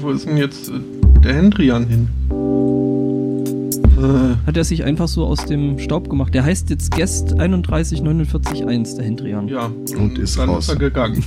[0.00, 0.80] Wo ist denn jetzt äh,
[1.22, 2.08] der Hendrian hin?
[3.98, 4.46] Äh.
[4.46, 6.32] Hat er sich einfach so aus dem Staub gemacht.
[6.34, 9.48] Der heißt jetzt Guest 31491, der Hendrian.
[9.48, 10.64] Ja, und ist dann raus.
[10.64, 11.22] ist er gegangen.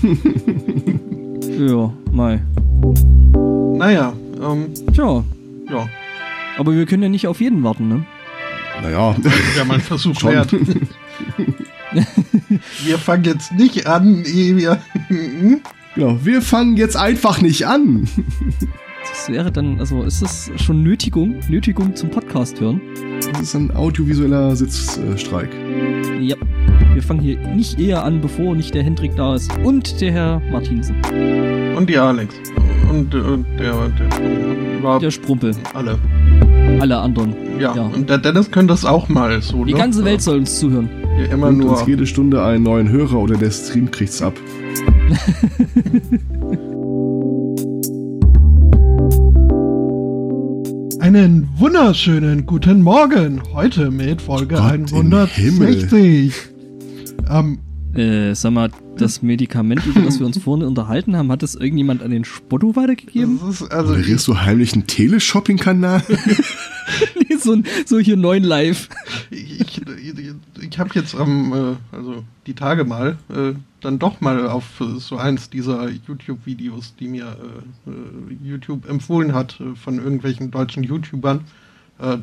[1.68, 2.42] ja, mai.
[3.78, 4.68] Naja, ähm.
[4.94, 5.24] Tja.
[5.70, 5.88] Ja.
[6.58, 8.06] Aber wir können ja nicht auf jeden warten, ne?
[8.82, 9.16] Naja.
[9.58, 10.52] Ja, mein Versuch wert.
[12.84, 14.80] wir fangen jetzt nicht an, ehe wir.
[15.96, 18.08] Genau, wir fangen jetzt einfach nicht an.
[19.10, 22.82] Das wäre dann, also ist das schon Nötigung, Nötigung zum Podcast hören?
[23.32, 25.50] Das ist ein audiovisueller Sitzstreik.
[26.22, 26.36] Ja.
[26.94, 29.52] Wir fangen hier nicht eher an, bevor nicht der Hendrik da ist.
[29.64, 30.96] Und der Herr Martinsen.
[31.76, 32.36] Und die Alex.
[32.90, 33.90] Und, und der,
[34.82, 35.56] der, der Sprumpel.
[35.74, 36.00] Alle.
[36.80, 37.36] Alle anderen.
[37.60, 37.76] Ja.
[37.76, 37.84] ja.
[37.84, 39.66] Und der Dennis könnte das auch mal so.
[39.66, 39.80] Die ne?
[39.80, 40.90] ganze Welt soll uns zuhören.
[41.18, 41.72] Ja, immer und nur.
[41.78, 44.34] uns jede Stunde einen neuen Hörer oder der Stream kriegt's ab.
[51.00, 53.42] Einen wunderschönen guten Morgen.
[53.54, 56.34] Heute mit Folge Gott 160.
[57.30, 57.60] Ähm,
[57.94, 62.02] äh, sag mal, das Medikament, über das wir uns vorne unterhalten haben, hat das irgendjemand
[62.02, 63.40] an den Spotto weitergegeben?
[63.46, 66.02] Das ist also Moderierst du heimlich einen Teleshopping-Kanal?
[67.44, 68.90] so, so hier neuen Live.
[69.30, 70.14] ich, ich,
[70.62, 75.18] ich habe jetzt am, äh, also die Tage mal, äh, dann doch mal auf so
[75.18, 77.38] eins dieser YouTube-Videos, die mir
[77.86, 81.42] äh, äh YouTube empfohlen hat, äh, von irgendwelchen deutschen YouTubern,
[82.00, 82.18] äh,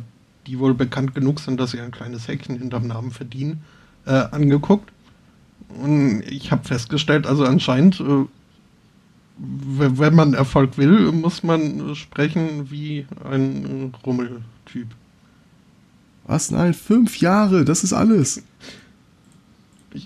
[0.46, 3.62] die wohl bekannt genug sind, dass sie ein kleines Häkchen hinterm Namen verdienen,
[4.06, 4.91] angeguckt.
[5.68, 8.02] Und ich habe festgestellt, also anscheinend,
[9.36, 14.88] wenn man Erfolg will, muss man sprechen wie ein Rummeltyp.
[16.30, 16.52] Was?
[16.52, 18.44] Nein, fünf Jahre, das ist alles.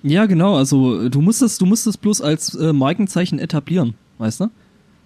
[0.02, 4.40] Ja, genau, also du musst das, du musst das bloß als äh, Markenzeichen etablieren, weißt
[4.40, 4.50] du?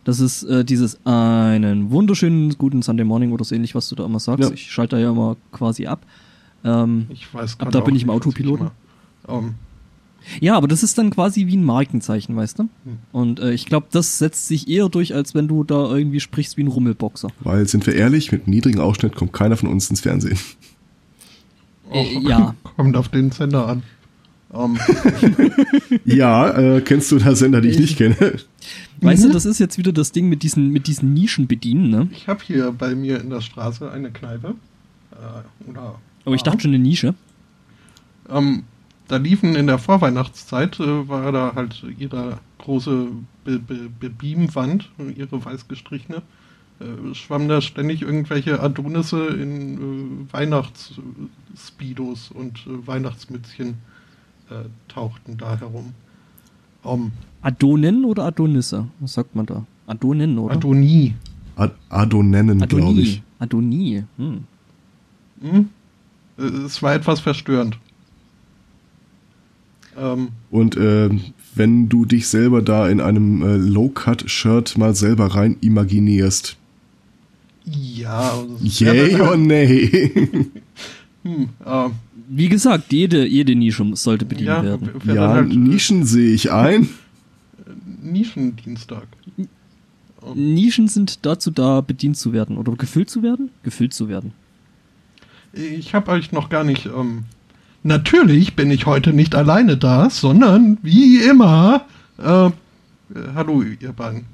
[0.04, 4.04] Das ist äh, dieses einen wunderschönen guten Sunday Morning oder so ähnlich, was du da
[4.04, 4.48] immer sagst.
[4.48, 4.54] Ja.
[4.54, 6.06] Ich schalte da ja immer quasi ab.
[6.62, 8.70] Ähm, ich weiß Ab da bin ich im Autopiloten.
[9.26, 9.56] Um.
[10.40, 12.62] Ja, aber das ist dann quasi wie ein Markenzeichen, weißt du?
[12.62, 12.70] Hm.
[13.10, 16.56] Und äh, ich glaube, das setzt sich eher durch, als wenn du da irgendwie sprichst
[16.56, 17.28] wie ein Rummelboxer.
[17.40, 20.38] Weil, sind wir ehrlich, mit einem niedrigen Ausschnitt kommt keiner von uns ins Fernsehen.
[21.92, 22.54] Äh, ja.
[22.76, 23.82] Kommt auf den Sender an.
[24.50, 24.78] Um.
[26.06, 28.16] ja, äh, kennst du da Sender, die ich nicht kenne?
[29.00, 29.26] Weißt mhm.
[29.28, 32.08] du, das ist jetzt wieder das Ding mit diesen, mit diesen Nischen bedienen, ne?
[32.12, 34.54] Ich habe hier bei mir in der Straße eine Kneipe.
[35.12, 37.14] Äh, oder oh, ich dachte schon eine Nische.
[38.30, 38.64] Ähm,
[39.06, 43.08] da liefen in der Vorweihnachtszeit, äh, war da halt ihre große
[43.44, 46.22] Be Be Be Beamwand, ihre weiß gestrichene
[47.12, 53.78] schwammen da ständig irgendwelche Adonisse in äh, Weihnachtsspeedos und äh, Weihnachtsmützchen
[54.50, 55.94] äh, tauchten da herum.
[56.82, 57.10] Um,
[57.42, 58.86] Adonen oder Adonisse?
[59.00, 59.64] Was sagt man da?
[59.86, 60.54] Adonen, oder?
[60.54, 61.14] Adonie.
[61.56, 63.22] Ad Adonennen, glaube ich.
[63.40, 64.04] Adonie.
[64.16, 64.44] Hm.
[65.40, 65.68] Hm?
[66.38, 67.78] Äh, es war etwas verstörend.
[69.96, 71.10] Ähm, und äh,
[71.54, 76.57] wenn du dich selber da in einem äh, Low-Cut-Shirt mal selber rein imaginierst,
[77.76, 78.34] ja.
[78.60, 79.90] Yay oder nay?
[81.22, 81.88] hm, äh,
[82.28, 84.90] Wie gesagt, jede, jede Nische sollte bedient ja, werden.
[85.06, 86.88] Ja, halt, äh, Nischen sehe ich ein.
[88.02, 89.06] Nischendienstag.
[90.34, 93.50] Nischen sind dazu da, bedient zu werden oder gefüllt zu werden?
[93.62, 94.32] Gefüllt zu werden.
[95.52, 96.86] Ich habe euch noch gar nicht.
[96.86, 97.24] Ähm,
[97.82, 101.86] natürlich bin ich heute nicht alleine da, sondern wie immer.
[102.18, 102.50] Äh, äh
[103.34, 104.26] hallo, ihr beiden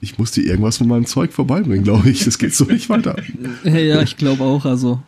[0.00, 2.24] ich muss dir irgendwas von meinem Zeug vorbeibringen, glaube ich.
[2.24, 3.16] Das geht so nicht weiter.
[3.64, 5.02] ja, ich glaube auch, also.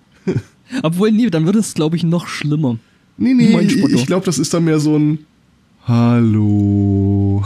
[0.83, 2.79] Obwohl, nee, dann wird es, glaube ich, noch schlimmer.
[3.17, 5.19] Nee, nee, ich glaube, das ist dann mehr so ein
[5.87, 7.45] Hallo.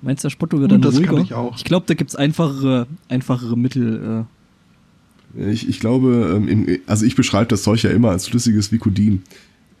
[0.00, 1.14] Meinst du, der Spotto wird dann das ruhiger?
[1.14, 1.56] Kann ich auch.
[1.56, 4.26] Ich glaube, da gibt es einfachere, einfachere Mittel.
[5.36, 5.50] Äh.
[5.50, 9.22] Ich, ich glaube, ähm, also ich beschreibe das Zeug ja immer als flüssiges Vicodin.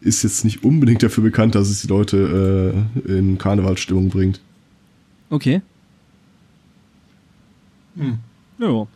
[0.00, 2.74] Ist jetzt nicht unbedingt dafür bekannt, dass es die Leute
[3.06, 4.40] äh, in Karnevalsstimmung bringt.
[5.30, 5.62] Okay.
[7.96, 8.18] Hm.
[8.58, 8.86] Ja.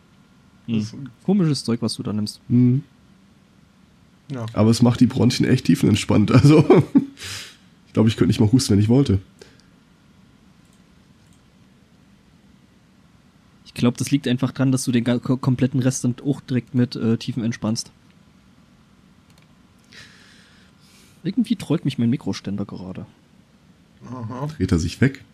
[0.66, 1.10] Hm.
[1.24, 2.40] Komisches Zeug, was du da nimmst.
[2.48, 2.82] Hm.
[4.30, 4.46] Ja.
[4.52, 6.30] Aber es macht die Bronchien echt tiefenentspannt.
[6.30, 6.58] Also,
[7.86, 9.20] ich glaube, ich könnte nicht mal husten, wenn ich wollte.
[13.64, 16.96] Ich glaube, das liegt einfach dran, dass du den kompletten Rest dann auch direkt mit
[16.96, 17.92] äh, Tiefen entspannst.
[21.22, 23.06] Irgendwie trollt mich mein Mikroständer gerade.
[24.10, 24.48] Aha.
[24.56, 25.24] Dreht er sich weg?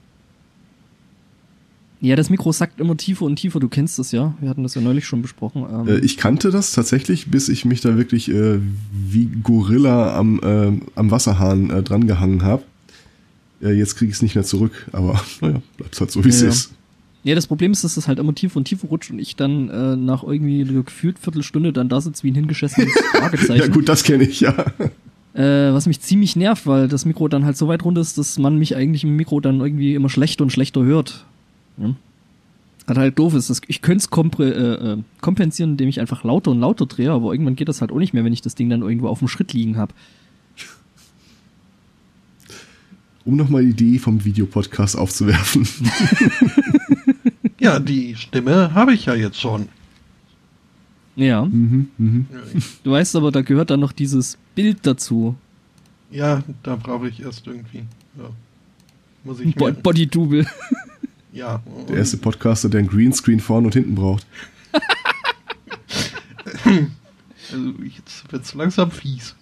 [2.04, 3.60] Ja, das Mikro sackt immer tiefer und tiefer.
[3.60, 4.34] Du kennst das ja.
[4.38, 5.64] Wir hatten das ja neulich schon besprochen.
[5.72, 8.58] Ähm äh, ich kannte das tatsächlich, bis ich mich da wirklich äh,
[8.92, 12.62] wie Gorilla am, äh, am Wasserhahn äh, drangehangen habe.
[13.62, 16.42] Äh, jetzt kriege ich es nicht mehr zurück, aber naja, bleibt halt so, wie es
[16.42, 16.74] ja, ist.
[17.22, 19.70] Ja, das Problem ist, dass das halt immer tiefer und tiefer rutscht und ich dann
[19.70, 23.60] äh, nach irgendwie gefühlt Viertelstunde dann da sitze wie ein hingeschissenes Fragezeichen.
[23.60, 24.54] ja gut, das kenne ich, ja.
[25.32, 28.38] Äh, was mich ziemlich nervt, weil das Mikro dann halt so weit runter ist, dass
[28.38, 31.24] man mich eigentlich im Mikro dann irgendwie immer schlechter und schlechter hört.
[31.76, 31.94] Ja.
[32.86, 33.48] Was halt doof ist.
[33.48, 37.32] Das, ich könnte es äh, äh, kompensieren, indem ich einfach lauter und lauter drehe, aber
[37.32, 39.28] irgendwann geht das halt auch nicht mehr, wenn ich das Ding dann irgendwo auf dem
[39.28, 39.94] Schritt liegen habe.
[43.24, 45.66] Um nochmal die Idee vom Videopodcast aufzuwerfen.
[47.64, 49.68] Ja, die Stimme habe ich ja jetzt schon.
[51.16, 51.46] Ja.
[51.46, 52.26] mhm, mhm.
[52.82, 55.34] Du weißt aber, da gehört dann noch dieses Bild dazu.
[56.10, 57.84] Ja, da brauche ich erst irgendwie.
[58.18, 58.28] Ja.
[59.24, 60.46] Muss ich Bo mir, Body Double.
[61.34, 61.62] Ja.
[61.88, 64.26] Der erste Podcaster, der ein Greenscreen vorne und hinten braucht.
[67.52, 69.34] Also jetzt wird's langsam fies.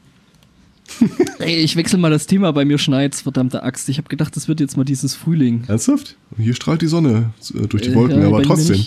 [1.38, 3.88] Ey, ich wechsle mal das Thema, bei mir schneit's, verdammte Axt.
[3.88, 5.64] Ich habe gedacht, das wird jetzt mal dieses Frühling.
[5.68, 6.16] Ernsthaft?
[6.36, 8.84] Hier strahlt die Sonne äh, durch die Äh, Wolken, ja, bei aber trotzdem.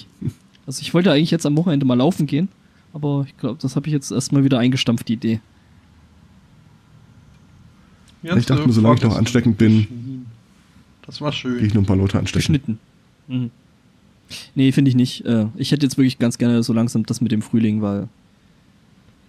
[0.68, 2.50] Also ich wollte eigentlich jetzt am Wochenende mal laufen gehen,
[2.94, 5.40] aber ich glaube, das habe ich jetzt erstmal wieder eingestampft, die Idee.
[8.22, 10.26] Jetzt, Ich dachte äh, mir, solange ich noch ansteckend bin-.
[11.06, 11.66] Das war Gehe schön.
[11.66, 12.40] ich nur ein paar Leute anstecken.
[12.40, 12.80] Geschnitten.
[13.28, 13.52] Mhm.
[14.56, 15.26] Nee, finde ich nicht.
[15.26, 18.10] Äh, ich hätte jetzt wirklich ganz gerne so langsam das mit dem Frühling, weil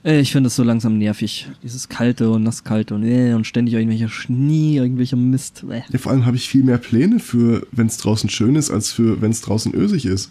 [0.04, 1.48] äh, ich finde das so langsam nervig.
[1.62, 5.64] Dieses kalte und nasskalte und, äh, und ständig irgendwelcher Schnee, irgendwelcher Mist.
[5.68, 5.82] Äh.
[5.90, 8.92] Ja, vor allem habe ich viel mehr Pläne für, wenn es draußen schön ist, als
[8.92, 10.30] für, wenn es draußen ösig ist.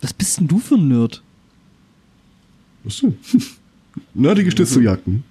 [0.00, 1.22] Was bist denn du für ein Nerd?
[2.84, 3.18] Was denn?
[4.14, 5.24] Nerdige Schnitzeljagden.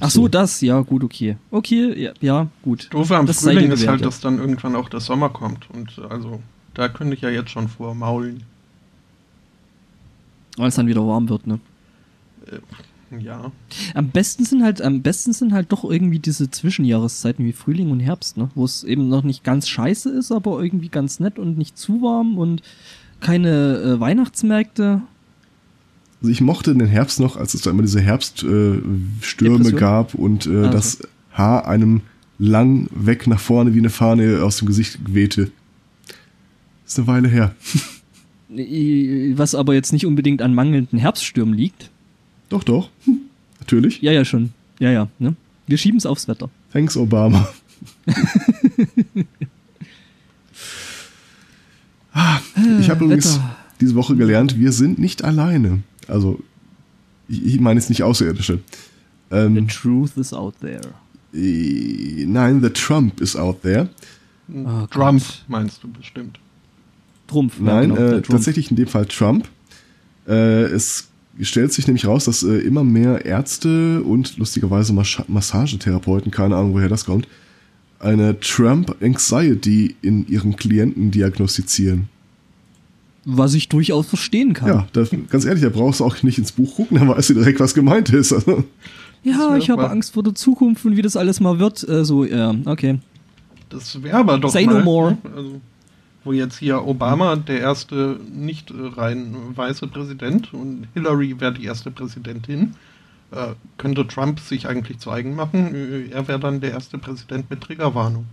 [0.00, 1.36] Ach so, das, ja, gut, okay.
[1.52, 2.88] Okay, ja, ja gut.
[2.90, 5.68] Doofe am Das Frühling ist halt, dass dann irgendwann auch der Sommer kommt.
[5.70, 6.40] Und also,
[6.78, 8.44] da könnte ich ja jetzt schon vormaulen.
[10.56, 11.58] Weil es dann wieder warm wird, ne?
[13.20, 13.50] Ja.
[13.94, 17.98] Am besten sind halt, am besten sind halt doch irgendwie diese Zwischenjahreszeiten wie Frühling und
[17.98, 18.50] Herbst, ne?
[18.54, 22.00] Wo es eben noch nicht ganz scheiße ist, aber irgendwie ganz nett und nicht zu
[22.00, 22.62] warm und
[23.18, 25.02] keine äh, Weihnachtsmärkte.
[26.20, 30.46] Also ich mochte den Herbst noch, als es da immer diese Herbststürme äh, gab und
[30.46, 30.70] äh, Also.
[30.70, 30.98] das
[31.32, 32.02] Haar einem
[32.38, 35.50] lang weg nach vorne wie eine Fahne aus dem Gesicht wehte.
[36.88, 37.54] Ist eine Weile her.
[38.50, 41.90] Äh, Was aber jetzt nicht unbedingt an mangelnden Herbststürmen liegt.
[42.48, 42.88] Doch, doch.
[43.04, 43.18] Hm,
[43.60, 44.00] Natürlich.
[44.02, 44.52] Ja, ja, schon.
[44.80, 45.36] Ja, ja, ne?
[45.66, 46.48] Wir schieben es aufs Wetter.
[46.72, 47.46] Thanks, Obama.
[52.12, 52.40] Ah,
[52.80, 53.56] ich habe übrigens Wetter.
[53.80, 55.82] diese Woche gelernt, wir sind nicht alleine.
[56.08, 56.40] Also,
[57.28, 58.60] ich, meine jetzt nicht Außerirdische.
[59.30, 60.80] The Ähm, truth is out there.
[61.34, 63.88] äh, nein, the Trump is out there.
[64.52, 66.38] Oh Trump meinst du bestimmt.
[67.28, 67.60] Trumpf.
[67.60, 68.26] Nein, ja, genau, äh, Trump.
[68.28, 69.48] tatsächlich in dem Fall Trump.
[70.26, 71.08] Äh, es
[71.40, 76.74] stellt sich nämlich raus, dass äh, immer mehr Ärzte und lustigerweise Mas Massagetherapeuten, keine Ahnung,
[76.74, 77.28] woher das kommt,
[78.00, 82.08] eine Trump Anxiety in ihren Klienten diagnostizieren.
[83.24, 84.68] Was ich durchaus verstehen kann.
[84.68, 87.34] Ja, da, ganz ehrlich, da brauchst du auch nicht ins Buch gucken, da weißt du
[87.34, 88.32] direkt, was gemeint ist.
[88.32, 88.64] Also,
[89.22, 91.86] Ja, Das ich habe Angst vor der Zukunft und wie das alles mal wird.
[91.88, 93.00] Äh, so, ja, okay.
[93.68, 95.10] Das wäre aber doch Say mal, no more.
[95.12, 95.18] ne?
[95.36, 95.60] Also,
[96.28, 101.64] wo jetzt hier Obama der erste nicht äh, rein weiße Präsident und Hillary wäre die
[101.64, 102.74] erste Präsidentin,
[103.30, 105.74] äh, könnte Trump sich eigentlich zu eigen machen.
[105.74, 108.26] Äh, Er wäre dann der erste Präsident mit Triggerwarnung.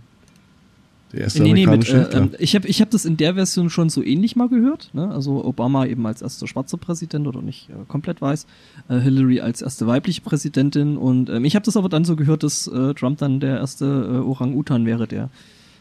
[1.14, 3.88] der erste Nee, nee, mit, äh, ich habe ich hab das in der Version schon
[3.88, 4.90] so ähnlich mal gehört.
[4.92, 5.08] Ne?
[5.10, 8.46] Also Obama eben als erster schwarzer Präsident oder nicht äh, komplett weiß,
[8.88, 12.42] äh, Hillary als erste weibliche Präsidentin und ähm, ich habe das aber dann so gehört,
[12.42, 15.30] dass äh, Trump dann der erste äh, Orang-Utan wäre, der,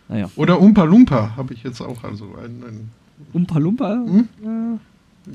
[0.09, 2.03] naja, Oder Umpa Lumpa habe ich jetzt auch.
[2.03, 2.89] Also ein, ein
[3.33, 3.93] Umpa Lumpa.
[3.93, 4.27] Hm?
[4.43, 5.29] Äh,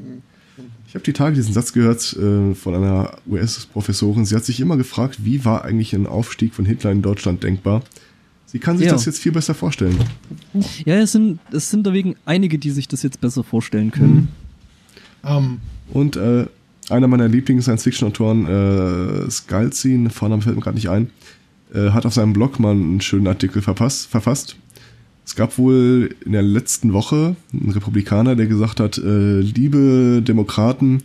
[0.87, 4.25] Ich habe die Tage diesen Satz gehört äh, von einer US-Professorin.
[4.25, 7.83] Sie hat sich immer gefragt, wie war eigentlich ein Aufstieg von Hitler in Deutschland denkbar?
[8.47, 8.93] Sie kann sich Ja.
[8.93, 9.97] das jetzt viel besser vorstellen.
[10.85, 14.29] ja, es sind, es sind deswegen einige, die sich das jetzt besser vorstellen können.
[15.25, 15.59] ähm,
[15.93, 16.47] Und äh,
[16.89, 18.47] einer meiner Lieblings-Science-Fiction-Autoren,
[19.27, 21.11] äh, Skalzin, Vorname fällt mir gerade nicht ein,
[21.75, 24.57] äh, hat auf seinem Blog mal einen schönen Artikel verpasst, verfasst.
[25.25, 31.03] Es gab wohl in der letzten Woche einen Republikaner, der gesagt hat, äh, liebe Demokraten,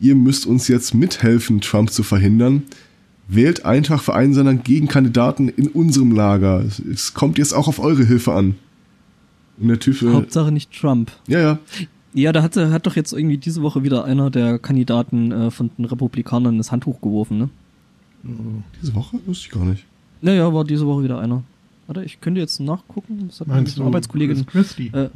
[0.00, 2.62] ihr müsst uns jetzt mithelfen, Trump zu verhindern.
[3.28, 6.64] Wählt einfach für einen seiner Gegenkandidaten in unserem Lager.
[6.90, 8.56] Es- kommt jetzt auch auf eure Hilfe an.
[9.60, 11.12] Und der Typ, äh, Hauptsache nicht Trump.
[11.28, 11.58] ja, ja,
[12.12, 15.70] Ja, da hat, hat doch jetzt irgendwie diese Woche wieder einer der Kandidaten äh, von
[15.78, 17.48] den Republikanern das Handtuch geworfen, ne?
[18.82, 19.84] diese Woche wusste ich gar nicht.
[20.22, 21.42] Naja, war diese Woche wieder einer.
[21.86, 23.26] Warte, ich könnte jetzt nachgucken.
[23.28, 24.46] Das hat meinst eine du Arbeitskollegin.
[24.46, 24.90] Chris Christie?
[24.94, 25.08] Äh,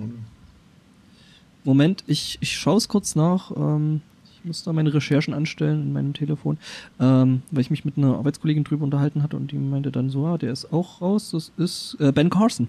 [1.65, 3.51] Moment, ich, ich schaue es kurz nach.
[3.57, 6.59] Ähm, ich muss da meine Recherchen anstellen in meinem Telefon,
[7.01, 10.27] ähm, weil ich mich mit einer Arbeitskollegin drüber unterhalten hatte und die meinte dann so,
[10.27, 11.31] ah, der ist auch raus.
[11.31, 12.69] Das ist äh, Ben Carson.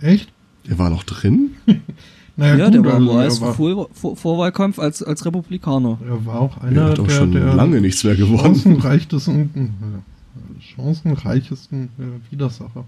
[0.00, 0.30] Echt?
[0.68, 1.52] Der war noch drin?
[2.34, 5.98] Naja, ja, gut, der war im US-Vorwahlkampf als, als Republikaner.
[6.08, 8.54] Er war auch einer der, der, schon der lange nichts mehr gewonnen.
[8.54, 10.11] chancenreichsten, äh,
[10.74, 12.84] chancenreichesten äh, Widersacher.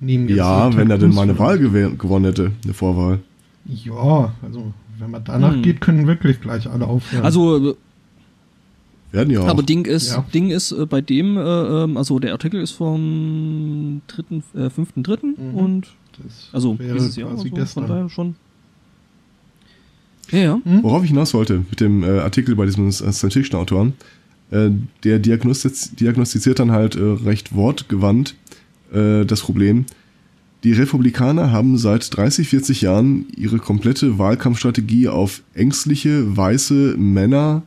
[0.00, 3.20] ja, wenn er denn mal eine Wahl gewonnen hätte, eine Vorwahl.
[3.66, 5.62] Ja, also wenn man danach hm.
[5.62, 7.24] geht, können wirklich gleich alle aufhören.
[7.24, 7.76] Also
[9.12, 9.48] werden ja auch.
[9.48, 10.24] Aber Ding ist, ja.
[10.34, 15.18] Ding ist äh, bei dem, äh, ähm, also der Artikel ist vom 3., äh, 5.3.
[15.22, 15.54] Mhm.
[15.54, 15.86] und
[16.22, 18.34] das also dieses Jahr, also von daher schon.
[20.30, 20.60] Ja, ja.
[20.62, 20.82] Mhm.
[20.82, 22.92] Worauf ich hinaus wollte mit dem äh, Artikel bei diesem äh,
[24.50, 28.34] der diagnostiz diagnostiziert dann halt äh, recht wortgewandt
[28.92, 29.84] äh, das Problem.
[30.64, 37.62] Die Republikaner haben seit 30, 40 Jahren ihre komplette Wahlkampfstrategie auf ängstliche, weiße Männer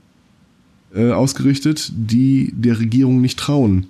[0.94, 3.88] äh, ausgerichtet, die der Regierung nicht trauen.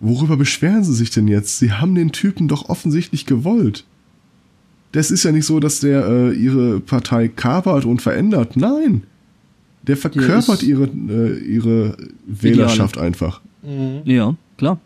[0.00, 1.58] Worüber beschweren sie sich denn jetzt?
[1.58, 3.84] Sie haben den Typen doch offensichtlich gewollt.
[4.92, 8.56] Das ist ja nicht so, dass der äh, ihre Partei kapert und verändert.
[8.56, 9.04] Nein.
[9.90, 13.06] Der verkörpert ihre, äh, ihre Wählerschaft Ideale.
[13.08, 13.40] einfach.
[13.64, 14.02] Mhm.
[14.04, 14.78] Ja, klar.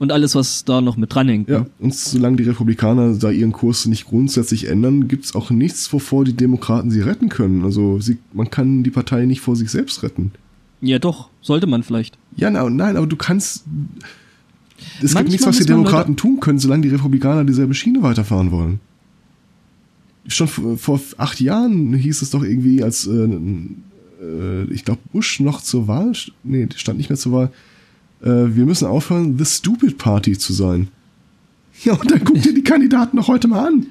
[0.00, 1.48] Und alles, was da noch mit dranhängt.
[1.48, 1.66] Ja, ne?
[1.78, 6.32] und solange die Republikaner da ihren Kurs nicht grundsätzlich ändern, gibt's auch nichts, wovor die
[6.32, 7.64] Demokraten sie retten können.
[7.64, 10.32] Also sie, man kann die Partei nicht vor sich selbst retten.
[10.80, 12.18] Ja, doch, sollte man vielleicht.
[12.34, 13.66] Ja, na, nein, aber du kannst.
[15.00, 18.50] Es Manchmal gibt nichts, was die Demokraten tun können, solange die Republikaner dieselbe Schiene weiterfahren
[18.50, 18.80] wollen.
[20.26, 23.28] Schon vor acht Jahren hieß es doch irgendwie, als äh,
[24.20, 27.50] äh, ich glaube Bush noch zur Wahl, nee, stand nicht mehr zur Wahl,
[28.22, 30.88] äh, wir müssen aufhören, The Stupid Party zu sein.
[31.84, 33.86] Ja, und dann guck dir die Kandidaten noch heute mal an.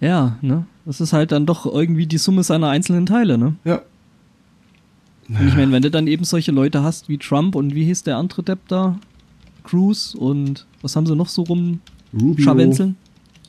[0.00, 0.66] Ja, ne?
[0.84, 3.56] Das ist halt dann doch irgendwie die Summe seiner einzelnen Teile, ne?
[3.64, 3.82] Ja.
[5.28, 8.02] Und ich meine, wenn du dann eben solche Leute hast wie Trump und wie hieß
[8.02, 8.98] der andere Depp da?
[9.62, 11.80] Cruz und was haben sie noch so rum?
[12.12, 12.44] Rubio.
[12.44, 12.96] Scharwenzeln?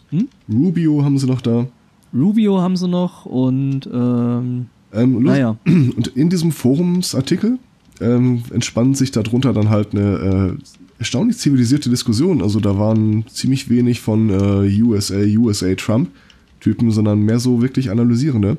[0.09, 0.29] Hm?
[0.49, 1.67] Rubio haben sie noch da.
[2.13, 5.57] Rubio haben sie noch und ähm, ähm, naja.
[5.65, 7.59] Und in diesem Forumsartikel
[8.01, 10.63] ähm, entspannt sich darunter dann halt eine äh,
[10.99, 12.41] erstaunlich zivilisierte Diskussion.
[12.41, 16.09] Also da waren ziemlich wenig von äh, USA, USA Trump
[16.59, 18.57] Typen, sondern mehr so wirklich analysierende,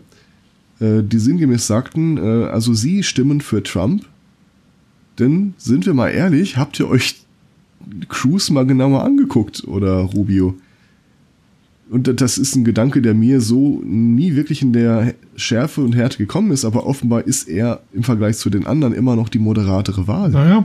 [0.78, 4.04] äh, die sinngemäß sagten, äh, also sie stimmen für Trump,
[5.18, 7.16] denn sind wir mal ehrlich, habt ihr euch
[8.08, 10.54] Cruz mal genauer angeguckt oder Rubio?
[11.88, 16.18] Und das ist ein Gedanke, der mir so nie wirklich in der Schärfe und Härte
[16.18, 20.08] gekommen ist, aber offenbar ist er im Vergleich zu den anderen immer noch die moderatere
[20.08, 20.30] Wahl.
[20.30, 20.64] Naja.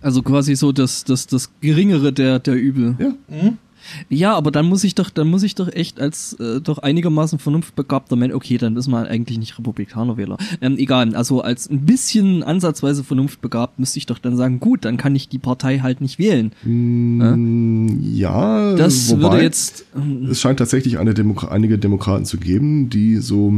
[0.00, 2.96] Also quasi so das, das, das geringere der, der Übel.
[2.98, 3.08] Ja.
[3.28, 3.58] Mhm.
[4.08, 7.38] Ja, aber dann muss ich doch, dann muss ich doch echt als äh, doch einigermaßen
[7.38, 10.36] vernunftbegabter Mensch, okay, dann ist man eigentlich nicht Republikanerwähler.
[10.60, 14.96] Ähm, egal, also als ein bisschen ansatzweise vernunftbegabt müsste ich doch dann sagen, gut, dann
[14.96, 16.52] kann ich die Partei halt nicht wählen.
[16.64, 19.84] Mm, ja, das wobei, würde jetzt.
[19.96, 23.52] Ähm, es scheint tatsächlich Demo einige Demokraten zu geben, die so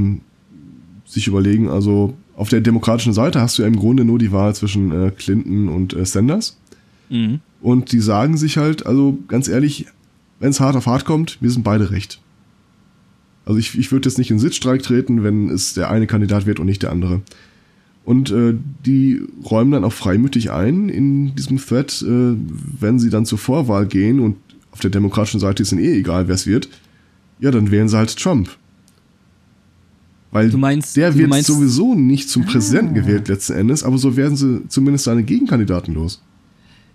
[1.06, 4.54] sich überlegen, also auf der demokratischen Seite hast du ja im Grunde nur die Wahl
[4.54, 6.56] zwischen äh, Clinton und äh, Sanders.
[7.10, 7.40] Mhm.
[7.60, 9.86] Und die sagen sich halt, also ganz ehrlich,
[10.42, 12.20] wenn es hart auf hart kommt, wir sind beide recht.
[13.46, 16.58] Also ich, ich würde jetzt nicht in Sitzstreik treten, wenn es der eine Kandidat wird
[16.58, 17.20] und nicht der andere.
[18.04, 22.34] Und äh, die räumen dann auch freimütig ein in diesem Thread, äh,
[22.80, 24.36] wenn sie dann zur Vorwahl gehen und
[24.72, 26.68] auf der demokratischen Seite ist ihnen eh egal, wer es wird,
[27.38, 28.50] ja, dann wählen sie halt Trump.
[30.32, 33.00] Weil meinst, der wird sowieso nicht zum Präsidenten ah.
[33.00, 36.20] gewählt letzten Endes, aber so werden sie zumindest seine Gegenkandidaten los.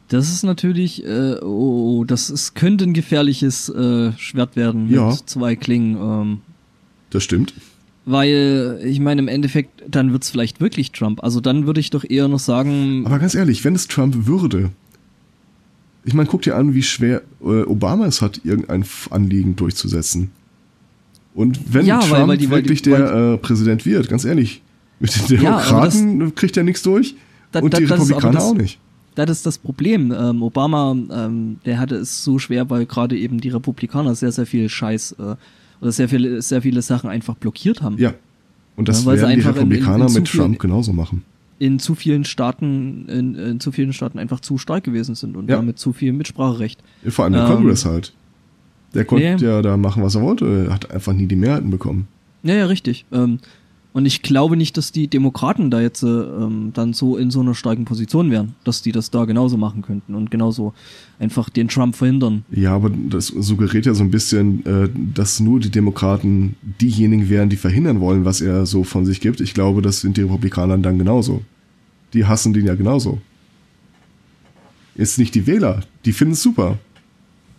[0.09, 5.09] Das ist natürlich, äh, oh, das ist, könnte ein gefährliches äh, Schwert werden ja.
[5.09, 5.97] mit zwei Klingen.
[5.97, 6.39] Ähm,
[7.09, 7.53] das stimmt.
[8.05, 11.21] Weil, ich meine, im Endeffekt, dann wird's vielleicht wirklich Trump.
[11.23, 13.03] Also dann würde ich doch eher noch sagen.
[13.05, 14.69] Aber ganz ehrlich, wenn es Trump würde,
[16.05, 20.31] ich meine, guck dir an, wie schwer äh, Obama es hat, irgendein Anliegen durchzusetzen.
[21.33, 24.61] Und wenn ja, Trump weil, weil die, wirklich die, der äh, Präsident wird, ganz ehrlich,
[25.01, 27.15] mit den Demokraten ja, das, kriegt er nichts durch
[27.51, 28.79] da, und da, die Republikaner das, auch nicht
[29.25, 30.11] das ist das Problem.
[30.11, 34.45] Ähm, Obama, ähm, der hatte es so schwer, weil gerade eben die Republikaner sehr, sehr
[34.45, 35.35] viel Scheiß äh,
[35.81, 37.97] oder sehr viele, sehr viele Sachen einfach blockiert haben.
[37.97, 38.13] Ja.
[38.75, 41.23] Und das ja, werden die Republikaner in, in, in mit Trump genauso machen.
[41.59, 45.49] In zu vielen Staaten, in, in, zu vielen Staaten einfach zu stark gewesen sind und
[45.49, 45.55] ja.
[45.55, 46.83] damit zu viel Mitspracherecht.
[47.07, 48.13] Vor allem der ähm, Congress halt.
[48.93, 49.43] Der konnte nee.
[49.43, 50.65] ja da machen, was er wollte.
[50.67, 52.07] Er hat einfach nie die Mehrheiten bekommen.
[52.43, 53.05] Ja, ja, richtig.
[53.11, 53.39] Ähm,
[53.97, 57.39] und ich glaube nicht, dass die Demokraten da jetzt äh, ähm, dann so in so
[57.39, 60.75] einer starken Position wären, dass die das da genauso machen könnten und genauso
[61.17, 62.45] einfach den Trump verhindern.
[62.51, 67.49] Ja, aber das suggeriert ja so ein bisschen, äh, dass nur die Demokraten diejenigen wären,
[67.49, 69.41] die verhindern wollen, was er so von sich gibt.
[69.41, 71.41] Ich glaube, das sind die Republikaner dann genauso.
[72.13, 73.19] Die hassen den ja genauso.
[74.95, 76.77] Jetzt nicht die Wähler, die finden es super.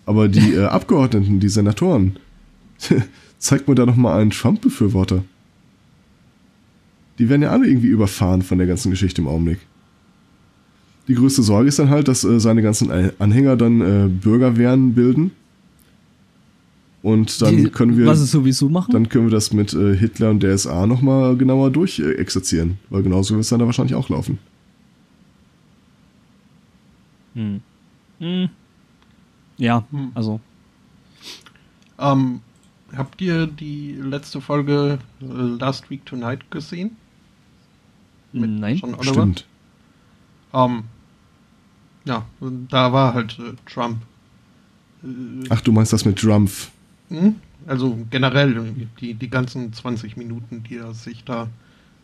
[0.06, 2.14] Aber die äh, Abgeordneten, die Senatoren,
[3.38, 5.24] zeig mir da noch mal einen Trump-Befürworter.
[7.18, 9.58] Die werden ja alle irgendwie überfahren von der ganzen Geschichte im Augenblick.
[11.08, 15.30] Die größte Sorge ist dann halt, dass äh, seine ganzen Anhänger dann äh, Bürgerwehren bilden.
[17.02, 18.92] Und dann Die- können wir Was es sowieso machen?
[18.92, 22.78] dann können wir das mit äh, Hitler und der SA nochmal genauer durchexerzieren.
[22.90, 24.38] Weil genauso wird es dann da wahrscheinlich auch laufen.
[27.34, 27.60] Hm.
[28.18, 28.48] Hm.
[29.56, 30.10] Ja, Hm.
[30.14, 30.40] also.
[31.98, 32.40] Ähm,
[32.96, 36.96] habt ihr die letzte Folge äh, Last Week Tonight gesehen?
[38.32, 38.76] Mit Nein.
[38.76, 39.12] John Oliver?
[39.22, 39.46] Stimmt.
[40.52, 40.84] Ähm,
[42.04, 44.02] ja, da war halt äh, Trump.
[45.02, 46.70] Äh, Ach, du meinst das mit Drumpf.
[47.08, 47.36] hm?
[47.66, 51.48] Also generell die, die ganzen 20 Minuten, die er sich da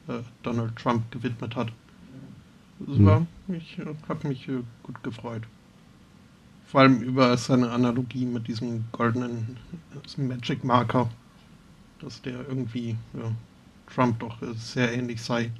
[0.09, 1.73] äh, Donald Trump gewidmet hat.
[2.79, 3.05] Das Hm.
[3.05, 5.43] war, ich äh, habe mich äh, gut gefreut.
[6.67, 9.57] Vor allem über seine Analogie mit diesem goldenen
[9.93, 11.11] äh, Magic Marker,
[12.01, 13.33] dass der irgendwie ja,
[13.87, 15.53] Trump doch äh, sehr ähnlich sei.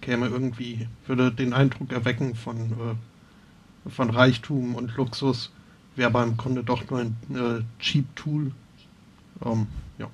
[0.00, 5.50] Käme irgendwie, würde den Eindruck erwecken von, äh, von Reichtum und Luxus,
[5.96, 8.52] wäre aber im Grunde doch nur ein äh, Cheap Tool.
[9.44, 9.66] Ähm,
[9.98, 10.06] ja.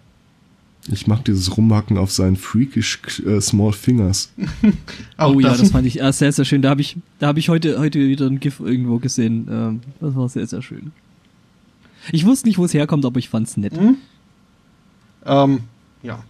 [0.88, 4.33] Ich mag dieses Rumhacken auf seinen freakish äh, Small Fingers.
[5.19, 6.62] Oh ja, das- fand ich äh, sehr, sehr schön.
[6.62, 9.49] Da habe ich, da habe ich heute, heute wieder ein GIF irgendwo gesehen.
[9.50, 10.93] Ähm, das war sehr, sehr schön.
[12.12, 13.76] Ich wusste nicht, wo es herkommt, aber ich fand's nett.
[13.76, 13.97] Hm?
[15.25, 15.61] Ähm,
[16.02, 16.23] ja.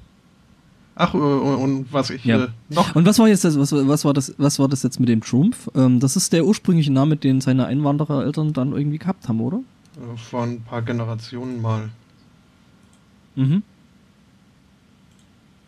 [0.99, 2.45] Ach, äh, und was ich Ja.
[2.45, 2.95] äh, noch.
[2.97, 5.21] Und was war jetzt das, was, was war das, was war das jetzt mit dem
[5.21, 5.69] Trumpf?
[5.75, 9.59] Ähm, das ist der ursprüngliche Name, den seine Einwanderereltern dann irgendwie gehabt haben, oder?
[9.97, 11.91] äh, vor ein paar Generationen mal.
[13.37, 13.62] Mhm.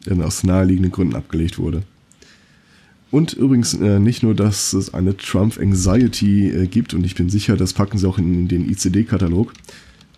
[0.06, 1.82] der dann aus naheliegenden Gründen abgelegt wurde.
[3.10, 7.28] Und übrigens äh, nicht nur, dass es eine Trump Anxiety äh, gibt und ich bin
[7.30, 9.52] sicher, das packen sie auch in den ICD-Katalog.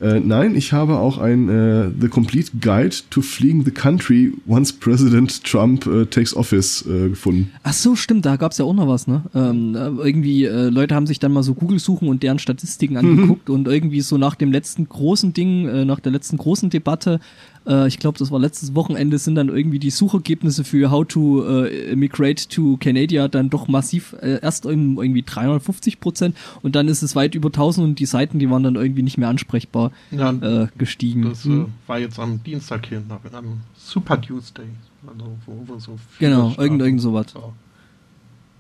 [0.01, 4.73] Äh, nein, ich habe auch ein äh, The Complete Guide to Fleeing the Country Once
[4.73, 7.53] President Trump äh, Takes Office äh, gefunden.
[7.63, 9.23] Ach so, stimmt, da gab's ja auch noch was, ne?
[9.35, 13.51] Ähm, äh, irgendwie, äh, Leute haben sich dann mal so Google-Suchen und deren Statistiken angeguckt
[13.51, 17.21] und irgendwie so nach dem letzten großen Ding, nach der letzten großen Debatte,
[17.67, 21.45] äh, ich glaube, das war letztes Wochenende, sind dann irgendwie die Suchergebnisse für How to
[21.65, 27.03] äh, Immigrate to Canada dann doch massiv, äh, erst irgendwie 350 Prozent und dann ist
[27.03, 30.31] es weit über 1000 und die Seiten, die waren dann irgendwie nicht mehr ansprechbar Ja,
[30.33, 31.23] äh, gestiegen.
[31.29, 31.67] das äh, Hm.
[31.87, 34.67] war jetzt am Dienstag hier, nach, am Super Tuesday.
[35.07, 37.27] Also, wo, wo so Genau, irgend, irgend sowas.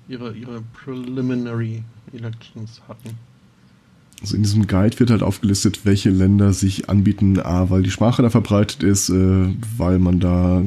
[0.08, 1.82] ihre, ihre Preliminary
[2.12, 3.10] Elections hatten.
[4.20, 8.22] Also in diesem Guide wird halt aufgelistet, welche Länder sich anbieten, A, weil die Sprache
[8.22, 9.46] da verbreitet ist, äh,
[9.78, 10.62] weil man da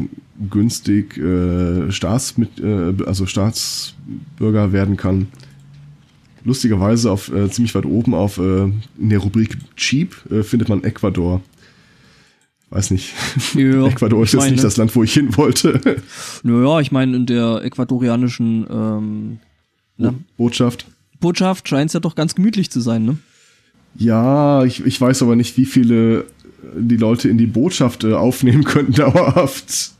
[0.49, 5.27] günstig äh, Staatsmit äh, also Staatsbürger werden kann.
[6.43, 8.63] Lustigerweise auf äh, ziemlich weit oben auf äh,
[8.97, 11.41] in der Rubrik Cheap äh, findet man Ecuador.
[12.71, 13.13] Weiß nicht.
[13.53, 15.79] Ja, Ecuador ist jetzt nicht das Land, wo ich hin wollte.
[16.43, 19.39] Naja, ich meine, in der äquatorianischen ähm,
[19.97, 20.87] na, Botschaft.
[21.19, 23.17] Botschaft scheint es ja doch ganz gemütlich zu sein, ne?
[23.95, 26.23] Ja, ich, ich weiß aber nicht, wie viele äh,
[26.77, 29.91] die Leute in die Botschaft äh, aufnehmen könnten dauerhaft.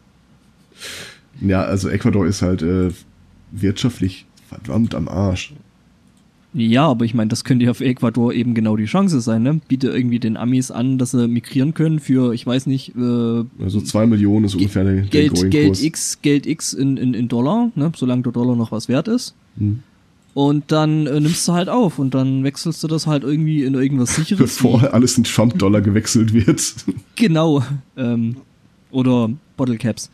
[1.41, 2.89] Ja, also Ecuador ist halt äh,
[3.51, 5.53] wirtschaftlich verdammt am Arsch.
[6.56, 9.60] Ja, aber ich meine, das könnte ja für Ecuador eben genau die Chance sein, ne?
[9.67, 13.82] Biete irgendwie den Amis an, dass sie migrieren können für, ich weiß nicht, äh, Also
[13.82, 15.82] zwei Millionen ist ungefähr der, Geld, Geld.
[15.82, 17.91] X, Geld X in, in, in Dollar, ne?
[17.95, 19.34] Solange der Dollar noch was wert ist.
[19.58, 19.79] Hm.
[20.34, 23.76] Und dann äh, nimmst du halt auf und dann wechselst du das halt irgendwie in
[23.76, 24.56] irgendwas sicheres.
[24.56, 26.74] Bevor alles in Trump-Dollar gewechselt wird.
[27.15, 27.63] Genau.
[27.96, 28.38] Ähm,
[28.91, 30.10] oder Bottle Caps.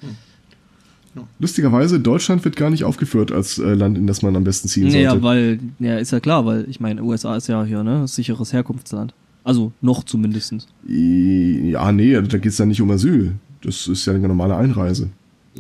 [1.40, 4.92] Lustigerweise, Deutschland wird gar nicht aufgeführt als äh, Land, in das man am besten ziehen
[4.92, 5.08] sollte.
[5.08, 8.08] Naja, weil, ja, ist ja klar, weil ich meine, USA ist ja hier, ne?
[8.08, 9.14] Sicheres Herkunftsland.
[9.44, 10.68] Also noch zumindestens.
[10.86, 13.34] ja, nee, da geht es ja nicht um Asyl.
[13.62, 15.10] Das ist ja eine normale Einreise.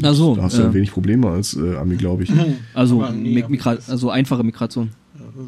[0.03, 0.73] Ach so, Da hast du ja ja.
[0.73, 2.31] wenig Probleme als äh, Ami, glaube ich.
[2.73, 4.91] Also, Aber nee, das- also einfache Migration.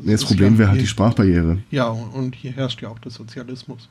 [0.03, 1.57] Nee, das ist Problem ja wäre halt die Sprachbarriere.
[1.69, 3.89] Ja, und, hier herrscht ja auch der Sozialismus.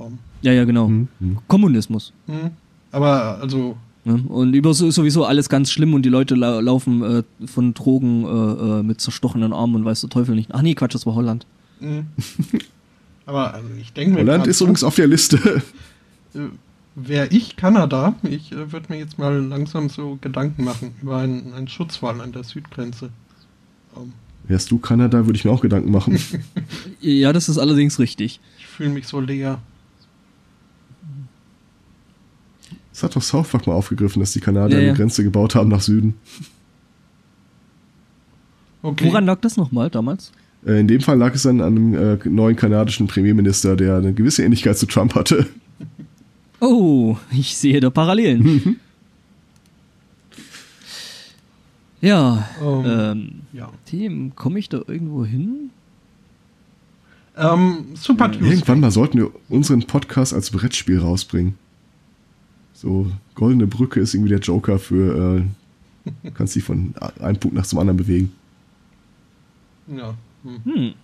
[0.00, 0.86] Ähm, Ja, ja, genau.
[0.88, 1.38] Hm, hm.
[1.46, 2.12] Kommunismus.
[2.26, 2.50] hm.
[2.90, 4.22] Aber also, Ne?
[4.28, 8.24] Und über so, sowieso alles ganz schlimm und die Leute la laufen äh, von Drogen
[8.24, 10.48] äh, äh, mit zerstochenen Armen und weiß der Teufel nicht.
[10.54, 11.46] Ach nee, Quatsch, das war Holland.
[11.80, 12.06] hm.
[13.26, 14.20] aber also ich denke mir.
[14.20, 15.62] Holland ist übrigens auf der Liste.
[17.00, 21.52] Wäre ich Kanada, ich äh, würde mir jetzt mal langsam so Gedanken machen über einen,
[21.54, 23.10] einen Schutzwall an der Südgrenze.
[23.96, 24.12] Ähm,
[24.44, 26.18] Wärst du Kanada, würde ich mir auch Gedanken machen.
[27.00, 28.40] Ja, das ist allerdings richtig.
[28.58, 29.60] ich fühle mich so leer.
[32.92, 34.88] Das hat doch South Park mal aufgegriffen, dass die Kanadier Ja, ja.
[34.88, 36.14] eine Grenze gebaut haben nach Süden.
[38.82, 39.06] Okay.
[39.06, 40.32] Woran lag das nochmal damals?
[40.66, 44.42] Äh, in dem Fall lag es an einem äh, neuen kanadischen Premierminister, der eine gewisse
[44.42, 45.46] Ähnlichkeit zu Trump hatte.
[46.60, 48.78] Oh, ich sehe da Parallelen.
[52.00, 53.70] ja, Ähm, ähm, Ja.
[53.86, 55.70] Themen, komme ich da irgendwo hin?
[57.36, 58.50] Ähm, Super Tuesday.
[58.50, 61.54] Irgendwann mal sollten wir unseren Podcast als Brettspiel rausbringen.
[62.74, 65.44] So, Goldene Brücke ist irgendwie der Joker für,
[66.24, 68.32] äh, kannst dich von einem Punkt nach zum anderen bewegen.
[69.88, 70.14] Ja.
[70.44, 70.60] Hm.
[70.64, 70.94] Hm.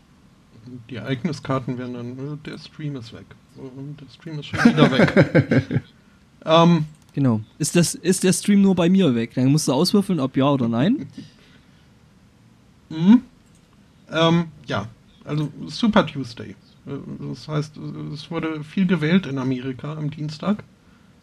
[0.90, 3.26] Die Ereigniskarten werden dann, äh, der Stream ist weg.
[3.56, 5.82] Und der Stream ist schon wieder weg.
[6.44, 7.40] ähm, Genau.
[7.58, 9.34] Ist, das, ist der Stream nur bei mir weg?
[9.34, 11.06] Dann musst du auswürfeln, ob ja oder nein.
[12.90, 13.22] Mhm.
[14.10, 14.88] Ähm, ja,
[15.24, 16.56] also Super Tuesday.
[17.30, 17.76] Das heißt,
[18.12, 20.64] es wurde viel gewählt in Amerika am Dienstag.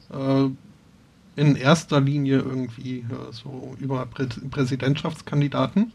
[0.09, 0.49] Äh,
[1.35, 5.91] In erster Linie irgendwie äh, so über Prä Präsidentschaftskandidaten.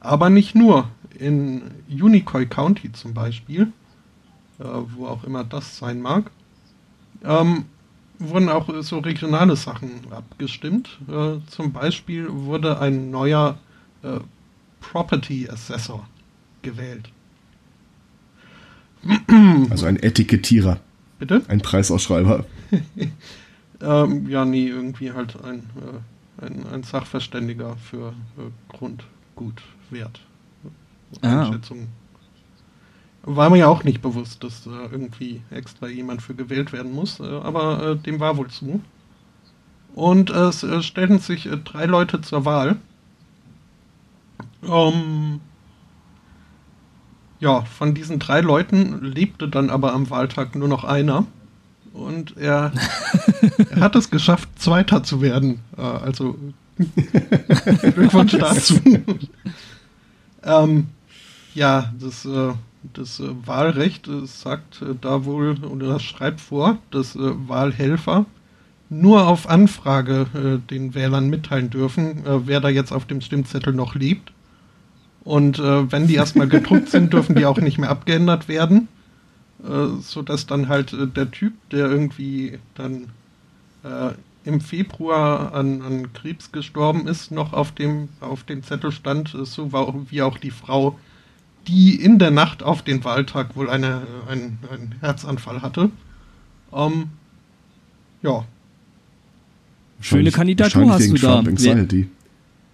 [0.00, 0.88] Aber nicht nur.
[1.18, 3.70] In Unicoi County zum Beispiel,
[4.62, 6.30] äh, wo auch immer das sein mag,
[7.24, 7.64] ähm,
[8.18, 10.98] wurden auch so regionale Sachen abgestimmt.
[11.08, 13.58] Äh, zum Beispiel wurde ein neuer
[14.02, 14.20] äh,
[14.80, 16.06] Property Assessor
[16.62, 17.10] gewählt.
[19.70, 20.78] Also ein Etikettierer,
[21.18, 21.42] Bitte?
[21.48, 22.44] ein Preisausschreiber.
[23.82, 30.20] Ähm, ja, nee, irgendwie halt ein, äh, ein, ein Sachverständiger für äh, Grundgutwert.
[31.20, 31.46] Ah.
[31.46, 31.88] Einschätzung.
[33.24, 37.20] War mir ja auch nicht bewusst, dass da irgendwie extra jemand für gewählt werden muss,
[37.20, 38.80] äh, aber äh, dem war wohl zu.
[39.94, 42.76] Und es äh, stellten sich äh, drei Leute zur Wahl.
[44.64, 45.40] Ähm,
[47.40, 51.26] ja, von diesen drei Leuten lebte dann aber am Wahltag nur noch einer.
[51.92, 52.72] Und er,
[53.70, 55.60] er hat es geschafft, Zweiter zu werden.
[55.76, 56.36] Äh, also
[57.94, 58.80] Glückwunsch dazu.
[60.42, 60.86] ähm,
[61.54, 62.52] ja, das, äh,
[62.94, 68.26] das äh, Wahlrecht äh, sagt äh, da wohl, oder das schreibt vor, dass äh, Wahlhelfer
[68.90, 73.72] nur auf Anfrage äh, den Wählern mitteilen dürfen, äh, wer da jetzt auf dem Stimmzettel
[73.72, 74.32] noch lebt.
[75.24, 78.88] Und wenn die erstmal gedruckt sind, dürfen die auch nicht mehr abgeändert werden.
[79.62, 83.06] Äh, so dass dann halt der Typ, der irgendwie dann
[84.44, 89.72] im Februar an, an Krebs gestorben ist, noch auf dem, auf dem Zettel stand, so
[89.72, 90.96] war, wie auch die Frau,
[91.68, 95.90] die in der Nacht auf den Wahltag wohl eine, äh, einen, Herzanfall hatte.
[96.72, 97.10] Ähm,
[98.22, 98.44] ja,
[100.02, 101.38] Schöne Kandidatur hast du da.
[101.38, 102.08] Anxiety.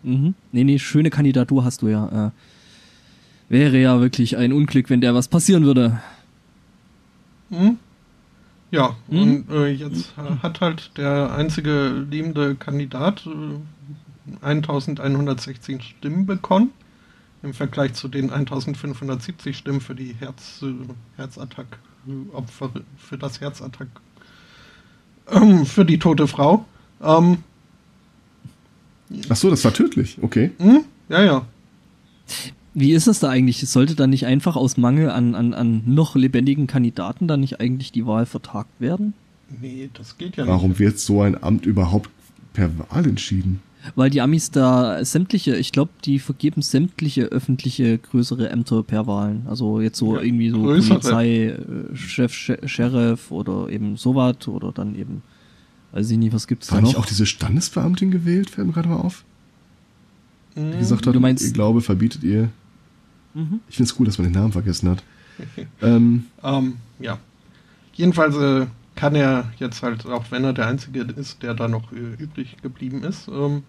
[0.02, 0.34] Mhm.
[0.52, 2.28] Nee, nee, schöne Kandidatur hast du ja.
[2.28, 2.30] Äh,
[3.50, 6.00] wäre ja wirklich ein Unglück, wenn der was passieren würde.
[7.50, 7.78] Hm?
[8.70, 9.22] Ja, Hm?
[9.22, 16.70] und äh, jetzt äh, hat halt der einzige lebende Kandidat äh, 1116 Stimmen bekommen.
[17.42, 20.72] Im Vergleich zu den 1570 Stimmen für die Herz, äh,
[21.16, 21.78] Herzattack,
[22.32, 23.88] Opfer, für das Herzattack,
[25.30, 26.64] ähm, für die tote Frau.
[27.02, 27.38] Ähm,
[29.28, 30.18] Ach so, das war tödlich.
[30.20, 30.50] Okay.
[30.58, 30.84] hm?
[31.08, 31.46] Ja, ja.
[32.74, 33.66] Wie ist das da eigentlich?
[33.68, 37.92] Sollte dann nicht einfach aus Mangel an, an, an noch lebendigen Kandidaten dann nicht eigentlich
[37.92, 39.14] die Wahl vertagt werden?
[39.60, 40.78] Nee, das geht ja Warum nicht.
[40.80, 42.10] wird so ein Amt überhaupt
[42.52, 43.62] per Wahl entschieden?
[43.94, 49.46] Weil die Amis da sämtliche, ich glaube, die vergeben sämtliche öffentliche größere Ämter per Wahlen.
[49.48, 50.98] Also jetzt so Ja, irgendwie so größere.
[51.00, 52.32] Polizei, äh, Chef,
[52.64, 55.22] Sheriff oder eben sowas oder dann eben,
[55.92, 56.88] weiß ich nicht, was gibt's da War noch?
[56.88, 58.50] nicht auch diese Standesbeamtin gewählt?
[58.50, 59.24] Fällt mir gerade mal auf.
[60.56, 62.48] Die gesagt hat, Du meinst- ihr Glaube verbietet ihr.
[63.34, 63.60] Mhm.
[63.68, 65.02] Ich finde es gut, dass man den Namen vergessen hat.
[65.82, 67.18] ähm, Ähm, ja.
[67.94, 71.92] Jedenfalls äh, kann er jetzt halt, auch wenn er der Einzige ist, der da noch
[71.92, 73.62] äh, übrig geblieben ist, ähm,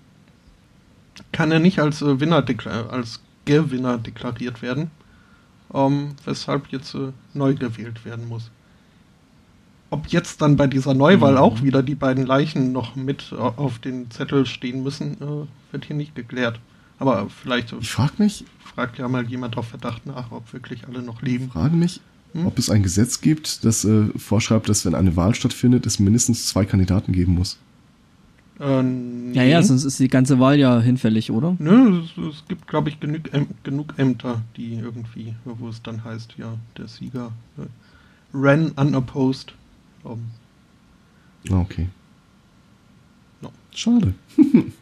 [1.32, 2.44] kann er nicht als äh, Winner
[2.90, 4.92] als Gewinner deklariert werden,
[5.74, 8.52] ähm, weshalb jetzt äh, neu gewählt werden muss.
[9.92, 11.38] Ob jetzt dann bei dieser Neuwahl Mhm.
[11.40, 15.86] auch wieder die beiden Leichen noch mit äh, auf den Zettel stehen müssen, äh, wird
[15.86, 16.60] hier nicht geklärt.
[17.00, 20.88] Aber vielleicht äh, ich frage mich, fragt ja mal jemand auf Verdacht nach, ob wirklich
[20.88, 21.50] alle noch leben.
[21.50, 22.02] frage mich,
[22.34, 22.46] Hm?
[22.46, 26.46] ob es ein Gesetz gibt, das äh, vorschreibt, dass wenn eine Wahl stattfindet, es mindestens
[26.46, 27.58] zwei Kandidaten geben muss.
[28.60, 31.56] Äh, Ja, ja, sonst ist die ganze Wahl ja hinfällig, oder?
[31.60, 36.04] Nö, es, es gibt, glaube ich, genug, Äm genug Ämter, die irgendwie, wo es dann
[36.04, 37.66] heißt, ja, der Sieger äh,
[38.34, 39.54] ran unopposed.
[40.04, 40.20] Um,
[41.50, 41.88] Ah, okay.
[43.42, 43.52] No.
[43.74, 44.14] Schade.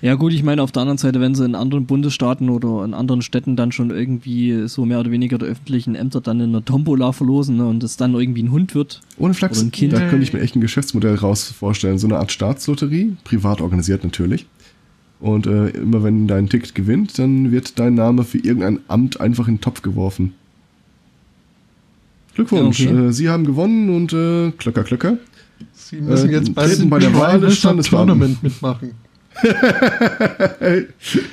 [0.00, 2.94] Ja gut, ich meine auf der anderen Seite, wenn sie in anderen Bundesstaaten oder in
[2.94, 6.64] anderen Städten dann schon irgendwie so mehr oder weniger die öffentlichen Ämter dann in einer
[6.64, 9.00] Tombola verlosen ne, und es dann irgendwie ein Hund wird.
[9.18, 9.92] Ohne Flachs, Oder ein Kind.
[9.92, 11.98] da könnte ich mir echt ein Geschäftsmodell raus vorstellen.
[11.98, 14.46] So eine Art Staatslotterie, privat organisiert natürlich.
[15.20, 19.46] Und äh, immer wenn dein Ticket gewinnt, dann wird dein Name für irgendein Amt einfach
[19.46, 20.34] in den Topf geworfen.
[22.34, 23.06] Glückwunsch, Ja, okay.
[23.08, 25.18] äh, Sie haben gewonnen und äh, Klöcker, Klöcker.
[25.74, 28.08] Sie müssen Äh, jetzt bei bei der Wahl des Standesbeamten.
[28.18, 28.92] Tournament mitmachen.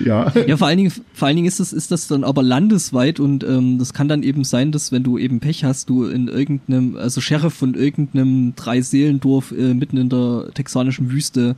[0.03, 0.31] Ja.
[0.47, 3.43] Ja, vor allen Dingen, vor allen Dingen ist das, ist das dann aber landesweit und
[3.43, 6.95] ähm, das kann dann eben sein, dass wenn du eben Pech hast, du in irgendeinem,
[6.95, 11.55] also Sheriff von irgendeinem Dreiseelendorf äh, mitten in der texanischen Wüste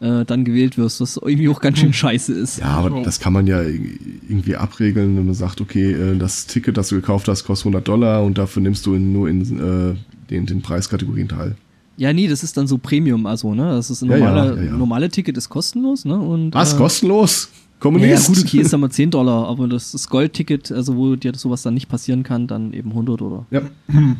[0.00, 2.58] äh, dann gewählt wirst, was irgendwie auch ganz schön scheiße ist.
[2.58, 6.76] Ja, aber das kann man ja irgendwie abregeln, wenn man sagt, okay, äh, das Ticket,
[6.76, 9.94] das du gekauft hast, kostet 100 Dollar und dafür nimmst du in, nur in äh,
[10.30, 11.56] den, den Preiskategorien teil.
[11.96, 13.64] Ja, nee, das ist dann so Premium, also, ne?
[13.64, 14.76] Das ist ein Ja, normale, ja, ja.
[14.76, 16.18] normale Ticket ist kostenlos, ne?
[16.18, 17.50] Und, Was, äh, kostenlos?
[17.80, 18.28] Kommunist?
[18.28, 21.34] ja, gut, okay, ist dann mal 10 Dollar, aber das, das Goldticket, also wo dir
[21.34, 23.60] sowas dann nicht passieren kann, dann eben 100 oder Ja.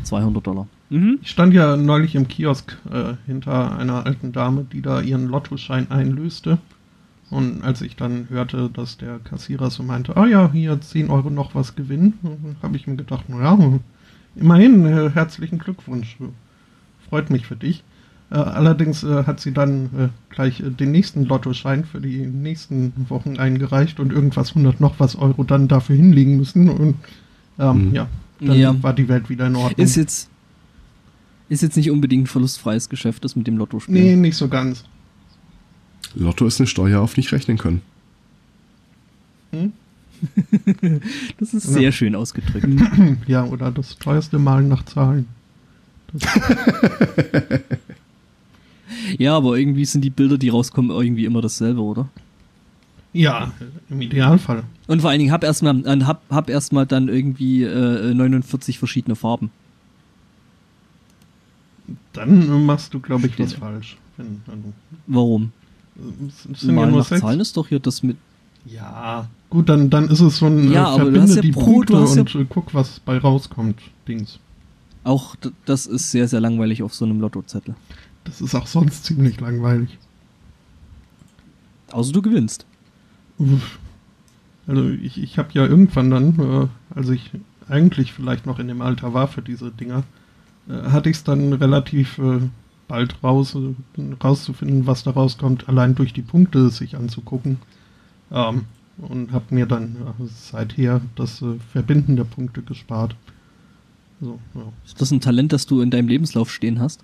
[0.03, 0.67] 200 Dollar.
[0.91, 1.19] Mhm.
[1.23, 5.91] Ich stand ja neulich im Kiosk äh, hinter einer alten Dame, die da ihren Lottoschein
[5.91, 6.59] einlöste.
[7.31, 11.31] Und als ich dann hörte, dass der Kassierer so meinte, ah ja, hier 10 Euro
[11.31, 12.15] noch was gewinnen,
[12.63, 13.57] habe ich mir gedacht, naja,
[14.37, 16.17] immerhin, äh, herzlichen Glückwunsch.
[17.13, 17.85] Freut mich für dich.
[18.31, 22.95] Äh, allerdings äh, hat sie dann äh, gleich äh, den nächsten Lottoschein für die nächsten
[23.11, 26.71] Wochen eingereicht und irgendwas 100 noch was Euro dann dafür hinlegen müssen.
[26.71, 26.95] Und
[27.59, 27.95] ähm, Mhm.
[27.95, 28.09] ja,
[28.41, 28.83] dann Ja.
[28.83, 29.75] war die Welt wieder in Ordnung.
[29.85, 30.31] Ist jetzt,
[31.51, 33.93] ist jetzt nicht unbedingt ein verlustfreies Geschäft, das mit dem Lottospiel.
[33.95, 34.85] nee, nicht so ganz.
[36.15, 37.83] Lotto ist eine Steuer auf nicht rechnen können.
[39.51, 39.75] Hm?
[41.39, 41.73] Das ist Ja.
[41.73, 42.67] sehr schön ausgedrückt.
[43.27, 45.27] Ja, oder das teuerste Malen nach Zahlen.
[49.19, 52.09] Ja, aber irgendwie sind die Bilder, die rauskommen, irgendwie immer dasselbe, oder?
[53.13, 53.53] Ja,
[53.91, 54.65] im Idealfall.
[54.87, 59.17] Und vor allen Dingen hab erstmal äh, hab, hab erstmal dann irgendwie äh, 49 verschiedene
[59.17, 59.51] Farben.
[62.15, 63.61] Dann machst du, glaube ich, was Stimmt.
[63.65, 63.97] falsch.
[64.17, 64.73] Wenn, also,
[65.07, 65.53] Warum?
[66.55, 67.21] sind ja nach sechs.
[67.21, 68.17] Zahlen ist doch hier das mit.
[68.65, 71.43] Ja, gut, dann, dann ist es so ein Ja, äh, aber du verbinde hast ja
[71.43, 73.79] die pro- Punkte hast ja- und äh, guck, was bei rauskommt.
[74.09, 74.39] Dings.
[75.05, 77.75] Auch das ist sehr, sehr langweilig auf so einem Lottozettel.
[78.25, 79.99] Das ist auch sonst ziemlich langweilig.
[81.91, 82.67] Außer du gewinnst.
[83.39, 83.79] Uff.
[84.67, 87.33] Also ich, ich habe ja irgendwann dann, äh, als ich
[87.69, 90.05] eigentlich vielleicht noch in dem Alter war für diese Dinger,
[90.69, 92.39] äh, hatte ich es dann relativ äh,
[92.87, 97.59] bald raus, äh, rauszufinden, was da rauskommt, allein durch die Punkte sich anzugucken.
[98.31, 98.67] Ähm,
[98.99, 103.17] und habe mir dann äh, seither das äh, Verbinden der Punkte gespart.
[104.23, 104.73] So, ja.
[104.87, 107.01] Ist das ein Talent, das du in deinem Lebenslauf stehen hast?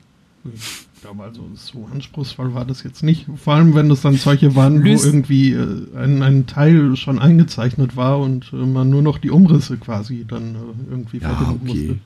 [0.54, 3.26] Ich glaube also, so anspruchsvoll war das jetzt nicht.
[3.36, 7.96] Vor allem, wenn das dann solche waren, wo irgendwie äh, ein, ein Teil schon eingezeichnet
[7.96, 11.88] war und äh, man nur noch die Umrisse quasi dann äh, irgendwie Ja, verbinden okay.
[11.88, 11.98] musste.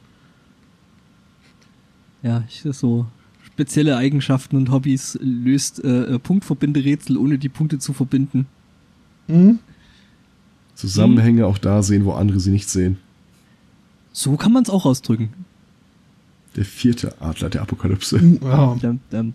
[2.23, 3.07] Ja, ich so
[3.45, 8.47] spezielle Eigenschaften und Hobbys löst äh, äh, Punktverbinderätsel, ohne die Punkte zu verbinden.
[9.27, 9.59] Hm?
[10.75, 12.97] Zusammenhänge auch da sehen, wo andere sie nicht sehen.
[14.13, 15.33] So kann man es auch ausdrücken.
[16.57, 18.19] Der vierte Adler der Apokalypse.
[18.41, 19.35] Dum.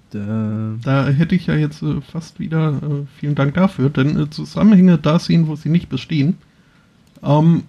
[0.83, 4.99] da hätte ich ja jetzt äh, fast wieder, äh, vielen Dank dafür, denn äh, Zusammenhänge
[4.99, 6.37] da sehen, wo sie nicht bestehen,
[7.23, 7.63] ähm,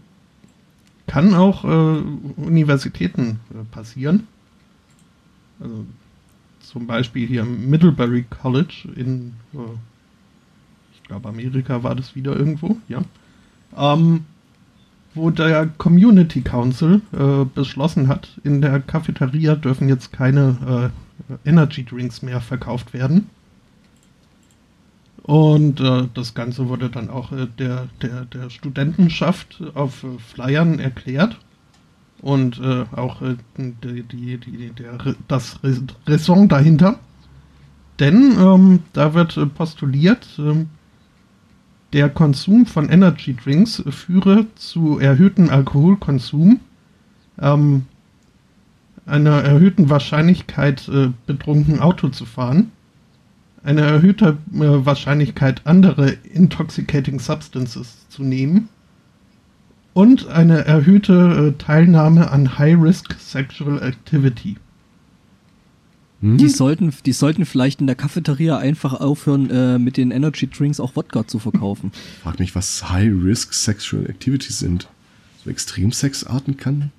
[1.07, 2.03] kann auch äh,
[2.37, 4.27] Universitäten äh, passieren.
[5.61, 5.87] Also
[6.61, 9.59] zum Beispiel hier im Middlebury College in, äh,
[10.95, 13.03] ich glaube Amerika war das wieder irgendwo, ja.
[13.75, 14.27] Ähm,
[15.19, 20.93] wo der Community Council äh, beschlossen hat, in der Cafeteria dürfen jetzt keine
[21.45, 23.29] äh, Energy Drinks mehr verkauft werden.
[25.23, 31.37] Und äh, das Ganze wurde dann auch äh, der, der, der Studentenschaft auf Flyern erklärt.
[32.23, 35.61] Und äh, auch äh, die, die, die, der, das
[36.07, 36.99] Raison dahinter.
[38.01, 40.71] Denn ähm, da wird postuliert, ähm,
[41.93, 46.61] der Konsum von Energy Drinks führe zu erhöhtem Alkoholkonsum,
[47.41, 47.87] ähm,
[49.07, 52.73] einer erhöhten Wahrscheinlichkeit, äh, betrunken Auto zu fahren,
[53.63, 58.69] eine erhöhte äh, Wahrscheinlichkeit, andere intoxicating substances zu nehmen
[59.95, 64.57] und eine erhöhte äh, Teilnahme an High-Risk Sexual Activity.
[66.21, 66.37] Hm?
[66.39, 70.81] Die sollten, die sollten vielleicht in der Cafeteria einfach aufhören, äh, mit den Energy Drinks
[70.81, 71.93] auch Wodka zu verkaufen.
[72.23, 74.89] Frag mich, was High-Risk Sexual Activities sind.
[75.45, 76.91] So Extremsexarten kann?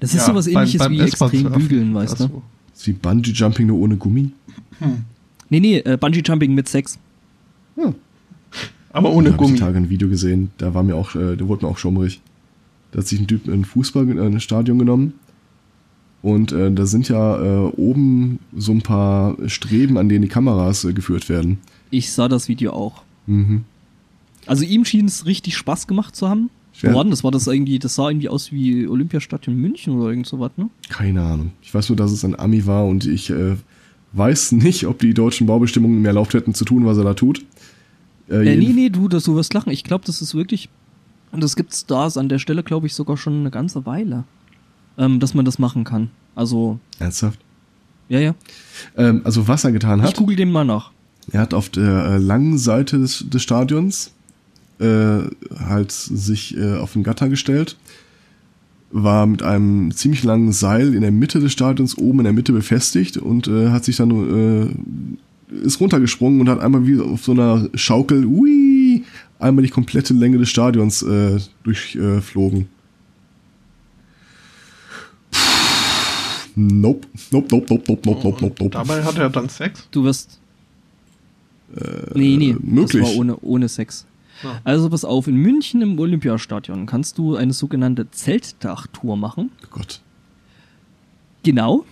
[0.00, 2.24] Das ist Ja, sowas beim- ähnliches beim wie extrem bügeln, weißt du?
[2.24, 2.42] so.
[2.74, 4.32] Ist wie Bungee-Jumping nur ohne Gummi?
[5.48, 6.98] Nee, nee, äh, Bungee Jumping mit Sex.
[7.76, 7.94] Ja.
[8.92, 9.58] Aber ohne da habe ich Gummi.
[9.58, 12.20] die Tage ein Video gesehen, da war mir auch, äh, da wurde mir auch schummrig.
[12.90, 15.14] Da hat sich ein Typ ein Fußball, äh, ein Stadion genommen.
[16.22, 20.84] Und äh, da sind ja äh, oben so ein paar Streben, an denen die Kameras
[20.84, 21.58] äh, geführt werden.
[21.90, 23.02] Ich sah das Video auch.
[23.26, 23.64] Mhm.
[24.46, 26.50] Also ihm schien es richtig Spaß gemacht zu haben.
[26.80, 27.24] Wo war denn das?
[27.24, 30.70] War das irgendwie, das sah irgendwie aus wie Olympiastadion München oder irgend sowas, ne?
[30.88, 31.52] Keine Ahnung.
[31.60, 33.56] Ich weiß nur, dass es ein Ami war und ich äh,
[34.12, 37.44] weiß nicht, ob die deutschen Baubestimmungen mehr erlaubt hätten zu tun, was er da tut.
[38.28, 39.72] Äh, äh nee, nee, du, das, du wirst lachen.
[39.72, 40.68] Ich glaube, das ist wirklich,
[41.32, 44.24] und das gibt's da an der Stelle, glaube ich, sogar schon eine ganze Weile,
[44.98, 46.10] ähm, dass man das machen kann.
[46.34, 46.78] Also.
[46.98, 47.40] Ernsthaft?
[48.08, 48.34] Ja, ja.
[48.96, 50.10] Ähm, also was er getan hat.
[50.10, 50.90] Ich google dem mal nach.
[51.30, 54.12] Er hat auf der äh, langen Seite des, des Stadions
[54.78, 55.20] äh,
[55.58, 57.76] halt sich äh, auf den Gatter gestellt,
[58.90, 62.52] war mit einem ziemlich langen Seil in der Mitte des Stadions oben in der Mitte
[62.52, 67.32] befestigt und äh, hat sich dann äh, ist runtergesprungen und hat einmal wie auf so
[67.32, 69.04] einer Schaukel ui,
[69.38, 72.62] einmal die komplette Länge des Stadions äh, durchflogen.
[72.62, 72.66] Äh,
[76.60, 77.06] Nope.
[77.30, 78.70] Nope, nope, nope, nope, nope, nope, nope, nope.
[78.70, 79.86] Dabei hat er dann Sex?
[79.92, 80.40] Du wirst.
[81.76, 82.56] Äh, nee, nee.
[82.60, 83.00] Möglich.
[83.00, 84.06] Das war ohne, ohne Sex.
[84.42, 84.60] Ja.
[84.64, 89.52] Also pass auf, in München im Olympiastadion kannst du eine sogenannte Zeltdachtour machen.
[89.64, 90.00] Oh Gott.
[91.44, 91.84] Genau.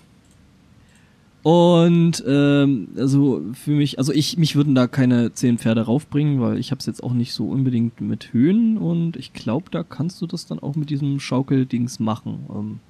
[1.44, 6.58] Und ähm, also für mich, also ich, mich würden da keine zehn Pferde raufbringen, weil
[6.58, 10.20] ich habe es jetzt auch nicht so unbedingt mit Höhen und ich glaube, da kannst
[10.20, 12.46] du das dann auch mit diesem Schaukeldings machen.
[12.50, 12.80] Ähm,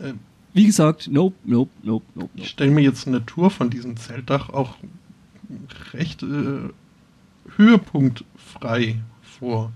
[0.00, 0.18] ähm,
[0.54, 2.30] wie gesagt, nope, nope, nope, nope.
[2.34, 4.76] Ich stelle mir jetzt eine Tour von diesem Zeltdach auch
[5.92, 6.70] recht äh,
[7.56, 9.72] höhepunktfrei vor.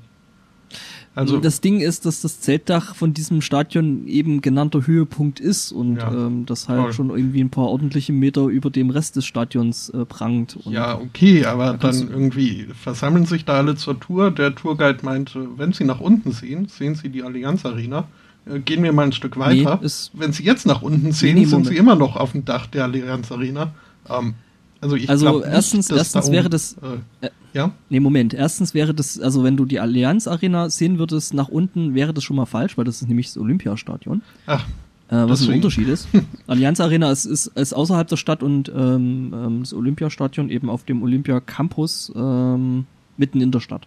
[1.14, 5.96] Also das Ding ist, dass das Zeltdach von diesem Stadion eben genannter Höhepunkt ist und
[5.96, 6.92] ja, ähm, das halt toll.
[6.94, 10.58] schon irgendwie ein paar ordentliche Meter über dem Rest des Stadions äh, prangt.
[10.64, 14.30] ja, okay, aber da dann irgendwie versammeln sich da alle zur Tour.
[14.30, 18.08] Der Tourguide meint, wenn Sie nach unten sehen, sehen Sie die Allianz Arena.
[18.46, 19.81] Äh, gehen wir mal ein Stück weiter.
[19.83, 22.66] Nee, wenn Sie jetzt nach unten sehen, nee, sind Sie immer noch auf dem Dach
[22.66, 23.72] der Allianz Arena.
[24.09, 24.35] Ähm,
[24.81, 26.76] also, ich also nicht, erstens, erstens da wäre das.
[27.22, 27.70] Äh, ja?
[27.88, 28.35] Nee, Moment.
[28.35, 32.24] Erstens wäre das, also wenn du die Allianz Arena sehen würdest nach unten, wäre das
[32.24, 34.22] schon mal falsch, weil das ist nämlich das Olympiastadion.
[34.46, 34.66] Ach.
[35.09, 36.09] Äh, was ein Unterschied ist.
[36.46, 40.85] Allianz Arena ist, ist, ist außerhalb der Stadt und ähm, ähm, das Olympiastadion eben auf
[40.85, 42.87] dem Olympia Campus ähm,
[43.18, 43.87] mitten in der Stadt.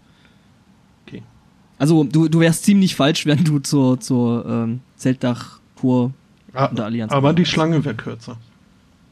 [1.78, 6.14] Also du, du wärst ziemlich falsch, wenn du zur, zur ähm, Zeltdach-Tour
[6.54, 7.12] ah, der Allianz.
[7.12, 8.38] Aber die Schlange wäre kürzer.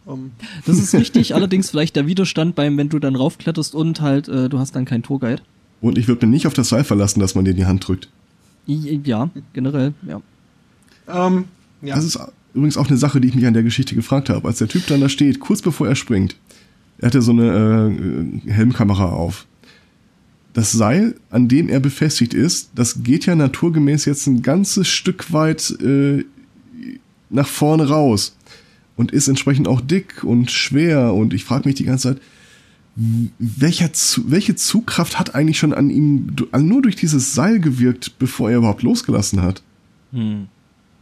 [0.06, 0.32] Um.
[0.66, 4.50] Das ist richtig, allerdings vielleicht der Widerstand beim, wenn du dann raufkletterst und halt, äh,
[4.50, 5.42] du hast dann keinen Tourguide.
[5.82, 8.10] Und ich würde mir nicht auf das Seil verlassen, dass man dir die Hand drückt.
[8.66, 10.22] Ja, generell, ja.
[11.06, 11.46] Um,
[11.82, 11.96] ja.
[11.96, 12.18] Das ist
[12.54, 14.48] übrigens auch eine Sache, die ich mich an der Geschichte gefragt habe.
[14.48, 16.38] Als der Typ dann da steht, kurz bevor er springt,
[17.00, 17.92] er hatte so eine
[18.46, 19.46] äh, Helmkamera auf.
[20.54, 25.34] Das Seil, an dem er befestigt ist, das geht ja naturgemäß jetzt ein ganzes Stück
[25.34, 26.24] weit äh,
[27.30, 28.36] nach vorne raus
[28.96, 32.22] und ist entsprechend auch dick und schwer und ich frage mich die ganze Zeit,
[33.40, 33.90] welcher,
[34.28, 38.84] welche Zugkraft hat eigentlich schon an ihm nur durch dieses Seil gewirkt, bevor er überhaupt
[38.84, 39.64] losgelassen hat?
[40.12, 40.48] Hm.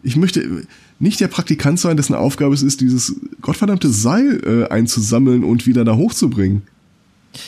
[0.02, 0.66] Ich möchte
[1.00, 5.84] nicht der Praktikant sein, dessen Aufgabe es ist, dieses gottverdammte Seil äh, einzusammeln und wieder
[5.84, 6.64] da hochzubringen.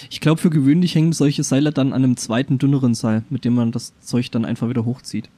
[0.09, 3.55] Ich glaube, für gewöhnlich hängen solche Seile dann an einem zweiten, dünneren Seil, mit dem
[3.55, 5.29] man das Zeug dann einfach wieder hochzieht.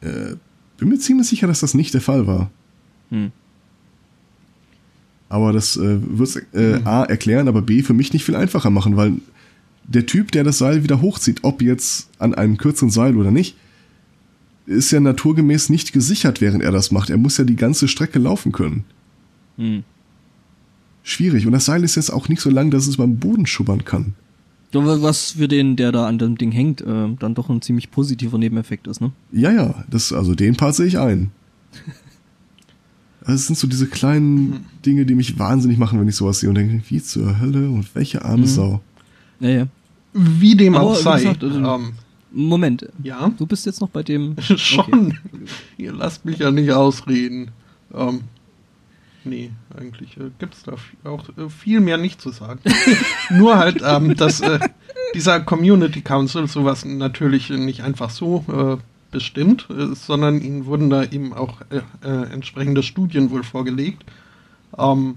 [0.00, 0.36] Äh,
[0.78, 2.50] bin mir ziemlich sicher, dass das nicht der Fall war.
[3.10, 3.32] Hm.
[5.28, 6.86] Aber das äh, wird äh, mhm.
[6.86, 9.14] A erklären, aber B für mich nicht viel einfacher machen, weil
[9.84, 13.56] der Typ, der das Seil wieder hochzieht, ob jetzt an einem kürzeren Seil oder nicht,
[14.66, 17.10] ist ja naturgemäß nicht gesichert, während er das macht.
[17.10, 18.84] Er muss ja die ganze Strecke laufen können.
[19.56, 19.84] Hm.
[21.02, 21.46] Schwierig.
[21.46, 24.14] Und das Seil ist jetzt auch nicht so lang, dass es beim Boden schubbern kann.
[24.72, 28.38] Was für den, der da an dem Ding hängt, äh, dann doch ein ziemlich positiver
[28.38, 29.10] Nebeneffekt ist, ne?
[29.32, 29.84] Ja, ja.
[29.90, 31.32] Das, also den Part sehe ich ein.
[33.26, 36.54] Das sind so diese kleinen Dinge, die mich wahnsinnig machen, wenn ich sowas sehe und
[36.54, 38.46] denke, wie zur Hölle und welche arme mhm.
[38.46, 38.80] Sau.
[39.40, 39.66] Ja, ja.
[40.12, 41.18] Wie dem Aber, auch sei.
[41.18, 41.92] Gesagt, also, ähm,
[42.32, 42.88] Moment.
[43.02, 43.32] Ja.
[43.36, 44.36] Du bist jetzt noch bei dem.
[44.40, 44.84] Schon.
[44.84, 45.16] Okay.
[45.78, 47.50] Ihr lasst mich ja nicht ausreden.
[47.92, 48.20] Ähm,
[49.24, 50.72] nee, eigentlich äh, gibt es da
[51.04, 52.60] auch äh, viel mehr nicht zu sagen.
[53.30, 54.58] Nur halt, ähm, dass äh,
[55.14, 61.32] dieser Community Council sowas natürlich nicht einfach so äh, bestimmt, sondern ihnen wurden da eben
[61.32, 64.04] auch äh, äh, entsprechende Studien wohl vorgelegt.
[64.78, 65.16] Ähm,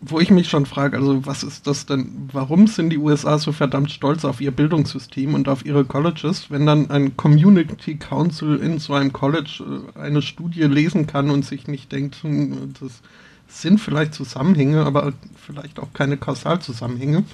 [0.00, 3.50] wo ich mich schon frage, also was ist das denn, warum sind die USA so
[3.50, 8.78] verdammt stolz auf ihr Bildungssystem und auf ihre Colleges, wenn dann ein Community Council in
[8.78, 9.64] so einem College
[9.96, 13.00] äh, eine Studie lesen kann und sich nicht denkt, hm, das
[13.48, 17.24] sind vielleicht Zusammenhänge, aber vielleicht auch keine Kausalzusammenhänge.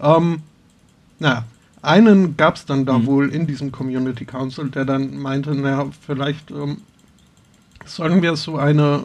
[0.00, 0.40] Ähm,
[1.18, 1.44] naja,
[1.82, 3.06] einen gab es dann da mhm.
[3.06, 6.78] wohl in diesem Community Council, der dann meinte, naja, vielleicht ähm,
[7.84, 9.04] sollen wir so eine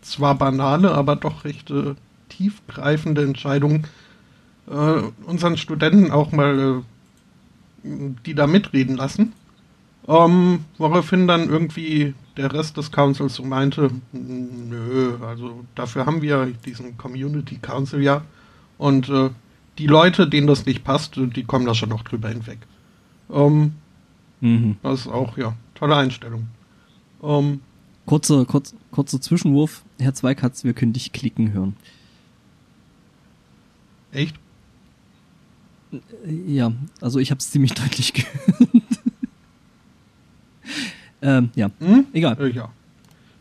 [0.00, 1.94] zwar banale, aber doch recht äh,
[2.30, 3.86] tiefgreifende Entscheidung
[4.68, 6.82] äh, unseren Studenten auch mal
[7.82, 9.32] die da mitreden lassen.
[10.08, 16.46] Ähm, woraufhin dann irgendwie der Rest des Councils so meinte, nö, also dafür haben wir
[16.64, 18.22] diesen Community Council ja.
[18.78, 19.30] Und äh,
[19.78, 22.58] die Leute, denen das nicht passt, die kommen da schon noch drüber hinweg.
[23.30, 23.72] Ähm,
[24.40, 24.76] mhm.
[24.82, 26.48] Das ist auch, ja, tolle Einstellung.
[27.22, 27.60] Ähm,
[28.06, 29.84] kurzer, kurz, kurzer Zwischenwurf.
[29.98, 31.76] Herr Zweikatz, wir können dich klicken hören.
[34.12, 34.36] Echt?
[36.46, 38.70] Ja, also ich habe es ziemlich deutlich gehört.
[41.22, 42.06] ähm, ja, hm?
[42.12, 42.40] egal.
[42.40, 42.72] Äh, ja.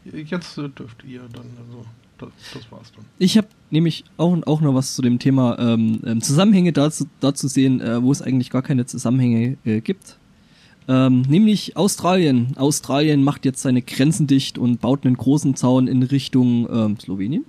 [0.06, 1.86] Jetzt äh, dürft ihr dann, also
[2.18, 3.06] das, das war's dann.
[3.20, 7.48] Ich habe nämlich auch, auch noch was zu dem Thema ähm, ähm, Zusammenhänge dazu, dazu
[7.48, 10.18] sehen, äh, wo es eigentlich gar keine Zusammenhänge äh, gibt.
[10.88, 12.58] Ähm, nämlich Australien.
[12.58, 17.46] Australien macht jetzt seine Grenzen dicht und baut einen großen Zaun in Richtung ähm, Slowenien.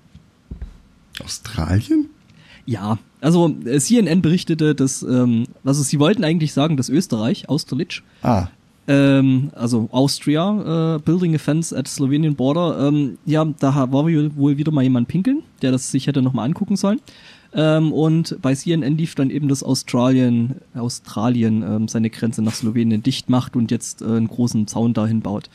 [1.22, 2.10] Australien?
[2.66, 8.02] Ja, also äh, CNN berichtete, dass, ähm, also sie wollten eigentlich sagen, dass Österreich, Austerlitz,
[8.22, 8.48] ah.
[8.88, 14.56] ähm, also Austria, äh, Building a Fence at Slovenian Border, ähm, ja, da war wohl
[14.56, 17.00] wieder mal jemand pinkeln, der das sich hätte nochmal angucken sollen.
[17.52, 23.02] Ähm, und bei CNN lief dann eben, dass Australien, Australien ähm, seine Grenze nach Slowenien
[23.02, 25.50] dicht macht und jetzt äh, einen großen Zaun dahin baut.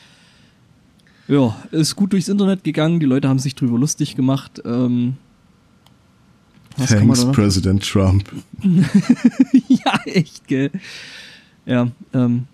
[1.28, 4.62] Ja, ist gut durchs Internet gegangen, die Leute haben sich drüber lustig gemacht.
[4.64, 5.16] Ähm,
[6.76, 8.24] was Thanks, President Trump.
[9.68, 10.70] ja, echt, gell.
[11.64, 12.44] Ja, ähm.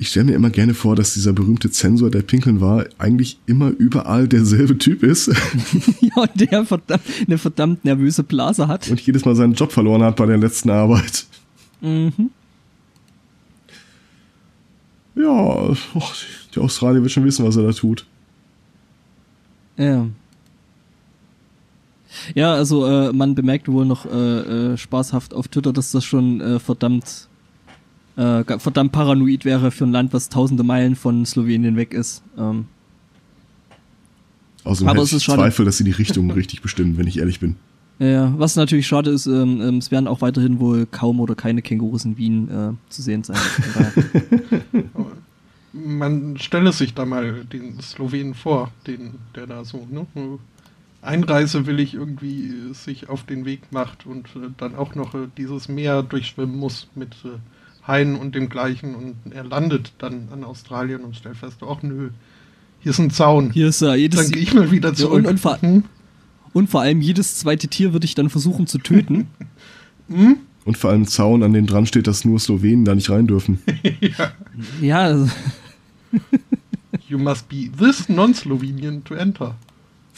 [0.00, 3.70] Ich stelle mir immer gerne vor, dass dieser berühmte Zensor, der pinkeln war, eigentlich immer
[3.70, 5.26] überall derselbe Typ ist.
[6.00, 8.88] ja, und der verdammt, eine verdammt nervöse Blase hat.
[8.88, 11.26] Und jedes Mal seinen Job verloren hat bei der letzten Arbeit.
[11.80, 12.30] Mhm.
[15.16, 16.14] Ja, och,
[16.54, 18.06] die Australier wird schon wissen, was er da tut.
[19.76, 20.06] Ja.
[22.34, 24.08] Ja, also äh, man bemerkt wohl noch äh,
[24.72, 27.28] äh, spaßhaft auf Twitter, dass das schon äh, verdammt
[28.16, 32.22] äh, verdammt paranoid wäre für ein Land, was tausende Meilen von Slowenien weg ist.
[32.36, 32.66] Ähm.
[34.64, 35.38] Außerdem Aber es ist schade.
[35.38, 37.56] Zweifel, dass sie die Richtung richtig bestimmen, wenn ich ehrlich bin.
[38.00, 41.62] Ja, was natürlich schade ist, ähm, ähm, es werden auch weiterhin wohl kaum oder keine
[41.62, 43.36] Kängurus in Wien äh, zu sehen sein.
[45.72, 50.06] Man stelle sich da mal den Slowenen vor, den, der da so, ne?
[51.02, 55.14] Einreise will ich irgendwie äh, sich auf den Weg macht und äh, dann auch noch
[55.14, 57.38] äh, dieses Meer durchschwimmen muss mit äh,
[57.86, 62.10] Haien und dem gleichen und er landet dann an Australien und stellt fest, ach nö,
[62.80, 63.50] hier ist ein Zaun.
[63.50, 64.20] Hier ist ja jedes.
[64.20, 65.12] Dann gehe ich mal wieder zurück.
[65.12, 65.84] Ja, und, und, vor, hm?
[66.52, 69.28] und, vor, allem jedes zweite Tier würde ich dann versuchen zu töten.
[70.08, 70.38] hm?
[70.64, 73.60] Und vor allem Zaun, an dem dran steht, dass nur Slowenen da nicht rein dürfen.
[74.00, 74.32] ja.
[74.80, 75.28] ja also
[77.08, 79.54] you must be this non-Slovenian to enter.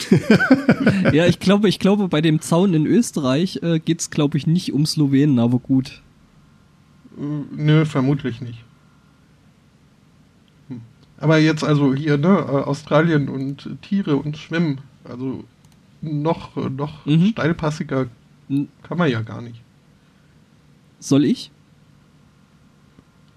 [1.13, 4.47] ja, ich glaube, ich glaube, bei dem Zaun in Österreich äh, geht es, glaube ich,
[4.47, 6.03] nicht um Slowenen, aber gut.
[7.19, 7.23] Äh,
[7.57, 8.65] nö, vermutlich nicht.
[10.69, 10.81] Hm.
[11.19, 15.45] Aber jetzt also hier, ne, äh, Australien und Tiere und Schwimmen, also
[16.03, 17.27] noch, noch mhm.
[17.27, 18.07] steilpassiger
[18.83, 19.61] kann man ja gar nicht.
[20.99, 21.51] Soll ich?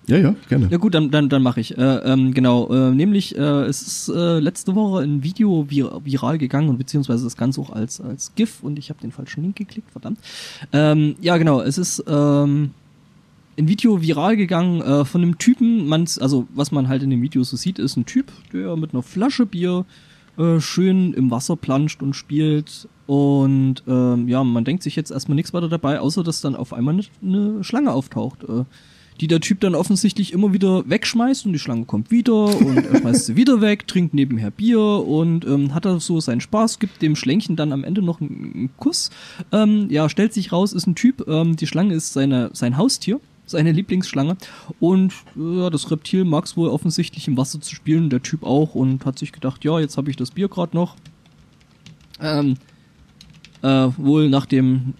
[0.05, 0.67] Ja, ja, gerne.
[0.69, 1.77] Ja gut, dann, dann, dann mache ich.
[1.77, 6.37] Äh, ähm, genau, äh, nämlich äh, es ist äh, letzte Woche ein Video vir viral
[6.37, 9.55] gegangen und beziehungsweise das Ganze auch als, als GIF und ich habe den falschen Link
[9.55, 10.19] geklickt, verdammt.
[10.73, 12.71] Ähm, ja genau, es ist ähm,
[13.57, 17.21] ein Video viral gegangen äh, von einem Typen, man's, also was man halt in dem
[17.21, 19.85] Video so sieht, ist ein Typ, der mit einer Flasche Bier
[20.37, 25.35] äh, schön im Wasser planscht und spielt und ähm, ja, man denkt sich jetzt erstmal
[25.35, 28.43] nichts weiter dabei, außer dass dann auf einmal eine, eine Schlange auftaucht.
[28.43, 28.65] Äh,
[29.21, 32.99] die der Typ dann offensichtlich immer wieder wegschmeißt und die Schlange kommt wieder und er
[32.99, 37.01] schmeißt sie wieder weg, trinkt nebenher Bier und ähm, hat da so seinen Spaß, gibt
[37.01, 39.09] dem Schlänkchen dann am Ende noch einen, Kuss.
[39.51, 43.19] Ähm, ja, stellt sich raus, ist ein Typ, ähm, die Schlange ist seine, sein Haustier
[43.45, 44.37] seine Lieblingsschlange.
[44.79, 48.73] Und ja, das Reptil mag es wohl offensichtlich im Wasser zu spielen, der Typ auch,
[48.73, 50.95] und hat sich gedacht, ja, jetzt habe ich das Bier gerade noch.
[52.21, 52.55] Ähm,
[53.63, 54.93] äh, wohl nach dem,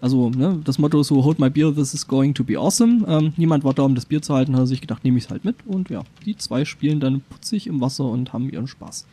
[0.00, 3.04] also ne, das Motto so, hold my beer, this is going to be awesome.
[3.08, 5.30] Ähm, niemand war da, um das Bier zu halten, hat sich gedacht, nehme ich es
[5.30, 5.56] halt mit.
[5.64, 9.06] Und ja, die zwei spielen dann putzig im Wasser und haben ihren Spaß.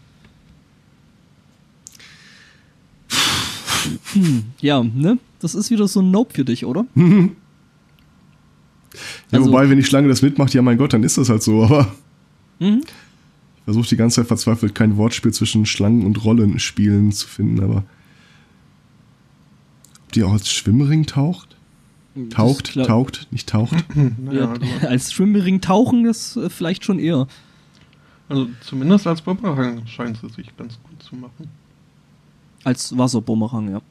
[4.14, 5.18] Hm, ja, ne?
[5.40, 6.86] Das ist wieder so ein Nope für dich, oder?
[6.96, 7.30] ja,
[9.32, 11.64] also, wobei, wenn die Schlange das mitmacht, ja mein Gott, dann ist das halt so,
[11.64, 11.96] aber.
[12.60, 12.82] Mhm.
[13.56, 17.86] Ich versuche die ganze Zeit verzweifelt kein Wortspiel zwischen Schlangen und Rollenspielen zu finden, aber
[20.16, 21.56] die auch als Schwimmring taucht?
[22.32, 23.86] Taucht, taucht, nicht taucht.
[24.32, 24.54] ja,
[24.88, 27.28] als Schwimmring tauchen ist äh, vielleicht schon eher.
[28.28, 31.50] Also zumindest als Bumerang scheint es sich ganz gut zu machen.
[32.64, 33.82] Als Wasserbumerang, ja.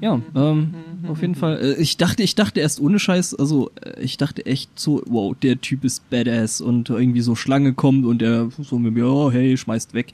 [0.00, 0.74] Ja, ähm,
[1.08, 1.58] auf jeden Fall.
[1.60, 5.34] Äh, ich dachte, ich dachte erst ohne Scheiß, also äh, ich dachte echt so, wow,
[5.42, 9.30] der Typ ist badass und irgendwie so Schlange kommt und der so mit mir, oh,
[9.30, 10.12] hey, schmeißt weg.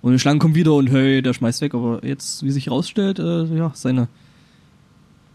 [0.00, 1.74] Und die Schlange kommt wieder und hey, der schmeißt weg.
[1.74, 4.08] Aber jetzt, wie sich rausstellt, äh, ja, seine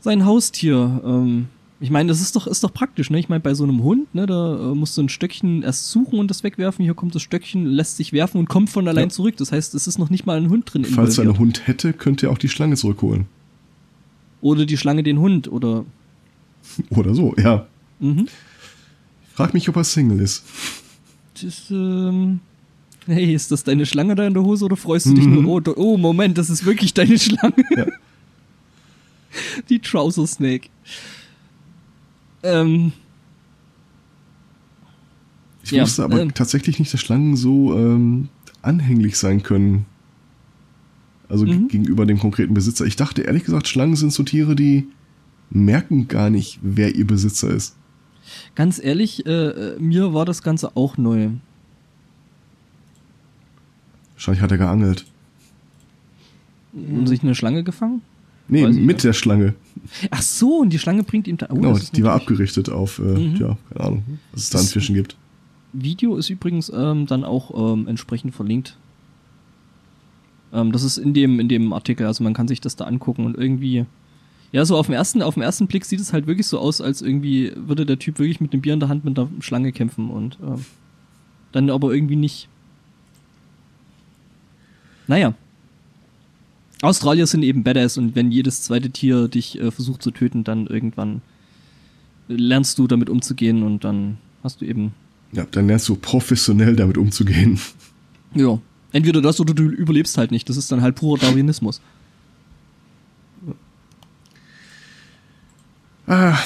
[0.03, 1.01] sein Haustier.
[1.05, 1.47] Ähm,
[1.79, 3.19] ich meine, das ist doch, ist doch praktisch, ne?
[3.19, 6.19] Ich meine, bei so einem Hund, ne, da äh, musst du ein Stöckchen erst suchen
[6.19, 6.83] und das wegwerfen.
[6.83, 9.09] Hier kommt das Stöckchen, lässt sich werfen und kommt von allein ja.
[9.09, 9.35] zurück.
[9.37, 10.85] Das heißt, es ist noch nicht mal ein Hund drin.
[10.85, 13.25] Falls er einen Hund hätte, könnte er auch die Schlange zurückholen.
[14.41, 15.85] Oder die Schlange den Hund, oder.
[16.89, 17.65] Oder so, ja.
[17.99, 18.27] Mhm.
[19.27, 20.45] Ich frag mich, ob er Single ist.
[21.41, 22.39] Das, ähm.
[23.05, 25.15] Hey, ist das deine Schlange da in der Hose oder freust du mhm.
[25.15, 25.67] dich nur?
[25.67, 27.63] Oh, oh, Moment, das ist wirklich deine Schlange.
[27.75, 27.85] Ja.
[29.69, 30.69] Die Trouser Snake.
[32.43, 32.93] Ähm.
[35.63, 38.27] Ich ja, wusste aber ähm, tatsächlich nicht, dass Schlangen so ähm,
[38.61, 39.85] anhänglich sein können.
[41.29, 41.69] Also mhm.
[41.69, 42.85] gegenüber dem konkreten Besitzer.
[42.85, 44.87] Ich dachte ehrlich gesagt, Schlangen sind so Tiere, die
[45.49, 47.75] merken gar nicht, wer ihr Besitzer ist.
[48.55, 51.29] Ganz ehrlich, äh, äh mir war das Ganze auch neu.
[54.23, 55.05] Wahrscheinlich hat er geangelt.
[56.71, 58.01] Und sich eine Schlange gefangen?
[58.47, 59.53] Nee, Weiß mit der Schlange.
[60.11, 61.47] Ach so, und die Schlange bringt ihm da.
[61.49, 63.35] Oh, genau, die war abgerichtet auf, äh, mhm.
[63.35, 65.17] ja, keine Ahnung, was es da an Fischen gibt.
[65.73, 68.77] Video ist übrigens ähm, dann auch ähm, entsprechend verlinkt.
[70.53, 73.25] Ähm, das ist in dem, in dem Artikel, also man kann sich das da angucken
[73.25, 73.85] und irgendwie.
[74.53, 76.79] Ja, so auf dem ersten, auf dem ersten Blick sieht es halt wirklich so aus,
[76.79, 79.73] als irgendwie würde der Typ wirklich mit dem Bier in der Hand mit einer Schlange
[79.73, 80.59] kämpfen und äh,
[81.51, 82.47] dann aber irgendwie nicht.
[85.07, 85.33] Naja.
[86.81, 90.67] Australier sind eben Badass und wenn jedes zweite Tier dich äh, versucht zu töten, dann
[90.67, 91.21] irgendwann
[92.27, 94.93] lernst du damit umzugehen und dann hast du eben.
[95.31, 97.59] Ja, dann lernst du professionell damit umzugehen.
[98.35, 98.57] Ja.
[98.91, 100.49] Entweder das oder du überlebst halt nicht.
[100.49, 101.81] Das ist dann halt purer Darwinismus.
[106.07, 106.37] Ah,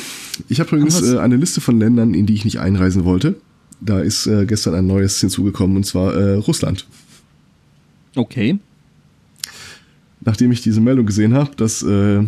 [0.50, 3.40] ich habe übrigens äh, eine Liste von Ländern, in die ich nicht einreisen wollte.
[3.80, 6.86] Da ist äh, gestern ein neues hinzugekommen, und zwar äh, Russland.
[8.18, 8.60] Okay
[10.28, 12.20] nachdem ich diese Meldung gesehen habe, dass äh,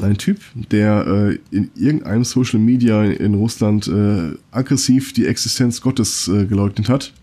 [0.00, 6.28] ein Typ, der äh, in irgendeinem Social Media in Russland äh, aggressiv die Existenz Gottes
[6.28, 7.14] äh, geleugnet hat,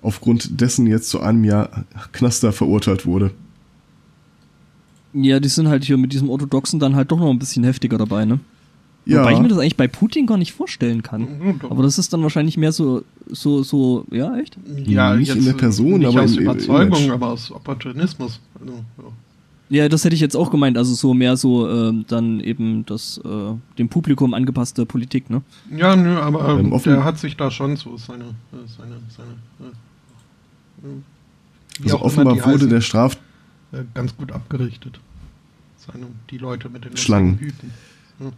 [0.00, 3.32] aufgrund dessen jetzt zu einem Jahr Knaster verurteilt wurde.
[5.12, 7.98] Ja, die sind halt hier mit diesem Orthodoxen dann halt doch noch ein bisschen heftiger
[7.98, 8.38] dabei, ne?
[9.06, 9.20] Ja.
[9.20, 11.22] Wobei ich mir das eigentlich bei Putin gar nicht vorstellen kann.
[11.22, 14.56] Mhm, aber das ist dann wahrscheinlich mehr so, so, so, ja, echt?
[14.86, 18.40] Ja, nicht in der Person, nicht aber aus Überzeugung, aber aus Opportunismus.
[18.58, 18.72] Also,
[19.68, 19.82] ja.
[19.82, 19.88] ja.
[19.90, 20.78] das hätte ich jetzt auch gemeint.
[20.78, 25.42] Also so mehr so ähm, dann eben das äh, dem Publikum angepasste Politik, ne?
[25.76, 29.32] Ja, nö, aber ähm, der hat sich da schon so seine, äh, seine, seine.
[30.82, 33.18] Äh, also offenbar wurde heißen, der Straf
[33.72, 34.98] äh, ganz gut abgerichtet.
[35.76, 37.36] Seine, die Leute mit den Schlangen.
[37.38, 37.70] Hüten.
[38.20, 38.30] Ja.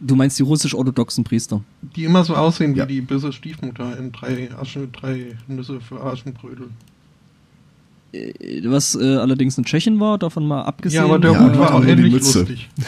[0.00, 1.62] Du meinst die russisch-orthodoxen Priester?
[1.94, 2.88] Die immer so aussehen ja.
[2.88, 6.68] wie die böse Stiefmutter in drei, Aschen, drei Nüsse für Aschenbrödel.
[8.64, 11.02] Was äh, allerdings in Tschechien war, davon mal abgesehen.
[11.02, 12.68] Ja, aber der ja, Hut war auch ähnlich lustig.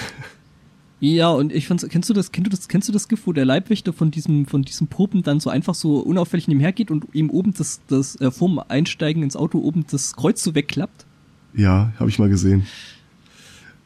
[1.04, 3.32] Ja, und ich fand's, kennst du das, kennst du das, kennst du das GIF, wo
[3.32, 7.06] der Leibwächter von diesem, von diesem Popen dann so einfach so unauffällig neben hergeht und
[7.12, 11.04] ihm oben das, das, äh, vorm Einsteigen ins Auto oben das Kreuz so wegklappt?
[11.54, 12.68] Ja, habe ich mal gesehen.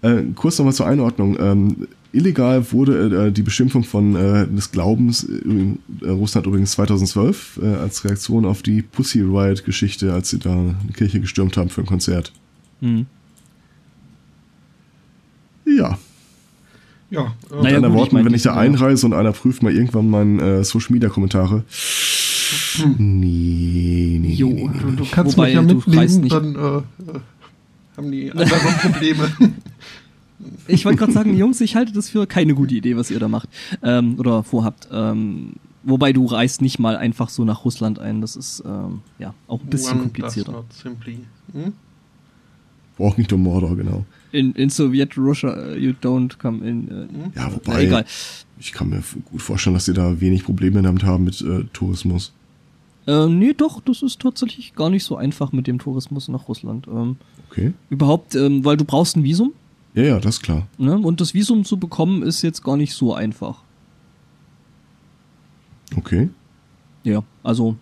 [0.03, 1.39] Äh, kurz nochmal zur Einordnung.
[1.41, 7.61] Ähm, illegal wurde äh, die Beschimpfung von äh, des Glaubens in äh, Russland übrigens 2012
[7.63, 11.69] äh, als Reaktion auf die Pussy Riot Geschichte, als sie da eine Kirche gestürmt haben
[11.69, 12.33] für ein Konzert.
[12.81, 13.07] Mhm.
[15.67, 15.99] Ja.
[17.11, 19.63] Ja, äh, mit naja, anderen Worten, ich mein, wenn ich da einreise und einer prüft
[19.63, 21.65] mal irgendwann meine äh, Social Media Kommentare.
[22.77, 22.95] Hm.
[22.99, 27.21] Nee, nee, jo, nee, nee, Du, du kannst Wobei, mich ja mitnehmen, dann äh, äh,
[27.97, 29.33] haben die anderen Probleme.
[30.67, 33.29] Ich wollte gerade sagen, Jungs, ich halte das für keine gute Idee, was ihr da
[33.29, 33.49] macht
[33.83, 34.89] ähm, oder vorhabt.
[34.93, 38.21] Ähm, wobei du reist nicht mal einfach so nach Russland ein.
[38.21, 40.65] Das ist ähm, ja auch ein bisschen One komplizierter.
[41.53, 41.73] Hm?
[42.97, 44.05] Braucht nicht um Mordor, genau.
[44.33, 46.89] In, in Sowjet Russia, uh, you don't come in.
[46.91, 47.73] Uh, ja, wobei.
[47.75, 48.05] Na, egal.
[48.59, 52.33] Ich kann mir gut vorstellen, dass sie da wenig Probleme damit haben mit äh, Tourismus.
[53.07, 56.89] Ähm, nee, doch, das ist tatsächlich gar nicht so einfach mit dem Tourismus nach Russland.
[56.89, 57.17] Ähm,
[57.51, 57.73] okay.
[57.89, 59.53] Überhaupt, ähm, weil du brauchst ein Visum.
[59.97, 60.69] Ja, ja, das ist klar.
[60.77, 60.97] Ne?
[60.97, 63.63] Und das Visum zu bekommen ist jetzt gar nicht so einfach.
[65.97, 66.29] Okay.
[67.03, 67.77] Ja, also.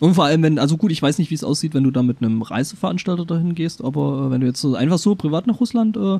[0.00, 2.02] Und vor allem, wenn, also gut, ich weiß nicht, wie es aussieht, wenn du da
[2.02, 5.60] mit einem Reiseveranstalter dahin gehst, aber äh, wenn du jetzt so einfach so privat nach
[5.60, 6.18] Russland, äh,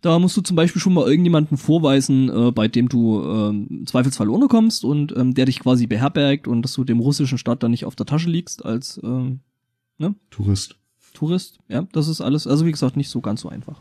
[0.00, 3.86] da musst du zum Beispiel schon mal irgendjemanden vorweisen, äh, bei dem du äh, im
[3.86, 7.70] Zweifelsfall unterkommst und ähm, der dich quasi beherbergt und dass du dem russischen Staat dann
[7.70, 9.40] nicht auf der Tasche liegst als ähm,
[9.98, 10.14] ne?
[10.30, 10.76] Tourist.
[11.14, 13.80] Tourist, ja, das ist alles, also wie gesagt, nicht so ganz so einfach.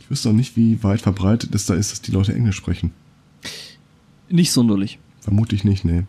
[0.00, 2.92] Ich wüsste auch nicht, wie weit verbreitet es da ist, dass die Leute Englisch sprechen.
[4.28, 4.98] Nicht sonderlich.
[5.20, 6.04] Vermutlich nicht, nee.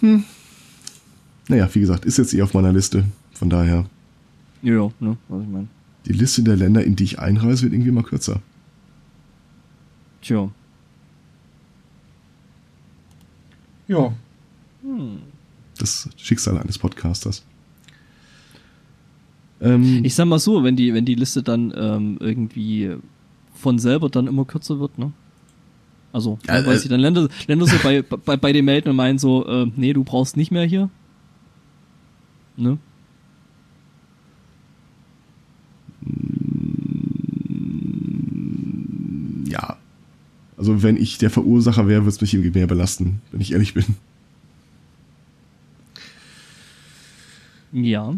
[0.00, 0.24] Hm.
[1.48, 3.04] Naja, wie gesagt, ist jetzt eh auf meiner Liste.
[3.32, 3.86] Von daher.
[4.62, 5.68] Ja, ne, was ich meine.
[6.06, 8.40] Die Liste der Länder, in die ich einreise, wird irgendwie mal kürzer.
[10.22, 10.50] Tja.
[13.86, 14.12] Ja.
[15.78, 17.44] Das Schicksal eines Podcasters.
[19.60, 22.96] Ähm, Ich sag mal so, wenn die, wenn die Liste dann ähm, irgendwie
[23.54, 25.12] von selber dann immer kürzer wird, ne?
[26.12, 28.96] Also, Ja, weil äh, sie dann Länder, Länder so bei, bei, bei dem melden und
[28.96, 30.90] meinen so, äh, nee, du brauchst nicht mehr hier.
[32.56, 32.78] Ne?
[39.48, 39.76] ja.
[40.56, 43.74] Also wenn ich der Verursacher wäre, würde es mich irgendwie mehr belasten, wenn ich ehrlich
[43.74, 43.84] bin.
[47.72, 48.14] Ja.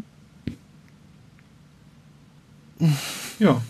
[3.39, 3.63] Ja.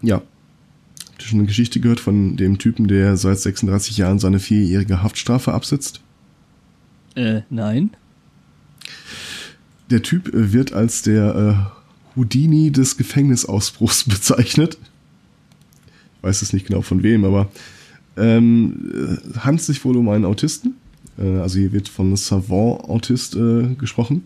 [0.00, 0.16] Ja.
[0.16, 5.02] Habt ihr schon eine Geschichte gehört von dem Typen, der seit 36 Jahren seine vierjährige
[5.02, 6.00] Haftstrafe absitzt?
[7.14, 7.90] Äh, nein.
[9.90, 14.78] Der Typ äh, wird als der äh, Houdini des Gefängnisausbruchs bezeichnet.
[16.16, 17.50] Ich weiß es nicht genau von wem, aber
[18.16, 20.74] ähm, äh, handelt sich wohl um einen Autisten.
[21.18, 24.24] Äh, also hier wird von Savant-Autist äh, gesprochen,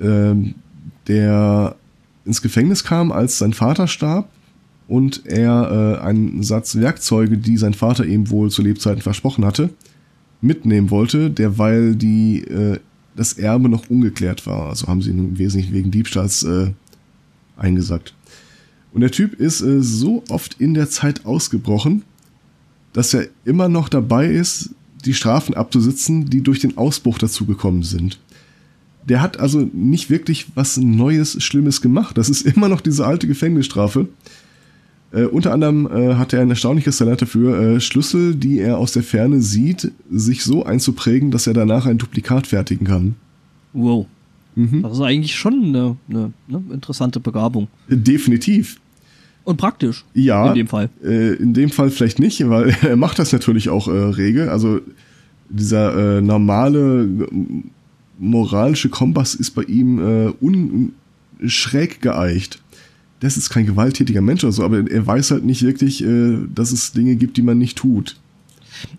[0.00, 0.54] ähm,
[1.06, 1.76] der
[2.24, 4.28] ins Gefängnis kam, als sein Vater starb
[4.86, 9.70] und er äh, einen Satz Werkzeuge, die sein Vater ihm wohl zu Lebzeiten versprochen hatte,
[10.40, 12.44] mitnehmen wollte, derweil die
[13.16, 14.68] das Erbe noch ungeklärt war.
[14.68, 16.46] Also haben sie ihn im Wesentlichen wegen Diebstahls
[17.56, 18.14] eingesackt.
[18.92, 22.02] Und der Typ ist äh, so oft in der Zeit ausgebrochen,
[22.92, 24.70] dass er immer noch dabei ist,
[25.04, 28.18] die Strafen abzusitzen, die durch den Ausbruch dazugekommen sind.
[29.08, 32.18] Der hat also nicht wirklich was Neues, Schlimmes gemacht.
[32.18, 34.08] Das ist immer noch diese alte Gefängnisstrafe.
[35.10, 38.92] Äh, unter anderem äh, hat er ein erstaunliches Talent dafür, äh, Schlüssel, die er aus
[38.92, 43.14] der Ferne sieht, sich so einzuprägen, dass er danach ein Duplikat fertigen kann.
[43.72, 44.06] Wow.
[44.54, 44.82] Mhm.
[44.82, 47.68] Das ist eigentlich schon eine, eine, eine interessante Begabung.
[47.88, 48.78] Definitiv.
[49.48, 50.04] Und praktisch.
[50.12, 50.48] Ja.
[50.50, 50.90] In dem Fall.
[51.02, 54.50] Äh, in dem Fall vielleicht nicht, weil er macht das natürlich auch äh, rege.
[54.52, 54.80] Also
[55.48, 57.26] dieser äh, normale äh,
[58.18, 60.92] moralische Kompass ist bei ihm äh, un
[61.46, 62.60] schräg geeicht.
[63.20, 66.70] Das ist kein gewalttätiger Mensch oder so, aber er weiß halt nicht wirklich, äh, dass
[66.70, 68.16] es Dinge gibt, die man nicht tut.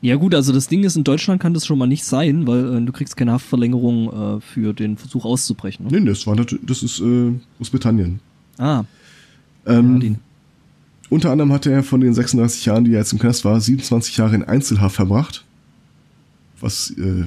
[0.02, 2.78] Ja gut, also das Ding ist, in Deutschland kann das schon mal nicht sein, weil
[2.78, 5.86] äh, du kriegst keine Haftverlängerung äh, für den Versuch auszubrechen.
[5.86, 6.00] Ne?
[6.00, 8.20] Nee, das war das ist äh, Großbritannien.
[8.58, 8.86] Ah,
[9.68, 10.10] Ähm, ja,
[11.10, 14.18] Unter anderem hat er von den 36 Jahren, die er jetzt im Knast war, 27
[14.18, 15.44] Jahre in Einzelhaft verbracht.
[16.60, 17.26] Was äh,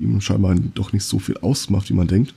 [0.00, 2.34] ihm scheinbar doch nicht so viel ausmacht, wie man denkt.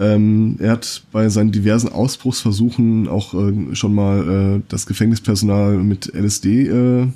[0.00, 6.12] Ähm, er hat bei seinen diversen Ausbruchsversuchen auch äh, schon mal äh, das Gefängnispersonal mit
[6.14, 7.06] LSD äh,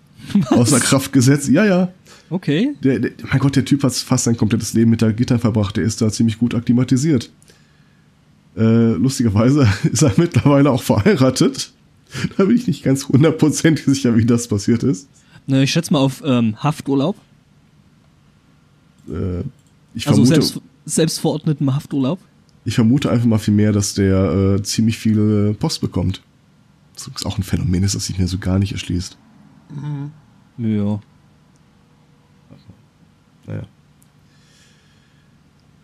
[0.50, 1.48] außer Kraft gesetzt.
[1.48, 1.92] Ja, ja.
[2.30, 2.74] okay.
[2.82, 5.76] Der, der, mein Gott, der Typ hat fast sein komplettes Leben mit der Gitter verbracht.
[5.76, 7.30] Der ist da ziemlich gut akklimatisiert.
[8.56, 11.72] Äh, lustigerweise ist er mittlerweile auch verheiratet.
[12.36, 15.08] Da bin ich nicht ganz hundertprozentig sicher, wie das passiert ist.
[15.46, 17.16] Na, ich schätze mal auf ähm, Hafturlaub.
[19.08, 19.40] Äh,
[19.94, 22.18] ich, Also vermute, selbst, selbstverordneten Hafturlaub.
[22.64, 26.22] ich vermute einfach mal viel mehr, dass der äh, ziemlich viele Post bekommt.
[26.94, 29.16] Das ist auch ein Phänomen, ist, das sich mir so gar nicht erschließt.
[30.58, 31.00] Ja.
[33.46, 33.62] Naja.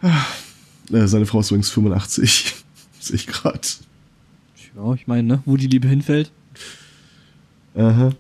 [0.03, 0.25] Ah,
[0.93, 2.55] äh, seine Frau ist übrigens 85.
[3.01, 3.61] Sehe ich gerade.
[4.77, 6.31] Ja, ich meine, ne, wo die Liebe hinfällt.
[7.75, 8.13] Aha.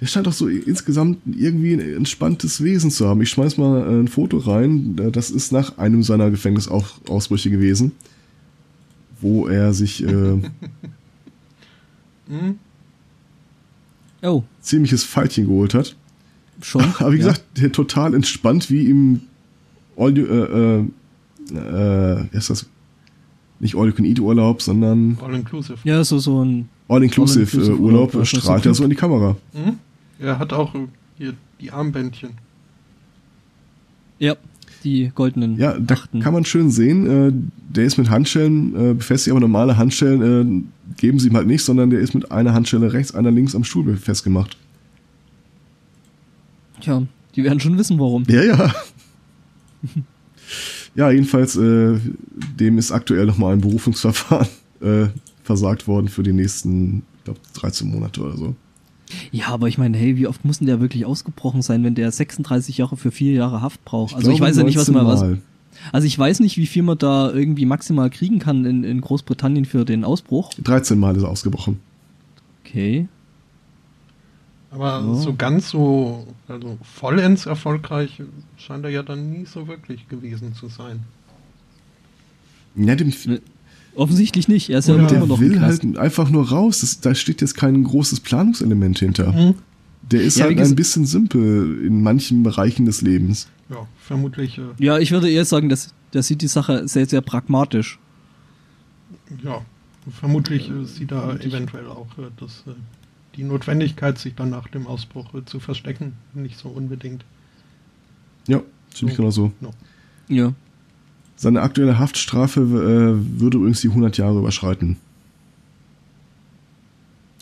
[0.00, 3.20] Der scheint doch so insgesamt irgendwie ein entspanntes Wesen zu haben.
[3.20, 4.94] Ich schmeiß mal äh, ein Foto rein.
[5.12, 7.92] Das ist nach einem seiner Gefängnisausbrüche gewesen,
[9.20, 10.40] wo er sich äh,
[14.22, 15.96] Oh, ziemliches Faltchen geholt hat.
[16.62, 16.82] schon.
[16.98, 17.26] Aber wie ja.
[17.26, 19.22] gesagt, der total entspannt, wie im
[19.96, 20.84] All äh, äh,
[21.54, 22.66] äh, wie heißt das?
[23.60, 25.78] Nicht All You Can Eat Urlaub, sondern All inclusive.
[25.84, 26.68] Ja, so, so ein.
[26.88, 29.36] All-Inclusive äh, All-Inclusive Urlaub, Urlaub, ja, strahlt so er so in die Kamera.
[29.52, 29.78] Mhm.
[30.18, 30.86] Er hat auch äh,
[31.16, 32.30] hier die Armbändchen.
[34.18, 34.36] Ja,
[34.84, 35.58] die goldenen.
[35.58, 36.20] Ja, da Achten.
[36.20, 37.32] kann man schön sehen, äh,
[37.74, 41.64] der ist mit Handschellen äh, befestigt, aber normale Handschellen äh, geben sie ihm halt nicht,
[41.64, 44.56] sondern der ist mit einer Handschelle rechts, einer links am Stuhl festgemacht.
[46.80, 47.02] Tja,
[47.34, 48.24] die werden schon wissen, warum.
[48.28, 48.74] Ja, ja.
[50.94, 51.98] ja, jedenfalls, äh,
[52.58, 54.48] dem ist aktuell nochmal ein Berufungsverfahren
[54.80, 55.06] äh,
[55.42, 58.56] versagt worden für die nächsten, ich glaube, 13 Monate oder so.
[59.32, 62.12] Ja, aber ich meine, hey, wie oft muss denn der wirklich ausgebrochen sein, wenn der
[62.12, 64.10] 36 Jahre für vier Jahre Haft braucht?
[64.12, 65.20] Ich also ich weiß ja nicht, was man was.
[65.20, 65.42] 19 Mal.
[65.92, 69.64] Also ich weiß nicht, wie viel man da irgendwie maximal kriegen kann in, in Großbritannien
[69.64, 70.52] für den Ausbruch.
[70.62, 71.80] 13 Mal ist er ausgebrochen.
[72.64, 73.08] Okay.
[74.70, 75.14] Aber Ja.
[75.14, 78.22] so ganz so, also vollends erfolgreich
[78.58, 81.00] scheint er ja dann nie so wirklich gewesen zu sein.
[82.74, 83.12] Ja, dem,
[83.94, 84.70] Offensichtlich nicht.
[84.70, 86.80] Er ist ja Oder immer der noch im will halt einfach nur raus.
[86.82, 89.32] Das, da steht jetzt kein großes Planungselement hinter.
[89.32, 89.54] Mhm.
[90.02, 93.48] Der ist Ja, halt ein bisschen simpel in manchen Bereichen des Lebens.
[93.70, 97.20] Ja, vermutlich, äh, Ja, ich würde eher sagen, dass der sieht die Sache sehr, sehr
[97.22, 97.98] pragmatisch.
[99.42, 99.62] ja,
[100.20, 102.70] vermutlich äh, sieht er eventuell auch, äh, dass äh,
[103.38, 107.24] die Notwendigkeit, sich dann nach dem Ausbruch äh, zu verstecken, nicht so unbedingt.
[108.48, 108.60] Ja,
[108.92, 109.22] ziemlich So.
[109.22, 109.52] genau so.
[109.60, 109.70] No.
[110.28, 110.52] Ja.
[111.36, 114.96] Seine aktuelle Haftstrafe äh, würde übrigens die 100 Jahre überschreiten.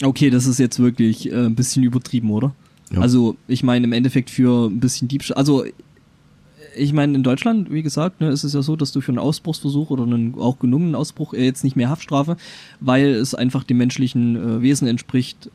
[0.03, 2.53] Okay, das ist jetzt wirklich äh, ein bisschen übertrieben, oder?
[2.91, 2.99] Ja.
[2.99, 5.37] Also, ich meine, im Endeffekt für ein bisschen Diebstahl.
[5.37, 5.65] Also,
[6.75, 9.17] ich meine, in Deutschland, wie gesagt, ne, ist es ja so, dass du für einen
[9.17, 12.37] Ausbruchsversuch oder einen auch gelungenen Ausbruch äh, jetzt nicht mehr Haftstrafe,
[12.79, 15.49] weil es einfach dem menschlichen äh, Wesen entspricht,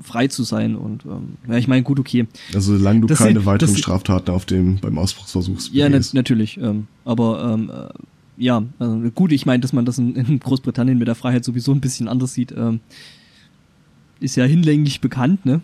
[0.00, 0.76] frei zu sein.
[0.76, 2.26] Und ähm, ja, ich meine, gut, okay.
[2.54, 6.58] Also solange du Das keine sind- weiteren Straftaten auf dem beim Ausbruchsversuch Ja, na, natürlich.
[6.58, 7.88] Ähm, aber ähm, äh,
[8.38, 11.72] ja, also gut, ich meine, dass man das in, in Großbritannien mit der Freiheit sowieso
[11.72, 12.80] ein bisschen anders sieht, ähm,
[14.20, 15.60] ist ja hinlänglich bekannt, ne?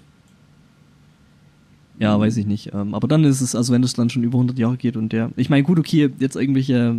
[2.00, 2.72] Ja, weiß ich nicht.
[2.74, 5.12] Ähm, aber dann ist es, also wenn das dann schon über 100 Jahre geht und
[5.12, 6.96] der, ich meine, gut, okay, jetzt irgendwelche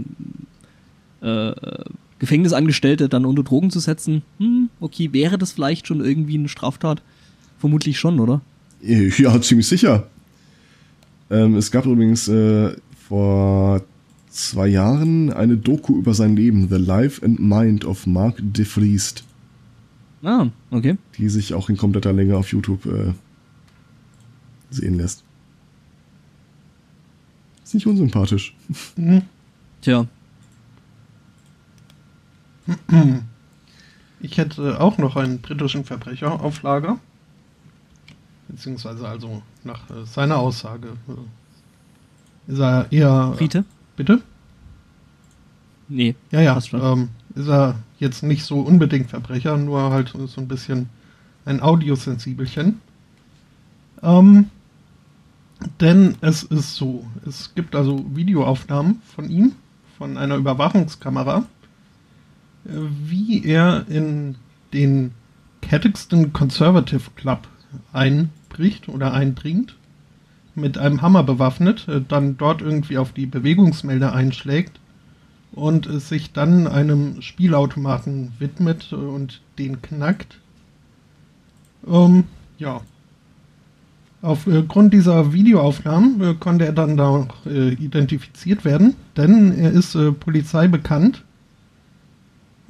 [1.21, 1.83] äh, äh,
[2.19, 7.01] Gefängnisangestellte dann unter Drogen zu setzen, hm, okay, wäre das vielleicht schon irgendwie eine Straftat?
[7.59, 8.41] Vermutlich schon, oder?
[8.81, 10.07] Ja, ziemlich sicher.
[11.29, 12.75] Ähm, es gab übrigens äh,
[13.07, 13.81] vor
[14.29, 19.23] zwei Jahren eine Doku über sein Leben, The Life and Mind of Mark de Vriest,
[20.23, 20.97] Ah, okay.
[21.17, 23.13] die sich auch in kompletter Länge auf YouTube äh,
[24.69, 25.23] sehen lässt.
[27.63, 28.55] Ist nicht unsympathisch.
[28.95, 29.21] Mhm.
[29.81, 30.05] Tja,
[34.21, 36.99] Ich hätte auch noch einen britischen Verbrecher auf Lager.
[38.49, 43.33] Beziehungsweise also nach äh, seiner Aussage äh, ist er eher...
[43.37, 43.63] Brite?
[43.95, 44.21] Bitte?
[45.87, 46.15] Nee.
[46.31, 46.59] Ja, ja.
[46.73, 50.89] Ähm, ist er jetzt nicht so unbedingt Verbrecher, nur halt so ein bisschen
[51.45, 52.81] ein Audiosensibelchen.
[54.01, 54.49] Ähm,
[55.79, 59.53] denn es ist so, es gibt also Videoaufnahmen von ihm,
[59.97, 61.45] von einer Überwachungskamera,
[62.65, 62.69] äh,
[63.05, 64.35] wie er in
[64.73, 65.11] den
[65.61, 67.47] Cadoxton Conservative Club
[68.49, 69.75] einbricht oder eindringt,
[70.55, 74.79] mit einem Hammer bewaffnet, äh, dann dort irgendwie auf die Bewegungsmelder einschlägt
[75.51, 80.39] und sich dann einem Spielautomaten widmet äh, und den knackt.
[81.87, 82.25] Ähm,
[82.57, 82.81] ja.
[84.21, 89.95] Aufgrund dieser Videoaufnahmen äh, konnte er dann da auch äh, identifiziert werden, denn er ist
[89.95, 91.23] äh, Polizei bekannt.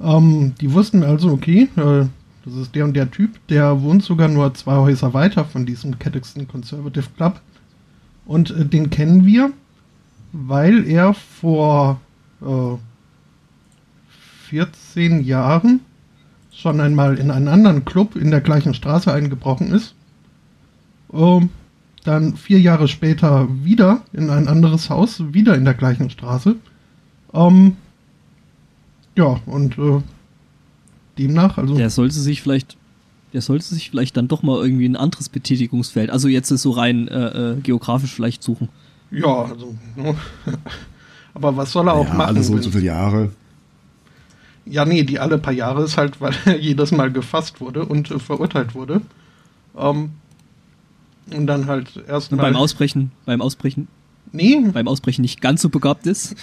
[0.00, 2.06] Ähm, die wussten also, okay, äh,
[2.44, 5.98] das ist der und der Typ, der wohnt sogar nur zwei Häuser weiter von diesem
[5.98, 7.40] Cadoxton Conservative Club.
[8.24, 9.52] Und äh, den kennen wir,
[10.32, 12.00] weil er vor
[12.40, 12.76] äh,
[14.48, 15.80] 14 Jahren
[16.50, 19.94] schon einmal in einen anderen Club in der gleichen Straße eingebrochen ist.
[21.12, 21.50] Ähm,
[22.04, 26.56] dann vier Jahre später wieder in ein anderes Haus, wieder in der gleichen Straße.
[27.34, 27.76] Ähm,
[29.16, 30.00] ja, und äh,
[31.20, 31.76] demnach, also.
[31.76, 32.76] Der sollte sich vielleicht,
[33.32, 36.70] der sollte sich vielleicht dann doch mal irgendwie ein anderes Betätigungsfeld, also jetzt ist so
[36.70, 38.68] rein äh, äh, geografisch vielleicht suchen.
[39.10, 39.74] Ja, also.
[39.96, 40.14] ne.
[41.34, 42.28] Aber was soll er auch ja, machen?
[42.28, 43.30] alle so und so viele Jahre.
[44.66, 48.10] Ja, nee, die alle paar Jahre ist halt, weil er jedes Mal gefasst wurde und
[48.10, 49.00] äh, verurteilt wurde.
[49.76, 50.10] Ähm,
[51.32, 52.40] und dann halt Und erstmal.
[52.40, 53.86] beim Ausbrechen, beim Ausbrechen,
[54.32, 56.36] Nee, beim Ausbrechen nicht ganz so begabt ist.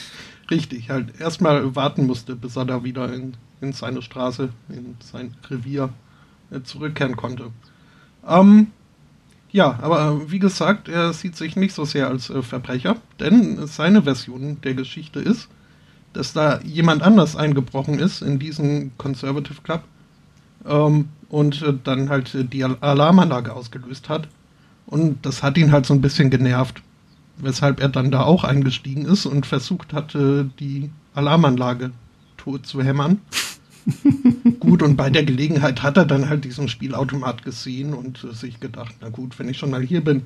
[0.52, 5.34] richtig, halt erstmal warten musste, bis er da wieder in, in seine Straße, in sein
[5.50, 5.90] Revier
[6.52, 7.52] äh, zurückkehren konnte.
[8.28, 8.68] Ähm,
[9.52, 13.66] ja, aber äh, wie gesagt, er sieht sich nicht so sehr als äh, Verbrecher, denn
[13.68, 15.48] seine Version der Geschichte ist,
[16.14, 19.84] dass da jemand anders eingebrochen ist in diesen Conservative Club
[20.66, 24.28] ähm, und äh, dann halt die Al- Alarmanlage ausgelöst hat.
[24.86, 26.82] Und das hat ihn halt so ein bisschen genervt,
[27.38, 31.92] weshalb er dann da auch eingestiegen ist und versucht hatte, die Alarmanlage
[32.38, 33.20] tot zu hämmern.
[34.60, 38.60] gut, und bei der Gelegenheit hat er dann halt diesen Spielautomat gesehen und äh, sich
[38.60, 40.24] gedacht, na gut, wenn ich schon mal hier bin.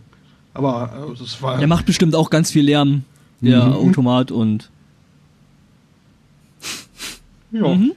[0.54, 1.58] Aber äh, es war.
[1.60, 3.04] Der macht bestimmt auch ganz viel Lärm,
[3.40, 3.74] der Mhm.
[3.74, 4.70] Automat und
[7.52, 7.92] ja, Mhm.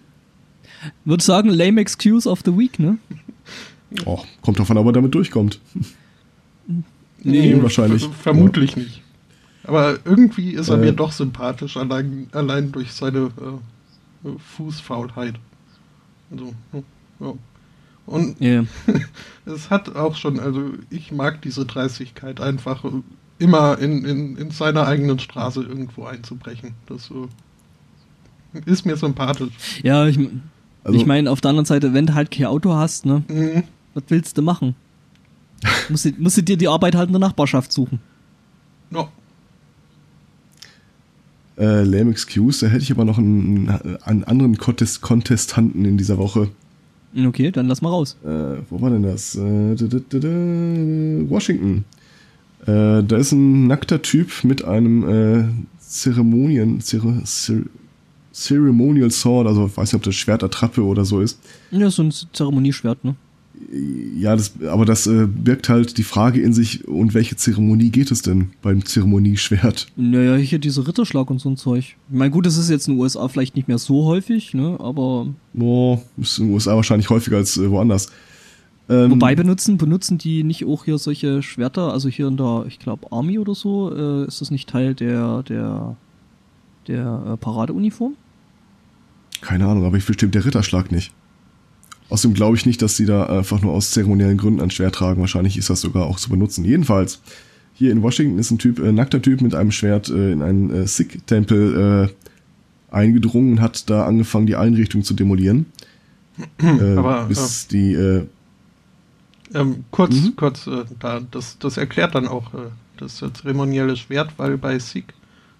[1.04, 2.98] würde sagen, lame excuse of the week, ne?
[4.06, 5.60] Oh, kommt davon, ob er damit durchkommt.
[7.22, 8.04] Nee, wahrscheinlich.
[8.08, 9.02] Vermutlich nicht.
[9.62, 10.86] Aber irgendwie ist er Äh.
[10.86, 15.34] mir doch sympathisch, allein, allein durch seine äh, äh, Fußfaulheit.
[16.38, 16.54] Also,
[17.20, 17.32] ja.
[18.06, 18.64] Und Ja.
[19.46, 22.88] es hat auch schon, also ich mag diese Dreistigkeit einfach äh,
[23.38, 26.74] immer in, in, in seiner eigenen Straße irgendwo einzubrechen.
[26.86, 29.52] Das äh, ist mir sympathisch.
[29.82, 30.18] Ja, ich,
[30.84, 33.62] Also- ich meine, auf der anderen Seite, wenn du halt kein Auto hast, ne, Mhm.
[33.94, 34.74] was willst du machen?
[35.88, 38.00] musst, du, musst du dir die Arbeit halt in der Nachbarschaft suchen.
[38.90, 39.08] Ja.
[41.56, 43.68] Äh, lame Excuse, da hätte ich aber noch einen,
[44.02, 46.48] einen anderen Contest Contestanten in dieser Woche.
[47.16, 48.16] Okay, dann lass mal raus.
[48.24, 48.28] Äh,
[48.70, 49.36] wo war denn das?
[49.36, 50.28] Äh, da, da, da,
[51.30, 51.84] Washington.
[52.66, 55.44] Äh, da ist ein nackter Typ mit einem äh,
[55.78, 57.62] Zeremonien, Zere, Cer
[58.32, 61.38] Ceremonial Sword, also ich weiß nicht, ob das Schwert Attrappe oder so ist.
[61.70, 63.14] Ja, so ein Zeremonieschwert, ne?
[64.16, 68.10] Ja, das, aber das äh, birgt halt die Frage in sich, und welche Zeremonie geht
[68.10, 69.88] es denn beim Zeremonieschwert?
[69.96, 71.96] Naja, hier dieser Ritterschlag und so ein Zeug.
[72.10, 74.76] Ich meine, gut, das ist jetzt in den USA vielleicht nicht mehr so häufig, ne?
[74.80, 78.10] Aber Boah, ist in den USA wahrscheinlich häufiger als äh, woanders.
[78.88, 82.78] Ähm, wobei benutzen, benutzen die nicht auch hier solche Schwerter, also hier in der, ich
[82.78, 85.96] glaube, Army oder so, äh, ist das nicht Teil der, der,
[86.86, 88.14] der äh, Paradeuniform?
[89.40, 91.12] Keine Ahnung, aber ich bestimmt der Ritterschlag nicht.
[92.10, 95.20] Außerdem glaube ich nicht, dass sie da einfach nur aus zeremoniellen Gründen ein Schwert tragen.
[95.20, 96.64] Wahrscheinlich ist das sogar auch zu benutzen.
[96.64, 97.20] Jedenfalls,
[97.74, 100.70] hier in Washington ist ein Typ, äh, nackter Typ mit einem Schwert äh, in einen
[100.70, 102.10] äh, Sikh-Tempel
[102.90, 105.66] äh, eingedrungen und hat da angefangen, die Einrichtung zu demolieren.
[106.62, 108.26] äh, Aber, bis die, äh,
[109.54, 110.36] Ähm, kurz, Mhm.
[110.36, 114.78] kurz, äh, da, das, das erklärt dann auch äh, das äh, zeremonielle Schwert, weil bei
[114.78, 115.14] Sikh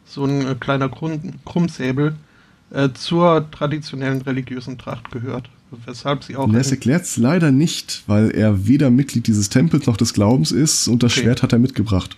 [0.05, 2.17] so ein äh, kleiner Krumm, Krummsäbel
[2.71, 5.49] äh, zur traditionellen religiösen Tracht gehört.
[5.85, 6.51] Weshalb sie auch.
[6.53, 10.89] das ein- erklärt leider nicht, weil er weder Mitglied dieses Tempels noch des Glaubens ist
[10.89, 11.23] und das Okay.
[11.23, 12.17] Schwert hat er mitgebracht.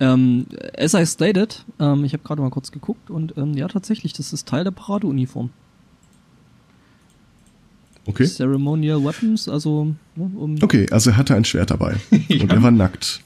[0.00, 0.46] Ähm,
[0.78, 4.32] as I stated, ähm, ich habe gerade mal kurz geguckt und ähm, ja, tatsächlich, das
[4.32, 5.50] ist Teil der Paradeuniform.
[8.06, 8.24] Okay?
[8.26, 11.96] Ceremonial Weapons, also ne, um Okay, also er hatte ein Schwert dabei.
[12.28, 12.42] Ja.
[12.42, 13.22] Und er war nackt.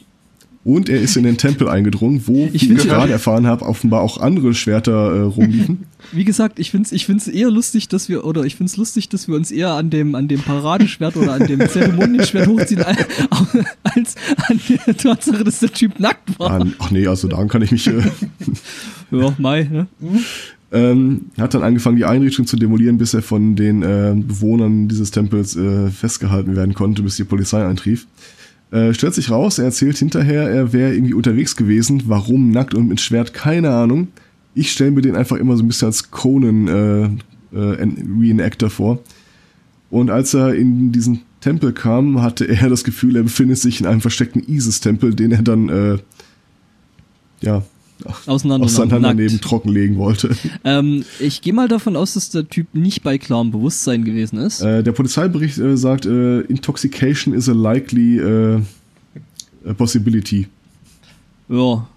[0.65, 4.01] Und er ist in den Tempel eingedrungen, wo, Ich wie ich gerade erfahren habe, offenbar
[4.03, 5.87] auch andere Schwerter äh, rumliefen.
[6.13, 9.29] Wie gesagt, ich find's, ich find's eher lustig, dass wir, oder ich find's lustig, dass
[9.29, 13.07] wir uns eher an dem, an dem Paradeschwert oder an dem Zeremonienschwert hochziehen, als,
[13.83, 14.15] als
[14.49, 16.61] an der Tatsache, dass der Typ nackt war.
[16.61, 17.87] Ah, ach nee, also daran kann ich mich.
[17.87, 18.03] Äh,
[19.11, 19.87] Ja, Mai, ne?
[20.73, 24.89] ähm, er hat dann angefangen, die Einrichtung zu demolieren, bis er von den äh, Bewohnern
[24.89, 28.07] dieses Tempels äh, festgehalten werden konnte, bis die Polizei eintrief.
[28.73, 32.05] Äh, stellt sich raus, er erzählt hinterher, er wäre irgendwie unterwegs gewesen.
[32.07, 33.35] Warum nackt und mit Schwert?
[33.35, 34.09] Keine Ahnung.
[34.55, 37.05] Ich stelle mir den einfach immer so ein bisschen als Conan äh,
[37.57, 38.99] äh, Reenactor vor.
[39.91, 43.87] Und als er in diesen Tempel kam, hatte er das Gefühl, er befindet sich in
[43.87, 45.99] einem versteckten Isis-Tempel, den er dann äh,
[47.43, 47.63] ja
[48.27, 49.21] Auseinander, auseinander nackt.
[49.21, 50.35] neben trockenlegen wollte.
[50.65, 54.61] Ähm, ich gehe mal davon aus, dass der Typ nicht bei klarem Bewusstsein gewesen ist.
[54.61, 58.61] Äh, der Polizeibericht äh, sagt, äh, Intoxication is a likely äh,
[59.67, 60.47] a possibility.
[61.49, 61.89] Ja.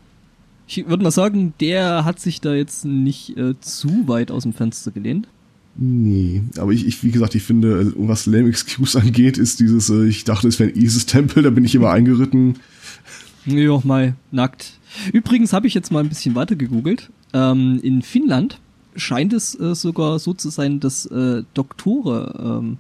[0.68, 4.54] Ich würde mal sagen, der hat sich da jetzt nicht äh, zu weit aus dem
[4.54, 5.28] Fenster gelehnt.
[5.78, 9.90] Nee, aber ich, ich wie gesagt, ich finde, äh, was Lame Excuse angeht, ist dieses,
[9.90, 12.56] ich dachte, es wäre ein Isis-Tempel, da bin ich immer eingeritten.
[13.46, 14.80] Ja, mal nackt.
[15.14, 17.10] Übrigens habe ich jetzt mal ein bisschen weiter gegoogelt.
[17.34, 18.60] Ähm, in Finnland
[18.96, 22.78] scheint es äh, sogar so zu sein, dass äh, Doktore ähm,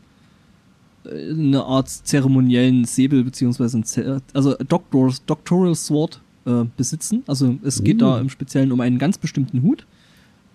[1.05, 7.23] äh, eine Art zeremoniellen Säbel beziehungsweise ein Zer also Doctor, Doctoral Sword äh, besitzen.
[7.27, 8.05] Also es geht Uh.
[8.05, 9.85] da im Speziellen um einen ganz bestimmten Hut.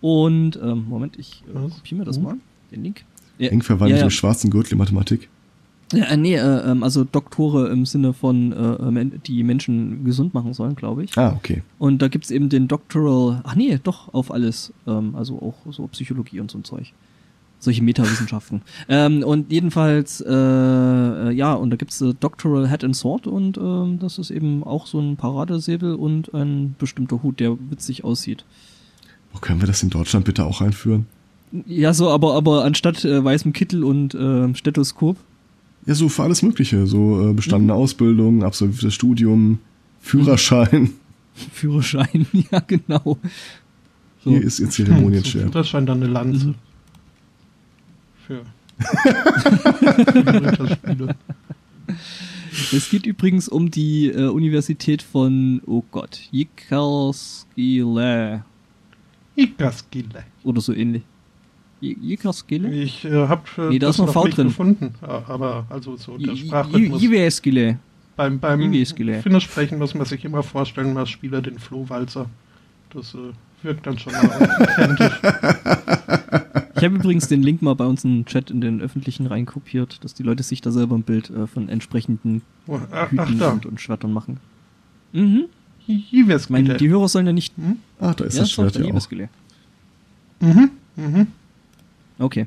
[0.01, 2.23] Und ähm, Moment, ich äh, kopiere mir das Uh.
[2.23, 2.37] mal,
[2.73, 3.05] den Link.
[3.39, 4.07] Ja, Eng verwandt ja, mit ja.
[4.09, 5.29] dem schwarzen Gürtel Mathematik.
[5.93, 10.35] Ja, äh, nee, äh, ähm, also Doktore im Sinne von, äh, äh, die Menschen gesund
[10.35, 11.17] machen sollen, glaube ich.
[11.19, 11.63] Ah, okay.
[11.79, 15.87] Und da gibt's eben den Doctoral, ach nee, doch, auf alles, ähm, also auch so
[15.89, 16.93] Psychologie und so ein Zeug.
[17.59, 18.63] Solche Metawissenschaften.
[18.89, 23.59] ähm, und jedenfalls, äh, äh, ja, und da gibt's äh, Doctoral Head and Sword und
[23.59, 28.45] ähm, das ist eben auch so ein Paradesäbel und ein bestimmter Hut, der witzig aussieht.
[29.33, 31.07] Wo können wir das in Deutschland bitte auch einführen?
[31.67, 35.17] Ja, so, aber, aber anstatt äh, weißem Kittel und äh, Stethoskop,
[35.87, 36.87] Ja, so für alles Mögliche.
[36.87, 39.59] So äh, bestandene Ausbildung, absolviertes Studium,
[40.01, 40.91] Führerschein.
[41.53, 43.19] Führerschein, ja, genau.
[44.23, 44.31] So.
[44.31, 45.55] Hier ist ihr Zeremonienschwert.
[45.55, 46.49] Das scheint dann eine Lanze.
[46.49, 46.55] Mhm.
[48.27, 48.43] Für.
[50.97, 51.17] für.
[52.73, 58.43] Es geht übrigens um die äh, Universität von, oh Gott, Yggdrasil
[59.37, 60.25] Ikaskille.
[60.45, 61.03] oder so ähnlich.
[61.81, 62.71] Jägerskille?
[62.73, 64.49] Ich äh, habe äh, Nee, da ist noch noch V nicht drin.
[64.49, 67.03] gefunden, aber also so der Sprachrhythmus.
[67.03, 67.79] Jägerskille.
[68.17, 69.23] Beim, beim Iweskile.
[69.23, 72.27] Finnisch sprechen muss man sich immer vorstellen, als Spieler den Flohwalzer.
[72.93, 73.19] Das äh,
[73.63, 74.25] wirkt dann schon mal
[74.61, 75.21] authentisch.
[76.81, 80.15] Ich habe übrigens den Link mal bei uns im Chat in den öffentlichen reinkopiert, dass
[80.15, 83.51] die Leute sich da selber ein Bild äh, von entsprechenden Oh, ach, ach Hüten da,
[83.51, 84.39] und, und Schwertern machen.
[85.13, 85.45] Mhm.
[85.87, 87.53] Ich meine, die Hörer sollen ja nicht.
[88.01, 89.09] Ah, da ist ja, das Schwert ja auch.
[90.41, 91.27] Mhm, mhm.
[92.21, 92.47] Okay.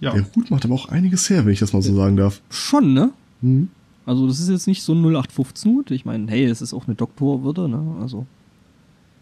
[0.00, 0.12] Ja.
[0.12, 2.40] Der Hut macht aber auch einiges her, wenn ich das mal so sagen darf.
[2.50, 3.12] Schon, ne?
[3.42, 3.68] Hm?
[4.06, 5.90] Also das ist jetzt nicht so ein 0815 Hut.
[5.90, 7.96] Ich meine, hey, es ist auch eine Doktorwürde, ne?
[8.00, 8.26] Also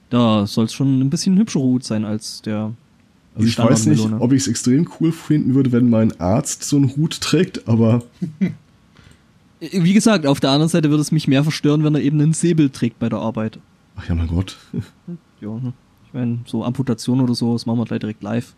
[0.08, 2.72] da soll es schon ein bisschen hübscherer Hut sein als der.
[3.34, 4.24] Also ich weiß nicht, Standardmelone.
[4.24, 8.02] ob ich es extrem cool finden würde, wenn mein Arzt so einen Hut trägt, aber
[9.60, 12.32] Wie gesagt, auf der anderen Seite würde es mich mehr verstören, wenn er eben einen
[12.32, 13.58] Säbel trägt bei der Arbeit.
[13.96, 14.56] ach ja, mein Gott.
[15.40, 15.72] Ja, ne?
[16.04, 18.54] Ich meine, so Amputation oder so, das machen wir gleich direkt live.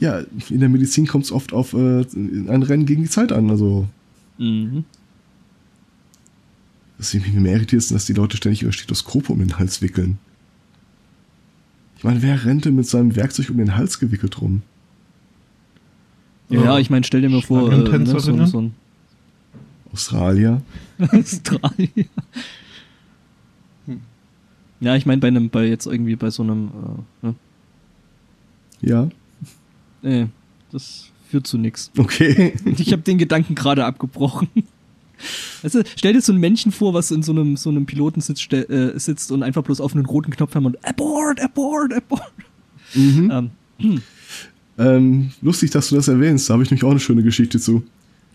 [0.00, 0.20] Ja,
[0.50, 3.50] in der Medizin kommt es oft auf äh, ein Rennen gegen die Zeit an.
[3.50, 3.88] Also,
[4.38, 4.84] Mhm.
[6.98, 10.18] was mich mehr irritiert, ist, dass die Leute ständig ihre Stethoskope um den Hals wickeln.
[11.96, 14.62] Ich meine, wer rennt denn mit seinem Werkzeug um den Hals gewickelt rum?
[16.48, 16.78] Ja, Ja.
[16.78, 18.72] ich meine, stell dir mal vor, äh, ne, so, so ein
[19.92, 20.62] Australier?
[20.98, 22.04] Australier.
[23.86, 24.00] Hm.
[24.80, 26.68] Ja, ich meine, bei einem, bei jetzt irgendwie bei so einem,
[27.22, 27.34] äh, ne?
[28.80, 29.08] Ja,
[30.02, 30.26] Nee,
[30.72, 31.90] das führt zu nichts.
[31.98, 32.54] okay.
[32.78, 34.48] Ich habe den Gedanken gerade abgebrochen.
[35.62, 38.96] Du, stell dir so ein Männchen vor, was in so einem, so einem Pilotensitz äh,
[38.98, 42.32] sitzt und einfach bloß auf einen roten Knopf haben und Abort, Abort, Abort.
[42.94, 43.50] Mhm.
[43.80, 44.02] Ähm,
[44.80, 46.48] Ähm, lustig, dass du das erwähnst.
[46.48, 47.82] Da habe ich nämlich auch eine schöne Geschichte zu.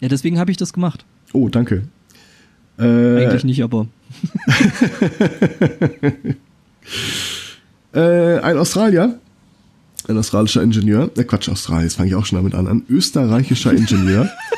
[0.01, 1.05] ja, deswegen habe ich das gemacht.
[1.31, 1.87] Oh, danke.
[2.77, 3.87] Äh, Eigentlich nicht, aber
[7.93, 9.19] Äh, ein Australier,
[10.07, 13.73] ein australischer Ingenieur, äh Quatsch, Australien, jetzt fange ich auch schon damit an, ein österreichischer
[13.73, 14.29] Ingenieur.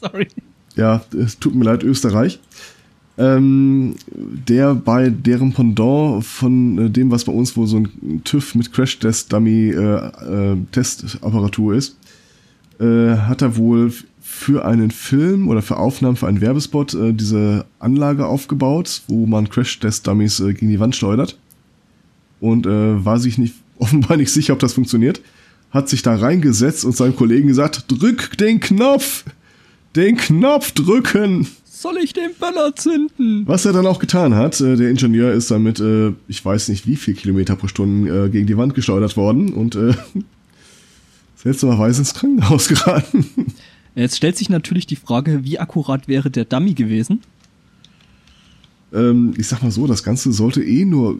[0.00, 0.28] sorry.
[0.76, 2.40] ja, es tut mir leid, Österreich.
[3.18, 8.54] Ähm, der bei deren Pendant von äh, dem, was bei uns wohl so ein TÜV
[8.54, 11.96] mit Crash-Test-Dummy äh, äh, ist,
[12.80, 13.92] äh, hat er wohl
[14.22, 19.50] für einen Film oder für Aufnahmen für einen Werbespot äh, diese Anlage aufgebaut, wo man
[19.50, 21.36] Crash-Test-Dummies gegen die Wand schleudert.
[22.42, 25.22] Und äh, war sich nicht offenbar nicht sicher, ob das funktioniert.
[25.70, 29.24] Hat sich da reingesetzt und seinem Kollegen gesagt, drück den Knopf!
[29.94, 31.46] Den Knopf drücken!
[31.64, 33.44] Soll ich den Böller zünden?
[33.46, 36.68] Was er dann auch getan hat, äh, der Ingenieur ist dann mit, äh, ich weiß
[36.68, 39.94] nicht wie viel Kilometer pro Stunde äh, gegen die Wand geschleudert worden und äh,
[41.36, 43.26] seltsamerweise ins Krankenhaus geraten.
[43.94, 47.20] Jetzt stellt sich natürlich die Frage, wie akkurat wäre der Dummy gewesen?
[48.92, 51.18] ähm, ich sag mal so, das Ganze sollte eh nur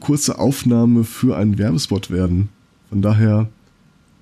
[0.00, 2.48] kurze Aufnahme für einen Werbespot werden.
[2.88, 3.48] Von daher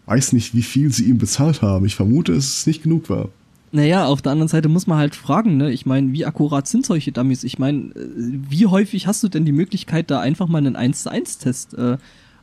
[0.07, 1.87] weiß nicht, wie viel sie ihm bezahlt haben.
[1.87, 3.29] Ich vermute, dass es nicht genug war.
[3.73, 5.71] Naja, auf der anderen Seite muss man halt fragen, ne?
[5.71, 7.45] Ich meine, wie akkurat sind solche Dummies?
[7.45, 8.09] Ich meine, äh,
[8.49, 11.75] wie häufig hast du denn die Möglichkeit, da einfach mal einen 1 zu 1 Test
[11.75, 11.97] äh,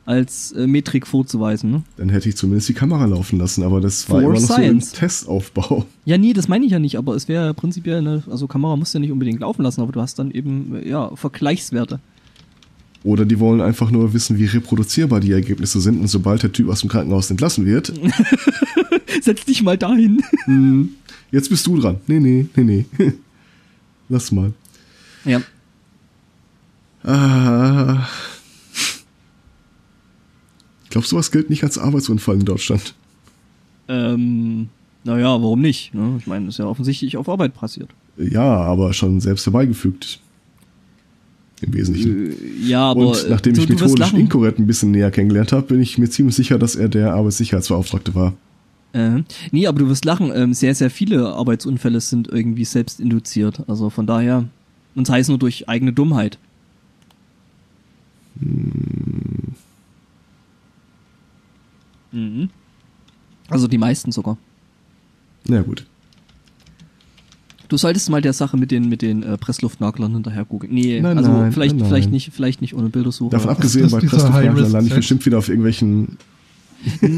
[0.05, 1.83] als äh, Metrik vorzuweisen, ne?
[1.97, 4.91] Dann hätte ich zumindest die Kamera laufen lassen, aber das war For immer noch science.
[4.91, 5.85] so ein Testaufbau.
[6.05, 8.93] Ja, nee, das meine ich ja nicht, aber es wäre prinzipiell eine, also Kamera musst
[8.93, 11.99] du ja nicht unbedingt laufen lassen, aber du hast dann eben, äh, ja, Vergleichswerte.
[13.07, 16.67] Oder die wollen einfach nur wissen, wie reproduzierbar die Ergebnisse sind und sobald der Typ
[16.67, 17.93] aus dem Krankenhaus entlassen wird,
[19.21, 20.21] Setz dich mal dahin.
[20.43, 20.89] hm,
[21.31, 22.01] jetzt bist du dran.
[22.07, 23.13] Nee, nee, nee, nee.
[24.09, 24.51] Lass mal.
[25.23, 25.41] ja.
[27.03, 28.09] Ah.
[30.89, 32.93] Glaubst du, was gilt nicht als Arbeitsunfall in Deutschland?
[33.87, 34.67] Ähm,
[35.05, 35.93] naja, warum nicht?
[35.93, 36.17] Ne?
[36.19, 37.89] Ich meine, das ist ja offensichtlich auf Arbeit passiert.
[38.17, 40.19] Ja, aber schon selbst herbeigefügt.
[41.61, 42.31] Im Wesentlichen.
[42.31, 42.35] Äh,
[42.67, 45.97] ja, aber Und nachdem du, ich methodisch inkorrekt ein bisschen näher kennengelernt habe, bin ich
[45.97, 48.33] mir ziemlich sicher, dass er der Arbeitssicherheitsbeauftragte war.
[48.93, 50.31] Äh, nee, aber du wirst lachen.
[50.33, 53.63] Ähm, sehr, sehr viele Arbeitsunfälle sind irgendwie selbst induziert.
[53.67, 54.45] Also von daher,
[54.95, 56.37] und sei es nur durch eigene Dummheit.
[62.11, 62.49] Mhm.
[63.49, 64.37] Also die meisten sogar.
[65.45, 65.85] Na gut.
[67.67, 70.73] Du solltest mal der Sache mit den mit den äh, Pressluftnaglern hinterher googeln.
[70.73, 73.31] Nee, Nein, also nein, vielleicht nein, vielleicht nicht vielleicht nicht ohne Bildersuche.
[73.31, 76.17] Davon abgesehen, bei dieser Pressluftnagler High-Risk lande ich bestimmt wieder auf irgendwelchen.
[77.01, 77.17] Nee.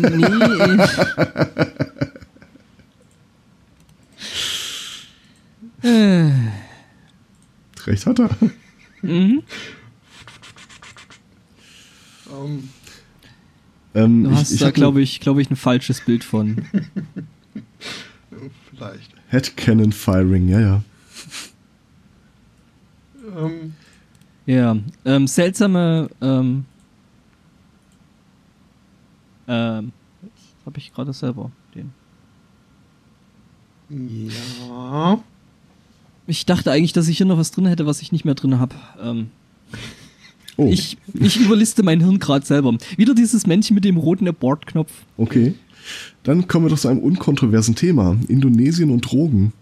[5.84, 6.32] äh,
[7.86, 8.30] Recht hat er.
[9.02, 9.44] mhm.
[12.32, 12.70] Ähm,
[13.96, 16.64] Ähm, Du hast da, hatte glaube ich, glaube ich, ein falsches Bild von.
[18.70, 19.19] vielleicht.
[19.30, 20.84] Head Cannon Firing, ja, ja.
[23.38, 23.74] Ähm,
[24.46, 26.66] Ja, ähm, seltsame, ähm,
[29.48, 31.92] Ähm, jetzt habe ich gerade selber den.
[33.90, 35.24] Ja.
[36.28, 38.60] Ich dachte eigentlich, dass ich hier noch was drin hätte, was ich nicht mehr drin
[38.60, 38.76] habe.
[39.02, 39.32] Ähm,
[40.58, 42.78] Oh, ich, ich überliste mein Hirn gerade selber.
[42.98, 44.92] Wieder dieses Männchen mit dem roten Abort-Knopf.
[45.16, 45.56] okay.
[46.24, 48.18] Dann kommen wir doch zu einem unkontroversen Thema.
[48.28, 49.54] Indonesien und Drogen.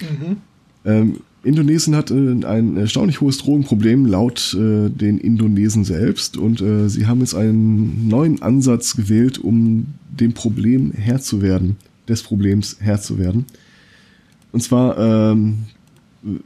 [0.00, 0.36] Mhm.
[0.84, 6.88] Ähm, Indonesien hat äh, ein erstaunlich hohes Drogenproblem laut äh, den Indonesen selbst und äh,
[6.88, 11.76] sie haben jetzt einen neuen Ansatz gewählt, um dem Problem Herr zu werden,
[12.08, 13.46] des Problems Herr zu werden.
[14.52, 15.58] Und zwar ähm,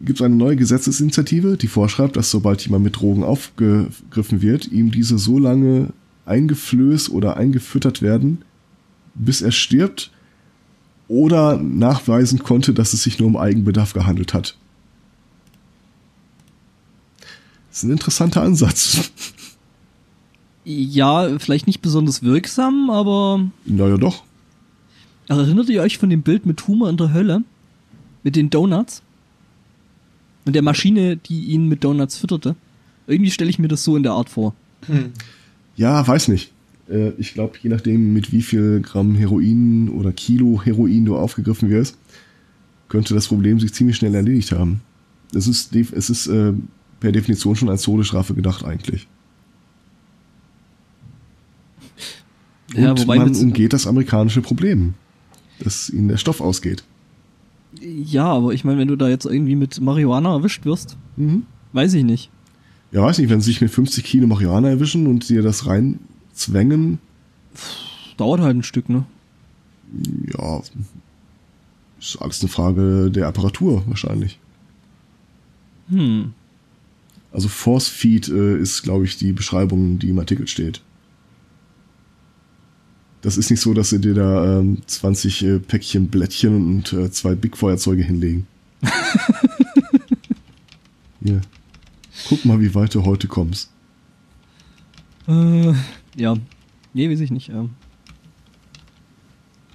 [0.03, 4.91] gibt es eine neue Gesetzesinitiative, die vorschreibt, dass sobald jemand mit Drogen aufgegriffen wird, ihm
[4.91, 5.89] diese so lange
[6.25, 8.39] eingeflößt oder eingefüttert werden,
[9.17, 10.11] bis er stirbt
[11.09, 14.57] oder nachweisen konnte, dass es sich nur um Eigenbedarf gehandelt hat.
[17.71, 19.11] Das ist ein interessanter Ansatz.
[20.69, 24.25] Ja, vielleicht nicht besonders wirksam, aber Naja, doch.
[25.29, 27.45] erinnert ihr euch von dem Bild mit Humor in der Hölle?
[28.25, 29.01] Mit den Donuts?
[30.45, 32.57] Und der Maschine, die ihn mit Donuts fütterte?
[33.07, 34.57] Irgendwie stelle ich mir das so in der Art vor.
[34.87, 35.13] Hm.
[35.77, 36.51] Ja, weiß nicht.
[36.89, 41.69] Äh, Ich glaube, je nachdem, mit wie viel Gramm Heroin oder Kilo Heroin du aufgegriffen
[41.71, 41.97] wirst,
[42.89, 44.81] könnte das Problem sich ziemlich schnell erledigt haben.
[45.35, 46.53] Es ist, es ist äh,
[47.01, 49.07] per Definition schon als Todesstrafe gedacht eigentlich.
[52.75, 54.95] Und Ja, wobei man umgeht das amerikanische Problem,
[55.61, 56.85] dass ihnen der Stoff ausgeht.
[57.81, 61.43] Ja, aber ich meine, wenn du da jetzt irgendwie mit Marihuana erwischt wirst, Mhm.
[61.73, 62.31] weiß ich nicht.
[62.93, 65.67] Ja, weiß nicht, wenn sie sich mit 50 Kilo Marihuana erwischen und dir das
[66.37, 66.99] reinzwängen,
[68.17, 69.05] Dauert halt ein Stück, ne?
[70.37, 70.63] ja,
[71.99, 74.39] ist alles eine Frage der Apparatur wahrscheinlich.
[75.89, 76.33] Hm.
[77.33, 80.81] Also Force Feed äh, ist, glaube ich, die Beschreibung, die im Artikel steht.
[83.21, 87.11] Das ist nicht so, dass sie dir da ähm, 20 äh, Päckchen Blättchen und äh,
[87.11, 88.47] zwei Big Feuerzeuge hinlegen.
[91.23, 91.41] Hier.
[92.29, 93.71] Guck mal, wie weit du heute kommst.
[95.29, 95.75] Äh,
[96.17, 96.35] ja.
[96.95, 97.49] Nee, weiß ich nicht.
[97.51, 97.71] Ähm.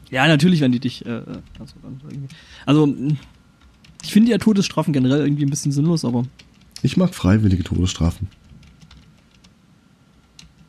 [0.09, 1.05] Ja, natürlich, wenn die dich.
[1.05, 1.21] Äh,
[1.59, 2.33] also, dann irgendwie.
[2.65, 3.15] also, mh,
[4.03, 6.23] ich finde ja Todesstrafen generell irgendwie ein bisschen sinnlos, aber
[6.81, 8.27] Ich mag freiwillige Todesstrafen.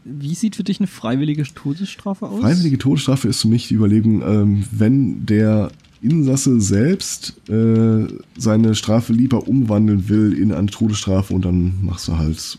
[0.05, 2.41] wie sieht für dich eine freiwillige Todesstrafe aus?
[2.41, 5.71] Freiwillige Todesstrafe ist für mich die Überlegung, ähm, wenn der
[6.03, 12.19] Insasse selbst äh, seine Strafe lieber umwandeln will in eine Todesstrafe und dann machst du
[12.19, 12.59] halt,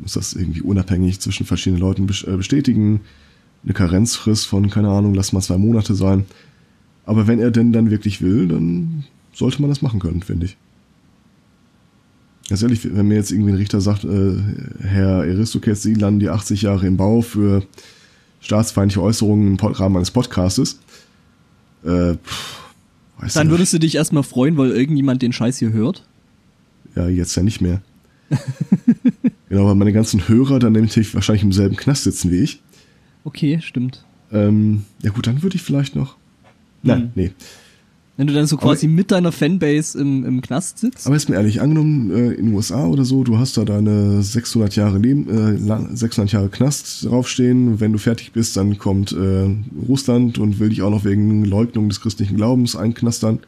[0.00, 3.00] muss das irgendwie unabhängig zwischen verschiedenen Leuten äh, bestätigen,
[3.62, 6.24] eine Karenzfrist von, keine Ahnung, lass mal zwei Monate sein.
[7.04, 10.56] Aber wenn er denn dann wirklich will, dann sollte man das machen können, finde ich.
[12.48, 14.36] Ganz ehrlich, wenn mir jetzt irgendwie ein Richter sagt, äh,
[14.80, 17.62] Herr Aristokets, Sie landen die 80 Jahre im Bau für
[18.40, 20.80] staatsfeindliche Äußerungen im Rahmen eines Podcastes,
[21.84, 22.60] äh, pff,
[23.18, 26.06] weiß Dann würdest du dich erstmal freuen, weil irgendjemand den Scheiß hier hört.
[26.96, 27.82] ja jetzt ja nicht mehr.
[29.50, 32.62] genau, weil meine ganzen Hörer dann nämlich wahrscheinlich im selben Knast sitzen wie ich.
[33.24, 34.02] Okay, stimmt.
[34.32, 36.16] Ähm, ja gut, dann würde ich vielleicht noch.
[36.82, 37.10] Nein, Hm.
[37.16, 37.30] nee.
[38.16, 41.06] Wenn du dann so Aber- quasi mit deiner Fanbase im, im Knast sitzt.
[41.06, 44.22] Aber ist mir ehrlich, angenommen äh, in den USA oder so, du hast da deine
[44.22, 47.80] 600 Jahre Leben, äh, lang, 600 Jahre Knast draufstehen.
[47.80, 49.48] Wenn du fertig bist, dann kommt äh,
[49.88, 53.38] Russland und will dich auch noch wegen Leugnung des christlichen Glaubens einknastern.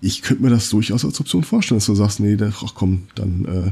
[0.00, 3.44] Ich könnte mir das durchaus als Option vorstellen, dass du sagst, nee, ach komm, dann
[3.44, 3.70] äh,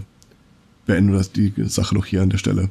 [0.87, 2.71] beenden wir das, die Sache doch hier an der Stelle.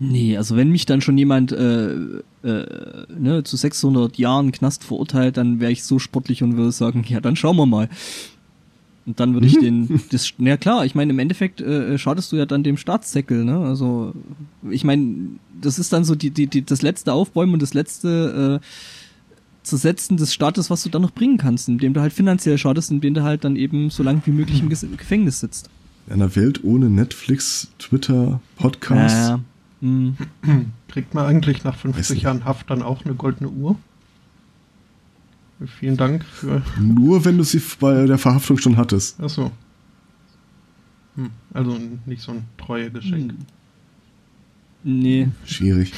[0.00, 5.36] Nee, also wenn mich dann schon jemand äh, äh, ne, zu 600 Jahren Knast verurteilt,
[5.36, 7.88] dann wäre ich so sportlich und würde sagen, ja, dann schauen wir mal.
[9.06, 12.36] Und dann würde ich den, das, na klar, ich meine, im Endeffekt äh, schadest du
[12.36, 13.58] ja dann dem Staatssäckel, ne?
[13.58, 14.12] Also,
[14.70, 15.30] ich meine,
[15.60, 18.66] das ist dann so die, die, die, das letzte Aufbäumen und das letzte äh,
[19.64, 23.14] Zersetzen des Staates, was du dann noch bringen kannst, indem du halt finanziell schadest, indem
[23.14, 25.70] du halt dann eben so lange wie möglich im Gefängnis sitzt.
[26.08, 29.14] In einer Welt ohne Netflix, Twitter, Podcast.
[29.14, 29.40] Ja,
[29.80, 30.16] hm.
[30.88, 32.22] Kriegt man eigentlich nach Weiß 50 nicht.
[32.24, 33.76] Jahren Haft dann auch eine goldene Uhr?
[35.78, 36.62] Vielen Dank für.
[36.80, 39.20] Nur wenn du sie bei der Verhaftung schon hattest.
[39.20, 39.50] Achso.
[41.16, 43.34] Hm, also nicht so ein Treuegeschenk.
[44.84, 45.28] Nee.
[45.44, 45.92] Schwierig.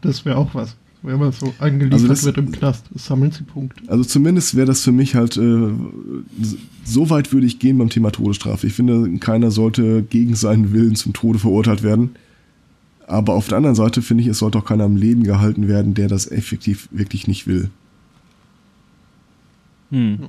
[0.00, 0.76] Das wäre auch was.
[1.06, 3.80] Wenn man so angeliefert Also das- wird im Knast, sammeln sie Punkte.
[3.86, 5.68] Also zumindest wäre das für mich halt, äh,
[6.84, 8.66] so weit würde ich gehen beim Thema Todesstrafe.
[8.66, 12.10] Ich finde, keiner sollte gegen seinen Willen zum Tode verurteilt werden.
[13.06, 15.94] Aber auf der anderen Seite finde ich, es sollte auch keiner am Leben gehalten werden,
[15.94, 17.70] der das effektiv wirklich nicht will.
[19.90, 20.26] Hm.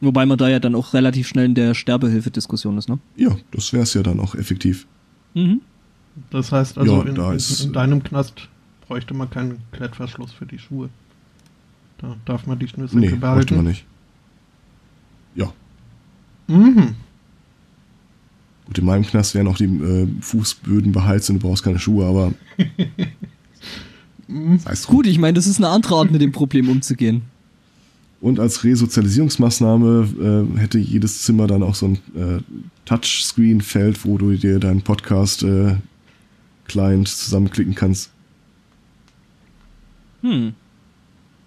[0.00, 2.98] Wobei man da ja dann auch relativ schnell in der Sterbehilfe-Diskussion ist, ne?
[3.16, 4.86] Ja, das wäre es ja dann auch effektiv.
[5.34, 5.60] Mhm.
[6.30, 8.48] Das heißt also, Ja, in, da in, ist- in deinem Knast
[8.88, 10.88] bräuchte man keinen Klettverschluss für die Schuhe.
[11.98, 13.56] Da darf man die Schnürsenkel Nee, bräuchte behalten.
[13.56, 13.84] man nicht.
[15.34, 15.52] Ja.
[16.48, 16.94] Mhm.
[18.66, 22.04] Gut, in meinem Knast wären auch die äh, Fußböden beheizt und du brauchst keine Schuhe,
[22.06, 22.32] aber.
[24.28, 24.96] sei es drum.
[24.96, 27.22] Gut, ich meine, das ist eine andere Art, mit dem Problem umzugehen.
[28.20, 32.40] Und als Resozialisierungsmaßnahme äh, hätte jedes Zimmer dann auch so ein äh,
[32.86, 38.10] Touchscreen-Feld, wo du dir deinen Podcast-Client zusammenklicken kannst.
[40.26, 40.54] Hm.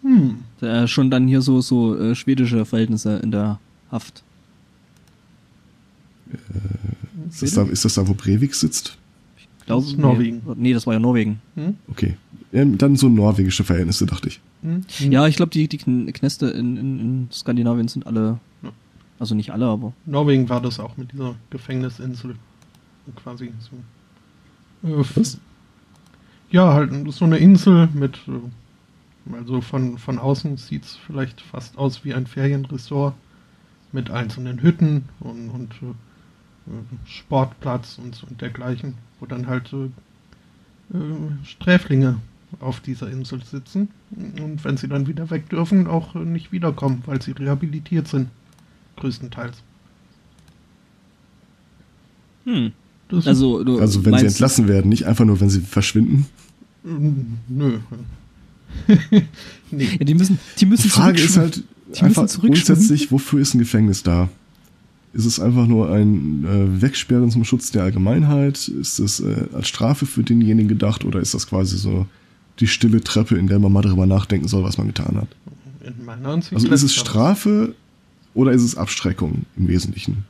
[0.01, 0.35] Hm.
[0.61, 3.59] Äh, schon dann hier so, so äh, schwedische Verhältnisse in der
[3.91, 4.23] Haft.
[7.29, 8.97] Ist das, da, ist das da, wo Breivik sitzt?
[9.37, 10.41] Ich glaube, Das ist Norwegen.
[10.45, 11.41] Nee, nee, das war ja Norwegen.
[11.55, 11.75] Hm?
[11.89, 12.15] Okay.
[12.51, 14.39] Ja, dann so norwegische Verhältnisse, dachte ich.
[14.63, 14.83] Hm?
[15.11, 18.39] Ja, ich glaube, die, die Kn- Knäste in, in, in Skandinavien sind alle.
[18.63, 18.71] Ja.
[19.19, 19.93] Also nicht alle, aber.
[20.05, 22.35] Norwegen war das auch mit dieser Gefängnisinsel.
[23.15, 24.87] Quasi so.
[24.87, 25.37] Äh, Was?
[26.51, 28.17] Ja, halt so eine Insel mit.
[29.33, 33.13] Also von, von außen sieht es vielleicht fast aus wie ein Ferienresort
[33.91, 36.71] mit einzelnen Hütten und, und äh,
[37.05, 39.85] Sportplatz und, und dergleichen, wo dann halt äh,
[40.95, 42.17] äh, Sträflinge
[42.59, 47.21] auf dieser Insel sitzen und wenn sie dann wieder weg dürfen, auch nicht wiederkommen, weil
[47.21, 48.29] sie rehabilitiert sind.
[48.97, 49.61] Größtenteils.
[52.45, 52.71] Hm.
[53.09, 56.25] Das Also, du Also wenn sie entlassen werden, nicht einfach nur, wenn sie verschwinden.
[56.83, 57.79] Nö.
[59.71, 59.89] nee.
[59.99, 61.63] Ja, die müssen, die müssen Die Frage ist halt
[61.95, 64.29] Die einfach grundsätzlich, wofür ist ein Gefängnis da?
[65.11, 68.67] Ist es einfach nur ein äh, Wegsperren zum Schutz der Allgemeinheit?
[68.67, 72.05] Ist es äh, als Strafe für denjenigen gedacht oder ist das quasi so
[72.59, 75.29] die stille Treppe, in der man mal drüber nachdenken soll, was man getan hat?
[76.53, 76.93] Also ist es.
[76.93, 77.73] Strafe
[78.33, 80.25] oder ist es Abschreckung im Wesentlichen?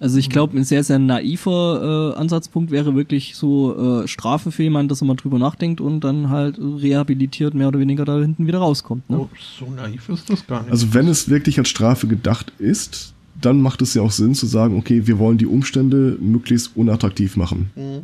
[0.00, 4.62] Also ich glaube, ein sehr, sehr naiver äh, Ansatzpunkt wäre wirklich so äh, Strafe für
[4.62, 8.46] jemanden, dass er mal drüber nachdenkt und dann halt rehabilitiert mehr oder weniger da hinten
[8.46, 9.08] wieder rauskommt.
[9.10, 9.18] Ne?
[9.18, 9.28] Oh,
[9.58, 10.70] so naiv ist das gar nicht.
[10.70, 14.46] Also wenn es wirklich als Strafe gedacht ist, dann macht es ja auch Sinn zu
[14.46, 17.70] sagen, okay, wir wollen die Umstände möglichst unattraktiv machen.
[17.76, 18.02] Mhm.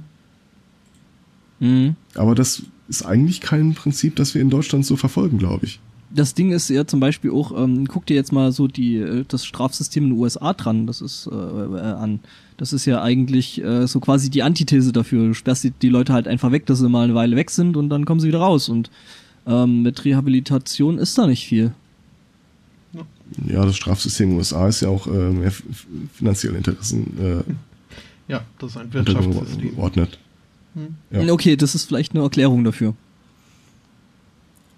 [1.61, 1.97] Mhm.
[2.15, 5.81] Aber das ist eigentlich kein Prinzip, das wir in Deutschland so verfolgen, glaube ich.
[6.15, 9.25] Das Ding ist ja zum Beispiel auch, ähm, guck dir jetzt mal so die, äh,
[9.27, 12.21] das Strafsystem in den USA dran, das ist äh, äh, an.
[12.57, 15.27] Das ist ja eigentlich äh, so quasi die Antithese dafür.
[15.27, 17.77] Du sperrst die, die Leute halt einfach weg, dass sie mal eine Weile weg sind
[17.77, 18.69] und dann kommen sie wieder raus.
[18.69, 18.91] Und
[19.47, 21.73] ähm, mit Rehabilitation ist da nicht viel.
[23.47, 25.53] Ja, das Strafsystem in den USA ist ja auch äh, mehr
[26.13, 27.53] finanzielle Interessen äh,
[28.29, 29.41] Ja, das ist ein Wirtschaftssystem.
[29.71, 30.19] untergeordnet.
[31.11, 31.33] Ja.
[31.33, 32.95] Okay, das ist vielleicht eine Erklärung dafür.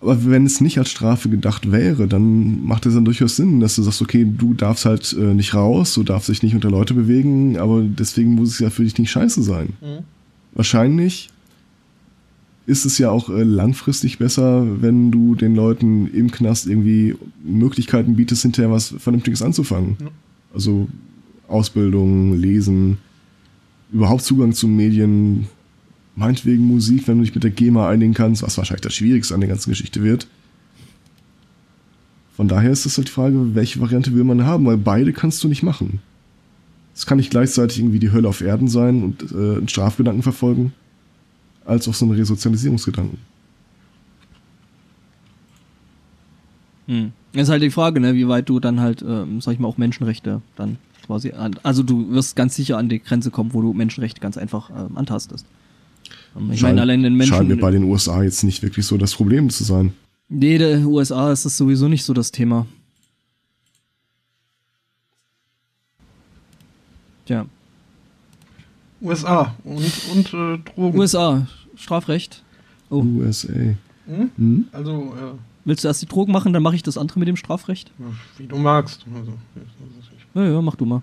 [0.07, 3.75] Aber wenn es nicht als Strafe gedacht wäre, dann macht es dann durchaus Sinn, dass
[3.75, 6.95] du sagst, okay, du darfst halt äh, nicht raus, du darfst dich nicht unter Leute
[6.95, 9.71] bewegen, aber deswegen muss es ja für dich nicht scheiße sein.
[9.81, 10.05] Mhm.
[10.55, 11.31] Wahrscheinlich
[12.67, 18.17] ist es ja auch äh, langfristig besser, wenn du den Leuten im Knast irgendwie Möglichkeiten
[18.17, 19.97] bietest, hinterher was Vernünftiges anzufangen.
[20.01, 20.07] Ja.
[20.55, 20.89] Also
[21.49, 22.99] Ausbildung, Lesen,
[23.93, 25.47] überhaupt Zugang zu Medien,
[26.17, 29.41] meinetwegen Musik, wenn du dich mit der GEMA einigen kannst, was wahrscheinlich das Schwierigste an
[29.41, 30.27] der ganzen Geschichte wird.
[32.35, 35.45] Von daher ist es halt die Frage, welche Variante will man haben, weil beide kannst
[35.45, 36.01] du nicht machen.
[36.95, 40.73] Es kann nicht gleichzeitig irgendwie die Hölle auf Erden sein und äh, einen Strafgedanken verfolgen,
[41.65, 43.19] als auch so einen Resozialisierungsgedanken.
[46.87, 47.13] Hm.
[47.33, 49.77] ist halt die Frage, ne, wie weit du dann halt, ähm, sag ich mal, auch
[49.77, 53.73] Menschenrechte dann quasi an, also du wirst ganz sicher an die Grenze kommen, wo du
[53.73, 55.47] Menschenrechte ganz einfach ähm, antastest.
[56.53, 57.35] Ich meine, allein den Menschen.
[57.35, 59.93] Scheint mir bei den USA jetzt nicht wirklich so das Problem zu sein.
[60.29, 62.67] Nee, der USA ist das sowieso nicht so das Thema.
[67.27, 67.47] Tja.
[69.03, 70.99] USA und, und äh, Drogen.
[70.99, 71.47] USA,
[71.77, 72.43] Strafrecht.
[72.91, 73.53] Oh, USA.
[74.07, 74.31] Hm?
[74.37, 74.65] Hm?
[74.73, 77.37] Also, äh, willst du erst die Drogen machen, dann mache ich das andere mit dem
[77.37, 77.91] Strafrecht?
[78.39, 79.05] wie du magst.
[79.15, 79.33] Also,
[80.35, 81.03] Ja, ja, mach du mal.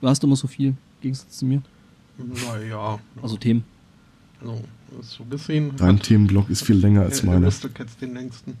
[0.00, 1.62] Du hast immer so viel, im Gegensatz zu mir.
[2.18, 2.98] naja.
[3.22, 3.64] Also Themen.
[4.40, 4.62] Also,
[5.02, 5.72] so gesehen.
[5.76, 7.46] Dein Themenblock ist viel länger als der meiner.
[7.46, 7.68] Mr.
[7.72, 8.56] Cats den längsten.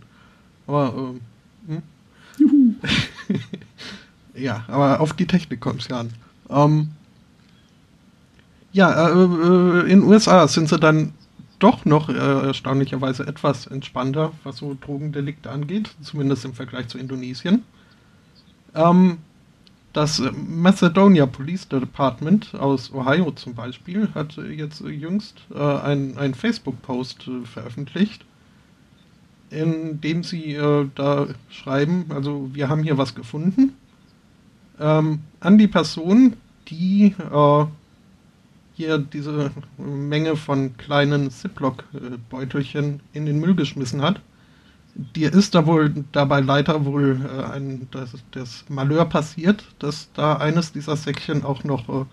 [0.66, 1.20] Aber, ähm,
[1.68, 1.82] hm?
[2.38, 2.74] Juhu.
[4.36, 6.10] Ja, aber auf die Technik kommt es ja an.
[6.50, 6.88] Ähm,
[8.72, 11.14] ja, äh, äh, in den USA sind sie dann
[11.58, 17.62] doch noch äh, erstaunlicherweise etwas entspannter, was so Drogendelikte angeht, zumindest im Vergleich zu Indonesien.
[18.74, 19.18] Ähm,
[19.96, 25.58] das äh, Macedonia Police Department aus Ohio zum Beispiel hat äh, jetzt äh, jüngst äh,
[25.58, 28.24] ein, ein Facebook-Post äh, veröffentlicht,
[29.48, 33.72] in dem sie äh, da schreiben, also wir haben hier was gefunden,
[34.78, 36.34] ähm, an die Person,
[36.68, 37.14] die
[38.74, 44.20] hier diese Menge von kleinen Ziploc-Beutelchen in den Müll geschmissen hat.
[45.14, 50.36] Dir ist da wohl dabei leider wohl äh, ein, das, das Malheur passiert, dass da
[50.36, 52.04] eines dieser Säckchen auch noch äh,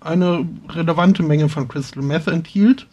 [0.00, 2.88] eine relevante Menge von Crystal Meth enthielt.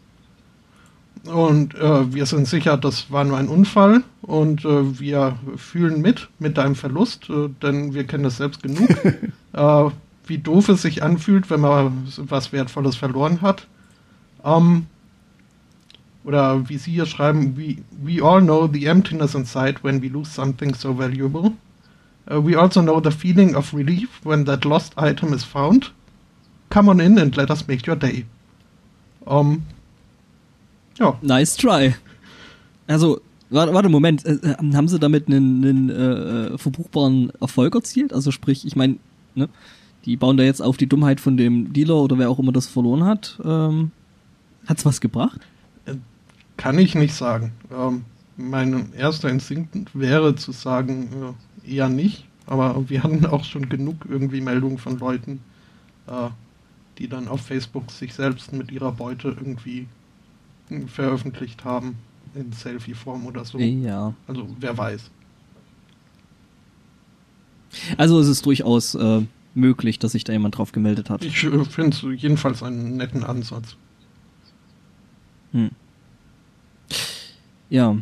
[1.26, 6.30] Und äh, wir sind sicher, das war nur ein Unfall und äh, wir fühlen mit
[6.38, 8.90] mit deinem Verlust, äh, denn wir kennen das selbst genug,
[9.54, 9.90] äh,
[10.28, 13.68] wie doof es sich anfühlt, wenn man was Wertvolles verloren hat.
[14.46, 14.86] Ähm,
[16.30, 20.30] oder wie Sie hier schreiben, we, we all know the emptiness inside when we lose
[20.30, 21.54] something so valuable.
[22.30, 25.92] Uh, we also know the feeling of relief when that lost item is found.
[26.70, 28.26] Come on in and let us make your day.
[29.26, 29.64] Um,
[31.00, 31.18] ja.
[31.24, 31.96] Nice try.
[32.88, 34.24] Also, warte, warte Moment.
[34.24, 38.14] Äh, äh, haben Sie damit einen, einen äh, verbuchbaren Erfolg erzielt?
[38.14, 38.98] Also sprich, ich meine,
[39.34, 39.50] ne,
[40.06, 42.68] die bauen da jetzt auf die Dummheit von dem Dealer oder wer auch immer das
[42.68, 43.40] verloren hat.
[43.44, 43.90] Ähm,
[44.68, 45.42] hat's was gebracht?
[46.60, 47.54] Kann ich nicht sagen.
[47.72, 48.04] Ähm,
[48.36, 51.34] mein erster Instinkt wäre zu sagen,
[51.66, 52.26] äh, eher nicht.
[52.48, 55.40] Aber wir hatten auch schon genug irgendwie Meldungen von Leuten,
[56.08, 56.28] äh,
[56.98, 59.88] die dann auf Facebook sich selbst mit ihrer Beute irgendwie
[60.88, 61.96] veröffentlicht haben
[62.36, 63.58] in Selfie-Form oder so.
[63.58, 64.14] Ja.
[64.28, 65.10] Also wer weiß.
[67.96, 69.22] Also es ist durchaus äh,
[69.56, 71.24] möglich, dass sich da jemand drauf gemeldet hat.
[71.24, 73.78] Ich äh, finde es jedenfalls einen netten Ansatz.
[75.54, 75.72] Hm.
[77.70, 77.98] Ja.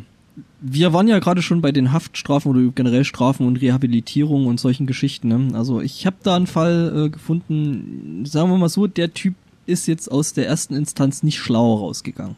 [0.60, 4.86] Wir waren ja gerade schon bei den Haftstrafen oder generell Strafen und Rehabilitierung und solchen
[4.86, 5.28] Geschichten.
[5.28, 5.50] Ne?
[5.54, 9.34] Also ich habe da einen Fall äh, gefunden, sagen wir mal so, der Typ
[9.66, 12.36] ist jetzt aus der ersten Instanz nicht schlauer rausgegangen.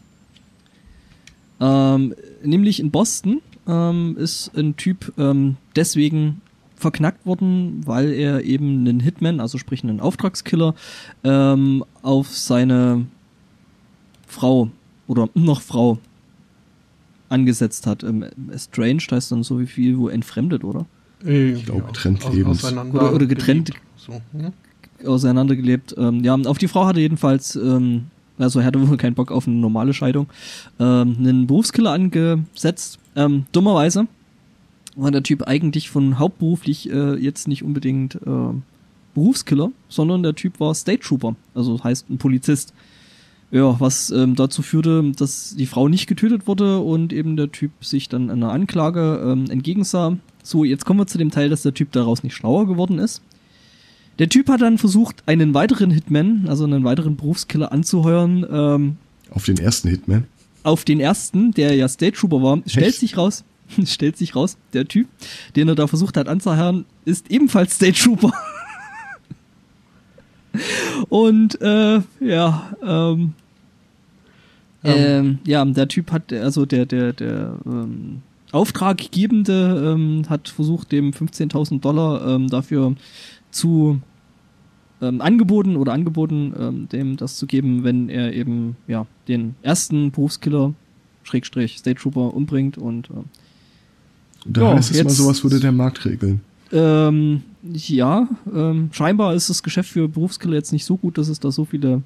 [1.61, 6.41] Ähm, nämlich in Boston ähm, ist ein Typ ähm, deswegen
[6.75, 10.75] verknackt worden, weil er eben einen Hitman, also sprich einen Auftragskiller,
[11.23, 13.07] ähm, auf seine
[14.27, 14.71] Frau
[15.07, 15.99] oder noch Frau
[17.31, 18.03] angesetzt hat.
[18.03, 20.85] Ähm, estranged heißt dann so wie viel, wo entfremdet, oder?
[21.25, 22.65] Ich glaube, getrennt ja, lebens.
[22.65, 24.53] Oder, oder getrennt so, hm?
[25.07, 25.95] auseinandergelebt.
[25.99, 28.07] Ähm, ja, auf die Frau hatte jedenfalls ähm,
[28.41, 30.27] also er hatte wohl keinen Bock auf eine normale Scheidung,
[30.79, 32.99] ähm, einen Berufskiller angesetzt.
[33.15, 34.07] Ähm, dummerweise
[34.97, 38.55] war der Typ eigentlich von hauptberuflich äh, jetzt nicht unbedingt äh,
[39.15, 42.73] Berufskiller, sondern der Typ war State Trooper, also heißt ein Polizist.
[43.53, 47.85] Ja, was ähm, dazu führte, dass die Frau nicht getötet wurde und eben der Typ
[47.85, 50.17] sich dann einer Anklage ähm, entgegensah.
[50.43, 53.23] So, jetzt kommen wir zu dem Teil, dass der Typ daraus nicht schlauer geworden ist.
[54.21, 58.47] Der Typ hat dann versucht, einen weiteren Hitman, also einen weiteren Berufskiller anzuheuern.
[58.51, 58.97] Ähm,
[59.31, 60.27] auf den ersten Hitman?
[60.63, 62.59] Auf den ersten, der ja State Trooper war.
[62.59, 62.71] Echt?
[62.71, 63.45] Stellt sich raus,
[63.85, 65.09] stellt sich raus, der Typ,
[65.57, 68.33] den er da versucht hat anzuheuern, ist ebenfalls State Trooper.
[71.09, 73.35] Und äh, ja, ähm,
[74.85, 81.13] ähm, ja, der Typ hat, also der, der, der ähm, Auftraggebende ähm, hat versucht, dem
[81.13, 82.95] 15.000 Dollar ähm, dafür
[83.51, 84.01] zu
[85.01, 90.11] ähm, angeboten oder angeboten, ähm, dem das zu geben, wenn er eben ja den ersten
[90.11, 90.75] Berufskiller
[91.23, 93.15] Schrägstrich State Trooper umbringt und äh,
[94.47, 96.41] da ja, heißt es jetzt, mal, sowas würde der Markt regeln.
[96.73, 101.41] Ähm, ja, ähm, scheinbar ist das Geschäft für Berufskiller jetzt nicht so gut, dass es
[101.41, 102.03] da so viele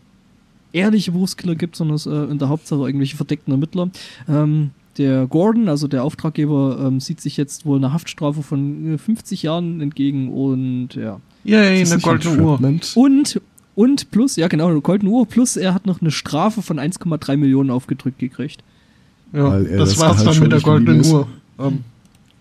[0.75, 3.89] ehrliche Berufskiller gibt, sondern es äh, in der Hauptsache irgendwelche verdeckten Ermittler.
[4.29, 9.43] Ähm, der Gordon, also der Auftraggeber, ähm, sieht sich jetzt wohl eine Haftstrafe von 50
[9.43, 11.21] äh, Jahren entgegen und ja.
[11.45, 12.61] Yay, eine goldene Uhr.
[12.95, 13.41] Und,
[13.75, 17.37] und plus, ja genau, eine goldene Uhr, plus er hat noch eine Strafe von 1,3
[17.37, 18.63] Millionen aufgedrückt gekriegt.
[19.33, 21.27] Ja, das, das war's dann mit der goldenen Uhr.
[21.57, 21.85] Um.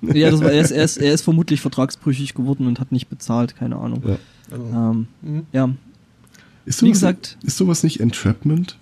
[0.02, 3.08] Ja, das war, er, ist, er, ist, er ist vermutlich vertragsbrüchig geworden und hat nicht
[3.08, 4.04] bezahlt, keine Ahnung.
[4.06, 4.18] Ja.
[4.52, 5.44] Ähm, mhm.
[5.54, 5.70] ja.
[6.66, 8.78] Ist sowas, Wie gesagt, ist sowas nicht Entrapment?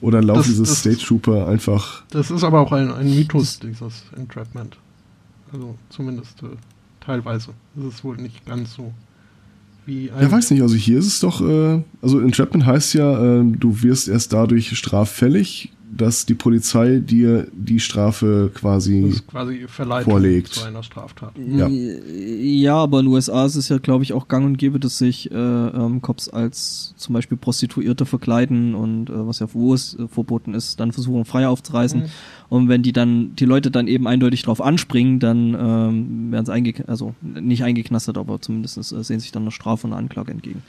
[0.00, 2.04] Oder laufen das, diese das, State Trooper einfach.
[2.10, 4.76] Das ist aber auch ein, ein Mythos, dieses Entrapment.
[5.52, 6.48] Also zumindest äh,
[7.00, 7.50] teilweise.
[7.74, 8.92] Das ist wohl nicht ganz so
[9.86, 10.22] wie ein.
[10.22, 13.82] Ja, weiß nicht, also hier ist es doch, äh, also Entrapment heißt ja, äh, du
[13.82, 20.54] wirst erst dadurch straffällig, dass die Polizei dir die Strafe quasi, quasi vorlegt.
[20.54, 21.32] zu einer Straftat.
[21.38, 21.68] Ja.
[21.68, 24.98] ja, aber in den USA ist es ja, glaube ich, auch gang und gäbe, dass
[24.98, 29.98] sich äh, ähm, Cops als zum Beispiel Prostituierte verkleiden und äh, was ja wo es
[29.98, 32.00] äh, verboten ist, dann versuchen frei aufzureißen.
[32.00, 32.06] Mhm.
[32.48, 36.52] Und wenn die dann die Leute dann eben eindeutig drauf anspringen, dann ähm, werden sie
[36.52, 40.32] einge also nicht eingeknastet, aber zumindest äh, sehen sich dann eine Strafe und eine Anklage
[40.32, 40.62] entgegen.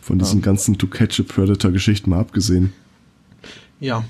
[0.00, 0.42] Von diesen ähm.
[0.42, 2.72] ganzen To Catch a Predator Geschichten mal abgesehen.
[3.80, 4.04] Ja,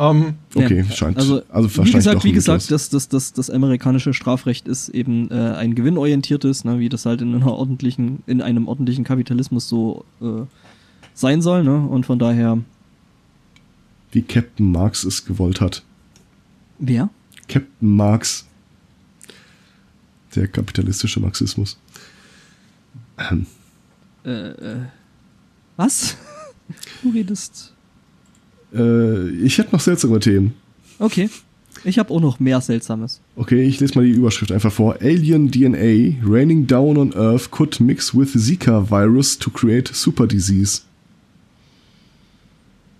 [0.00, 1.18] ähm, okay, ja, scheint.
[1.18, 5.34] Also, also wie gesagt, wie gesagt, das, das, das, das amerikanische Strafrecht ist eben äh,
[5.34, 10.46] ein gewinnorientiertes, ne, wie das halt in einer ordentlichen, in einem ordentlichen Kapitalismus so äh,
[11.12, 11.86] sein soll, ne?
[11.86, 12.58] Und von daher.
[14.10, 15.82] Wie Captain Marx es gewollt hat.
[16.78, 17.10] Wer?
[17.46, 18.46] Captain Marx.
[20.34, 21.78] Der kapitalistische Marxismus.
[23.18, 23.46] Ähm.
[24.24, 24.86] Äh, äh,
[25.76, 26.16] was?
[27.02, 27.74] du redest.
[28.74, 30.54] Äh, ich hätte noch seltsame Themen.
[30.98, 31.28] Okay.
[31.84, 33.20] Ich habe auch noch mehr Seltsames.
[33.36, 34.96] Okay, ich lese mal die Überschrift einfach vor.
[35.00, 40.82] Alien DNA raining down on Earth could mix with Zika virus to create super disease.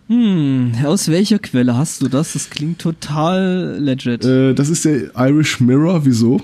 [0.08, 2.32] Hm, aus welcher Quelle hast du das?
[2.32, 4.24] Das klingt total legit.
[4.24, 6.04] Äh, das ist der Irish Mirror.
[6.04, 6.40] Wieso?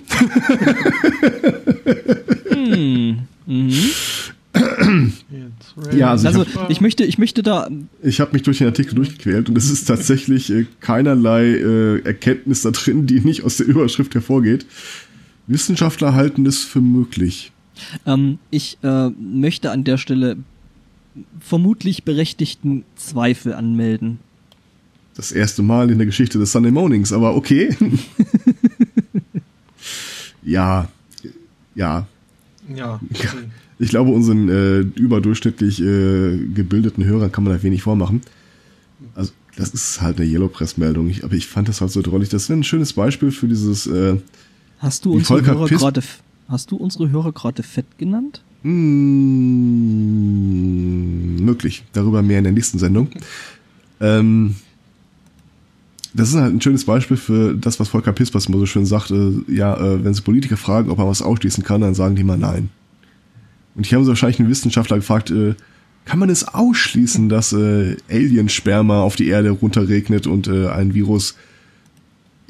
[2.51, 3.19] hm.
[3.47, 3.73] Mhm.
[5.93, 7.69] Ja, also, also ich, hab, ich, möchte, ich möchte da.
[8.03, 12.63] Ich habe mich durch den Artikel durchgequält und es ist tatsächlich äh, keinerlei äh, Erkenntnis
[12.63, 14.67] da drin, die nicht aus der Überschrift hervorgeht.
[15.47, 17.53] Wissenschaftler halten es für möglich.
[18.05, 20.37] Ähm, ich äh, möchte an der Stelle
[21.41, 24.19] vermutlich berechtigten Zweifel anmelden.
[25.15, 27.75] Das erste Mal in der Geschichte des Sunday Mornings, aber okay.
[30.43, 30.89] ja,
[31.75, 32.07] ja.
[32.75, 33.01] Ja.
[33.15, 33.29] Okay.
[33.79, 38.23] Ich glaube, unseren äh, überdurchschnittlich äh, gebildeten Hörern kann man da wenig vormachen.
[39.15, 41.13] Also, das ist halt eine Yellow Press-Meldung.
[41.23, 42.29] Aber ich fand das halt so drollig.
[42.31, 43.87] Das wäre ein schönes Beispiel für dieses.
[43.87, 44.17] Äh,
[44.79, 46.03] hast du unsere Hörer gerade
[46.49, 48.43] Hast du unsere Hörer gerade fett genannt?
[48.63, 48.73] Mmh,
[51.43, 51.83] möglich.
[51.93, 53.09] Darüber mehr in der nächsten Sendung.
[54.01, 54.55] ähm,
[56.15, 59.11] das ist halt ein schönes Beispiel für das, was Volker Pispers immer so schön sagt.
[59.11, 62.25] Äh, ja, äh, wenn sie Politiker fragen, ob man was ausschließen kann, dann sagen die
[62.25, 62.71] mal nein.
[63.77, 65.55] Und hier haben sie wahrscheinlich einen Wissenschaftler gefragt, äh,
[66.05, 71.37] kann man es ausschließen, dass äh, Aliensperma auf die Erde runterregnet und äh, ein Virus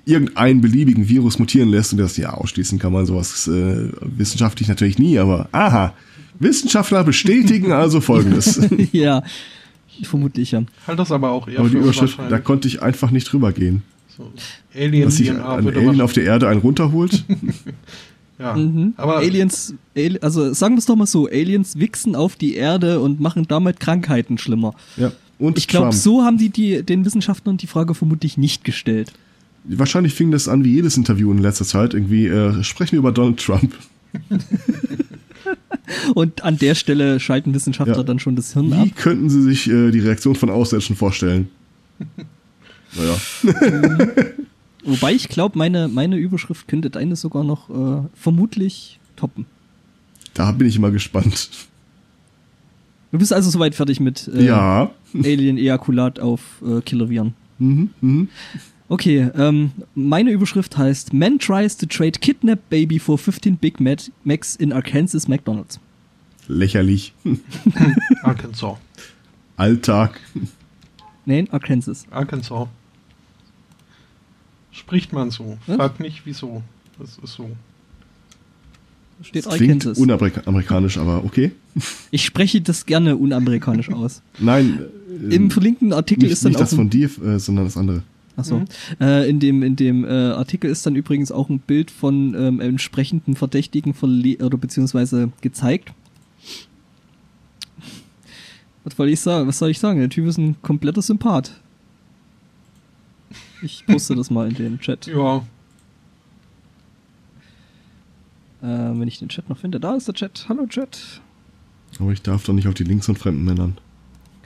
[0.05, 4.99] irgendeinen beliebigen Virus mutieren lässt und das ja ausschließen kann man sowas äh, wissenschaftlich natürlich
[4.99, 5.95] nie, aber aha,
[6.39, 8.61] Wissenschaftler bestätigen also folgendes.
[8.93, 9.25] ja,
[10.05, 10.63] vermutlich ja.
[10.87, 13.83] Halt das aber auch eher aber die Überschrift, da konnte ich einfach nicht drüber gehen.
[14.17, 14.33] So,
[14.75, 17.25] Alien Dass sich ein Alien auf der Erde einen runterholt.
[18.39, 18.93] Ja, mhm.
[18.97, 19.75] aber Aliens,
[20.21, 23.81] also sagen wir es doch mal so, Aliens wichsen auf die Erde und machen damit
[23.81, 24.75] Krankheiten schlimmer.
[24.97, 25.13] Ja.
[25.39, 29.13] Und ich glaube, so haben die, die den Wissenschaftlern die Frage vermutlich nicht gestellt.
[29.65, 31.93] Wahrscheinlich fing das an wie jedes Interview in letzter Zeit.
[31.93, 33.75] Irgendwie äh, sprechen wir über Donald Trump.
[36.15, 38.03] und an der Stelle schalten Wissenschaftler ja.
[38.03, 38.85] dann schon das Hirn wie ab.
[38.87, 41.49] Wie könnten Sie sich äh, die Reaktion von Ausländischen vorstellen?
[42.97, 43.19] naja.
[44.87, 49.47] Wobei ich glaube, meine, meine Überschrift könnte deine sogar noch äh, vermutlich toppen.
[50.33, 51.51] Da bin ich immer gespannt.
[53.11, 54.91] Du bist also soweit fertig mit äh, ja.
[55.15, 57.35] Alien-Ejakulat auf äh, Killerviren.
[57.59, 58.29] Mhm, mhm.
[58.89, 64.57] Okay, ähm, meine Überschrift heißt Man tries to trade kidnap baby for 15 Big Macs
[64.57, 65.81] in Arkansas McDonald's.
[66.47, 67.13] Lächerlich.
[68.23, 68.77] Arkansas.
[69.57, 70.21] Alltag.
[71.25, 72.07] Nein, Arkansas.
[72.11, 72.69] Arkansas.
[74.77, 75.57] Spricht man so.
[75.67, 75.77] Hm?
[75.77, 76.63] Frag nicht wieso.
[76.99, 77.51] Das ist so.
[79.23, 81.53] Steht das klingt unamerikanisch, aber okay.
[82.11, 84.21] Ich spreche das gerne unamerikanisch aus.
[84.39, 84.81] Nein.
[85.31, 86.61] Äh, Im verlinkten Artikel nicht, ist dann nicht auch.
[86.63, 88.03] Nicht das von dir, äh, sondern das andere.
[88.37, 88.59] Achso.
[88.59, 88.67] Mhm.
[89.01, 92.61] Äh, in dem, in dem äh, Artikel ist dann übrigens auch ein Bild von ähm,
[92.61, 95.93] entsprechenden Verdächtigen verle oder beziehungsweise gezeigt.
[98.85, 99.49] Was soll ich sagen?
[99.49, 100.01] Was soll ich sagen?
[100.01, 101.53] Der Typ ist ein kompletter Sympath.
[103.67, 105.09] Ich poste das mal in den Chat.
[105.09, 105.39] Ja.
[108.63, 109.81] Äh, wenn ich den Chat noch finde.
[109.81, 110.47] Da ist der Chat.
[110.49, 111.21] Hallo Chat.
[111.99, 113.77] Aber ich darf doch nicht auf die Links von fremden Männern.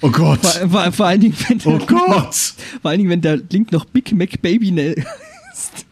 [0.01, 0.41] Oh Gott.
[0.41, 2.09] Vor, vor, vor allen Dingen, wenn oh Gott.
[2.09, 4.71] Noch, vor allen Dingen, wenn der Link noch Big Mac Baby
[5.53, 5.85] ist.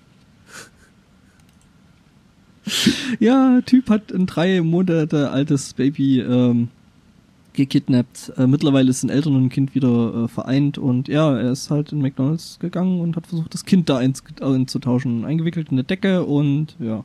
[3.18, 6.68] ja, Typ hat ein drei Monate altes Baby ähm,
[7.58, 8.32] gekidnappt.
[8.36, 12.00] Äh, mittlerweile sind Eltern und Kind wieder äh, vereint und ja, er ist halt in
[12.00, 15.24] McDonalds gegangen und hat versucht, das Kind da einzutauschen.
[15.24, 17.04] Eingewickelt in eine Decke und ja.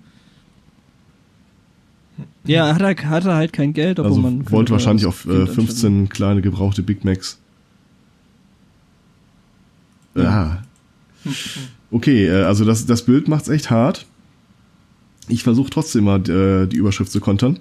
[2.46, 6.10] Ja, er hatte, hatte halt kein Geld, aber also man wollte wahrscheinlich auf äh, 15
[6.10, 7.40] kleine gebrauchte Big Macs.
[10.16, 10.62] Ja.
[11.90, 14.06] Okay, äh, also das, das Bild macht's echt hart.
[15.28, 17.60] Ich versuche trotzdem mal äh, die Überschrift zu kontern.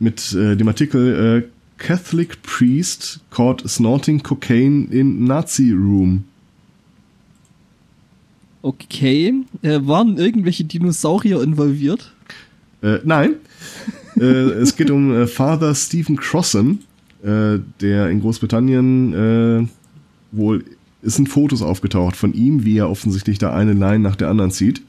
[0.00, 6.24] Mit äh, dem Artikel Catholic priest caught snorting cocaine in Nazi room.
[8.62, 9.34] Okay.
[9.62, 12.12] Äh, waren irgendwelche Dinosaurier involviert?
[12.82, 13.34] Äh, nein.
[14.16, 16.80] äh, es geht um äh, Father Stephen Crossan,
[17.22, 19.66] äh, der in Großbritannien äh,
[20.32, 20.64] wohl.
[21.02, 24.50] Es sind Fotos aufgetaucht von ihm, wie er offensichtlich da eine Line nach der anderen
[24.50, 24.82] zieht.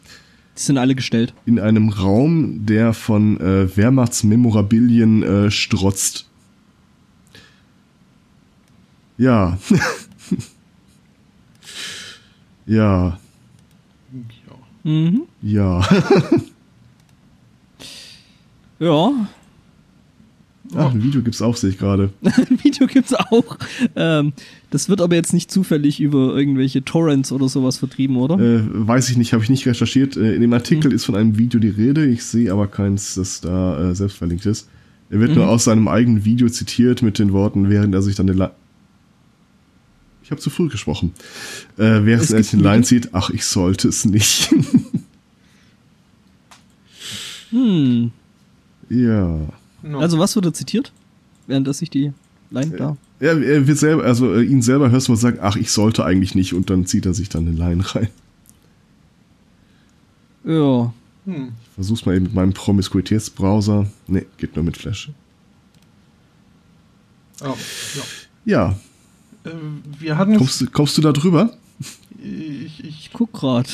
[0.57, 1.35] Die sind alle gestellt.
[1.45, 6.26] In einem Raum, der von Wehrmachtsmemorabilien strotzt.
[9.17, 9.57] Ja.
[12.65, 13.17] ja.
[14.49, 14.83] Ja.
[14.83, 15.23] Mhm.
[15.41, 15.87] Ja.
[18.79, 19.27] Ja,
[20.75, 22.11] Ach, ein Video gibt's auch, sehe ich gerade.
[22.23, 23.57] ein Video gibt's auch.
[23.95, 24.33] Ähm,
[24.69, 28.37] das wird aber jetzt nicht zufällig über irgendwelche Torrents oder sowas vertrieben, oder?
[28.37, 30.17] Äh, weiß ich nicht, habe ich nicht recherchiert.
[30.17, 32.05] Äh, in dem Artikel ist von einem Video die Rede.
[32.05, 34.67] Ich sehe aber keins, das da äh, selbst verlinkt ist.
[35.09, 38.27] Er wird nur aus seinem eigenen Video zitiert mit den Worten, während er sich dann
[38.27, 38.51] den La
[40.27, 41.13] Ich habe zu früh gesprochen.
[41.77, 44.53] Äh, während Es er den ein Line zieht, ach, ich sollte es nicht.
[47.49, 48.11] Hm.
[48.89, 49.39] ja.
[49.81, 49.99] No.
[49.99, 50.91] Also was wurde zitiert?
[51.47, 52.11] Während er sich die
[52.51, 52.97] Line da.
[53.21, 56.03] Er, er wird selber, also äh, ihn selber hörst du mal sagen, ach, ich sollte
[56.03, 58.09] eigentlich nicht, und dann zieht er sich dann den Line rein.
[60.43, 60.93] Ja.
[61.23, 61.53] hm.
[61.61, 63.87] Ich versuch's mal eben mit meinem Promiskuitätsbrowser.
[64.07, 65.09] Nee, geht nur mit Flash.
[67.45, 67.55] oh,
[67.95, 68.03] ja.
[68.43, 68.75] Ja, Äh,
[69.99, 71.51] wir hatten kommst, du- kommst du da drüber?
[72.23, 73.69] ich, ich Ich guck grad.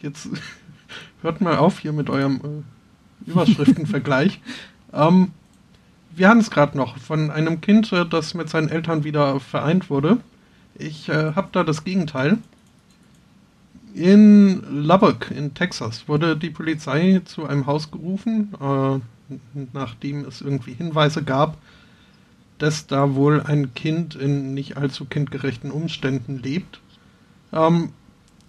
[0.00, 0.28] jetzt
[1.22, 2.40] hört mal auf hier mit eurem
[3.26, 4.40] äh, Überschriftenvergleich.
[4.92, 5.30] ähm,
[6.14, 9.88] wir hatten es gerade noch von einem Kind, äh, das mit seinen Eltern wieder vereint
[9.90, 10.18] wurde.
[10.78, 12.38] Ich äh, habe da das Gegenteil.
[13.94, 18.98] In Lubbock in Texas wurde die Polizei zu einem Haus gerufen, äh,
[19.74, 21.58] nachdem es irgendwie Hinweise gab,
[22.58, 26.80] dass da wohl ein Kind in nicht allzu kindgerechten Umständen lebt.
[27.52, 27.90] Ähm,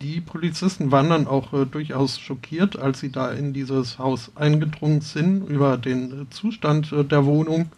[0.01, 5.01] die Polizisten waren dann auch äh, durchaus schockiert, als sie da in dieses Haus eingedrungen
[5.01, 7.69] sind über den äh, Zustand äh, der Wohnung.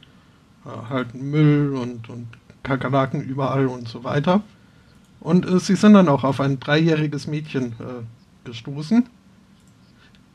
[0.65, 2.27] Äh, halt Müll und, und
[2.63, 4.41] Kakerlaken überall und so weiter.
[5.19, 8.03] Und äh, sie sind dann auch auf ein dreijähriges Mädchen äh,
[8.45, 9.05] gestoßen,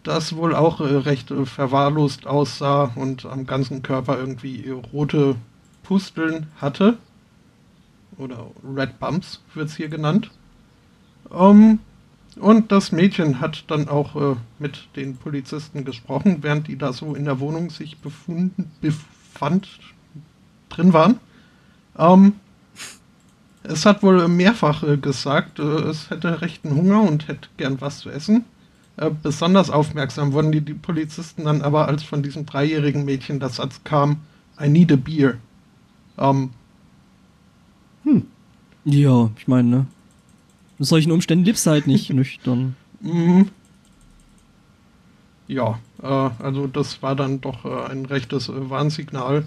[0.03, 5.37] das wohl auch recht verwahrlost aussah und am ganzen Körper irgendwie rote
[5.91, 6.99] Pusteln hatte.
[8.17, 10.31] Oder Red Bumps wird es hier genannt.
[11.33, 11.81] Ähm,
[12.37, 17.17] und das Mädchen hat dann auch äh, mit den Polizisten gesprochen, während die da so
[17.17, 19.69] in der Wohnung sich befunden, befand,
[20.69, 21.19] drin waren.
[21.99, 22.35] Ähm,
[23.65, 27.99] es hat wohl mehrfach äh, gesagt, äh, es hätte rechten Hunger und hätte gern was
[27.99, 28.45] zu essen.
[28.97, 33.49] Äh, besonders aufmerksam wurden die, die Polizisten dann aber, als von diesem dreijährigen Mädchen der
[33.49, 34.21] Satz kam,
[34.61, 35.39] I need a beer.
[36.21, 36.51] Ähm,
[38.85, 39.87] Ja, ich meine, ne?
[40.79, 42.77] In solchen Umständen lebst du halt nicht nüchtern.
[43.01, 43.51] Mhm.
[45.49, 49.45] Ja, äh, also das war dann doch äh, ein rechtes äh, Warnsignal.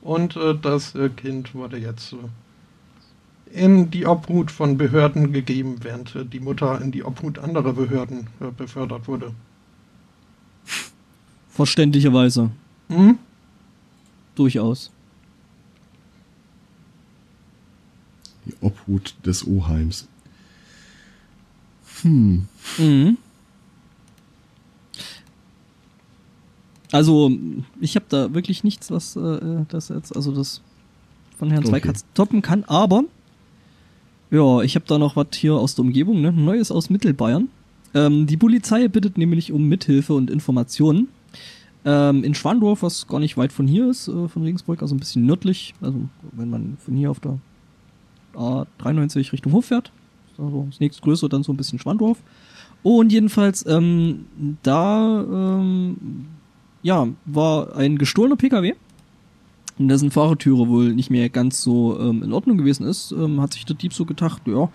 [0.00, 6.14] Und äh, das äh, Kind wurde jetzt äh, in die Obhut von Behörden gegeben, während
[6.14, 9.34] äh, die Mutter in die Obhut anderer Behörden befördert wurde.
[11.50, 12.50] Verständlicherweise.
[12.88, 13.18] Mhm.
[14.34, 14.90] Durchaus.
[18.46, 20.08] Die Obhut des Oheims.
[22.02, 22.46] Hm.
[22.78, 23.16] Mhm.
[26.92, 27.32] Also,
[27.80, 30.60] ich habe da wirklich nichts, was äh, das jetzt, also das
[31.38, 31.70] von Herrn Okay.
[31.70, 33.04] Zweikatz toppen kann, aber
[34.30, 36.32] ja, ich habe da noch was hier aus der Umgebung, ne?
[36.32, 37.48] Neues aus Mittelbayern.
[37.94, 41.08] Ähm, die Polizei bittet nämlich um Mithilfe und Informationen.
[41.84, 44.98] Ähm, in Schwandorf, was gar nicht weit von hier ist, äh, von Regensburg, also ein
[44.98, 47.38] bisschen nördlich, also wenn man von hier auf der
[48.34, 49.92] A93 Richtung Hof fährt,
[50.38, 52.18] also das nächstgrößere dann so ein bisschen Schwandorf.
[52.82, 54.26] Und jedenfalls, ähm,
[54.62, 56.26] da ähm,
[56.82, 58.74] ja, war ein gestohlener PKW,
[59.78, 63.54] in dessen Fahrertüre wohl nicht mehr ganz so ähm, in Ordnung gewesen ist, ähm, hat
[63.54, 64.68] sich der Dieb so gedacht, ja,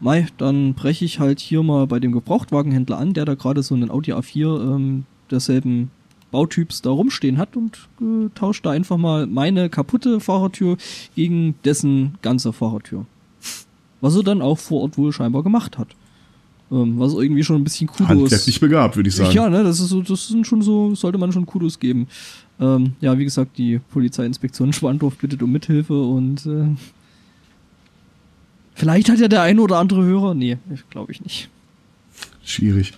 [0.00, 3.74] mei, dann breche ich halt hier mal bei dem Gebrauchtwagenhändler an, der da gerade so
[3.74, 5.90] einen Audi A4 ähm, derselben
[6.30, 10.76] Bautyps da rumstehen hat und äh, tauscht da einfach mal meine kaputte Fahrertür
[11.14, 13.06] gegen dessen ganze Fahrertür.
[14.00, 15.88] Was er dann auch vor Ort wohl scheinbar gemacht hat.
[16.70, 18.08] Ähm, was irgendwie schon ein bisschen Kudos.
[18.08, 19.32] Handwerklich begabt, würde ich sagen.
[19.32, 22.08] Ja, ne, das ist so, das sind schon so, sollte man schon Kudos geben.
[22.58, 26.74] Ähm, ja, wie gesagt, die Polizeiinspektion Schwandorf bittet um Mithilfe und äh,
[28.74, 30.34] vielleicht hat ja der eine oder andere Hörer.
[30.34, 30.58] Nee,
[30.90, 31.48] glaube ich nicht.
[32.44, 32.94] Schwierig.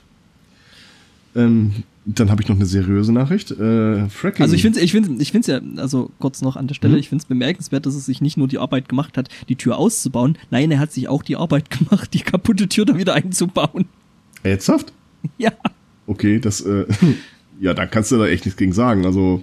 [1.37, 3.51] Ähm, dann habe ich noch eine seriöse Nachricht.
[3.51, 4.43] Äh, Fracking.
[4.43, 7.01] Also ich finde ich finde ich finde ja, also kurz noch an der Stelle, Mhm.
[7.01, 9.77] ich finde es bemerkenswert, dass er sich nicht nur die Arbeit gemacht hat, die Tür
[9.79, 13.87] auszubauen, nein, er hat sich auch die Arbeit gemacht, die kaputte Tür da wieder einzubauen.
[14.43, 14.93] Ernsthaft?
[15.37, 15.51] Ja.
[16.07, 16.87] Okay, das, äh,
[17.61, 19.05] ja, da kannst du da echt nichts gegen sagen.
[19.05, 19.43] Also,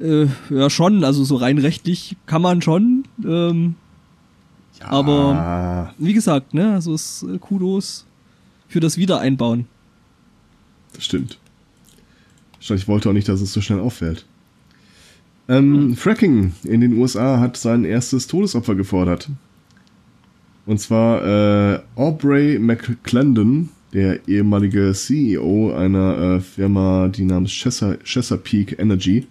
[0.00, 3.02] Äh, ja, schon, also so rein rechtlich kann man schon.
[3.24, 3.74] Ähm,
[4.78, 8.06] ja, Aber- wie gesagt, ne, also es äh, Kudos
[8.68, 9.66] für das Wiedereinbauen.
[10.94, 11.36] das stimmt.
[12.58, 14.26] Wahrscheinlich wollte auch nicht, dass es so schnell auffällt.
[15.48, 19.30] Ähm, Fracking in den USA hat sein erstes Todesopfer gefordert.
[20.66, 28.76] Und zwar äh, Aubrey McClendon, der ehemalige CEO einer äh, Firma, die namens Chesa Chesapeake
[28.78, 29.26] Energy,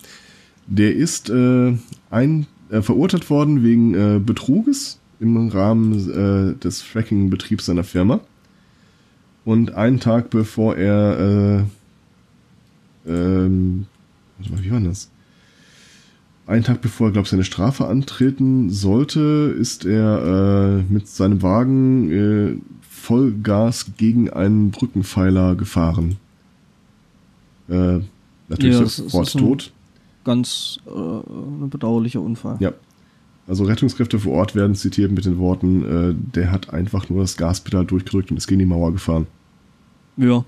[0.66, 1.74] der ist äh,
[2.10, 8.20] ein, äh, verurteilt worden wegen äh, Betruges im Rahmen äh, des Fracking-Betriebs seiner Firma.
[9.46, 11.64] Und einen Tag bevor er, äh,
[13.08, 13.86] ähm,
[14.40, 15.10] wie war das?
[16.46, 21.42] Einen Tag bevor er, glaube ich, seine Strafe antreten sollte, ist er äh, mit seinem
[21.42, 22.58] Wagen äh,
[22.90, 26.18] Vollgas gegen einen Brückenpfeiler gefahren.
[27.70, 28.00] Äh,
[28.48, 29.72] natürlich Ja, sofort tot.
[30.24, 32.58] Ganz äh, ein bedauerlicher Unfall.
[32.60, 32.74] Ja.
[33.48, 37.38] Also Rettungskräfte vor Ort werden zitiert mit den Worten, äh, der hat einfach nur das
[37.38, 39.28] Gaspedal durchgerückt und ist gegen die Mauer gefahren.
[40.18, 40.44] Ja.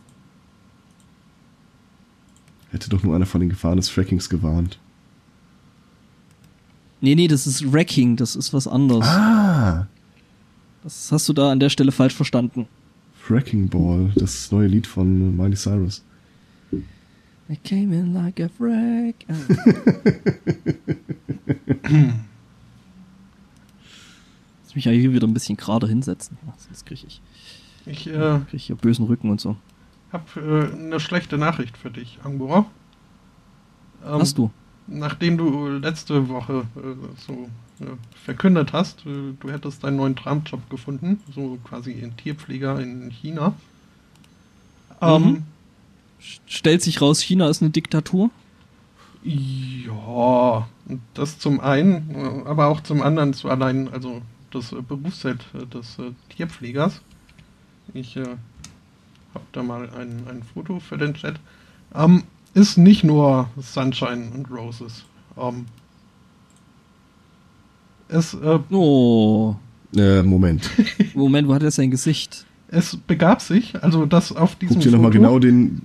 [2.72, 4.80] Hätte doch nur einer von den Gefahren des Frackings gewarnt.
[7.02, 9.06] Nee, nee, das ist Wrecking, das ist was anderes.
[9.06, 9.88] Ah!
[10.84, 12.68] Das hast du da an der Stelle falsch verstanden.
[13.14, 16.04] Fracking Ball, das neue Lied von Miley Cyrus.
[17.52, 19.26] I came in like a wreck.
[24.64, 26.38] Lass mich ja hier wieder ein bisschen gerade hinsetzen.
[26.46, 27.22] Ja, Sonst kriege ich,
[27.88, 29.56] Ich äh, krieg ich hier bösen Rücken und so.
[30.12, 32.66] Habe äh, eine schlechte Nachricht für dich, Angora.
[34.06, 34.52] Ähm, Hast du?
[34.88, 37.50] Nachdem du letzte Woche äh, so
[37.80, 37.86] äh,
[38.24, 43.54] verkündet hast, äh, du hättest deinen neuen Traumjob gefunden, so quasi in Tierpfleger in China.
[45.02, 45.44] Ähm, Mhm.
[46.48, 48.30] Stellt sich raus, China ist eine Diktatur.
[49.24, 50.68] Ja,
[51.14, 54.22] das zum einen, äh, aber auch zum anderen zu allein, also
[54.52, 55.98] das Berufsfeld äh, des
[56.30, 57.02] Tierpflegers.
[57.94, 58.36] Ich äh,
[59.40, 61.40] habe da mal ein, ein Foto für den Chat.
[61.96, 65.04] Ähm, ist nicht nur Sunshine und Roses.
[65.38, 65.66] Ähm,
[68.08, 69.56] es, äh, Oh.
[69.96, 70.70] Äh, Moment.
[71.16, 72.46] Moment, wo hat er sein Gesicht?
[72.72, 75.84] es begab sich, also das auf diesem Guck dir nochmal genau den.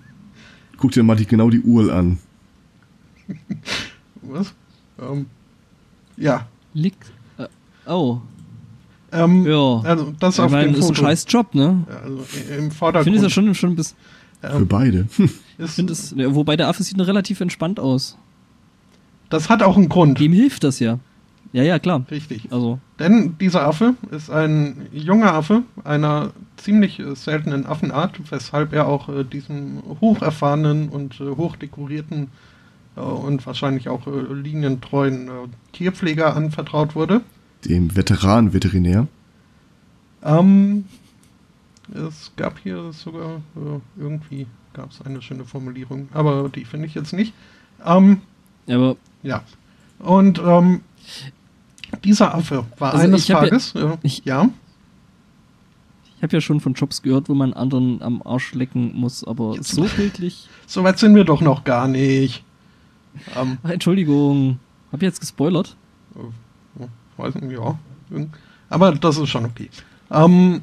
[0.77, 2.19] Guck dir mal die, genau die Uhr an.
[4.23, 4.55] Was?
[5.01, 5.27] Ähm,
[6.17, 6.47] ja.
[6.75, 7.11] Liegt.
[7.39, 7.47] Äh,
[7.87, 8.21] oh.
[9.15, 9.81] Ähm, Ja.
[9.85, 11.03] Also das ich auf meine, dem ist ein Foto.
[11.07, 11.85] scheiß Job, ne?
[12.03, 12.25] Also
[12.59, 13.05] im Ich Vordergrund.
[13.05, 13.97] finde es ja schon, schon ein bisschen.
[14.41, 15.09] Für ähm, beide.
[15.57, 18.19] Ich finde es, wobei der Affe sieht noch relativ entspannt aus.
[19.31, 20.21] das hat auch einen Grund.
[20.21, 20.99] Ihm hilft das ja.
[21.53, 22.05] Ja, ja, klar.
[22.11, 22.49] Richtig.
[22.51, 28.89] Also, Denn dieser Affe ist ein junger Affe einer ziemlich äh, seltenen Affenart, weshalb er
[28.89, 32.27] auch äh, diesem hocherfahrenen und äh, hochdekorierten
[32.97, 35.31] äh, und wahrscheinlich auch äh, linientreuen äh,
[35.73, 37.21] Tierpfleger anvertraut wurde.
[37.65, 39.07] Dem Veteran-Veterinär.
[40.23, 40.85] Ähm,
[41.93, 46.95] es gab hier sogar äh, irgendwie gab es eine schöne Formulierung, aber die finde ich
[46.95, 47.33] jetzt nicht.
[47.85, 48.23] Ähm,
[48.69, 49.43] aber ja.
[49.99, 50.81] Und ähm,
[52.03, 54.49] dieser Affe war Also eines ich hab ja- Tages, äh, ich- ja,
[56.17, 59.55] ich habe ja schon von Jobs gehört, wo man anderen am Arsch lecken muss, aber
[59.57, 60.49] Jetzt- so bildlich.
[60.67, 62.43] so weit sind wir doch noch gar nicht.
[63.37, 64.59] Ähm, Ach, Entschuldigung.
[64.91, 65.77] Hab ich jetzt gespoilert?
[67.17, 67.79] Weiß nicht, ja.
[68.69, 69.71] Aber das ist schon okay.
[70.11, 70.63] Ähm,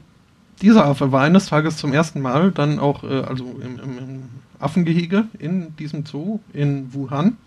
[0.62, 4.24] dieser Affe war eines Tages zum ersten Mal dann auch, äh, also im, im, im
[4.60, 7.38] Affengehege in diesem Zoo in Wuhan.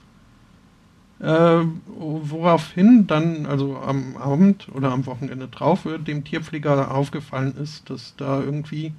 [1.20, 7.88] Äh, woraufhin dann, also am Abend oder am Wochenende drauf, äh, dem Tierpfleger aufgefallen ist,
[7.88, 8.92] dass da irgendwie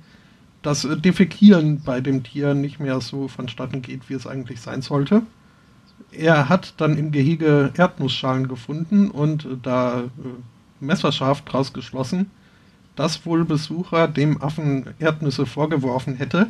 [0.62, 4.82] das äh, Defekieren bei dem Tier nicht mehr so vonstatten geht, wie es eigentlich sein
[4.82, 5.24] sollte.
[6.18, 10.06] Er hat dann im Gehege Erdnussschalen gefunden und da äh,
[10.80, 12.32] messerscharf draus geschlossen,
[12.96, 16.48] dass wohl Besucher dem Affen Erdnüsse vorgeworfen hätte.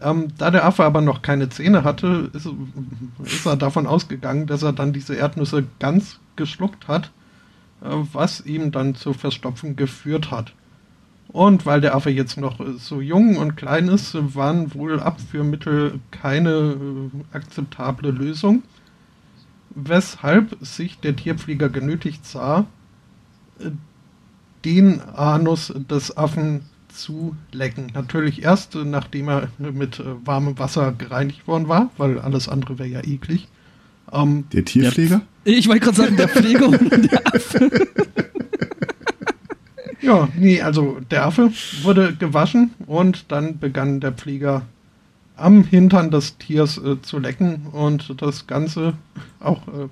[0.00, 2.48] Ähm, da der Affe aber noch keine Zähne hatte, ist,
[3.24, 7.10] ist er davon ausgegangen, dass er dann diese Erdnüsse ganz geschluckt hat,
[7.82, 10.52] äh, was ihm dann zur Verstopfung geführt hat.
[11.28, 16.50] Und weil der Affe jetzt noch so jung und klein ist, waren wohl Abführmittel keine
[16.50, 18.64] äh, akzeptable Lösung,
[19.70, 22.66] weshalb sich der Tierpfleger genötigt sah,
[24.64, 27.88] den Anus des Affen zu lecken.
[27.94, 32.88] Natürlich erst, nachdem er mit äh, warmem Wasser gereinigt worden war, weil alles andere wäre
[32.88, 33.48] ja eklig.
[34.12, 35.22] Ähm, Der Tierpfleger?
[35.44, 37.70] Ich wollte gerade sagen, der Pfleger und der Affe.
[40.00, 41.52] ja, nee, also der Affe
[41.82, 44.62] wurde gewaschen und dann begann der Pfleger
[45.40, 48.94] am Hintern des Tiers äh, zu lecken und das Ganze
[49.40, 49.88] auch äh,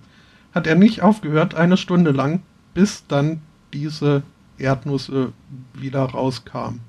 [0.53, 2.43] hat er nicht aufgehört, eine Stunde lang,
[2.75, 3.41] bis dann
[3.73, 4.23] diese
[4.59, 5.29] Erdnuss äh,
[5.75, 6.81] wieder rauskam.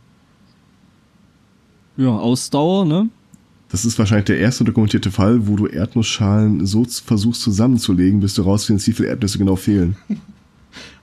[1.97, 3.09] Ja, Ausdauer, ne?
[3.69, 8.41] Das ist wahrscheinlich der erste dokumentierte Fall, wo du Erdnussschalen so versuchst zusammenzulegen, bis du
[8.41, 9.95] rausfindest, wie viele Erdnüsse genau fehlen.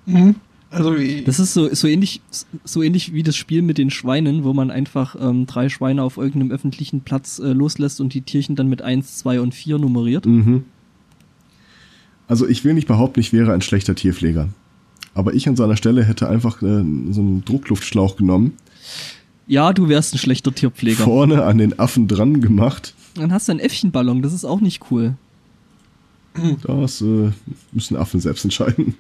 [0.09, 0.37] Mhm.
[0.77, 0.95] Also
[1.25, 2.21] das ist so, so ähnlich
[2.65, 6.19] so ähnlich wie das Spiel mit den Schweinen, wo man einfach ähm, drei Schweine auf
[6.19, 10.27] irgendeinem öffentlichen Platz äh, loslässt und die Tierchen dann mit eins, zwei und vier nummeriert.
[10.27, 10.65] Mhm.
[12.29, 14.49] Also ich will nicht behaupten, ich wäre ein schlechter Tierpfleger.
[15.15, 18.53] Aber ich an seiner Stelle hätte einfach äh, so einen Druckluftschlauch genommen.
[19.47, 21.05] Ja, du wärst ein schlechter Tierpfleger.
[21.05, 22.95] Vorne an den Affen dran gemacht.
[23.15, 25.15] Dann hast du einen Äffchenballon, das ist auch nicht cool.
[26.65, 27.31] Das äh,
[27.73, 28.95] müssen Affen selbst entscheiden.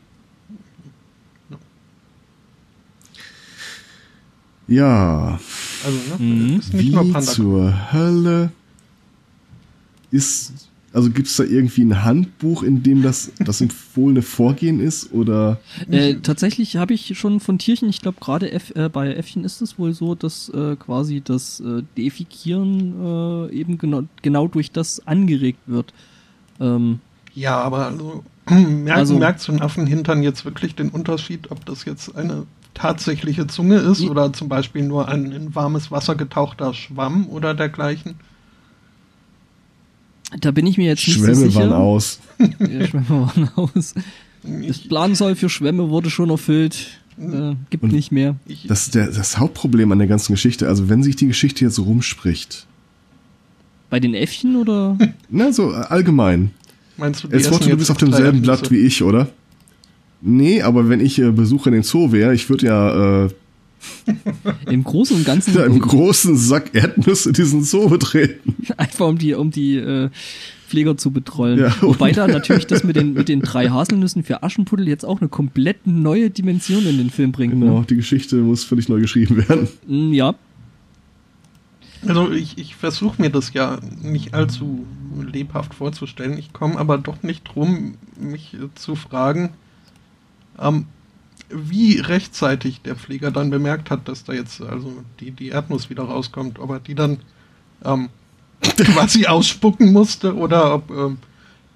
[4.69, 5.39] Ja.
[5.85, 6.31] Also, ne?
[6.31, 6.61] Mhm.
[6.73, 8.51] Wie zur Hölle
[10.11, 10.53] ist.
[10.93, 15.13] Also gibt es da irgendwie ein Handbuch, in dem das, das empfohlene Vorgehen ist?
[15.13, 15.61] Oder?
[15.91, 19.79] Äh, tatsächlich habe ich schon von Tierchen, ich glaube gerade äh, bei Äffchen ist es
[19.79, 22.95] wohl so, dass äh, quasi das äh, Defikieren
[23.51, 25.93] äh, eben genau, genau durch das angeregt wird.
[26.61, 27.01] Ähm,
[27.35, 31.85] ja, aber also, merken, also, merkst du in Affenhintern jetzt wirklich den Unterschied, ob das
[31.85, 32.47] jetzt eine
[32.77, 34.11] tatsächliche Zunge ist ja.
[34.11, 38.15] oder zum Beispiel nur ein in warmes Wasser getauchter Schwamm oder dergleichen?
[40.41, 41.61] Da bin ich mir jetzt nicht Schwämme so sicher.
[41.61, 42.21] waren aus.
[42.39, 43.95] Ja, Schwämme waren aus.
[44.43, 47.01] Das Plansoll für Schwämme wurde schon erfüllt.
[47.19, 48.37] Äh, gibt Und nicht mehr.
[48.67, 50.69] Das ist der, das Hauptproblem an der ganzen Geschichte.
[50.69, 52.67] Also wenn sich die Geschichte jetzt rumspricht.
[53.89, 54.99] Bei den Äffchen oder?
[55.31, 56.51] Na, so allgemein.
[56.99, 59.29] Meinst du, jetzt Worte, du bist auf demselben Blatt wie ich, oder?
[60.21, 63.29] Nee, aber wenn ich äh, Besucher in den Zoo wäre, ich würde ja äh,
[64.71, 68.55] im Großen und Ganzen ja, im großen Sack Erdnüsse diesen Zoo betreten.
[68.77, 70.11] Einfach um die um die äh,
[70.69, 71.59] Pfleger zu betreuen.
[71.59, 75.21] Ja, Wobei da natürlich das mit den mit den drei Haselnüssen für Aschenputtel jetzt auch
[75.21, 77.53] eine komplett neue Dimension in den Film bringt.
[77.53, 77.87] Genau, ne?
[77.89, 79.69] die Geschichte muss völlig neu geschrieben werden.
[79.87, 80.35] Mm, ja.
[82.07, 84.87] Also ich, ich versuche mir das ja nicht allzu
[85.33, 86.39] lebhaft vorzustellen.
[86.39, 89.51] Ich komme aber doch nicht drum, mich äh, zu fragen,
[90.59, 90.87] ähm,
[91.49, 96.05] wie rechtzeitig der Pfleger dann bemerkt hat, dass da jetzt also die, die Erdnuss wieder
[96.05, 97.19] rauskommt, ob er die dann
[97.85, 98.09] ähm,
[98.77, 101.19] quasi ausspucken musste oder ob, ähm,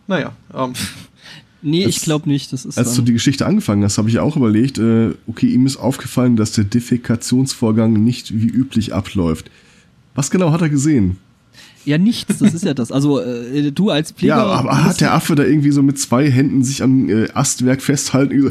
[0.07, 0.33] naja.
[0.53, 0.73] Ähm,
[1.63, 2.53] nee, Als, ich glaube nicht.
[2.53, 5.67] Das ist als du die Geschichte angefangen hast, habe ich auch überlegt, äh, okay, ihm
[5.67, 9.51] ist aufgefallen, dass der Defekationsvorgang nicht wie üblich abläuft.
[10.15, 11.19] Was genau hat er gesehen?
[11.85, 12.93] Ja, nichts, das ist ja das.
[12.93, 14.37] Also äh, du als Pfleger.
[14.37, 17.81] Ja, aber hat der Affe da irgendwie so mit zwei Händen sich am äh, Astwerk
[17.83, 18.43] festhalten?
[18.43, 18.51] So,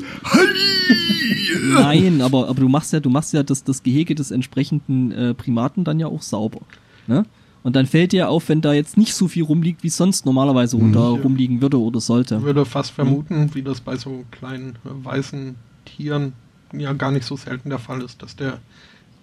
[1.74, 5.34] Nein, aber, aber du machst ja, du machst ja das, das Gehege des entsprechenden äh,
[5.34, 6.62] Primaten dann ja auch sauber.
[7.08, 7.26] Ne?
[7.62, 10.78] Und dann fällt dir auf, wenn da jetzt nicht so viel rumliegt, wie sonst normalerweise
[10.78, 10.94] mhm.
[10.94, 12.36] da rumliegen würde oder sollte.
[12.36, 13.56] Ich würde fast vermuten, mhm.
[13.56, 16.34] wie das bei so kleinen äh, weißen Tieren
[16.74, 18.60] ja gar nicht so selten der Fall ist, dass der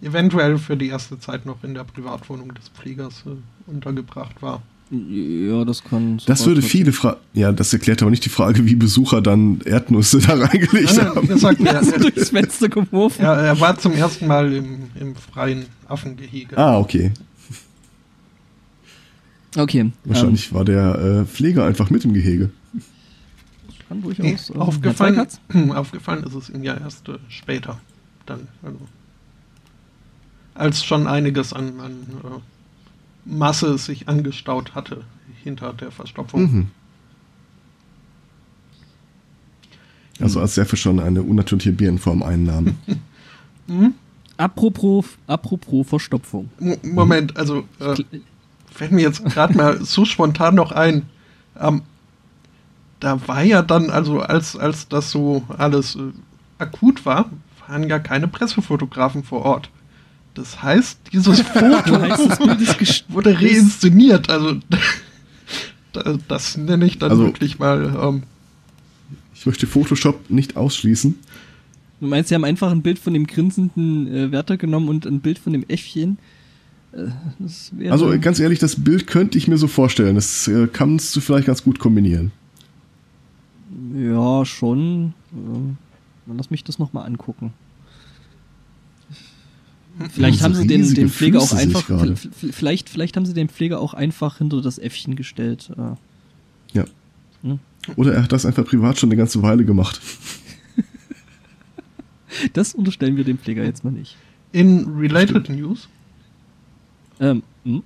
[0.02, 4.62] eventuell für die erste Zeit noch in der Privatwohnung des Pflegers äh, untergebracht war.
[4.90, 6.20] Ja, das kann.
[6.27, 7.18] Das würde viele Fragen.
[7.32, 11.39] Ja, das erklärt aber nicht die Frage, wie Besucher dann Erdnüsse da reingelegt nein, haben.
[11.39, 13.23] Sagt, er, er, durchs Fenster geworfen.
[13.23, 16.56] Ja, er war zum ersten Mal im, im freien Affengehege.
[16.56, 17.10] Ah, okay.
[19.56, 19.90] Okay.
[20.05, 22.51] Wahrscheinlich ähm, war der äh, Pfleger einfach mit im Gehege.
[23.66, 24.51] Das kann durchaus.
[24.51, 25.27] Nee, aufgefallen,
[25.74, 27.81] aufgefallen ist es ihm ja erst äh, später.
[28.27, 28.78] Dann, also
[30.57, 31.93] als schon einiges an, an
[32.24, 32.41] äh,
[33.24, 35.05] Masse sich angestaut hatte
[35.43, 36.41] hinter der Verstopfung.
[36.41, 36.66] Mhm.
[40.20, 42.77] Also als Seffe schon eine unnatürliche Bierenform einnahm.
[43.66, 43.95] mhm.
[44.39, 46.51] Apropos, apropos Verstopfung.
[46.83, 47.95] Moment, also äh,
[48.70, 51.07] fällt mir jetzt gerade mal so spontan noch ein.
[51.59, 51.83] Ähm,
[53.01, 56.12] da war ja dann, also als, als das so alles äh,
[56.59, 57.31] akut war,
[57.66, 59.70] waren ja keine Pressefotografen vor Ort.
[60.36, 64.28] Das heißt, dieses Foto heißt, wurde reinszeniert.
[64.28, 64.60] Also
[66.28, 67.96] das nenne ich dann also, wirklich mal.
[68.00, 68.22] Ähm,
[69.34, 71.14] ich möchte Photoshop nicht ausschließen.
[72.00, 75.20] Du meinst, sie haben einfach ein Bild von dem grinsenden äh, Wärter genommen und ein
[75.20, 76.18] Bild von dem Äffchen?
[76.92, 80.16] Äh, also ganz ehrlich, das Bild könnte ich mir so vorstellen.
[80.16, 82.30] Das äh, kannst du vielleicht ganz gut kombinieren.
[83.94, 85.14] Ja, schon.
[85.32, 87.54] Äh, lass mich das nochmal angucken.
[90.10, 91.85] Vielleicht haben sie den, den Pfleger auch einfach,
[92.35, 95.70] vielleicht, vielleicht haben sie den Pfleger auch einfach hinter das Äffchen gestellt.
[95.77, 96.77] Äh.
[96.77, 96.85] Ja.
[97.43, 97.59] Hm?
[97.97, 100.01] Oder er hat das einfach privat schon eine ganze Weile gemacht.
[102.52, 104.16] das unterstellen wir dem Pfleger jetzt mal nicht.
[104.52, 105.60] In Related Stimmt.
[105.60, 105.89] News.
[107.18, 107.82] Ähm, hm?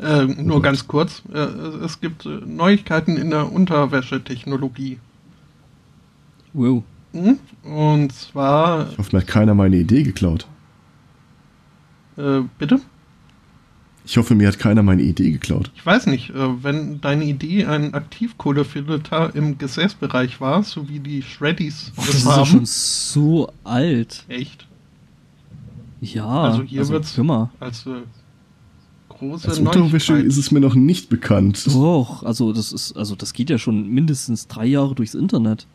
[0.00, 1.22] äh, nur oh ganz kurz.
[1.32, 4.98] Äh, es gibt äh, Neuigkeiten in der Unterwäschetechnologie.
[6.52, 6.82] Wow.
[7.12, 7.38] Hm?
[7.62, 8.90] Und zwar.
[8.90, 10.46] Ich hoffe, mir hat keiner meine Idee geklaut.
[12.16, 12.80] Äh, bitte?
[14.08, 15.70] Ich hoffe, mir hat keiner meine Idee geklaut.
[15.74, 21.22] Ich weiß nicht, äh, wenn deine Idee ein Aktivkohlefilter im Gesäßbereich war, so wie die
[21.22, 24.24] Shreddies das ist ja schon so alt.
[24.28, 24.66] Echt?
[26.00, 27.50] Ja, Also hier also, wird's mal.
[27.58, 28.02] als äh,
[29.08, 31.66] große Als Unterwäsche ist es mir noch nicht bekannt.
[31.66, 35.66] Doch, also das ist, also das geht ja schon mindestens drei Jahre durchs Internet.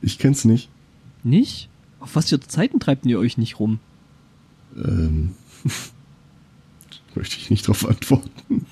[0.00, 0.70] Ich kenn's nicht.
[1.24, 1.68] Nicht?
[2.00, 3.80] Auf was für Zeiten treibt ihr euch nicht rum?
[4.76, 5.34] Ähm,
[7.14, 8.66] möchte ich nicht drauf antworten.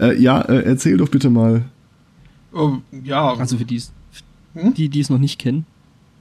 [0.00, 1.64] äh, ja, äh, erzähl doch bitte mal.
[2.52, 3.82] Oh, ja, Also für die,
[4.54, 4.74] Hm?
[4.74, 5.66] die, die es noch nicht kennen.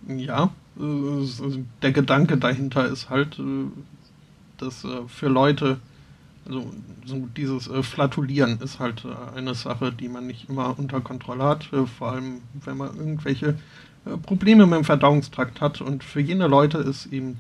[0.08, 0.52] ja.
[0.80, 3.44] äh, also der Gedanke dahinter ist halt, äh,
[4.58, 5.80] dass äh, für Leute,
[6.46, 6.72] also
[7.06, 11.44] so dieses äh, Flatulieren ist halt äh, eine Sache, die man nicht immer unter Kontrolle
[11.44, 13.58] hat, äh, vor allem wenn man irgendwelche
[14.06, 15.82] äh, Probleme mit dem Verdauungstrakt hat.
[15.82, 17.38] Und für jene Leute ist eben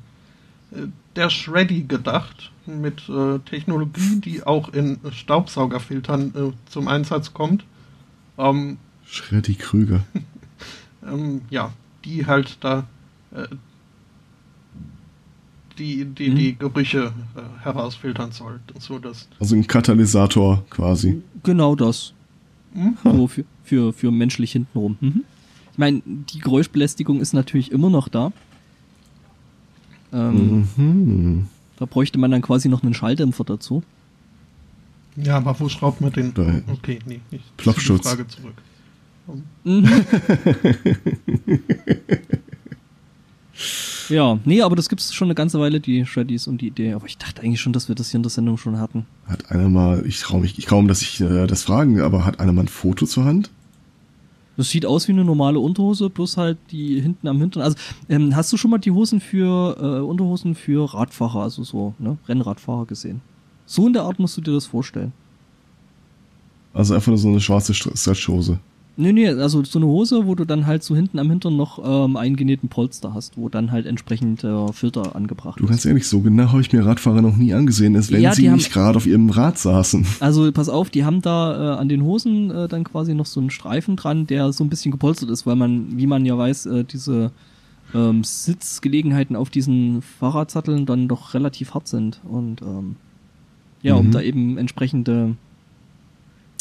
[1.15, 7.63] der Shreddy gedacht mit äh, Technologie, die auch in Staubsaugerfiltern äh, zum Einsatz kommt.
[8.37, 10.03] Ähm, Schreddy Krüger.
[11.07, 11.71] ähm, ja,
[12.03, 12.87] die halt da
[13.31, 13.47] äh,
[15.77, 16.35] die, die, Mhm.
[16.35, 21.21] die Gerüche äh, herausfiltern soll, so dass Also ein Katalysator quasi.
[21.43, 22.13] Genau das.
[22.73, 22.97] Hm?
[23.03, 24.97] So für, für, für menschlich hintenrum.
[25.01, 25.23] Mhm.
[25.71, 28.31] Ich meine, die Geräuschbelästigung ist natürlich immer noch da.
[30.15, 31.47] Ähm, Mhm.
[31.77, 33.83] Da bräuchte man dann quasi noch einen Schalldämpfer dazu.
[35.17, 36.33] ja, aber wo schraubt man den?
[36.33, 37.57] Da- Okay, nee, nicht.
[37.57, 38.01] Plopschutz.
[38.03, 38.53] Die Frage zurück.
[39.63, 39.89] Mhm.
[44.09, 46.93] ja, nee, aber das gibt's schon eine ganze Weile, die Shreddies und die Idee.
[46.93, 49.05] Aber ich dachte eigentlich schon, dass wir das hier in der Sendung schon hatten.
[49.27, 52.39] Hat einer mal, ich traue mich, ich kaum, dass ich äh, das fragen, aber hat
[52.39, 53.49] einer mal ein Foto zur Hand?
[54.57, 57.61] Das sieht aus wie eine normale Unterhose, bloß halt die hinten am Hintern.
[57.63, 57.77] Also,
[58.07, 62.17] ähm, hast du schon mal die Hosen für, äh, Unterhosen für Radfahrer, also so, ne,
[62.27, 63.21] Rennradfahrer gesehen?
[63.65, 65.11] So in der Art musst du dir das vorstellen.
[66.73, 68.59] Also einfach nur so eine schwarze Str- Stretchhose.
[68.97, 71.79] Nee, nee, also so eine Hose, wo du dann halt so hinten am Hintern noch
[71.83, 76.21] ähm, eingenähten Polster hast, wo dann halt entsprechend äh, Filter angebracht Du ganz ehrlich, so
[76.21, 78.95] genau habe ich mir Radfahrer noch nie angesehen, als wenn Ja, sie haben- nicht gerade
[78.95, 80.05] auf ihrem Rad saßen.
[80.21, 83.41] Also pass auf, die haben da äh, an den Hosen äh, dann quasi noch so
[83.41, 86.65] einen Streifen dran, der so ein bisschen gepolstert ist, weil man, wie man ja weiß,
[86.67, 87.31] äh, diese
[87.93, 92.21] ähm, Sitzgelegenheiten auf diesen Fahrradsatteln dann doch relativ hart sind.
[92.23, 92.95] Und ähm,
[93.83, 94.11] ja, um Mhm.
[94.11, 95.35] da eben entsprechende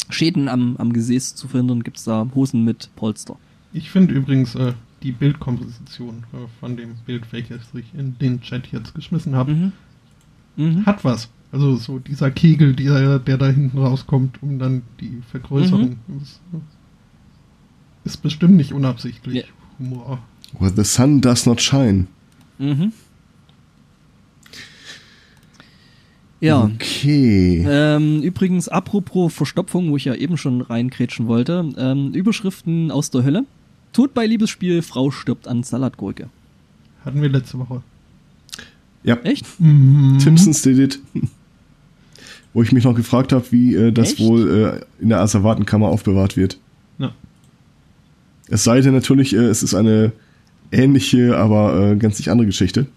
[0.09, 3.37] Schäden am, am Gesäß zu verhindern, gibt's da Hosen mit Polster.
[3.73, 4.73] Ich finde übrigens äh,
[5.03, 9.71] die Bildkomposition äh, von dem Bild, welches ich in den Chat jetzt geschmissen habe, Mhm.
[10.57, 10.85] Mhm.
[10.85, 11.29] hat was.
[11.51, 15.97] Also so dieser Kegel, der, der da hinten rauskommt, um dann die Vergrößerung.
[16.21, 16.39] Ist,
[18.03, 19.35] ist bestimmt nicht unabsichtlich.
[19.35, 19.43] Ja.
[19.79, 20.19] Humor.
[20.59, 22.07] Where the sun does not shine.
[22.57, 22.93] Mhm.
[26.45, 26.63] Ja.
[26.63, 27.65] Okay.
[27.67, 33.23] Ähm, übrigens, apropos Verstopfung, wo ich ja eben schon reinkrätschen wollte, ähm, Überschriften aus der
[33.23, 33.45] Hölle.
[33.93, 36.29] Tod bei Liebesspiel, Frau stirbt an Salatgurke.
[37.03, 37.81] Hatten wir letzte Woche.
[39.03, 39.45] Ja, Echt?
[39.59, 40.19] Mhm.
[40.19, 40.99] Simpsons did it.
[42.53, 44.19] Wo ich mich noch gefragt habe, wie äh, das Echt?
[44.19, 46.57] wohl äh, in der Asservatenkammer aufbewahrt wird.
[46.99, 47.11] Ja.
[48.49, 50.11] Es sei denn natürlich, äh, es ist eine
[50.71, 52.87] ähnliche, aber äh, ganz nicht andere Geschichte.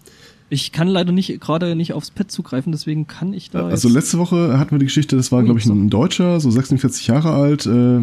[0.51, 3.67] Ich kann leider nicht gerade nicht aufs Pad zugreifen, deswegen kann ich da.
[3.67, 7.05] Also letzte Woche hatten wir die Geschichte, das war, glaube ich, ein Deutscher, so 46
[7.07, 7.99] Jahre alt, äh,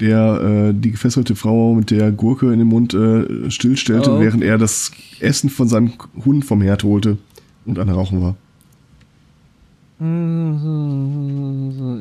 [0.00, 0.40] der
[0.70, 4.20] äh, die gefesselte Frau mit der Gurke in den Mund äh, stillstellte, Oh.
[4.20, 5.92] während er das Essen von seinem
[6.24, 7.18] Hund vom Herd holte
[7.66, 8.36] und an Rauchen war.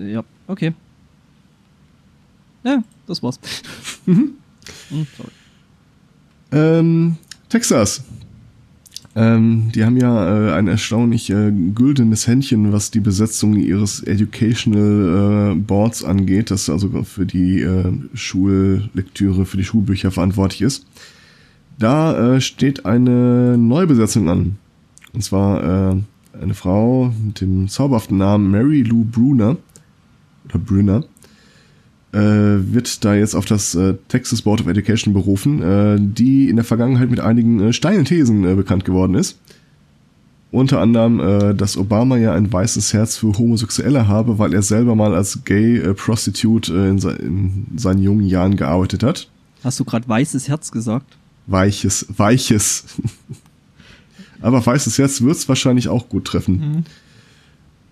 [0.07, 0.73] Ja, okay.
[2.63, 3.39] Ja, das war's.
[4.05, 5.31] Hm, sorry.
[6.51, 7.15] Ähm,
[7.49, 8.03] Texas.
[9.13, 15.51] Ähm, die haben ja äh, ein erstaunlich äh, güldenes Händchen, was die Besetzung ihres Educational
[15.51, 20.85] äh, Boards angeht, das also für die äh, Schullektüre, für die Schulbücher verantwortlich ist.
[21.77, 24.57] Da äh, steht eine Neubesetzung an.
[25.13, 25.95] Und zwar äh,
[26.41, 29.57] eine Frau mit dem zauberhaften Namen Mary Lou Bruner
[30.45, 31.03] oder Brunner
[32.17, 36.65] wird da jetzt auf das äh, Texas Board of Education berufen, äh, die in der
[36.65, 39.37] Vergangenheit mit einigen äh, steilen Thesen äh, bekannt geworden ist.
[40.51, 44.95] Unter anderem, äh, dass Obama ja ein weißes Herz für Homosexuelle habe, weil er selber
[44.95, 49.29] mal als Gay äh, Prostitute äh, in, se in seinen jungen Jahren gearbeitet hat.
[49.63, 51.17] Hast du gerade weißes Herz gesagt?
[51.47, 52.83] Weiches, weiches.
[54.41, 56.57] Aber weißes Herz wird's wahrscheinlich auch gut treffen.
[56.57, 56.83] Mhm.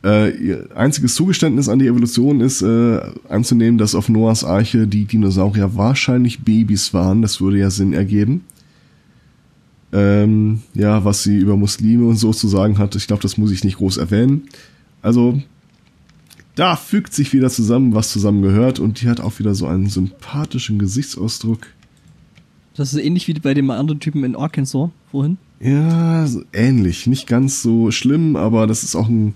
[0.03, 5.05] Äh, ihr einziges Zugeständnis an die Evolution ist äh, anzunehmen, dass auf Noahs Arche die
[5.05, 7.21] Dinosaurier wahrscheinlich Babys waren.
[7.21, 8.45] Das würde ja Sinn ergeben.
[9.91, 13.51] Ähm, ja, was sie über Muslime und so zu sagen hat, ich glaube, das muss
[13.51, 14.43] ich nicht groß erwähnen.
[15.01, 15.41] Also,
[16.55, 20.77] da fügt sich wieder zusammen, was zusammengehört und die hat auch wieder so einen sympathischen
[20.77, 21.67] Gesichtsausdruck.
[22.75, 25.37] Das ist ähnlich wie bei dem anderen Typen in Arkansas vorhin.
[25.59, 27.07] Ja, so ähnlich.
[27.07, 29.33] Nicht ganz so schlimm, aber das ist auch ein.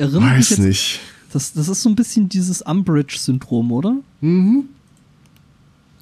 [0.00, 1.00] Erinnert weiß mich jetzt, nicht.
[1.32, 3.96] Das, das ist so ein bisschen dieses Umbridge-Syndrom, oder?
[4.20, 4.64] Mhm.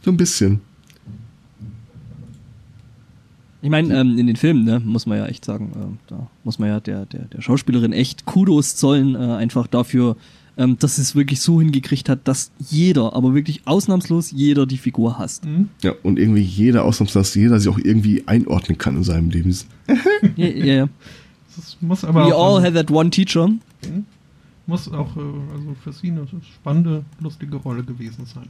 [0.03, 0.61] So ein bisschen.
[3.61, 6.61] Ich meine, ähm, in den Filmen, ne, muss man ja echt sagen, äh, da muss
[6.61, 10.17] man ja der, der, der Schauspielerin echt Kudos zollen, äh, einfach dafür,
[10.57, 14.79] ähm, dass sie es wirklich so hingekriegt hat, dass jeder, aber wirklich ausnahmslos jeder die
[14.79, 15.45] Figur hasst.
[15.45, 15.71] Mhm.
[15.83, 19.51] Ja, und irgendwie jeder ausnahmslos, jeder sich auch irgendwie einordnen kann in seinem Leben.
[20.37, 20.89] ja, ja, ja.
[21.57, 23.51] Das muss aber We auch, all had that one teacher.
[24.67, 25.21] Muss auch äh,
[25.55, 28.49] also für sie eine spannende, lustige Rolle gewesen sein.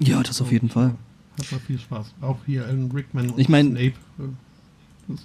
[0.00, 0.94] Ja, das auf jeden Fall.
[1.38, 2.14] Hat mal viel Spaß.
[2.20, 3.94] Auch hier Alan Rickman und Ich mein- Snape.
[4.18, 4.22] Äh,
[5.08, 5.24] das,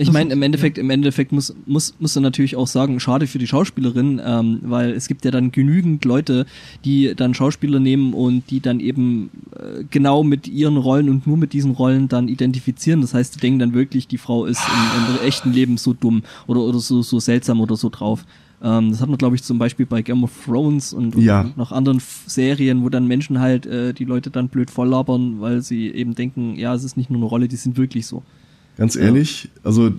[0.00, 3.38] Ich meine, im Endeffekt, im Endeffekt muss, muss, muss er natürlich auch sagen, schade für
[3.38, 6.46] die Schauspielerin, ähm, weil es gibt ja dann genügend Leute,
[6.86, 11.36] die dann Schauspieler nehmen und die dann eben äh, genau mit ihren Rollen und nur
[11.36, 13.02] mit diesen Rollen dann identifizieren.
[13.02, 16.22] Das heißt, die denken dann wirklich, die Frau ist im, im echten Leben so dumm
[16.46, 18.24] oder, oder so, so seltsam oder so drauf.
[18.62, 21.50] Ähm, das hat man, glaube ich, zum Beispiel bei Game of Thrones und, und Ja.
[21.56, 25.40] noch anderen F Serien, wo dann Menschen halt äh, die Leute dann blöd voll labern,
[25.40, 28.22] weil sie eben denken, ja, es ist nicht nur eine Rolle, die sind wirklich so.
[28.80, 29.02] Ganz Ja.
[29.02, 29.92] ehrlich, also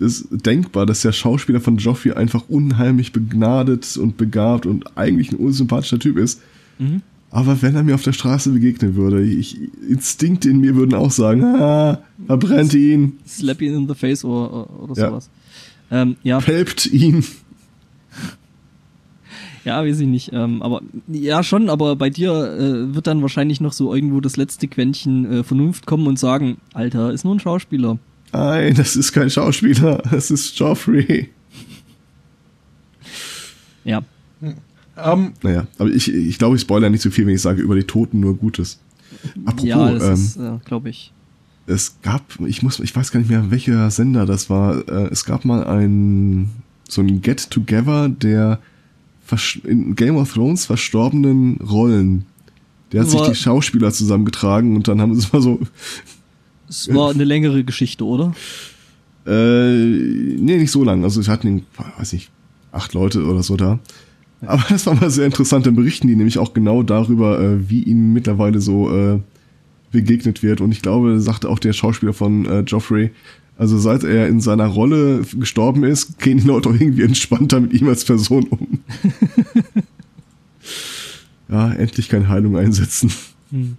[0.00, 5.36] ist denkbar, dass der Schauspieler von Joffrey einfach unheimlich begnadet und begabt und eigentlich ein
[5.36, 6.40] unsympathischer Typ ist.
[6.80, 7.00] Mhm.
[7.30, 9.56] Aber wenn er mir auf der Straße begegnen würde, ich,
[9.88, 14.68] Instinkte in mir würden auch sagen, ah, verbrennt ihn, slap ihn in the face oder,
[14.82, 15.08] oder Ja.
[15.08, 15.30] sowas.
[15.92, 17.24] Ähm, ja, pelpt ihn.
[19.64, 20.30] Ja, weiß ich nicht.
[20.32, 24.36] Ähm, aber ja, schon, aber bei dir äh, wird dann wahrscheinlich noch so irgendwo das
[24.36, 27.98] letzte Quäntchen äh, Vernunft kommen und sagen, Alter, ist nur ein Schauspieler.
[28.32, 31.28] Nein, das ist kein Schauspieler, das ist Joffrey.
[33.84, 34.02] Ja.
[34.96, 37.74] ähm, Naja, aber ich, ich glaube, ich spoilere nicht so viel, wenn ich sage, über
[37.74, 38.80] die Toten nur Gutes.
[39.44, 41.12] Apropos, ja, das ähm, ist, äh, glaube ich.
[41.66, 44.88] es gab, ich muss, ich weiß gar nicht mehr, welcher Sender das war.
[44.88, 46.50] Äh, es gab mal ein
[46.88, 48.58] so ein Get Together der
[49.64, 52.24] in Game of Thrones verstorbenen Rollen.
[52.92, 55.60] Der hat sich War- die Schauspieler zusammengetragen und dann haben sie es mal so,
[56.68, 58.32] Es war eine längere Geschichte, oder?
[59.26, 61.04] äh, nee, nicht so lang.
[61.04, 61.64] Also es hatten,
[61.98, 62.30] weiß nicht,
[62.72, 63.78] acht Leute oder so da.
[64.44, 65.66] Aber das war mal sehr interessant.
[65.66, 69.20] Dann berichten die nämlich auch genau darüber, äh, wie ihnen mittlerweile so äh,
[69.92, 70.60] begegnet wird.
[70.60, 73.10] Und ich glaube, sagte auch der Schauspieler von äh, Joffrey,
[73.58, 77.72] also seit er in seiner Rolle gestorben ist, gehen die Leute auch irgendwie entspannter mit
[77.72, 78.80] ihm als Person um.
[81.48, 83.12] ja, endlich keine Heilung einsetzen.
[83.50, 83.76] Hm.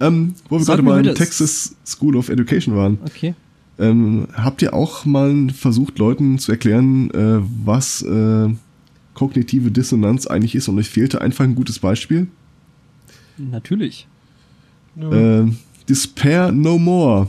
[0.00, 2.98] Ähm, wo wir gerade mal in Texas School of Education waren.
[3.04, 3.34] Okay.
[3.78, 8.48] Ähm, habt ihr auch mal versucht, Leuten zu erklären, äh, was äh,
[9.14, 10.68] kognitive Dissonanz eigentlich ist?
[10.68, 12.26] Und euch fehlte einfach ein gutes Beispiel.
[13.36, 14.06] Natürlich.
[14.96, 15.52] ja, Äh,
[15.88, 17.28] Despair No More.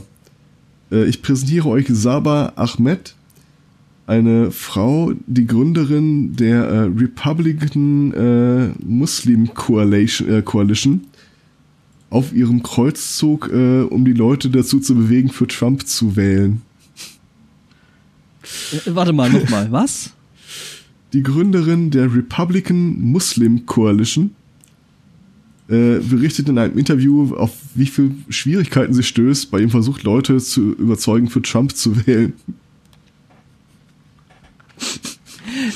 [0.90, 3.14] Äh, ich präsentiere euch Saba Ahmed,
[4.06, 11.02] eine Frau, die Gründerin der äh, Republican äh, Muslim Coalition, äh, Coalition
[12.10, 16.60] auf ihrem Kreuzzug, äh, um die Leute dazu zu bewegen, für Trump zu wählen.
[18.72, 19.70] Äh, warte mal, nochmal.
[19.70, 20.10] Was?
[21.12, 24.34] Die Gründerin der Republican Muslim Coalition
[25.70, 30.38] äh, berichtet in einem Interview, auf wie viele Schwierigkeiten sie stößt bei ihrem Versuch, Leute
[30.38, 32.32] zu überzeugen, für Trump zu wählen.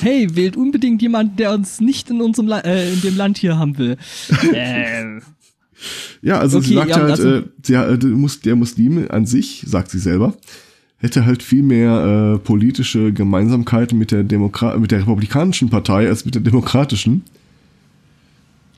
[0.01, 3.57] Hey, wählt unbedingt jemanden, der uns nicht in unserem La äh, in dem Land hier
[3.57, 3.97] haben will.
[4.53, 5.19] äh,
[6.21, 9.63] Ja, also sie Okay, sagt ja, halt, also- äh, der, äh, der Muslim an sich,
[9.67, 10.35] sagt sie selber,
[10.97, 16.25] hätte halt viel mehr äh, politische Gemeinsamkeiten mit der, Demokra mit der republikanischen Partei als
[16.25, 17.23] mit der demokratischen.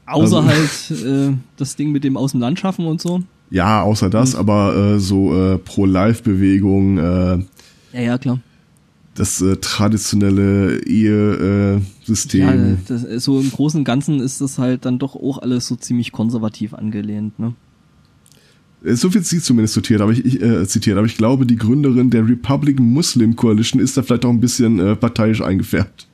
[0.07, 0.91] Außer Also- halt
[1.31, 3.21] äh, das Ding mit dem aus dem Land schaffen und so.
[3.49, 7.37] Ja, außer das, aber äh, so äh, Pro-Life-Bewegung, äh,
[7.93, 8.39] Ja, ja, klar.
[9.15, 12.47] das äh, traditionelle Ehesystem.
[12.49, 12.69] Äh.
[12.71, 15.75] Ja, das, so im Großen und Ganzen ist das halt dann doch auch alles so
[15.75, 17.53] ziemlich konservativ angelehnt, ne?
[18.83, 21.55] Äh, So wird sie zumindest zitiert, aber ich, ich, äh, zitiert, aber ich glaube, die
[21.55, 26.05] Gründerin der Republican Muslim Coalition ist da vielleicht auch ein bisschen äh, parteiisch eingefärbt.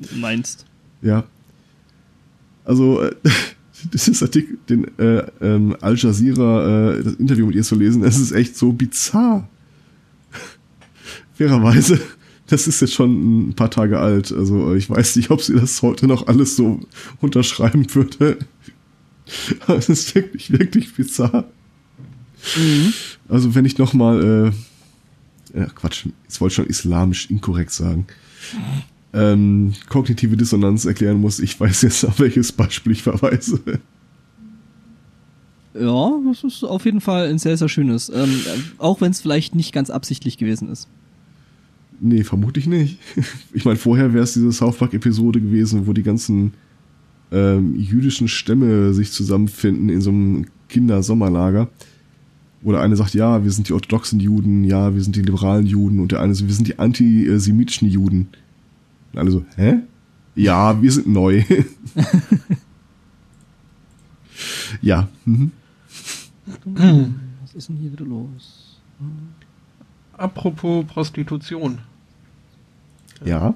[0.00, 0.66] Du meinst.
[1.00, 1.24] Ja.
[2.64, 3.14] Also, äh,
[3.92, 8.02] das ist Artikel, den äh, ähm, Al Jazeera, äh, das Interview mit ihr zu lesen,
[8.02, 9.48] das ist echt so bizarr.
[11.34, 12.00] Fairerweise,
[12.46, 14.32] das ist jetzt schon ein paar Tage alt.
[14.32, 16.80] Also, äh, ich weiß nicht, ob sie das heute noch alles so
[17.20, 18.38] unterschreiben würde.
[19.66, 21.44] Aber es ist wirklich, wirklich bizarr.
[22.56, 22.92] Mhm.
[23.28, 24.52] Also wenn ich nochmal
[25.54, 28.06] ja, Quatsch, jetzt wollte ich schon islamisch inkorrekt sagen,
[29.14, 33.60] ähm, kognitive Dissonanz erklären muss, ich weiß jetzt, auf welches Beispiel ich verweise.
[35.74, 38.10] Ja, das ist auf jeden Fall ein sehr, sehr schönes.
[38.14, 38.34] Ähm,
[38.78, 40.88] auch wenn es vielleicht nicht ganz absichtlich gewesen ist.
[42.00, 42.98] Nee, vermutlich nicht.
[43.54, 46.52] Ich meine, vorher wäre es diese South Park-Episode gewesen, wo die ganzen
[47.30, 51.68] ähm, jüdischen Stämme sich zusammenfinden in so einem Kindersommerlager.
[52.64, 56.00] Oder eine sagt, ja, wir sind die orthodoxen Juden, ja, wir sind die liberalen Juden
[56.00, 58.28] und der eine so, wir sind die antisemitischen Juden.
[59.12, 59.80] Und alle so, hä?
[60.34, 61.42] Ja, wir sind neu.
[64.82, 65.08] ja.
[65.24, 65.52] Mhm.
[67.42, 68.80] Was ist denn hier wieder los?
[70.16, 71.78] Apropos Prostitution.
[73.24, 73.54] Ja.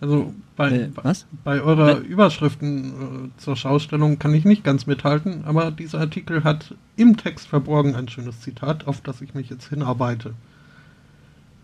[0.00, 1.26] Also bei, Äh, was?
[1.44, 2.06] bei eurer Äh.
[2.06, 7.46] Überschriften äh, zur Schaustellung kann ich nicht ganz mithalten, aber dieser Artikel hat im Text
[7.48, 10.34] verborgen ein schönes Zitat, auf das ich mich jetzt hinarbeite.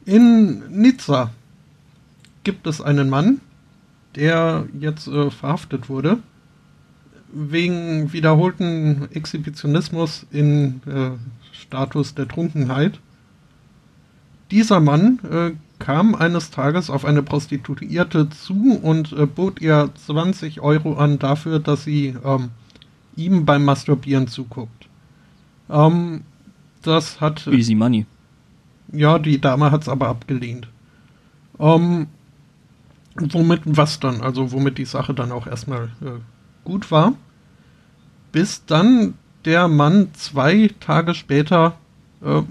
[0.07, 1.31] In Nizza
[2.45, 3.41] gibt es einen Mann,
[4.17, 6.19] der jetzt äh, verhaftet wurde
[7.33, 11.11] wegen wiederholten Exhibitionismus in äh,
[11.53, 12.99] Status der Trunkenheit.
[14.51, 20.61] Dieser Mann äh, kam eines Tages auf eine Prostituierte zu und äh, bot ihr 20
[20.61, 22.51] Euro an dafür, dass sie ähm,
[23.17, 24.89] ihm beim Masturbieren zuguckt.
[25.69, 26.23] Ähm,
[26.83, 28.07] das hat Easy Money.
[28.93, 30.69] ja, die Dame hat es aber abgelehnt.
[31.59, 32.09] Ähm,
[33.17, 36.21] womit, was dann, also womit die Sache dann auch erstmal äh,
[36.65, 37.15] gut war.
[38.33, 39.15] Bis dann
[39.45, 41.75] der Mann zwei Tage später
[42.23, 42.43] äh,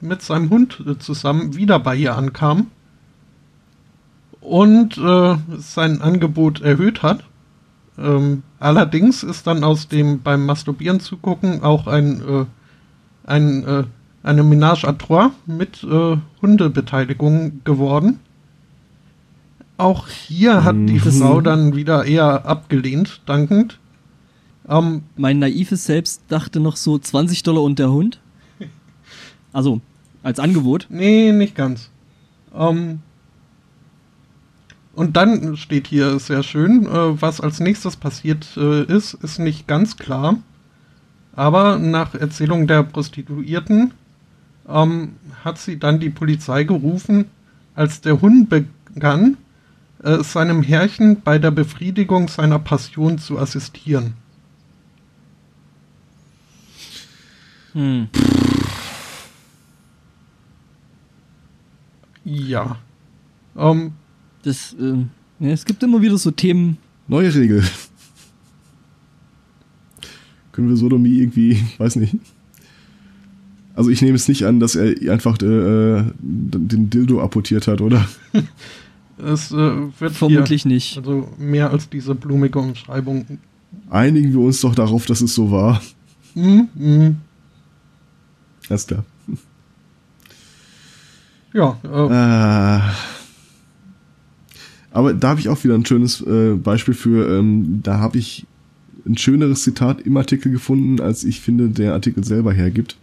[0.00, 2.68] mit seinem Hund äh, zusammen wieder bei ihr ankam
[4.40, 7.24] und äh, sein Angebot erhöht hat.
[7.98, 12.44] Ähm, allerdings ist dann aus dem beim Masturbieren zugucken auch ein, äh,
[13.26, 13.86] ein
[14.22, 15.86] eine Ménage à trois mit
[16.42, 18.18] Hundebeteiligung geworden.
[19.78, 21.00] Auch hier hat die Mhm.
[21.00, 23.78] Frau dann wieder eher abgelehnt, dankend.
[24.68, 28.20] Ähm, Mein naives Selbst dachte noch so 20 Dollar und der Hund.
[29.52, 29.80] Also,
[30.22, 30.86] als Angebot.
[30.90, 31.90] nee, nicht ganz.
[32.54, 33.00] Ähm,
[34.94, 39.66] und dann steht hier sehr schön, äh, was als nächstes passiert äh, ist, ist nicht
[39.66, 40.36] ganz klar.
[41.34, 43.92] Aber nach Erzählung der Prostituierten
[44.68, 45.12] ähm,
[45.44, 47.26] hat sie dann die Polizei gerufen,
[47.74, 49.36] als der Hund begann,
[50.02, 54.14] äh, seinem Herrchen bei der Befriedigung seiner Passion zu assistieren.
[57.72, 58.08] Hm.
[62.24, 62.78] Ja.
[63.56, 63.92] Ähm,
[64.42, 65.10] Das, ähm,
[65.40, 66.78] ja, es gibt immer wieder so Themen.
[67.08, 67.62] Neue Regel.
[70.52, 72.16] Können wir Sodomie irgendwie, weiß nicht.
[73.74, 78.08] Also ich nehme es nicht an, dass er einfach äh, den Dildo apportiert hat, oder?
[79.18, 80.98] es äh, wird Vermutlich hier, nicht.
[80.98, 83.38] also mehr als diese blumige Umschreibung.
[83.90, 85.80] Einigen wir uns doch darauf, dass es so war.
[86.34, 87.16] Mhm, mhm.
[88.68, 89.04] Alles klar.
[91.52, 92.80] Ja, äh, Äh,
[94.90, 98.46] aber da habe ich auch wieder ein schönes äh, Beispiel für, ähm, da habe ich
[99.06, 102.96] ein schöneres Zitat im Artikel gefunden, als ich finde, der Artikel selber hergibt.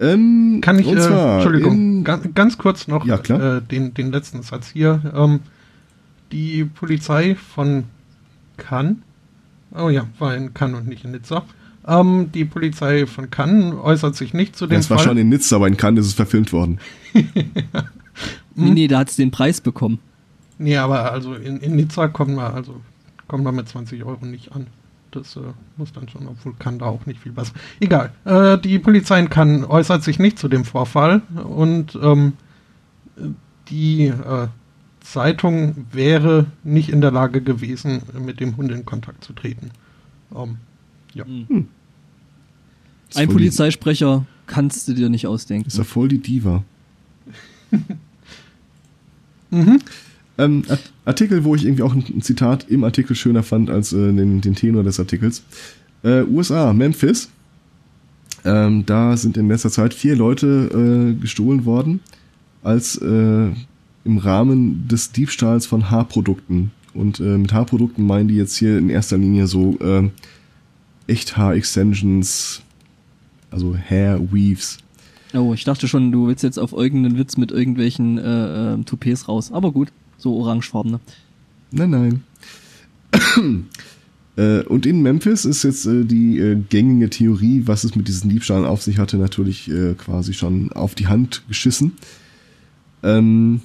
[0.00, 0.92] Ähm, kann ich, äh,
[1.34, 3.56] Entschuldigung, in- ganz, ganz kurz noch Ja, klar.
[3.58, 5.00] Äh, den, den letzten Satz hier.
[5.14, 5.40] Ähm,
[6.32, 7.84] die Polizei von
[8.56, 8.96] Cannes,
[9.76, 11.44] oh ja, war in Cannes und nicht in Nizza.
[11.86, 15.08] Ähm, die Polizei von Cannes äußert sich nicht zu dem Das war Fall.
[15.08, 16.78] schon in Nizza, aber in Cannes ist es verfilmt worden.
[18.54, 19.98] Nee, nee, da hat's den Preis bekommen.
[20.58, 22.80] Nee, aber also in, in Nizza kommen wir, also
[23.26, 24.66] kommen wir mit 20 Euro nicht an.
[25.12, 25.40] Das äh,
[25.76, 27.52] muss dann schon, obwohl kann da auch nicht viel besser.
[27.80, 28.12] Egal.
[28.24, 32.32] Äh, die Polizei in Cannes äußert sich nicht zu dem Vorfall und ähm,
[33.68, 34.48] die äh,
[35.00, 39.70] Zeitung wäre nicht in der Lage gewesen, mit dem Hund in Kontakt zu treten.
[40.34, 40.56] Ähm,
[41.12, 41.24] ja.
[41.24, 41.66] Ist Ein
[43.14, 45.68] voll die- Polizeisprecher kannst du dir nicht ausdenken.
[45.68, 46.64] Ist ja voll die Diva.
[49.50, 49.80] Mhm.
[50.44, 54.12] Ähm, Art- Artikel, wo ich irgendwie auch ein, Zitat im Artikel schöner fand als äh,
[54.12, 55.42] den, den Tenor des Artikels.
[56.02, 57.28] Äh, USA, Memphis.
[58.44, 62.00] Ähm, da sind in letzter Zeit vier Leute äh, gestohlen worden,
[62.62, 63.50] als äh,
[64.04, 66.72] im Rahmen des Diebstahls von Haarprodukten.
[66.94, 70.10] Und äh, mit Haarprodukten meinen die jetzt hier in erster Linie so äh,
[71.06, 72.62] Echt-Haar-Extensions,
[73.50, 74.78] also Hair Weaves.
[75.34, 79.28] Oh, ich dachte schon, du willst jetzt auf irgendeinen Witz mit irgendwelchen äh, äh, Toupets
[79.28, 79.50] raus.
[79.52, 79.88] Aber gut,
[80.22, 81.00] so orangefarbene.
[81.72, 82.22] Nein, nein.
[84.36, 88.30] äh, und in Memphis ist jetzt äh, die äh, gängige Theorie, was es mit diesen
[88.30, 91.92] Diebstahlen auf sich hatte, natürlich äh, quasi schon auf die Hand geschissen.
[93.02, 93.62] Ähm,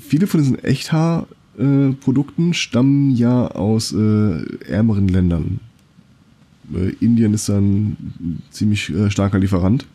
[0.00, 5.60] viele von diesen Echthaar-Produkten stammen ja aus äh, ärmeren Ländern.
[6.72, 9.86] Äh, Indien ist ein ziemlich äh, starker Lieferant.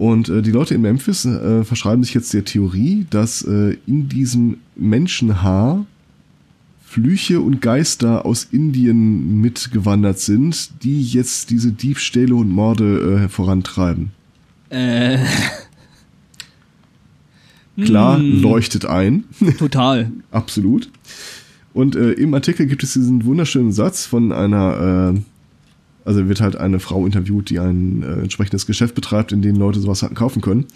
[0.00, 4.08] Und äh, die Leute in Memphis äh, verschreiben sich jetzt der Theorie, dass äh, in
[4.08, 5.84] diesem Menschenhaar
[6.86, 14.12] Flüche und Geister aus Indien mitgewandert sind, die jetzt diese Diebstähle und Morde äh, vorantreiben.
[14.70, 15.18] Äh.
[17.78, 18.40] Klar, Hm.
[18.40, 19.24] leuchtet ein.
[19.58, 20.10] Total.
[20.30, 20.88] Absolut.
[21.74, 25.20] Und äh, im Artikel gibt es diesen wunderschönen Satz von einer, äh,
[26.04, 29.80] also wird halt eine Frau interviewt, die ein äh, entsprechendes Geschäft betreibt, in dem Leute
[29.80, 30.66] sowas hatten kaufen können.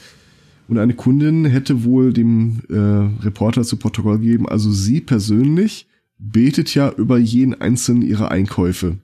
[0.69, 5.87] Und eine Kundin hätte wohl dem äh, Reporter zu Protokoll gegeben, also sie persönlich
[6.19, 8.99] betet ja über jeden einzelnen ihrer Einkäufe.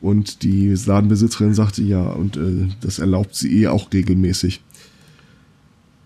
[0.00, 4.62] Und die Ladenbesitzerin sagte ja, und äh, das erlaubt sie eh auch regelmäßig.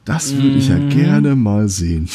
[0.05, 0.89] Das würde ich ja Mhm.
[0.91, 2.09] gerne mal sehen.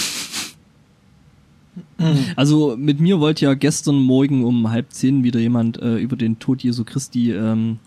[2.35, 6.39] Also mit mir wollte ja gestern Morgen um halb zehn wieder jemand äh, über den
[6.39, 7.79] Tod Jesu Christi ähm,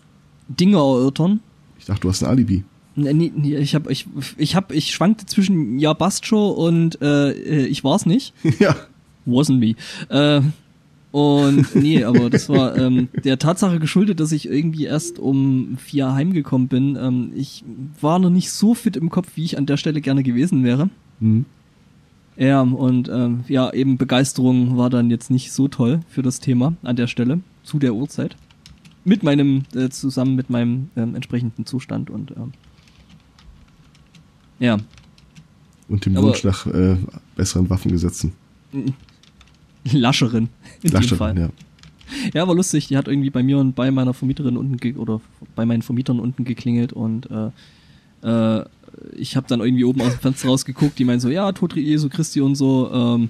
[0.47, 1.39] Dinge erörtern.
[1.79, 2.63] Ich dachte, du hast ein Alibi.
[2.95, 7.31] Nee, nee, ich hab, ich, ich hab, ich schwankte zwischen ja passt schon und äh,
[7.31, 8.33] äh, ich war's nicht.
[8.59, 8.75] ja.
[9.25, 9.75] Wasn't me.
[10.09, 10.41] Äh,
[11.11, 16.13] und nee, aber das war ähm, der Tatsache geschuldet, dass ich irgendwie erst um vier
[16.13, 16.97] heimgekommen bin.
[16.99, 17.63] Ähm, ich
[18.01, 20.89] war noch nicht so fit im Kopf, wie ich an der Stelle gerne gewesen wäre.
[21.19, 21.45] Hm.
[22.37, 26.73] Ja, und ähm, ja, eben Begeisterung war dann jetzt nicht so toll für das Thema
[26.83, 28.35] an der Stelle, zu der Uhrzeit.
[29.05, 32.51] Mit meinem, äh, zusammen mit meinem ähm, entsprechenden Zustand und ähm,
[34.59, 34.77] ja,
[35.87, 36.97] Und dem Aber- Wunsch nach äh,
[37.35, 38.33] besseren Waffengesetzen.
[39.91, 40.49] lascheren
[40.81, 41.37] in dem Lascheren, Fall.
[41.39, 41.49] ja.
[42.33, 42.87] Ja, war lustig.
[42.87, 45.21] Die hat irgendwie bei mir und bei meiner Vermieterin unten ge oder
[45.55, 47.49] bei meinen Vermietern unten geklingelt und äh,
[48.59, 48.65] äh,
[49.15, 50.97] ich habe dann irgendwie oben aus dem Fenster rausgeguckt.
[50.99, 52.89] Die meinen so, ja, Tod Jesu Christi und so.
[52.93, 53.29] Ähm,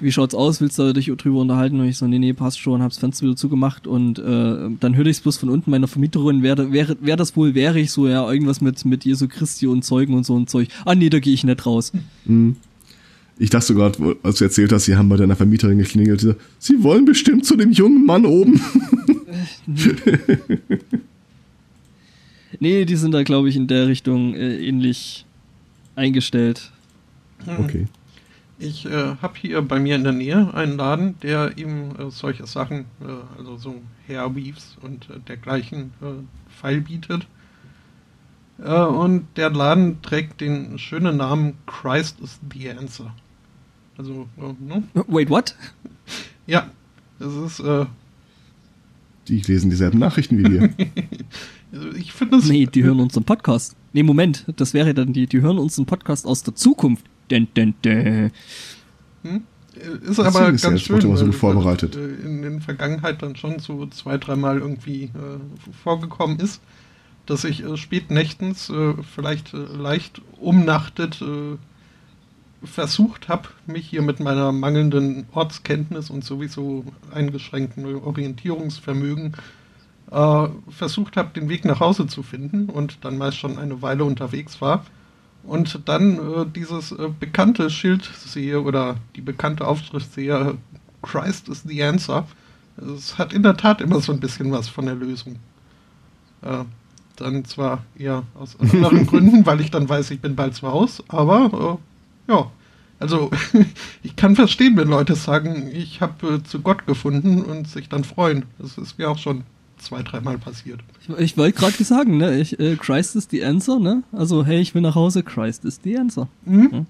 [0.00, 0.60] wie schaut's aus?
[0.60, 1.80] Willst du dich drüber unterhalten?
[1.80, 2.82] Und ich so, nee, nee, passt schon.
[2.82, 6.42] Hab's Fenster wieder zugemacht und äh, dann hörte ich's bloß von unten meiner Vermieterin.
[6.42, 9.84] Wer, wer, wer das wohl wäre, ich so, ja, irgendwas mit mit Jesu Christi und
[9.84, 10.68] Zeugen und so ein Zeug.
[10.84, 11.92] Ah, nee, da gehe ich nicht raus.
[12.26, 12.56] Hm.
[13.38, 13.92] Ich dachte sogar,
[14.22, 16.36] als du erzählt hast, sie haben bei deiner Vermieterin geklingelt.
[16.58, 18.60] sie wollen bestimmt zu dem jungen Mann oben.
[22.60, 25.26] Nee, die sind da, glaube ich, in der Richtung äh, ähnlich
[25.94, 26.70] eingestellt.
[27.46, 27.86] Okay.
[28.58, 32.46] Ich äh, habe hier bei mir in der Nähe einen Laden, der eben äh, solche
[32.46, 37.26] Sachen, äh, also so Hairweaves und äh, dergleichen äh, Pfeil bietet.
[38.58, 43.14] Äh, und der Laden trägt den schönen Namen Christ is the Answer.
[43.98, 44.82] Also, äh, ne?
[45.06, 45.54] Wait, what?
[46.46, 46.70] Ja,
[47.18, 47.84] das ist, äh,
[49.28, 50.70] Die lesen dieselben Nachrichten wie wir.
[51.72, 52.48] also ich finde es.
[52.48, 53.76] Nee, die hören unseren Podcast.
[53.92, 57.06] Nee, Moment, das wäre dann die, die hören unseren Podcast aus der Zukunft.
[57.28, 58.30] Dun, dun, dun.
[59.22, 59.42] Hm?
[60.08, 61.10] Ist Das aber ist ganz das wurde schön.
[61.10, 61.94] immer so gut vorbereitet.
[61.96, 65.10] das, äh, In der Vergangenheit dann schon so zwei, dreimal irgendwie äh,
[65.82, 66.60] vorgekommen ist,
[67.26, 71.56] dass ich äh, spät nächtens äh, vielleicht äh, leicht umnachtet äh,
[72.66, 79.36] versucht habe, mich hier mit meiner mangelnden Ortskenntnis und sowieso eingeschränkten Orientierungsvermögen äh,
[80.08, 84.60] versucht habe, den Weg nach Hause zu finden und dann meist schon eine Weile unterwegs
[84.60, 84.84] war
[85.46, 90.58] und dann äh, dieses äh, bekannte Schild sehe oder die bekannte Aufschrift sehe,
[91.02, 92.26] Christ is the answer.
[92.76, 95.36] Es hat in der Tat immer so ein bisschen was von der Lösung.
[96.42, 96.64] Äh,
[97.16, 101.04] dann zwar eher aus anderen Gründen, weil ich dann weiß, ich bin bald zu Hause,
[101.08, 101.78] aber
[102.28, 102.50] äh, ja.
[102.98, 103.30] Also
[104.02, 108.04] ich kann verstehen, wenn Leute sagen, ich habe äh, zu Gott gefunden und sich dann
[108.04, 108.46] freuen.
[108.58, 109.44] Das ist mir auch schon
[109.78, 110.80] zwei, dreimal passiert.
[111.02, 112.38] Ich, ich wollte gerade sagen, ne?
[112.40, 114.02] Ich, äh, Christ is the answer, ne?
[114.12, 116.28] Also, hey, ich will nach Hause, Christ is the answer.
[116.44, 116.86] Mhm.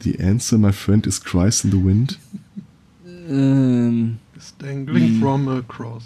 [0.00, 2.18] The answer, my friend, is Christ in the wind.
[3.06, 5.20] Ähm, Is dangling Mhm.
[5.20, 6.02] from a cross.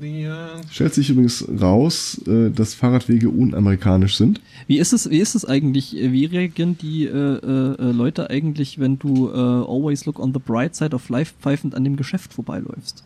[0.00, 0.28] Äh,
[0.70, 4.40] Stellt sich übrigens raus, äh, dass Fahrradwege unamerikanisch sind.
[4.68, 5.96] wie ist es, wie ist es eigentlich?
[5.96, 10.32] äh, Wie reagieren die äh, äh, äh, Leute eigentlich, wenn du äh, always look on
[10.32, 13.02] the bright side of life pfeifend an dem Geschäft vorbeiläufst?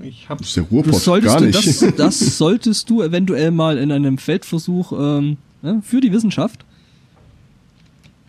[0.00, 1.82] ich Das habe ist der Du Ruhrpott, solltest gar du, nicht.
[1.82, 6.64] das, das solltest du eventuell mal in einem Feldversuch ähm, ne, für die Wissenschaft.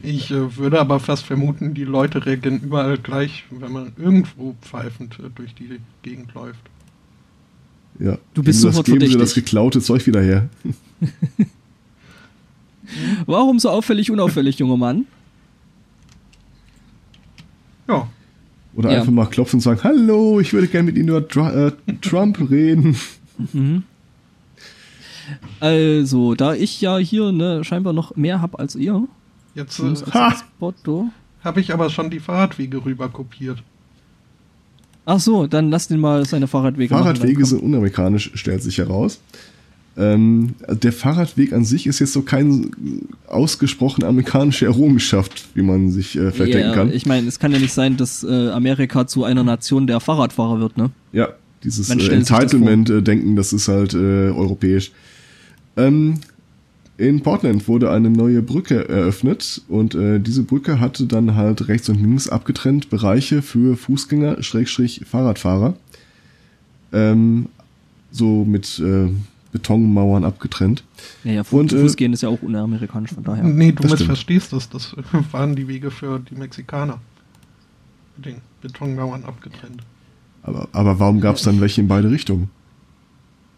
[0.04, 5.18] Ich äh, würde aber fast vermuten, die Leute reagieren überall gleich, wenn man irgendwo pfeifend
[5.20, 6.60] äh, durch die Gegend läuft.
[8.00, 8.18] ja.
[8.34, 9.46] Du bist geben sofort das, geben Sie das verdächtig.
[9.46, 10.50] geklaute Zeug wieder her.
[13.26, 15.06] Warum so auffällig, unauffällig, junger Mann?
[17.88, 18.08] Ja,
[18.76, 19.00] Oder Ja.
[19.00, 21.72] einfach mal klopfen und sagen, hallo, ich würde gerne mit Ihnen über Dr äh,
[22.02, 22.96] Trump reden.
[23.54, 23.84] Mhm.
[25.60, 29.08] Also, da ich ja hier ne, scheinbar noch mehr habe als ihr.
[29.58, 29.86] Jetzt äh,
[31.44, 33.64] habe ich aber schon die Fahrradwege rüber kopiert.
[35.04, 38.78] Ach so, dann lass den mal seine Fahrradwege machen, Fahrradwege dann sind unamerikanisch, stellt sich
[38.78, 39.20] heraus.
[39.98, 42.70] Ähm, der Fahrradweg an sich ist jetzt so kein
[43.26, 46.94] ausgesprochen amerikanische Errungenschaft, wie man sich äh, vielleicht Ja, denken kann.
[46.94, 50.60] Ich meine, es kann ja nicht sein, dass äh, Amerika zu einer Nation der Fahrradfahrer
[50.60, 50.92] wird, ne?
[51.14, 51.30] Ja,
[51.64, 54.92] dieses äh, sich das Entitlement-Denken, das ist halt äh, europäisch.
[55.78, 56.20] Ähm,
[56.98, 61.90] in Portland wurde eine neue Brücke eröffnet und äh, diese Brücke hatte dann halt rechts
[61.90, 65.76] und links abgetrennt Bereiche für Fußgänger, Schrägstrich Fahrradfahrer.
[66.92, 67.48] Ähm,
[68.12, 69.10] so mit äh,
[69.52, 70.84] Betonmauern abgetrennt.
[71.24, 73.44] Ja, ja, Fu Und, äh, Fußgehen ist ja auch unamerikanisch, von daher.
[73.44, 74.08] Nee, du das mit stimmt.
[74.08, 74.70] verstehst das.
[74.70, 74.96] Das
[75.32, 77.00] waren die Wege für die Mexikaner.
[78.16, 79.84] Mit den Betonmauern abgetrennt.
[80.42, 82.50] Aber, aber warum gab es dann welche in beide Richtungen?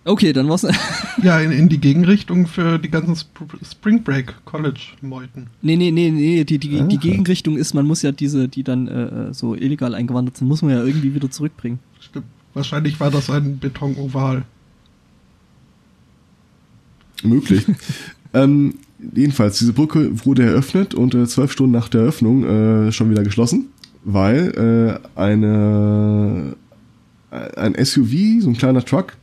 [0.09, 0.65] Okay, dann war's.
[1.21, 5.47] Ja, in, in die Gegenrichtung für die ganzen Sp Spring Break College Meuten.
[5.61, 6.83] nee, nee, nee, nee, die, die, Ah.
[6.83, 10.61] die Gegenrichtung ist, man muss ja diese, die dann äh, so illegal eingewandert sind, muss
[10.61, 11.79] man ja irgendwie wieder zurückbringen.
[11.99, 12.25] Stimmt.
[12.53, 14.43] Wahrscheinlich war das ein Betonoval.
[17.21, 17.65] Möglich.
[18.33, 18.75] ähm,
[19.13, 22.45] jedenfalls, diese Brücke wurde eröffnet und äh, zwölf Stunden nach der Eröffnung
[22.87, 23.67] äh, schon wieder geschlossen,
[24.05, 26.55] weil äh, eine,
[27.31, 29.13] äh, ein SUV, so ein kleiner Truck,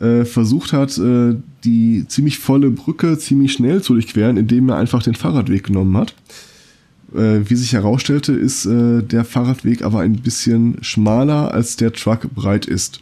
[0.00, 1.34] äh, versucht hat, äh,
[1.64, 6.14] die ziemlich volle Brücke ziemlich schnell zu durchqueren, indem er einfach den Fahrradweg genommen hat.
[7.14, 12.34] Äh, wie sich herausstellte, ist äh, der Fahrradweg aber ein bisschen schmaler, als der Truck
[12.34, 13.00] breit ist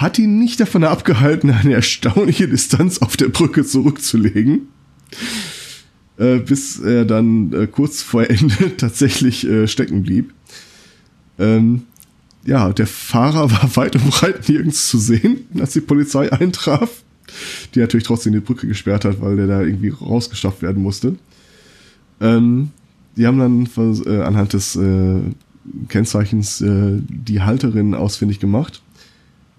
[0.00, 4.68] hat ihn nicht davon abgehalten, eine erstaunliche Distanz auf der Brücke zurückzulegen,
[6.16, 10.32] äh, bis er dann äh, kurz vor Ende tatsächlich äh, stecken blieb.
[11.38, 11.82] Ähm,
[12.44, 17.02] ja, der Fahrer war weit und breit nirgends zu sehen, als die Polizei eintraf,
[17.74, 21.16] die natürlich trotzdem die Brücke gesperrt hat, weil der da irgendwie rausgeschafft werden musste.
[22.20, 22.70] Ähm,
[23.16, 23.68] die haben dann
[24.06, 25.20] äh, anhand des äh,
[25.88, 28.82] Kennzeichens äh, die Halterin ausfindig gemacht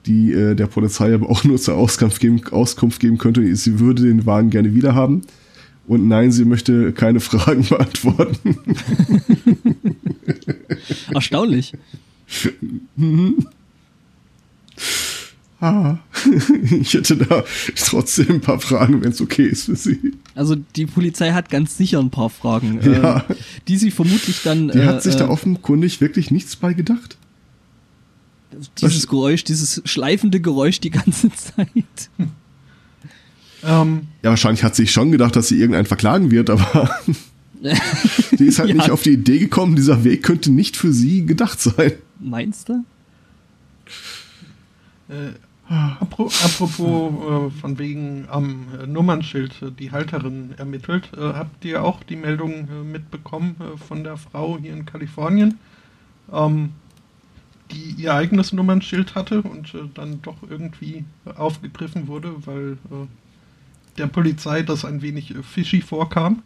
[0.05, 4.03] die äh, der Polizei aber auch nur zur Auskunft geben, Auskunft geben könnte, sie würde
[4.03, 5.21] den Wagen gerne wiederhaben.
[5.87, 8.57] Und nein, sie möchte keine Fragen beantworten.
[11.13, 11.73] Erstaunlich.
[15.59, 15.97] Ah,
[16.81, 17.43] ich hätte da
[17.75, 20.13] trotzdem ein paar Fragen, wenn es okay ist für sie.
[20.35, 23.17] Also die Polizei hat ganz sicher ein paar Fragen, Ja.
[23.29, 23.35] äh,
[23.67, 24.69] die sie vermutlich dann.
[24.69, 27.17] Die äh, hat sich da äh, offenkundig wirklich nichts bei gedacht.
[28.79, 32.09] dieses Geräusch, dieses schleifende Geräusch die ganze Zeit.
[33.63, 36.89] Ähm, Ja, wahrscheinlich hat sie sich schon gedacht, dass sie irgendeinen verklagen wird, aber
[38.39, 38.75] die ist halt Ja.
[38.75, 41.91] nicht auf die Idee gekommen, dieser Weg könnte nicht für sie gedacht sein.
[42.22, 42.85] Meinst du?
[45.11, 45.34] äh,
[45.99, 51.84] apro apropos äh, von wegen am äh, Nummernschild äh, die Halterin ermittelt, äh, habt ihr
[51.84, 53.56] auch die Meldung äh, mitbekommen
[53.88, 55.60] von der Frau hier in Kalifornien,
[56.31, 56.73] ähm,
[57.72, 62.77] die ihr eigenes Nummernschild hatte und dann doch irgendwie aufgegriffen wurde, weil
[63.98, 66.43] der Polizei das ein wenig fishy vorkam.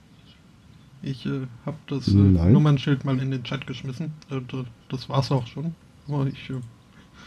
[1.06, 2.12] Ich äh, habe das äh.
[2.14, 4.14] Nummernschild mal in den Chat geschmissen.
[4.32, 4.42] Äh,
[4.90, 5.76] das war's auch schon.
[6.08, 6.54] Aber ich, äh,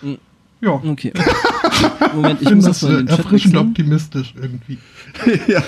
[0.07, 0.19] Mhm.
[0.61, 1.13] ja, Okay.
[2.15, 3.69] Moment, ich ich muss das mal in den Chat erfrischend wechseln.
[3.69, 4.79] optimistisch irgendwie.
[5.49, 5.63] ja.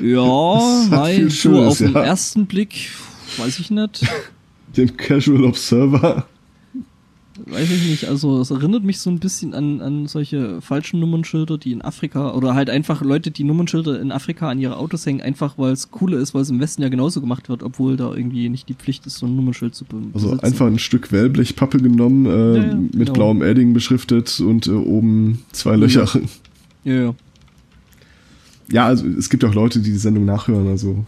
[0.00, 2.02] Ja, weil so Schönes, auf den ja.
[2.02, 2.90] ersten Blick,
[3.38, 4.06] weiß ich nicht.
[4.76, 6.26] Dem Casual Observer.
[7.46, 11.58] Weiß ich nicht, also es erinnert mich so ein bisschen an, an solche falschen Nummernschilder,
[11.58, 15.20] die in Afrika, oder halt einfach Leute, die Nummernschilder in Afrika an ihre Autos hängen,
[15.20, 18.12] einfach weil es cooler ist, weil es im Westen ja genauso gemacht wird, obwohl da
[18.14, 20.44] irgendwie nicht die Pflicht ist, so ein Nummernschild zu be Also besitzen.
[20.46, 23.12] einfach ein Stück Wellblechpappe genommen, äh, Ja, ja, mit genau.
[23.12, 26.06] blauem Edding beschriftet und äh, oben zwei Löcher.
[26.84, 27.14] Ja, ja.
[28.72, 31.04] Ja, also es gibt auch Leute, die die Sendung nachhören, also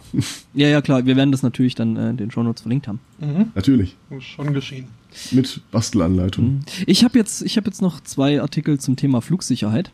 [0.53, 2.99] ja, ja, klar, wir werden das natürlich dann äh, in den Shownotes verlinkt haben.
[3.21, 3.45] Mhm.
[3.55, 3.95] natürlich.
[4.09, 4.85] Ist schon geschehen.
[5.31, 6.45] Mit Bastelanleitung.
[6.45, 6.59] Mhm.
[6.87, 9.91] Ich habe jetzt, ich habe jetzt noch zwei Artikel zum Thema Flugsicherheit.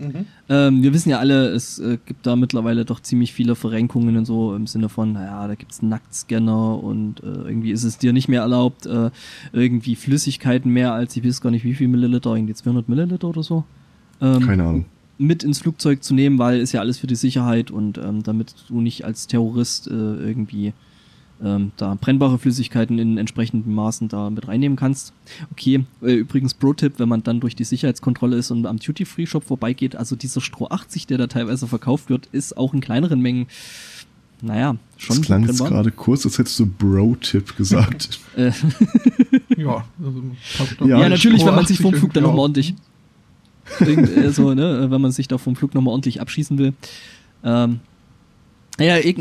[0.00, 0.26] Mhm.
[0.48, 4.24] Ähm, wir wissen ja alle, es äh, gibt da mittlerweile doch ziemlich viele Verrenkungen und
[4.24, 8.28] so im Sinne von, naja, da gibt's Nacktscanner und äh, irgendwie ist es dir nicht
[8.28, 9.10] mehr erlaubt, äh,
[9.52, 13.42] irgendwie Flüssigkeiten mehr als, ich weiß gar nicht wie viel Milliliter, irgendwie 200 Milliliter oder
[13.42, 13.64] so.
[14.22, 14.84] Ähm, Keine Ahnung.
[15.18, 18.54] mit ins Flugzeug zu nehmen, weil ist ja alles für die Sicherheit und ähm, damit
[18.68, 20.72] du nicht als Terrorist äh, irgendwie
[21.42, 25.12] ähm, da brennbare Flüssigkeiten in entsprechenden Maßen da mit reinnehmen kannst.
[25.52, 29.96] Okay, äh, übrigens Pro-Tipp, wenn man dann durch die Sicherheitskontrolle ist und am Duty-Free-Shop vorbeigeht,
[29.96, 33.46] also dieser Stroh 80, der da teilweise verkauft wird, ist auch in kleineren Mengen,
[34.42, 35.68] naja, schon Das klang jetzt brennbar.
[35.82, 38.20] gerade kurz, als hättest du Bro-Tipp gesagt.
[38.36, 38.52] Äh,
[39.56, 40.22] Ja, also
[40.86, 42.74] Ja, ja, natürlich, Stroh wenn man sich 80 vom Flug dann nochmal ordentlich
[43.80, 46.72] äh, so, ne, wenn man sich da vom Flug nochmal ordentlich abschießen will.
[47.44, 47.80] Ähm,
[48.80, 49.14] ja, e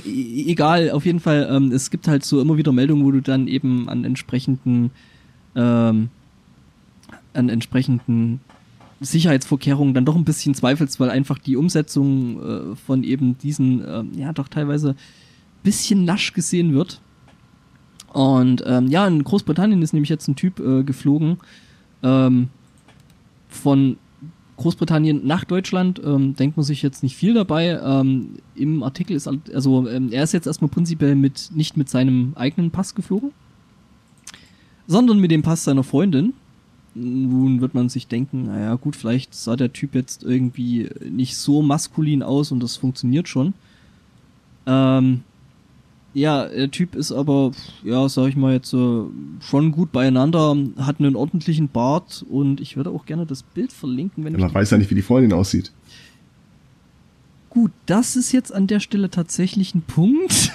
[0.47, 3.47] egal, auf jeden Fall, ähm, es gibt halt so immer wieder Meldungen, wo du dann
[3.47, 4.91] eben an entsprechenden
[5.55, 6.09] ähm,
[7.33, 8.41] an entsprechenden
[9.01, 14.03] Sicherheitsvorkehrungen dann doch ein bisschen zweifelst, weil einfach die Umsetzung äh, von eben diesen, äh,
[14.19, 14.95] ja, doch teilweise
[15.63, 17.01] bisschen lasch gesehen wird.
[18.11, 21.37] Und ähm, ja, in Großbritannien ist nämlich jetzt ein Typ äh, geflogen
[22.03, 22.49] ähm,
[23.47, 23.97] von
[24.59, 26.01] Großbritannien nach Deutschland.
[26.03, 27.79] Ähm, denkt man sich jetzt nicht viel dabei.
[27.83, 32.33] Ähm, Im Artikel ist also ähm, er ist jetzt erstmal prinzipiell mit nicht mit seinem
[32.35, 33.31] eigenen Pass geflogen,
[34.85, 36.33] sondern mit dem Pass seiner Freundin.
[36.93, 41.61] Nun wird man sich denken, naja gut, vielleicht sah der Typ jetzt irgendwie nicht so
[41.61, 43.53] maskulin aus und das funktioniert schon.
[44.65, 45.23] Ähm,
[46.19, 47.51] ja, der Typ ist aber,
[47.83, 49.03] ja, sag ich mal jetzt äh,
[49.39, 54.25] schon gut beieinander, hat einen ordentlichen Bart und ich würde auch gerne das Bild verlinken,
[54.25, 55.71] wenn ja, Man weiß ja nicht, wie die Freundin aussieht.
[57.49, 60.51] Gut, das ist jetzt an der Stelle tatsächlich ein Punkt.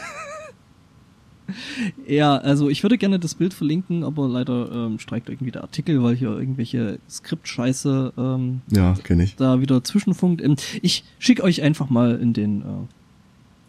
[2.06, 6.02] ja, also ich würde gerne das Bild verlinken, aber leider ähm, streikt irgendwie der Artikel,
[6.02, 9.36] weil hier irgendwelche Skriptscheiße ähm, ja, kenne ich.
[9.36, 10.42] da wieder zwischenfunkt.
[10.42, 12.64] Ähm, ich schicke euch einfach mal in den äh,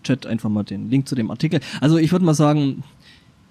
[0.05, 1.59] Chat einfach mal den Link zu dem Artikel.
[1.81, 2.83] Also ich würde mal sagen,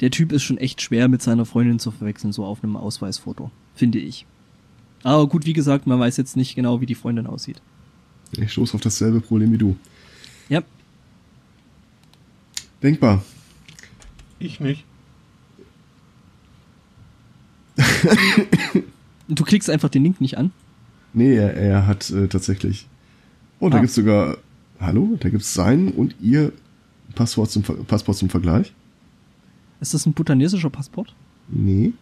[0.00, 3.50] der Typ ist schon echt schwer mit seiner Freundin zu verwechseln, so auf einem Ausweisfoto,
[3.74, 4.26] finde ich.
[5.02, 7.60] Aber gut, wie gesagt, man weiß jetzt nicht genau, wie die Freundin aussieht.
[8.32, 9.76] Ich stoße auf dasselbe Problem wie du.
[10.48, 10.62] Ja.
[12.82, 13.22] Denkbar.
[14.38, 14.84] Ich nicht.
[19.28, 20.52] du klickst einfach den Link nicht an?
[21.12, 22.86] Nee, er, er hat äh, tatsächlich.
[23.60, 23.80] Oh, da ah.
[23.80, 24.38] gibt's sogar
[24.80, 25.16] Hallo?
[25.20, 26.52] Da gibt es sein und ihr
[27.14, 28.72] Passwort zum, Passport zum Vergleich?
[29.80, 31.14] Ist das ein butanesischer Passport?
[31.48, 31.92] Nee.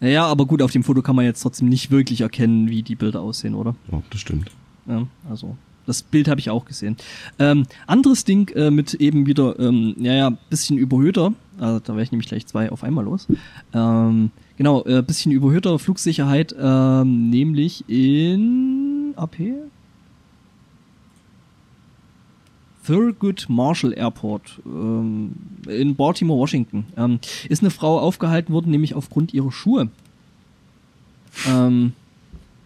[0.00, 2.94] Naja, aber gut, auf dem Foto kann man jetzt trotzdem nicht wirklich erkennen, wie die
[2.94, 3.74] Bilder aussehen, oder?
[3.90, 4.50] Oh, das stimmt.
[4.86, 5.56] Ja, also
[5.86, 6.96] das Bild habe ich auch gesehen.
[7.38, 12.02] Ähm, anderes Ding äh, mit eben wieder, ähm, ja, ja, bisschen überhöhter, also da wäre
[12.02, 13.26] ich nämlich gleich zwei auf einmal los.
[13.72, 19.36] Ähm, genau, äh, bisschen überhöhter Flugsicherheit, ähm, nämlich in AP,
[22.86, 25.32] Thurgood Marshall Airport ähm,
[25.66, 29.88] in Baltimore, Washington, ähm, ist eine Frau aufgehalten worden, nämlich aufgrund ihrer Schuhe.
[31.48, 31.92] Ähm,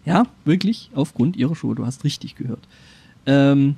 [0.04, 1.74] ja, wirklich aufgrund ihrer Schuhe.
[1.74, 2.66] Du hast richtig gehört.
[3.26, 3.76] Ähm,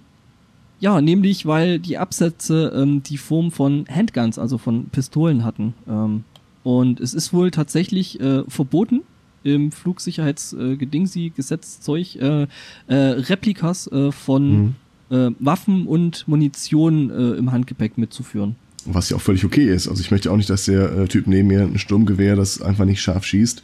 [0.79, 5.75] ja, nämlich weil die Absätze ähm, die Form von Handguns, also von Pistolen hatten.
[5.89, 6.25] Ähm,
[6.63, 9.03] und es ist wohl tatsächlich äh, verboten,
[9.43, 12.47] im Flugsicherheitsgedingsi, äh, Gesetzzeug, äh,
[12.89, 14.75] äh, Replikas äh, von mhm
[15.11, 18.57] äh, Waffen und Munition äh, im Handgepäck mitzuführen.
[18.87, 19.89] Was ja auch völlig okay ist.
[19.89, 22.85] Also ich möchte auch nicht, dass der äh, Typ neben mir ein Sturmgewehr, das einfach
[22.85, 23.63] nicht scharf schießt.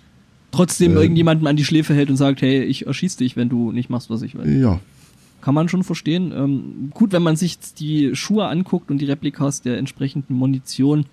[0.50, 3.72] Trotzdem äh, irgendjemandem an die Schläfe hält und sagt, hey, ich erschieß dich, wenn du
[3.72, 4.60] nicht machst, was ich will.
[4.60, 4.80] Ja.
[5.40, 6.32] Kann man schon verstehen.
[6.36, 11.06] Ähm, gut, wenn man sich die Schuhe anguckt und die Replikas der entsprechenden Munition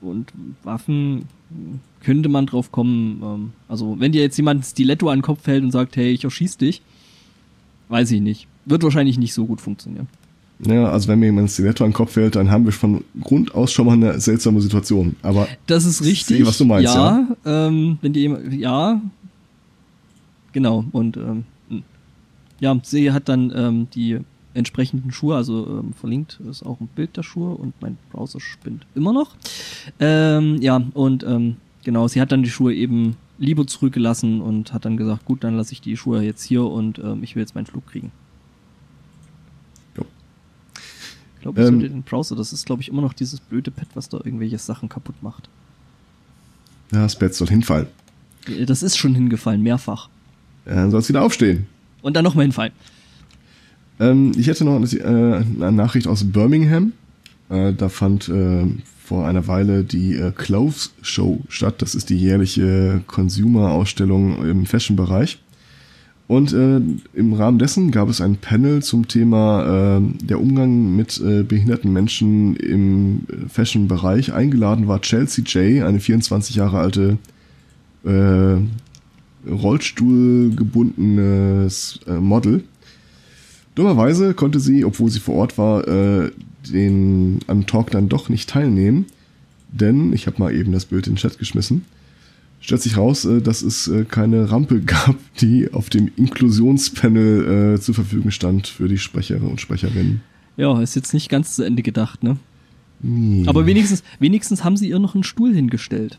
[0.00, 0.32] und
[0.64, 1.24] Waffen,
[2.02, 3.20] könnte man drauf kommen.
[3.22, 6.10] Ähm, also wenn dir jetzt jemand ein Stiletto an den Kopf hält und sagt, hey,
[6.10, 6.82] ich erschieß dich,
[7.88, 10.08] weiß ich nicht wird wahrscheinlich nicht so gut funktionieren.
[10.60, 13.04] Ja, also wenn mir jemand ein Stiletto an den Kopf fällt, dann haben wir von
[13.20, 15.14] Grund aus schon mal eine seltsame Situation.
[15.22, 16.38] Aber das ist richtig.
[16.38, 17.26] Sehe, was du meinst, ja.
[17.44, 17.66] ja.
[17.66, 19.00] Ähm, wenn die jemand, ja,
[20.52, 20.84] genau.
[20.90, 21.44] Und ähm,
[22.58, 24.18] ja, sie hat dann ähm, die
[24.54, 28.84] entsprechenden Schuhe, also ähm, verlinkt ist auch ein Bild der Schuhe und mein Browser spinnt
[28.96, 29.36] immer noch.
[30.00, 34.84] Ähm, ja, und ähm, genau, sie hat dann die Schuhe eben lieber zurückgelassen und hat
[34.84, 37.54] dann gesagt, gut, dann lasse ich die Schuhe jetzt hier und ähm, ich will jetzt
[37.54, 38.10] meinen Flug kriegen.
[41.38, 43.86] Ich glaube, ich ähm, den Browser, das ist, glaube ich, immer noch dieses blöde Pad,
[43.94, 45.48] was da irgendwelche Sachen kaputt macht.
[46.92, 47.86] Ja, das Pad soll hinfallen.
[48.48, 50.08] Äh, das ist schon hingefallen, mehrfach.
[50.66, 51.66] Ja, dann soll es wieder aufstehen.
[52.02, 52.72] Und dann nochmal hinfallen.
[54.00, 56.92] Ähm, ich hätte noch eine, äh, eine Nachricht aus Birmingham.
[57.50, 58.66] Äh, da fand äh,
[59.04, 61.82] vor einer Weile die äh, Clothes Show statt.
[61.82, 65.38] Das ist die jährliche Consumer-Ausstellung im Fashion-Bereich.
[66.28, 66.80] Und äh,
[67.14, 71.90] im Rahmen dessen gab es ein Panel zum Thema äh, der Umgang mit äh, behinderten
[71.90, 74.34] Menschen im Fashion-Bereich.
[74.34, 77.16] Eingeladen war Chelsea J, eine 24 Jahre alte
[78.04, 78.58] äh,
[79.50, 82.62] Rollstuhlgebundenes äh, Model.
[83.74, 86.30] Dummerweise konnte sie, obwohl sie vor Ort war, äh,
[86.70, 89.06] den am Talk dann doch nicht teilnehmen,
[89.72, 91.86] denn ich habe mal eben das Bild in den Chat geschmissen
[92.60, 97.80] stellt sich raus, äh, dass es äh, keine Rampe gab, die auf dem Inklusionspanel äh,
[97.80, 100.20] zur Verfügung stand für die Sprecher und Sprecherinnen.
[100.56, 102.36] Ja, ist jetzt nicht ganz zu Ende gedacht, ne?
[103.00, 103.44] Nee.
[103.46, 106.18] Aber wenigstens, wenigstens haben sie ihr noch einen Stuhl hingestellt.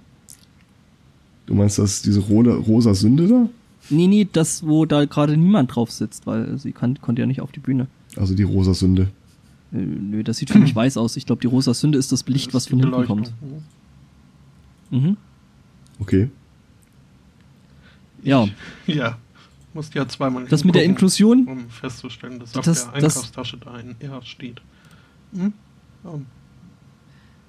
[1.46, 3.50] Du meinst das diese rosa, rosa Sünde da?
[3.90, 7.42] Nee, nee, das, wo da gerade niemand drauf sitzt, weil sie kann, konnte ja nicht
[7.42, 7.88] auf die Bühne.
[8.16, 9.10] Also die rosa Sünde.
[9.74, 11.18] Äh, nö, das sieht für mich weiß aus.
[11.18, 13.34] Ich glaube, die rosa Sünde ist das Licht, Das was von hinten kommt.
[14.92, 15.18] Mhm.
[16.00, 16.30] Okay.
[18.24, 18.48] Ja,
[18.88, 19.18] Ja.
[19.74, 23.58] Musst ja zweimal das mit der Inklusion, Um festzustellen, dass auf Das- der das- Einkaufstasche
[23.58, 24.62] da ein R steht.
[25.34, 25.54] Hm?
[26.04, 26.26] Um,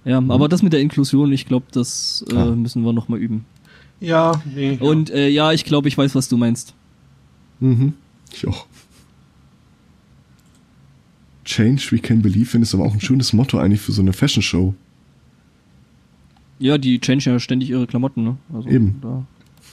[0.05, 2.45] ja, aber das mit der Inklusion, ich glaube, das äh, Ah.
[2.55, 3.47] müssen wir nochmal üben.
[4.01, 4.75] ja, nee.
[4.75, 4.81] ja.
[4.81, 6.75] Und äh, ja, ich glaube, ich weiß, was du meinst.
[7.61, 7.95] Mhm.
[8.33, 8.67] Ich auch.
[11.45, 14.13] Change we can believe in ist aber auch ein schönes Motto eigentlich für so eine
[14.13, 14.75] Fashion Show.
[16.61, 18.37] Ja, die changen ja ständig ihre Klamotten, ne?
[18.55, 19.01] Also, Eben.
[19.03, 19.25] Da.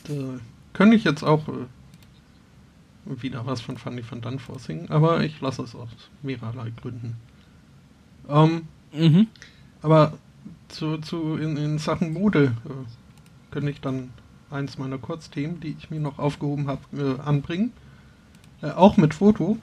[0.08, 0.40] Da
[0.74, 1.52] könnte ich jetzt auch äh,
[3.22, 5.90] wieder was von Fanny van Dunn vorsingen, aber ich lasse es aus
[6.24, 7.16] mehrerlei Gründen.
[8.30, 9.28] Ähm, Mhm.
[9.82, 10.14] aber
[10.70, 14.12] zu, zu in, in Sachen Mode äh, könnte ich dann
[14.50, 17.74] eins meiner Kurzthemen, die ich mir noch aufgehoben habe, äh, anbringen.
[18.62, 19.58] Äh, auch mit Foto,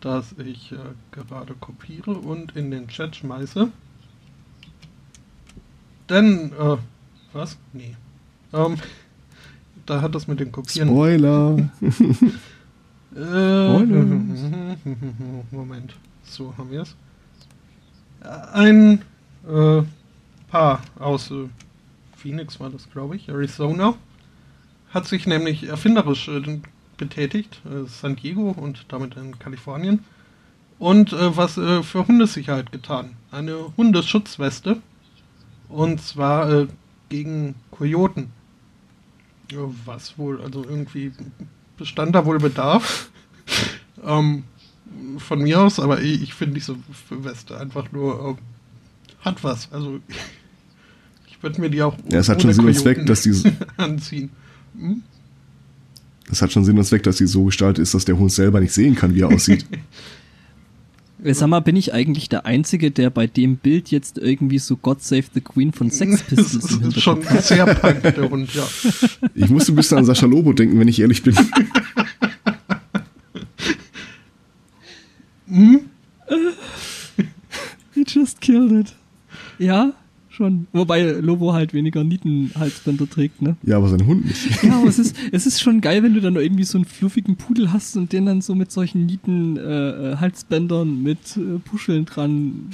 [0.00, 0.76] das ich äh,
[1.12, 3.70] gerade kopiere und in den Chat schmeiße.
[6.08, 6.76] Denn, äh,
[7.32, 7.56] was?
[7.72, 7.96] Nee.
[8.52, 8.76] Ähm,
[9.86, 10.88] da hat das mit dem Kopieren.
[10.88, 11.70] Spoiler.
[13.16, 13.78] Äh,
[15.52, 15.94] Moment.
[16.24, 16.96] So haben wir es.
[18.52, 19.02] Ein
[19.48, 19.82] äh,
[20.50, 21.48] Paar aus äh,
[22.16, 23.94] Phoenix war das, glaube ich, Arizona,
[24.90, 26.60] hat sich nämlich erfinderisch äh,
[26.96, 30.04] betätigt, äh, San Diego und damit in Kalifornien,
[30.80, 33.10] und was für Hundesicherheit getan.
[33.30, 34.82] Eine Hundeschutzweste.
[35.74, 36.66] Und zwar äh,
[37.08, 38.28] gegen Kojoten.
[39.84, 41.10] Was wohl, also irgendwie
[41.76, 43.10] bestand da wohl Bedarf.
[44.04, 44.44] ähm,
[45.18, 46.76] von mir aus, aber ich, ich finde diese
[47.10, 48.38] Weste einfach nur ähm,
[49.20, 49.70] hat was.
[49.72, 49.98] Also
[51.26, 53.34] ich würde mir die auch Ja, es hat schon Sinn und Zweck, dass die,
[53.76, 54.30] anziehen.
[54.78, 55.02] Hm?
[56.28, 58.60] das hat schon Sinn und Zweck, dass die so gestaltet ist, dass der Hund selber
[58.60, 59.66] nicht sehen kann, wie er aussieht.
[61.32, 65.02] Sag mal, bin ich eigentlich der Einzige, der bei dem Bild jetzt irgendwie so God
[65.02, 67.44] Save the Queen von Sex Das Pistols ist, im ist schon hat?
[67.44, 68.62] sehr punk, der Hund, ja.
[69.34, 71.34] Ich musste ein bisschen an Sascha Lobo denken, wenn ich ehrlich bin.
[77.94, 78.94] He just killed it.
[79.58, 79.92] Ja,
[80.34, 80.66] schon.
[80.72, 83.56] Wobei Lobo halt weniger Nietenhalsbänder trägt, ne?
[83.62, 84.48] Ja, aber sein Hund nicht.
[84.62, 87.36] Ja, aber es ist, es ist schon geil, wenn du dann irgendwie so einen fluffigen
[87.36, 92.70] Pudel hast und den dann so mit solchen Nieten-Halsbändern äh, Halsbändern mit äh, Puscheln dran.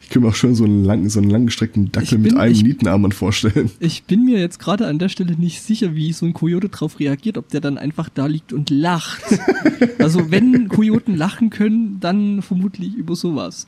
[0.00, 2.38] Ich kann mir auch schon so einen, lang, so einen langgestreckten Dackel Ich mit bin-
[2.40, 3.70] einem ich- Nietenarmband vorstellen.
[3.78, 6.98] Ich bin mir jetzt gerade an der Stelle nicht sicher, wie so ein Kojote drauf
[6.98, 9.22] reagiert, ob der dann einfach da liegt und lacht.
[9.98, 13.66] also wenn Kojoten lachen können, dann vermutlich über sowas.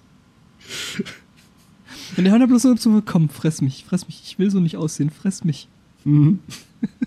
[2.17, 5.11] Und der hat bloß so, komm, fress mich, fress mich, ich will so nicht aussehen,
[5.11, 5.69] fress mich.
[6.05, 6.41] Mhm.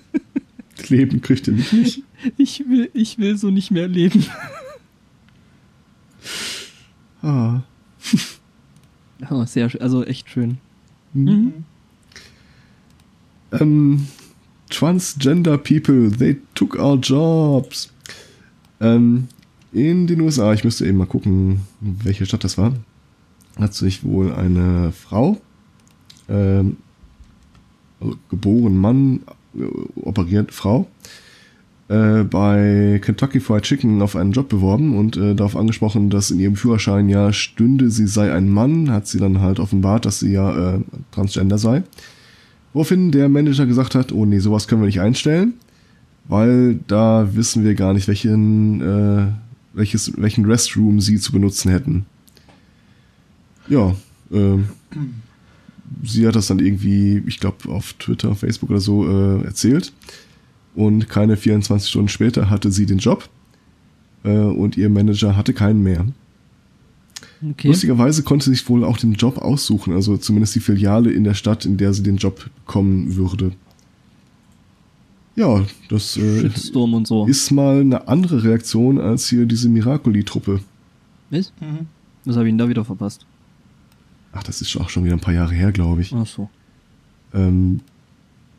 [0.90, 2.04] Leben kriegt er mich nicht.
[2.38, 4.26] Ich will, ich will so nicht mehr leben.
[7.22, 7.62] Ah.
[9.30, 10.58] Oh, sehr schön, also echt schön.
[11.14, 11.64] Mhm.
[13.54, 14.08] Ähm,
[14.70, 17.90] Transgender people, they took our jobs.
[18.82, 19.30] Ähm,
[19.72, 22.74] in den USA, ich müsste eben mal gucken, welche Stadt das war,
[23.60, 25.38] hat sich wohl eine Frau,
[26.30, 26.78] ähm,
[28.00, 29.22] also geboren Mann,
[29.56, 29.64] äh,
[30.02, 30.88] operiert Frau,
[31.90, 36.40] äh, bei Kentucky Fried Chicken auf einen Job beworben und äh, darauf angesprochen, dass in
[36.40, 40.32] ihrem Führerschein ja stünde, sie sei ein Mann, hat sie dann halt offenbart, dass sie
[40.32, 40.80] ja äh,
[41.12, 41.84] Transgender sei.
[42.74, 45.54] Woraufhin der Manager gesagt hat, oh nee, sowas können wir nicht einstellen,
[46.28, 49.28] weil da wissen wir gar nicht, welchen, äh,
[49.74, 52.06] welches, welchen Restroom sie zu benutzen hätten.
[53.68, 53.96] Ja,
[54.32, 54.70] ähm,
[56.04, 59.94] sie hat das dann irgendwie, ich glaube, auf Twitter, Facebook oder so äh, erzählt.
[60.76, 63.30] Und keine 24 Stunden später hatte sie den Job
[64.24, 66.06] äh, und ihr Manager hatte keinen mehr.
[67.52, 67.68] Okay.
[67.68, 71.34] Lustigerweise konnte sie sich wohl auch den Job aussuchen, also zumindest die Filiale in der
[71.34, 73.52] Stadt, in der sie den Job bekommen würde.
[75.36, 77.26] Ja, das äh, so.
[77.26, 80.60] ist mal eine andere Reaktion als hier diese Miracoli-Truppe.
[81.32, 81.52] Was?
[81.60, 81.88] Mhm.
[82.26, 83.26] Was habe ich denn da wieder verpasst?
[84.34, 86.14] Ach, das ist auch schon wieder ein paar Jahre her, glaube ich.
[86.14, 86.50] Ach so.
[87.34, 87.82] ähm,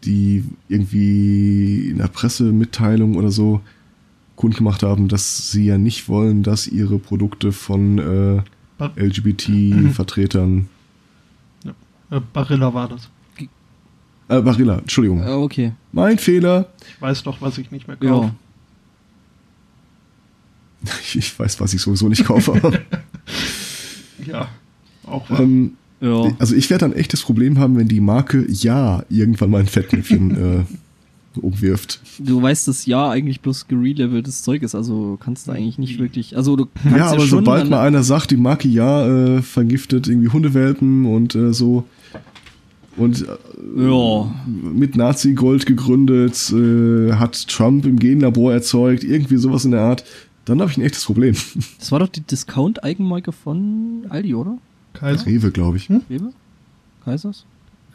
[0.04, 3.60] die irgendwie in der Pressemitteilung oder so
[4.36, 8.42] kundgemacht haben, dass sie ja nicht wollen, dass ihre Produkte von äh,
[9.00, 10.68] LGBT-Vertretern.
[12.10, 13.08] äh, Barilla war das.
[14.28, 15.22] Äh, Barilla, Entschuldigung.
[15.22, 15.72] Äh, okay.
[15.92, 16.68] Mein Fehler.
[16.88, 18.10] Ich weiß doch, was ich nicht mehr Ja.
[18.10, 18.34] kaufe.
[21.14, 22.60] Ich weiß, was ich sowieso nicht kaufe.
[24.26, 24.48] Ja,
[25.06, 25.40] auch wahr.
[25.40, 26.32] ähm, Ja.
[26.38, 29.66] also ich werde dann echt das Problem haben, wenn die Marke Ja irgendwann mal ein
[29.66, 30.30] Fettnäpfchen
[31.36, 32.00] äh, umwirft.
[32.20, 36.36] Du weißt, dass ja eigentlich bloß gereleveltes Zeug ist, also kannst du eigentlich nicht wirklich.
[36.36, 39.06] Also du kannst Ja, aber schon sobald mal einer sagt, die Maki ja
[39.36, 41.84] äh, vergiftet irgendwie Hundewelpen und äh, so
[42.96, 44.32] und äh, Ja.
[44.72, 50.04] mit Nazi-Gold gegründet, äh, hat Trump im Genlabor erzeugt, irgendwie sowas in der Art,
[50.44, 51.34] dann habe ich ein echtes Problem.
[51.80, 54.58] Das war doch die Discount-Eigenmarke von Aldi, oder?
[54.94, 55.26] Kaiser.
[55.26, 55.90] Rewe, glaube ich.
[55.90, 56.32] Rewe?
[57.04, 57.44] Kaisers?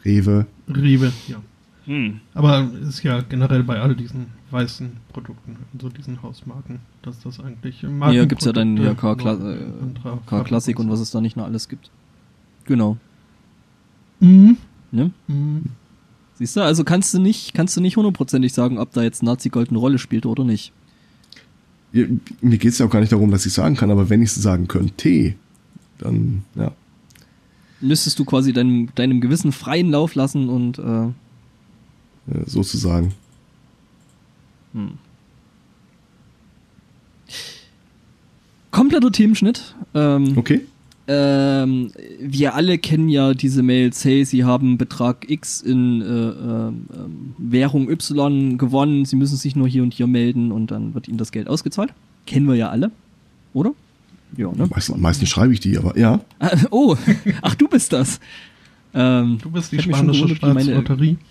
[0.04, 0.46] Rewe.
[0.68, 1.42] Rewe, ja.
[1.86, 2.20] Hm.
[2.34, 7.82] Aber ist ja generell bei all diesen weißen Produkten, also diesen Hausmarken, dass das eigentlich
[7.82, 11.36] Marken Ja, gibt's ja dann ja äh, anderer K Classic und was es da nicht
[11.36, 11.90] noch alles gibt.
[12.64, 12.96] Genau.
[14.20, 14.56] Mhm.
[14.92, 15.10] Ne?
[15.26, 15.64] Mhm.
[16.34, 19.70] Siehst du, also kannst du nicht, kannst du nicht hundertprozentig sagen, ob da jetzt Nazi-Gold
[19.70, 20.72] eine Rolle spielt oder nicht.
[21.92, 22.06] Ja,
[22.40, 24.30] Mir geht es ja auch gar nicht darum, dass ich sagen kann, aber wenn ich
[24.30, 25.34] es sagen könnte,
[25.98, 26.72] dann, ja.
[27.80, 31.06] Müsstest du quasi deinem, deinem Gewissen freien Lauf lassen und äh,
[32.30, 33.14] äh, sozusagen.
[34.72, 34.98] hm.
[38.70, 39.74] kompletter Themenschnitt.
[39.94, 40.60] Ähm, Okay?
[41.12, 41.90] Ähm,
[42.20, 47.90] wir alle kennen ja diese Mails, hey, Sie haben Betrag X in äh, ähm, Währung
[47.90, 51.32] Y gewonnen, Sie müssen sich nur hier und hier melden und dann wird Ihnen das
[51.32, 51.92] Geld ausgezahlt.
[52.26, 52.92] Kennen wir ja alle,
[53.54, 53.72] oder?
[54.36, 54.66] Ja, ne?
[54.68, 56.20] Meist, meistens schreibe ich die, aber ja.
[56.38, 56.96] Ah, oh,
[57.42, 58.20] ach, du bist das.
[58.94, 61.16] Ähm, Du bist die spanische Staatslotterie.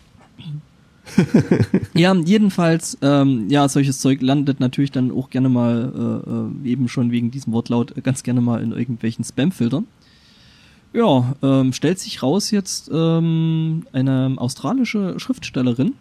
[1.95, 6.87] Ja, jedenfalls, ähm, ja, solches Zeug landet natürlich dann auch gerne mal, äh, äh, eben
[6.87, 9.87] schon wegen diesem Wortlaut, äh, ganz gerne mal in irgendwelchen Spam-Filtern.
[10.93, 15.93] Ja, ähm, stellt sich raus jetzt ähm, eine australische Schriftstellerin.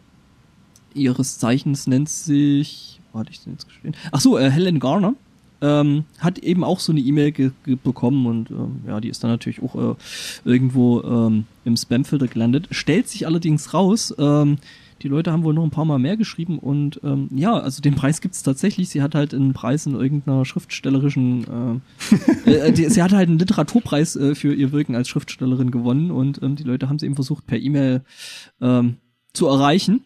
[0.95, 3.95] Ihres Zeichens nennt sich, wo hatte ich denn jetzt gestehen?
[4.13, 5.15] Ach so, äh, Helen Garner.
[5.61, 9.25] Ähm, hat eben auch so eine E-Mail ge ge bekommen und ähm, ja, die ist
[9.25, 9.95] dann natürlich auch äh,
[10.45, 12.69] irgendwo ähm, im Spam-Filter gelandet.
[12.71, 14.59] Stellt sich allerdings raus, ähm,
[15.03, 17.95] die Leute haben wohl noch ein paar Mal mehr geschrieben und ähm, ja, also den
[17.95, 18.89] Preis gibt's tatsächlich.
[18.89, 21.83] Sie hat halt einen Preis in irgendeiner schriftstellerischen,
[22.47, 26.11] äh, äh, die, sie hat halt einen Literaturpreis äh, für ihr Wirken als Schriftstellerin gewonnen
[26.11, 28.03] und ähm, die Leute haben sie eben versucht per E-Mail
[28.61, 28.97] ähm,
[29.33, 30.03] zu erreichen.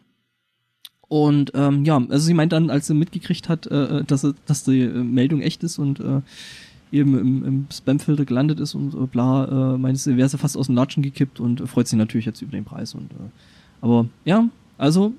[1.13, 4.65] Und ähm, ja, also sie meint dann, als sie mitgekriegt hat, äh, dass, sie, dass
[4.65, 6.23] die äh, Meldung echt ist und äh,
[6.91, 10.57] eben im, im Spamfilter gelandet ist und äh, bla, äh, meint sie, wäre sie fast
[10.57, 12.95] aus dem Latschen gekippt und äh, freut sich natürlich jetzt über den Preis.
[12.95, 13.31] Und, äh,
[13.83, 15.13] aber ja, also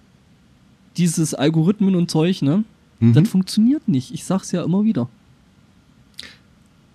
[0.97, 2.63] dieses Algorithmen und Zeug, ne,
[2.99, 3.13] Mhm.
[3.13, 4.13] das funktioniert nicht.
[4.13, 5.09] Ich sag's ja immer wieder.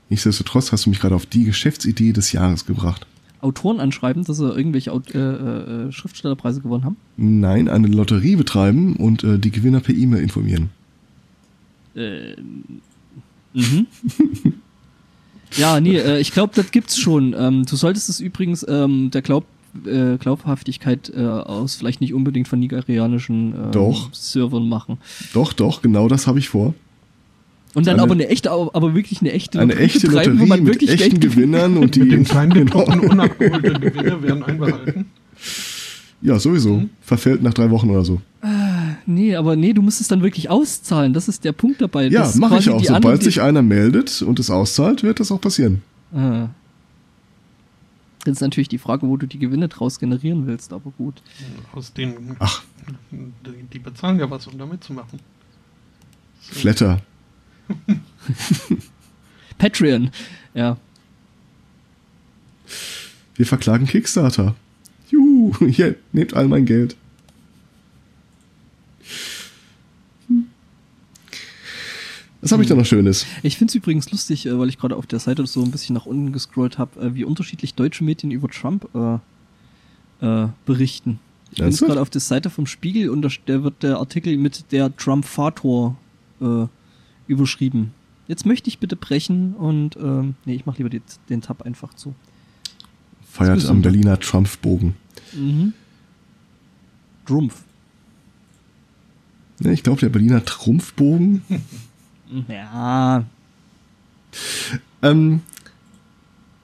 [0.09, 3.07] Nichtsdestotrotz hast du mich gerade auf die Geschäftsidee des Jahres gebracht.
[3.41, 6.97] Autoren anschreiben, dass sie irgendwelche Aut äh, äh, Schriftstellerpreise gewonnen haben.
[7.17, 10.71] Nein, eine Lotterie betreiben und äh, die Gewinner per E-Mail informieren.
[11.95, 12.81] Ähm,
[13.53, 13.87] mhm.
[15.57, 17.35] ja, nee, äh, ich glaube, das gibt's schon.
[17.39, 19.45] Ähm, du solltest es übrigens ähm, der Glaub,
[19.85, 24.13] äh, Glaubhaftigkeit äh, aus vielleicht nicht unbedingt von nigerianischen ähm, Doch.
[24.13, 24.99] Servern machen.
[25.33, 26.75] Doch, doch, genau das habe ich vor.
[27.75, 30.63] Und dann Eine- aber eine echte, aber wirklich eine echte Eine echte Lotterie wo man
[30.63, 31.35] mit wirklich echten Geld.
[31.35, 32.85] Gewinnern und die Mit dem kleinen genau.
[32.85, 35.07] unabgeholte Gewinne werden einbehalten.
[36.23, 36.85] Ja, sowieso.
[37.01, 38.21] Verfällt nach drei Wochen oder so.
[39.07, 41.13] Nee, aber nee, du musst es dann wirklich auszahlen.
[41.13, 42.09] Das ist der Punkt dabei.
[42.09, 42.83] Ja, mache ich auch.
[42.85, 45.83] Sobald sich einer meldet und es auszahlt, wird das auch passieren.
[46.15, 46.49] Ah.
[48.25, 51.23] Das ist natürlich die Frage, wo du die Gewinne draus generieren willst, aber gut.
[51.73, 52.37] Aus den.
[52.39, 52.63] Ach.
[53.11, 55.21] Die, die bezahlen ja was, um da mitzumachen.
[56.41, 57.01] Flatter.
[59.59, 60.11] Patreon.
[60.55, 60.77] Ja.
[63.37, 64.55] Wir verklagen Kickstarter.
[65.11, 66.97] Juhu, hier, nehmt all mein Geld.
[70.29, 70.47] Hm.
[72.41, 73.27] Was habe ich da noch Schönes?
[73.43, 75.95] Ich finde es übrigens lustig, äh, weil ich gerade auf der Seite so ein bisschen
[75.95, 79.19] nach unten gescrollt habe, äh, wie unterschiedlich deutsche Medien über Trump äh,
[80.21, 81.21] äh, berichten.
[81.53, 84.95] Ich bin gerade auf der Seite vom Spiegel und da wird der Artikel mit der
[84.97, 85.97] Trump-Fator
[86.41, 86.67] äh,
[87.29, 87.93] überschrieben.
[88.27, 91.95] Jetzt möchte ich bitte brechen und ähm, nee, ich mache lieber die, den Tab einfach
[91.95, 92.15] zu.
[93.31, 93.83] Feiert am.
[93.83, 94.95] Berliner Trump-Bogen.
[95.33, 95.73] Mhm.
[97.27, 97.63] Drumpf.
[99.61, 101.43] Ne, ich glaube, der Berliner Trumpfbogen.
[102.47, 103.25] Ja,
[105.03, 105.41] ähm,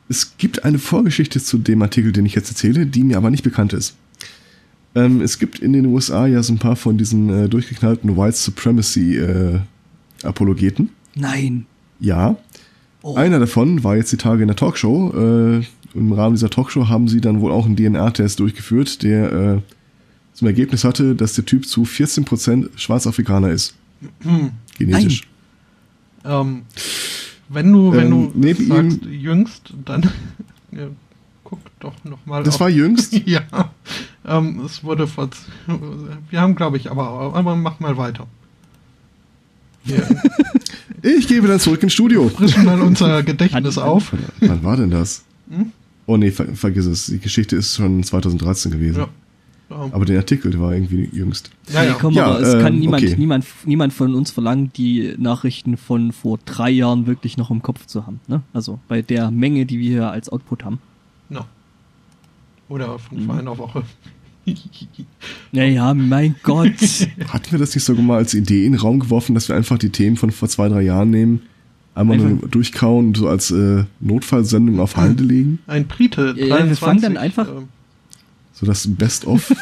[0.09, 3.43] es gibt eine Vorgeschichte zu dem Artikel, den ich jetzt erzähle, die mir aber nicht
[3.43, 3.97] bekannt ist.
[4.95, 8.37] Ähm, es gibt in den USA ja so ein paar von diesen äh, durchgeknallten White
[8.37, 9.61] Supremacy äh,
[10.25, 10.91] Apologeten.
[11.15, 11.67] nein.
[12.01, 12.37] Ja.
[13.03, 13.15] Oh.
[13.17, 15.13] Einer davon war jetzt die Tage in der Talkshow.
[15.61, 19.61] Äh, Im Rahmen dieser Talkshow haben sie dann wohl auch einen DNA-Test durchgeführt, der äh,
[20.33, 23.75] zum Ergebnis hatte, dass der Typ zu 14% Schwarzafrikaner ist.
[24.79, 25.29] Genetisch.
[26.25, 26.63] Ähm,
[27.49, 30.03] wenn du, wenn Ähm, du neben sagst jüngst, dann
[30.73, 30.89] ja,
[31.45, 32.43] guck doch noch mal.
[32.43, 33.13] Das auf- war jüngst.
[33.27, 33.43] ja.
[34.27, 35.29] Ähm, es wurde vor.
[36.31, 38.27] Wir haben, glaube ich, aber, aber mach mal weiter.
[41.03, 42.31] Ich gehe wieder zurück ins Studio.
[42.31, 44.13] Frischen mal unser Gedächtnis auf.
[44.41, 45.23] Wann war denn das?
[45.51, 45.71] Hm?
[46.07, 47.07] Oh nee, ver vergiss es.
[47.07, 49.01] Die Geschichte ist schon 2013 gewesen.
[49.01, 49.09] Ja.
[49.69, 51.51] Aber der Artikel der war irgendwie jüngst.
[51.73, 51.91] Ja, ja.
[51.91, 53.17] Nee, komm, ja, aber es äh, kann niemand, okay.
[53.19, 57.87] niemand, niemand von uns verlangen, die Nachrichten von vor drei Jahren wirklich noch im Kopf
[57.87, 58.21] zu haben.
[58.27, 58.43] Ne?
[58.53, 60.79] Also bei der Menge, die wir hier als Output haben.
[61.29, 61.45] No.
[62.69, 63.27] Oder von mhm.
[63.27, 63.83] vor einer Woche.
[65.53, 67.09] Naja, mein Gott.
[67.29, 69.79] Hatten wir das nicht sogar mal als Idee in den Raum geworfen, dass wir einfach
[69.79, 71.43] die Themen von vor zwei, drei Jahren nehmen,
[71.95, 72.49] einmal einfach.
[72.49, 75.61] durchkauen und so als äh, Notfallsendung auf Halde legen?
[75.67, 77.49] Ein Brite, 23, ja, wir fangen dann einfach...
[77.49, 77.63] Äh,
[78.53, 79.53] so das Best-of.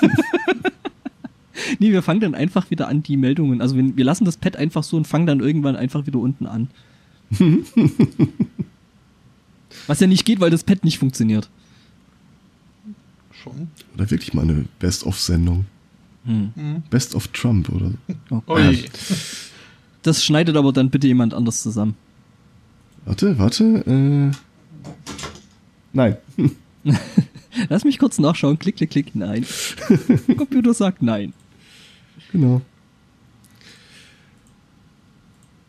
[1.79, 3.63] nee, wir fangen dann einfach wieder an, die Meldungen.
[3.63, 6.47] Also wir, wir lassen das Pad einfach so und fangen dann irgendwann einfach wieder unten
[6.47, 6.69] an.
[9.87, 11.49] Was ja nicht geht, weil das Pad nicht funktioniert.
[13.43, 13.69] Schon.
[13.95, 15.67] Oder wirklich mal eine Best-of-Sendung.
[16.25, 16.53] Hm.
[16.55, 16.83] hm.
[16.89, 17.93] Best of Trump, oder?
[18.47, 18.59] Oh,
[20.03, 21.95] das schneidet aber dann bitte jemand anders zusammen.
[23.05, 23.65] Warte, warte.
[23.65, 24.37] Äh.
[25.93, 26.17] Nein.
[27.69, 28.59] Lass mich kurz nachschauen.
[28.59, 29.15] Klick, klick, klick.
[29.15, 29.45] Nein.
[30.37, 31.33] Computer sagt nein.
[32.31, 32.63] Genau.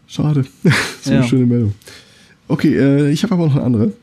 [0.07, 0.45] Schade.
[1.01, 1.17] so ja.
[1.17, 1.73] eine schöne Meldung.
[2.47, 3.93] Okay, äh, ich habe aber noch eine andere.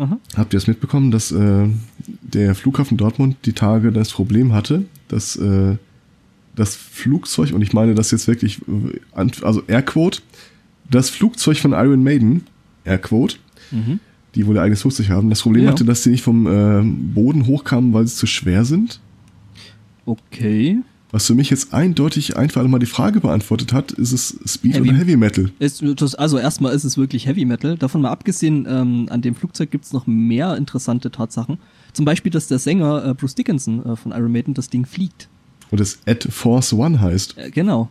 [0.00, 0.18] Aha.
[0.34, 1.68] Habt ihr es mitbekommen, dass äh,
[2.22, 5.76] der Flughafen Dortmund die Tage das Problem hatte, dass äh,
[6.56, 10.22] das Flugzeug, und ich meine das jetzt wirklich, äh, also Airquote,
[10.90, 12.46] das Flugzeug von Iron Maiden,
[12.84, 13.36] Airquote,
[13.70, 14.00] mhm.
[14.34, 15.70] die wohl ihr eigenes Flugzeug haben, das Problem ja.
[15.70, 19.00] hatte, dass sie nicht vom äh, Boden hochkamen, weil sie zu schwer sind.
[20.06, 20.78] Okay.
[21.12, 24.90] Was für mich jetzt eindeutig einfach mal die Frage beantwortet hat, ist es Speed Heavy,
[24.90, 25.50] oder Heavy Metal?
[25.58, 25.82] Ist,
[26.18, 27.76] also erstmal ist es wirklich Heavy Metal.
[27.76, 31.58] Davon mal abgesehen, ähm, an dem Flugzeug gibt es noch mehr interessante Tatsachen.
[31.92, 35.28] Zum Beispiel, dass der Sänger äh, Bruce Dickinson äh, von Iron Maiden das Ding fliegt.
[35.72, 37.38] Und es Ed Force One heißt.
[37.38, 37.88] Äh, genau.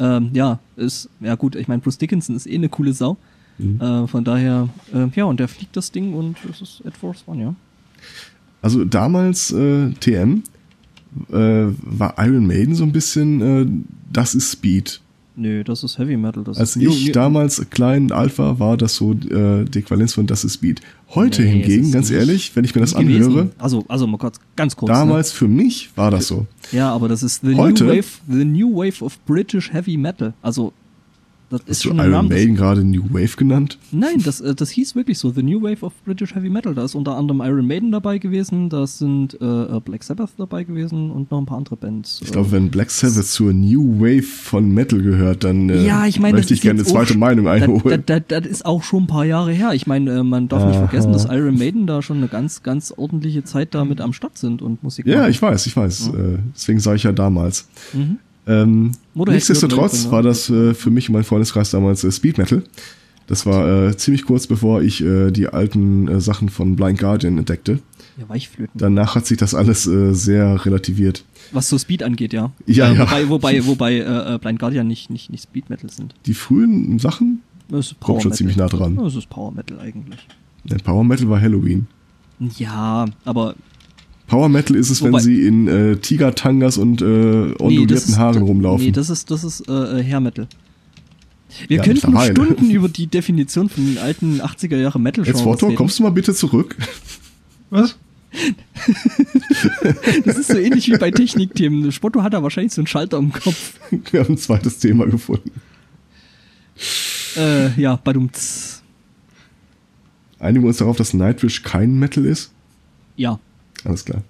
[0.00, 3.16] Ähm, ja, ist, ja gut, ich meine, Bruce Dickinson ist eh eine coole Sau.
[3.58, 3.80] Mhm.
[3.80, 7.22] Äh, von daher, äh, ja, und der fliegt das Ding und es ist Ed Force
[7.26, 7.54] One, ja.
[8.62, 10.42] Also damals äh, TM
[11.28, 13.66] war Iron Maiden so ein bisschen, äh,
[14.12, 15.00] das ist Speed.
[15.38, 16.42] Nö, das ist Heavy Metal.
[16.42, 20.42] Das Als ich damals klein alt war, war das so äh, die Äquivalenz von Das
[20.44, 20.80] ist Speed.
[21.14, 23.50] Heute nee, hingegen, ganz ehrlich, wenn ich mir das anhöre.
[23.56, 24.90] Also, also mal kurz, ganz kurz.
[24.90, 25.38] Damals ne?
[25.38, 26.46] für mich war das so.
[26.72, 30.34] Ja, aber das ist the Heute, new wave, the new wave of British Heavy Metal.
[30.42, 30.72] Also
[31.50, 33.78] das Hast ist du schon Iron Namen, Maiden gerade New Wave genannt?
[33.90, 36.74] Nein, das, äh, das hieß wirklich so, The New Wave of British Heavy Metal.
[36.74, 40.64] Da ist unter anderem Iron Maiden dabei gewesen, da sind äh, äh Black Sabbath dabei
[40.64, 42.20] gewesen und noch ein paar andere Bands.
[42.22, 46.20] Ich glaube, wenn Black Sabbath zur New Wave von Metal gehört, dann äh, ja, ich
[46.20, 48.02] mein, möchte ich gerne eine zweite Meinung einholen.
[48.06, 49.72] Das, das, das, ist auch schon ein paar Jahre her.
[49.72, 50.68] Ich meine, äh, man darf Aha.
[50.68, 54.38] nicht vergessen, dass Iron Maiden da schon eine ganz, ganz ordentliche Zeit damit am Start
[54.38, 55.30] sind und Musik Ja, machen.
[55.30, 56.10] ich weiß, ich weiß.
[56.12, 56.20] Ja.
[56.20, 57.68] Äh, deswegen sage ich ja damals.
[57.92, 58.18] Mhm.
[58.48, 62.62] Ähm, nichtsdestotrotz war das äh, für mich und mein Freundeskreis damals äh, Speed Metal.
[63.26, 67.36] Das war äh, ziemlich kurz bevor ich äh, die alten äh, Sachen von Blind Guardian
[67.36, 67.80] entdeckte.
[68.16, 68.72] Ja, Weichflöten.
[68.74, 71.24] Danach hat sich das alles äh, sehr relativiert.
[71.52, 72.50] Was so Speed angeht, ja.
[72.66, 73.00] Ja, äh, ja.
[73.02, 76.14] Wobei, wobei, wobei äh, äh Blind Guardian nicht, nicht, nicht Speed Metal sind.
[76.26, 78.36] Die frühen Sachen das ist Power kommt schon Metal.
[78.38, 78.96] ziemlich nah dran.
[78.96, 80.26] Das ist Power Metal eigentlich.
[80.64, 81.86] Ja, Power Metal war Halloween.
[82.56, 83.54] Ja, aber
[84.28, 87.04] Power Metal ist es, Wobei, wenn sie in äh, Tiger-Tangas und äh,
[87.58, 88.84] ondulierten nee, Haaren rumlaufen.
[88.84, 90.46] Nee, das ist, das ist äh, Hair Metal.
[91.66, 95.72] Wir ja, könnten Stunden über die Definition von den alten 80er Jahre metal Jetzt Worto,
[95.72, 96.76] kommst du mal bitte zurück?
[97.70, 97.96] Was?
[100.26, 101.90] das ist so ähnlich wie bei Technikthemen.
[101.90, 103.80] Spotto hat da wahrscheinlich so einen Schalter im Kopf.
[104.10, 105.50] Wir haben ein zweites Thema gefunden.
[107.36, 108.82] Äh, ja, badumts.
[110.38, 112.52] Einigen wir uns darauf, dass Nightwish kein Metal ist?
[113.16, 113.40] Ja.
[113.84, 114.22] Alles klar.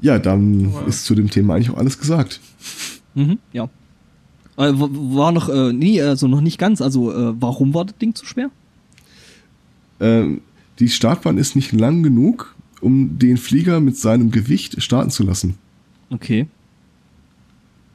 [0.00, 2.40] ja, dann ist zu dem Thema eigentlich auch alles gesagt.
[3.14, 3.64] Mhm, ja.
[4.56, 6.82] Äh, war noch, äh, nee, also noch nicht ganz.
[6.82, 8.50] Also, äh, warum war das Ding zu schwer?
[10.00, 10.42] Ähm,
[10.78, 15.54] die Startbahn ist nicht lang genug, um den Flieger mit seinem Gewicht starten zu lassen.
[16.10, 16.46] Okay.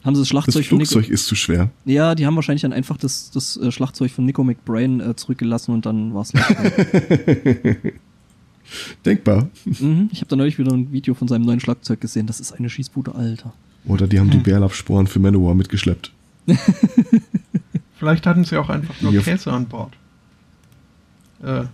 [0.08, 1.70] Haben sie das Schlagzeug Das Flugzeug ist zu schwer.
[1.84, 5.74] Ja, die haben wahrscheinlich dann einfach das, das äh, Schlagzeug von Nico McBrain äh, zurückgelassen
[5.74, 6.32] und dann war es
[9.06, 9.50] Denkbar.
[9.66, 12.26] Mhm, ich habe da neulich wieder ein Video von seinem neuen Schlagzeug gesehen.
[12.26, 13.54] Das ist eine Schießbude, Alter.
[13.84, 16.14] Oder die haben die Bärlapfsporen für Manowar mitgeschleppt.
[18.00, 19.20] Vielleicht hatten sie auch einfach nur ja.
[19.20, 19.92] Käse an Bord.
[21.44, 21.66] Äh.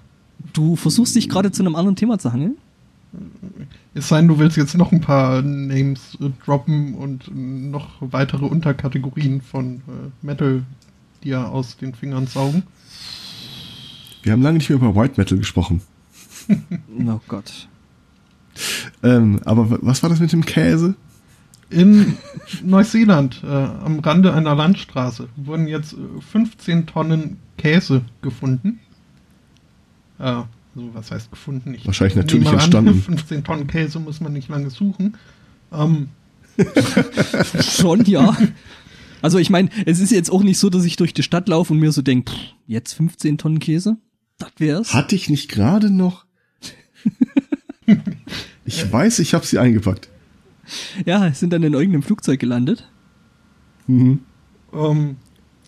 [0.53, 2.58] Du versuchst dich gerade zu einem anderen Thema zu hangeln?
[3.93, 8.45] Es sei denn, du willst jetzt noch ein paar Names äh, droppen und noch weitere
[8.45, 10.64] Unterkategorien von äh, Metal
[11.24, 12.64] dir aus den Fingern saugen.
[14.24, 15.82] Wir haben lange nicht mehr über White Metal gesprochen.
[16.48, 17.67] oh Gott.
[19.01, 20.95] Ähm, aber was war das mit dem Käse?
[21.69, 22.17] In
[22.64, 28.80] Neuseeland, äh, am Rande einer Landstraße, wurden jetzt äh, 15 Tonnen Käse gefunden.
[30.19, 30.43] Äh,
[30.76, 31.74] also was heißt gefunden?
[31.74, 33.02] Ich Wahrscheinlich natürlich nehme an, entstanden.
[33.02, 35.18] 15 Tonnen Käse muss man nicht lange suchen.
[35.72, 36.10] Ähm,
[37.61, 38.38] Schon, ja.
[39.22, 41.74] Also ich meine, es ist jetzt auch nicht so, dass ich durch die Stadt laufe
[41.74, 42.34] und mir so denke,
[42.68, 43.98] jetzt 15 Tonnen Käse?
[44.38, 44.93] Das wär's.
[44.93, 46.26] Hatte ich nicht gerade noch?
[48.66, 50.10] ich weiß, ich habe sie eingepackt.
[51.06, 52.90] Ja, sind dann in irgendeinem Flugzeug gelandet.
[53.88, 54.19] Mhm.
[54.74, 55.18] ähm,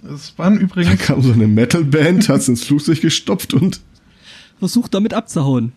[0.04, 3.82] es waren Da übrigens kam so eine Metalband, hat's ins Flugzeug gestopft und.
[4.60, 5.74] Versucht damit abzuhauen.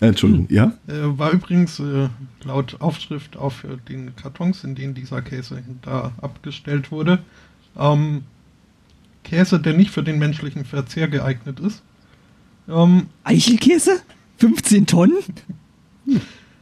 [0.00, 0.72] Äh, Entschuldigung, ja?
[0.86, 2.08] Äh, war übrigens äh,
[2.44, 7.18] laut Aufschrift auf den Kartons, in denen dieser Käse da abgestellt wurde,
[7.76, 8.24] ähm,
[9.24, 11.82] Käse, der nicht für den menschlichen Verzehr geeignet ist.
[12.68, 14.00] Ähm, Eichelkäse?
[14.38, 15.18] 15 Tonnen?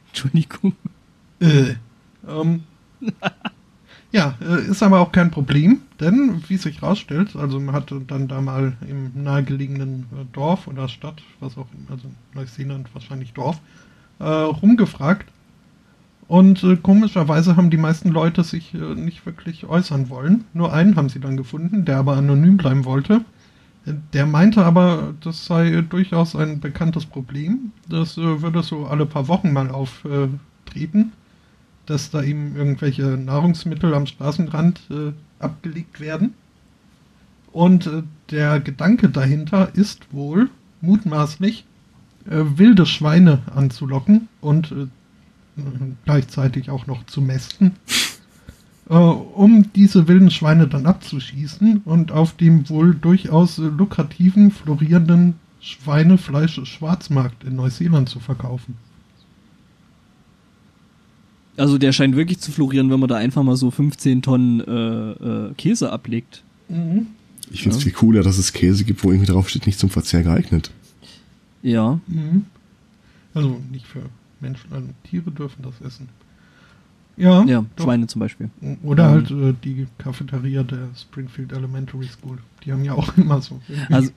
[0.09, 0.75] Entschuldigung.
[1.41, 1.75] äh,
[2.29, 2.65] ähm,
[4.13, 8.27] ja, äh, ist aber auch kein Problem, denn wie sich rausstellt, also man hatte dann
[8.29, 13.61] da mal im nahegelegenen äh, Dorf oder Stadt, was auch immer, also Neuseeland wahrscheinlich Dorf,
[14.19, 15.31] äh, rumgefragt.
[16.27, 20.45] Und äh, komischerweise haben die meisten Leute sich äh, nicht wirklich äußern wollen.
[20.53, 23.25] Nur einen haben sie dann gefunden, der aber anonym bleiben wollte.
[23.87, 27.73] Äh, Der meinte aber, das sei durchaus ein bekanntes Problem.
[27.89, 31.13] Das würde so alle paar Wochen mal auftreten,
[31.89, 36.35] dass da eben irgendwelche Nahrungsmittel am Straßenrand äh, abgelegt werden.
[37.51, 40.51] Und äh, der Gedanke dahinter ist wohl
[40.83, 41.65] mutmaßlich,
[42.27, 44.87] äh, wilde Schweine anzulocken und äh,
[46.05, 47.73] gleichzeitig auch noch zu mästen,
[48.91, 55.37] äh, um diese wilden Schweine dann abzuschießen und auf dem wohl durchaus äh, lukrativen, florierenden
[55.61, 58.77] Schweinefleisch-Schwarzmarkt in Neuseeland zu verkaufen.
[61.59, 65.49] Also der scheint wirklich zu florieren, wenn man da einfach mal so 15 Tonnen äh,
[65.51, 66.43] äh, Käse ablegt.
[67.51, 67.85] Ich finde es Ja.
[67.85, 70.71] viel cooler, dass es Käse gibt, wo irgendwie drauf steht, nicht zum Verzehr geeignet.
[71.63, 72.01] Ja.
[72.07, 72.45] Mhm.
[73.35, 74.03] Also nicht für
[74.41, 76.09] Menschen, also Tiere dürfen das essen.
[77.17, 77.85] Ja, Ja, doch.
[77.85, 78.49] Schweine zum Beispiel.
[78.85, 79.13] Oder Mhm.
[79.13, 82.39] halt äh, die Cafeteria der Springfield Elementary School.
[82.65, 83.61] Die haben ja auch immer so.
[83.69, 84.11] irgendwie- Also-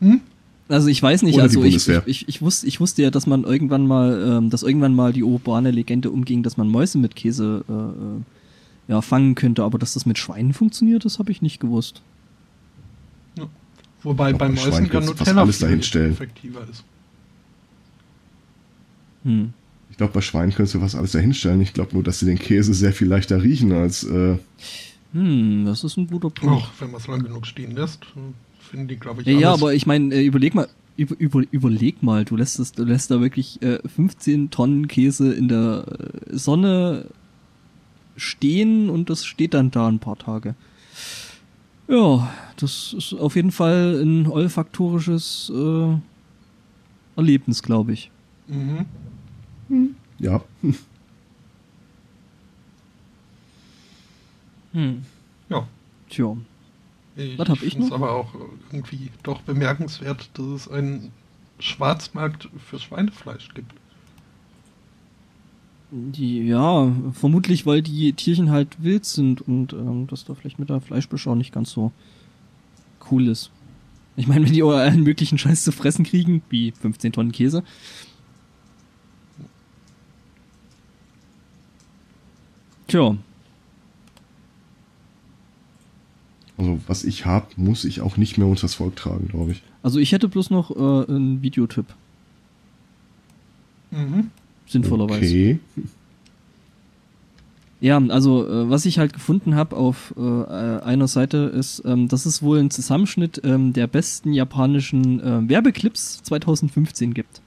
[0.00, 0.20] hm?
[0.68, 3.44] Also ich weiß nicht, Oder also ich, ich, ich, wusste, ich wusste ja, dass man
[3.44, 7.64] irgendwann mal, ähm, dass irgendwann mal die urbane Legende umging, dass man Mäuse mit Käse
[7.68, 11.60] äh, äh, ja, fangen könnte, aber dass das mit Schweinen funktioniert, das habe ich nicht
[11.60, 12.02] gewusst.
[14.04, 16.12] Wobei Auch bei Mäusen ja fast Nutella alles dahinstellen.
[16.12, 16.84] effektiver ist.
[19.24, 19.54] Hm.
[19.90, 21.60] Ich glaube, bei Schweinen könntest du fast alles dahinstellen.
[21.62, 24.04] Ich glaube nur, dass sie den Käse sehr viel leichter riechen als.
[24.04, 24.36] Äh,
[25.12, 26.64] Hm, das ist ein guter Punkt.
[26.64, 28.32] Och, wenn man es lang genug stehen lässt, äh,
[28.74, 32.02] finden die, glaube ich, Ja, ja, aber ich meine, äh, überleg mal, über, über, überleg
[32.02, 36.36] mal, du lässt das, du lässt da wirklich äh, 15 Tonnen Käse in der äh,
[36.36, 37.06] Sonne
[38.16, 40.56] stehen und das steht dann da ein paar Tage.
[41.86, 45.96] Ja, das ist auf jeden Fall ein olfaktorisches äh,
[47.16, 48.10] Erlebnis, glaube ich.
[48.48, 49.94] Mhm.
[50.18, 50.42] ja.
[54.72, 55.02] Hm.
[55.48, 55.68] Ja.
[56.08, 56.36] Tja.
[57.16, 57.96] Ich Was hab ich find's noch?
[57.96, 58.34] aber auch
[58.72, 61.12] irgendwie doch bemerkenswert, dass es einen
[61.58, 63.72] Schwarzmarkt für Schweinefleisch gibt.
[65.90, 70.68] Die, ja, vermutlich, weil die Tierchen halt wild sind und ähm, das da vielleicht mit
[70.70, 71.92] der Fleischbeschau nicht ganz so
[73.10, 73.50] cool ist.
[74.16, 77.62] Ich meine, wenn die auch allen möglichen Scheiß zu fressen kriegen, wie 15 Tonnen Käse.
[82.88, 83.16] Tja,
[86.56, 89.62] Also, was ich habe, muss ich auch nicht mehr unters Volk tragen, glaube ich.
[89.82, 91.86] also ich hätte bloß noch äh, einen Videotipp,
[93.90, 94.30] Mhm.
[94.66, 95.20] sinnvollerweise.
[95.20, 95.58] Okay.
[97.80, 102.24] Ja, also äh, was ich halt gefunden habe auf äh, einer Seite ist, ähm, dass
[102.24, 107.40] es wohl einen Zusammenschnitt ähm, der besten japanischen äh, Werbeclips 2015 gibt.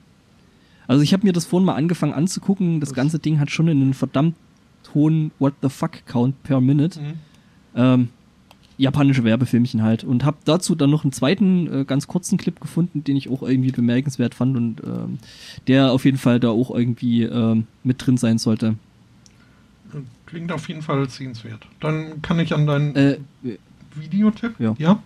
[0.87, 2.79] Also ich habe mir das vorhin mal angefangen anzugucken.
[2.79, 4.35] Das Das- ganze Ding hat schon einen verdammt
[4.93, 6.99] hohen What the fuck Count per Minute.
[6.99, 7.13] Mhm.
[7.75, 8.09] Ähm,
[8.77, 10.03] japanische Werbefilmchen halt.
[10.03, 13.41] Und habe dazu dann noch einen zweiten äh, ganz kurzen Clip gefunden, den ich auch
[13.43, 15.17] irgendwie bemerkenswert fand und ähm,
[15.67, 18.75] der auf jeden Fall da auch irgendwie ähm, mit drin sein sollte.
[20.25, 21.65] Klingt auf jeden Fall sehenswert.
[21.79, 23.17] Dann kann ich an deinen Äh,
[23.95, 24.99] Videotipp, ja.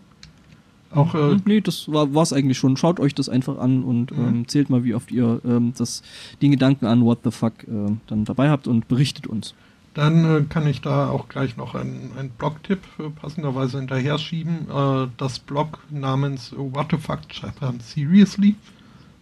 [0.94, 2.76] Auch äh, Hm, nee, das war war's eigentlich schon.
[2.76, 4.28] Schaut euch das einfach an und Mhm.
[4.28, 6.02] ähm, zählt mal, wie oft ihr ähm, das,
[6.42, 9.54] den Gedanken an What the fuck äh, dann dabei habt und berichtet uns.
[9.94, 14.70] Dann äh, kann ich da auch gleich noch einen, einen Blog-Tipp äh, passenderweise hinterher schieben.
[14.70, 18.56] Äh, das Blog namens What the Fuck Japan Seriously.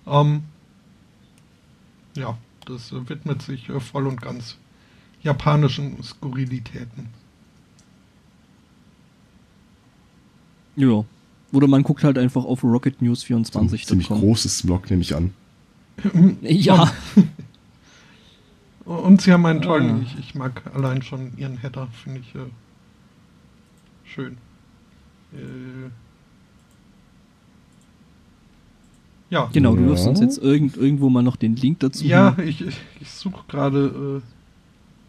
[0.06, 0.44] Ähm,
[2.16, 4.58] ja, das äh, widmet sich äh, voll und ganz
[5.24, 7.08] japanischen Skurrilitäten.
[10.76, 11.04] Ja.
[11.52, 13.88] Oder man guckt halt einfach auf Rocket News 24.
[13.88, 15.34] Ziemlich großes Blog, nehme ich an.
[16.42, 16.92] Ja.
[18.90, 20.02] Und sie haben einen tollen, ah.
[20.02, 22.40] ich, ich, mag allein schon ihren Header, finde ich äh,
[24.04, 24.38] schön.
[25.32, 25.92] Äh,
[29.30, 29.48] ja.
[29.54, 32.04] Genau, du wirfst uns jetzt irgend, irgendwo mal noch den Link dazu.
[32.04, 32.48] Ja, hin.
[32.48, 32.66] ich,
[33.00, 34.22] ich suche gerade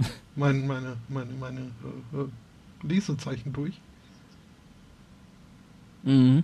[0.02, 0.04] äh,
[0.36, 3.80] mein, meine, meine, meine äh, äh, Lesezeichen durch.
[6.02, 6.42] Mhm.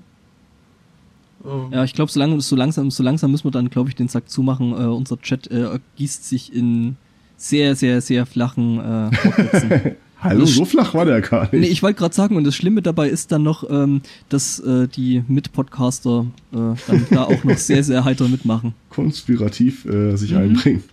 [1.44, 1.68] Ähm.
[1.70, 4.08] Ja, ich glaube, so, lang, so, langsam, so langsam müssen wir dann, glaube ich, den
[4.08, 4.72] Sack zumachen.
[4.72, 6.96] Äh, unser Chat äh, gießt sich in
[7.36, 11.52] sehr, sehr, sehr flachen äh, Hallo, das so flach war der gar nicht.
[11.52, 14.88] Nee, ich wollte gerade sagen, und das Schlimme dabei ist dann noch, ähm, dass äh,
[14.88, 18.74] die Mitpodcaster äh, dann da auch noch sehr, sehr heiter mitmachen.
[18.90, 20.38] Konspirativ äh, sich mhm.
[20.38, 20.84] einbringen.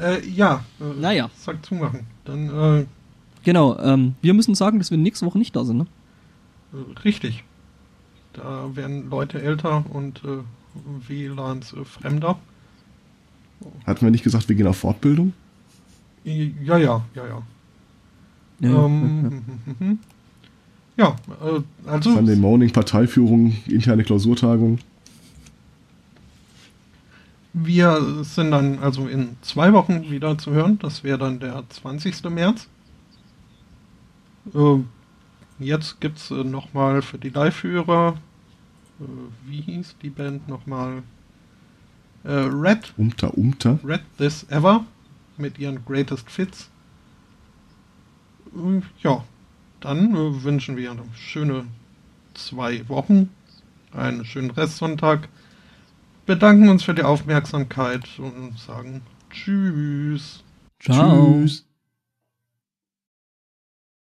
[0.00, 0.64] Äh, ja.
[0.80, 1.30] Äh, naja.
[1.38, 2.00] Sag zumachen.
[2.24, 2.84] Dann, äh,
[3.44, 5.86] Genau, ähm, wir müssen sagen, dass wir nächste Woche nicht da sind, ne?
[7.04, 7.44] Richtig.
[8.32, 12.38] Da werden Leute älter und äh, WLANs äh, fremder.
[13.86, 15.32] Hatten wir nicht gesagt, wir gehen auf Fortbildung?
[16.24, 17.42] Ja, ja, ja, ja.
[18.60, 19.42] Ja, ähm,
[20.96, 22.14] ja äh, also.
[22.14, 24.78] Sunday Morning, Parteiführung, interne Klausurtagung.
[27.52, 30.78] Wir sind dann also in zwei Wochen wieder zu hören.
[30.80, 32.24] Das wäre dann der 20.
[32.30, 32.68] März.
[34.52, 34.78] Äh,
[35.58, 38.16] jetzt gibt es äh, nochmal für die Live-Hörer,
[39.00, 39.04] äh,
[39.46, 41.02] wie hieß die Band nochmal?
[42.24, 42.92] Äh, Red.
[42.96, 43.78] Umta Umta.
[43.84, 44.84] Red This Ever
[45.36, 46.70] mit ihren Greatest Fits.
[48.54, 49.24] Äh, ja,
[49.80, 51.66] dann äh, wünschen wir eine schöne
[52.34, 53.30] zwei Wochen,
[53.92, 55.28] einen schönen Restsonntag,
[56.26, 60.42] bedanken uns für die Aufmerksamkeit und sagen Tschüss.
[60.80, 61.42] Ciao.
[61.42, 61.63] Tschüss.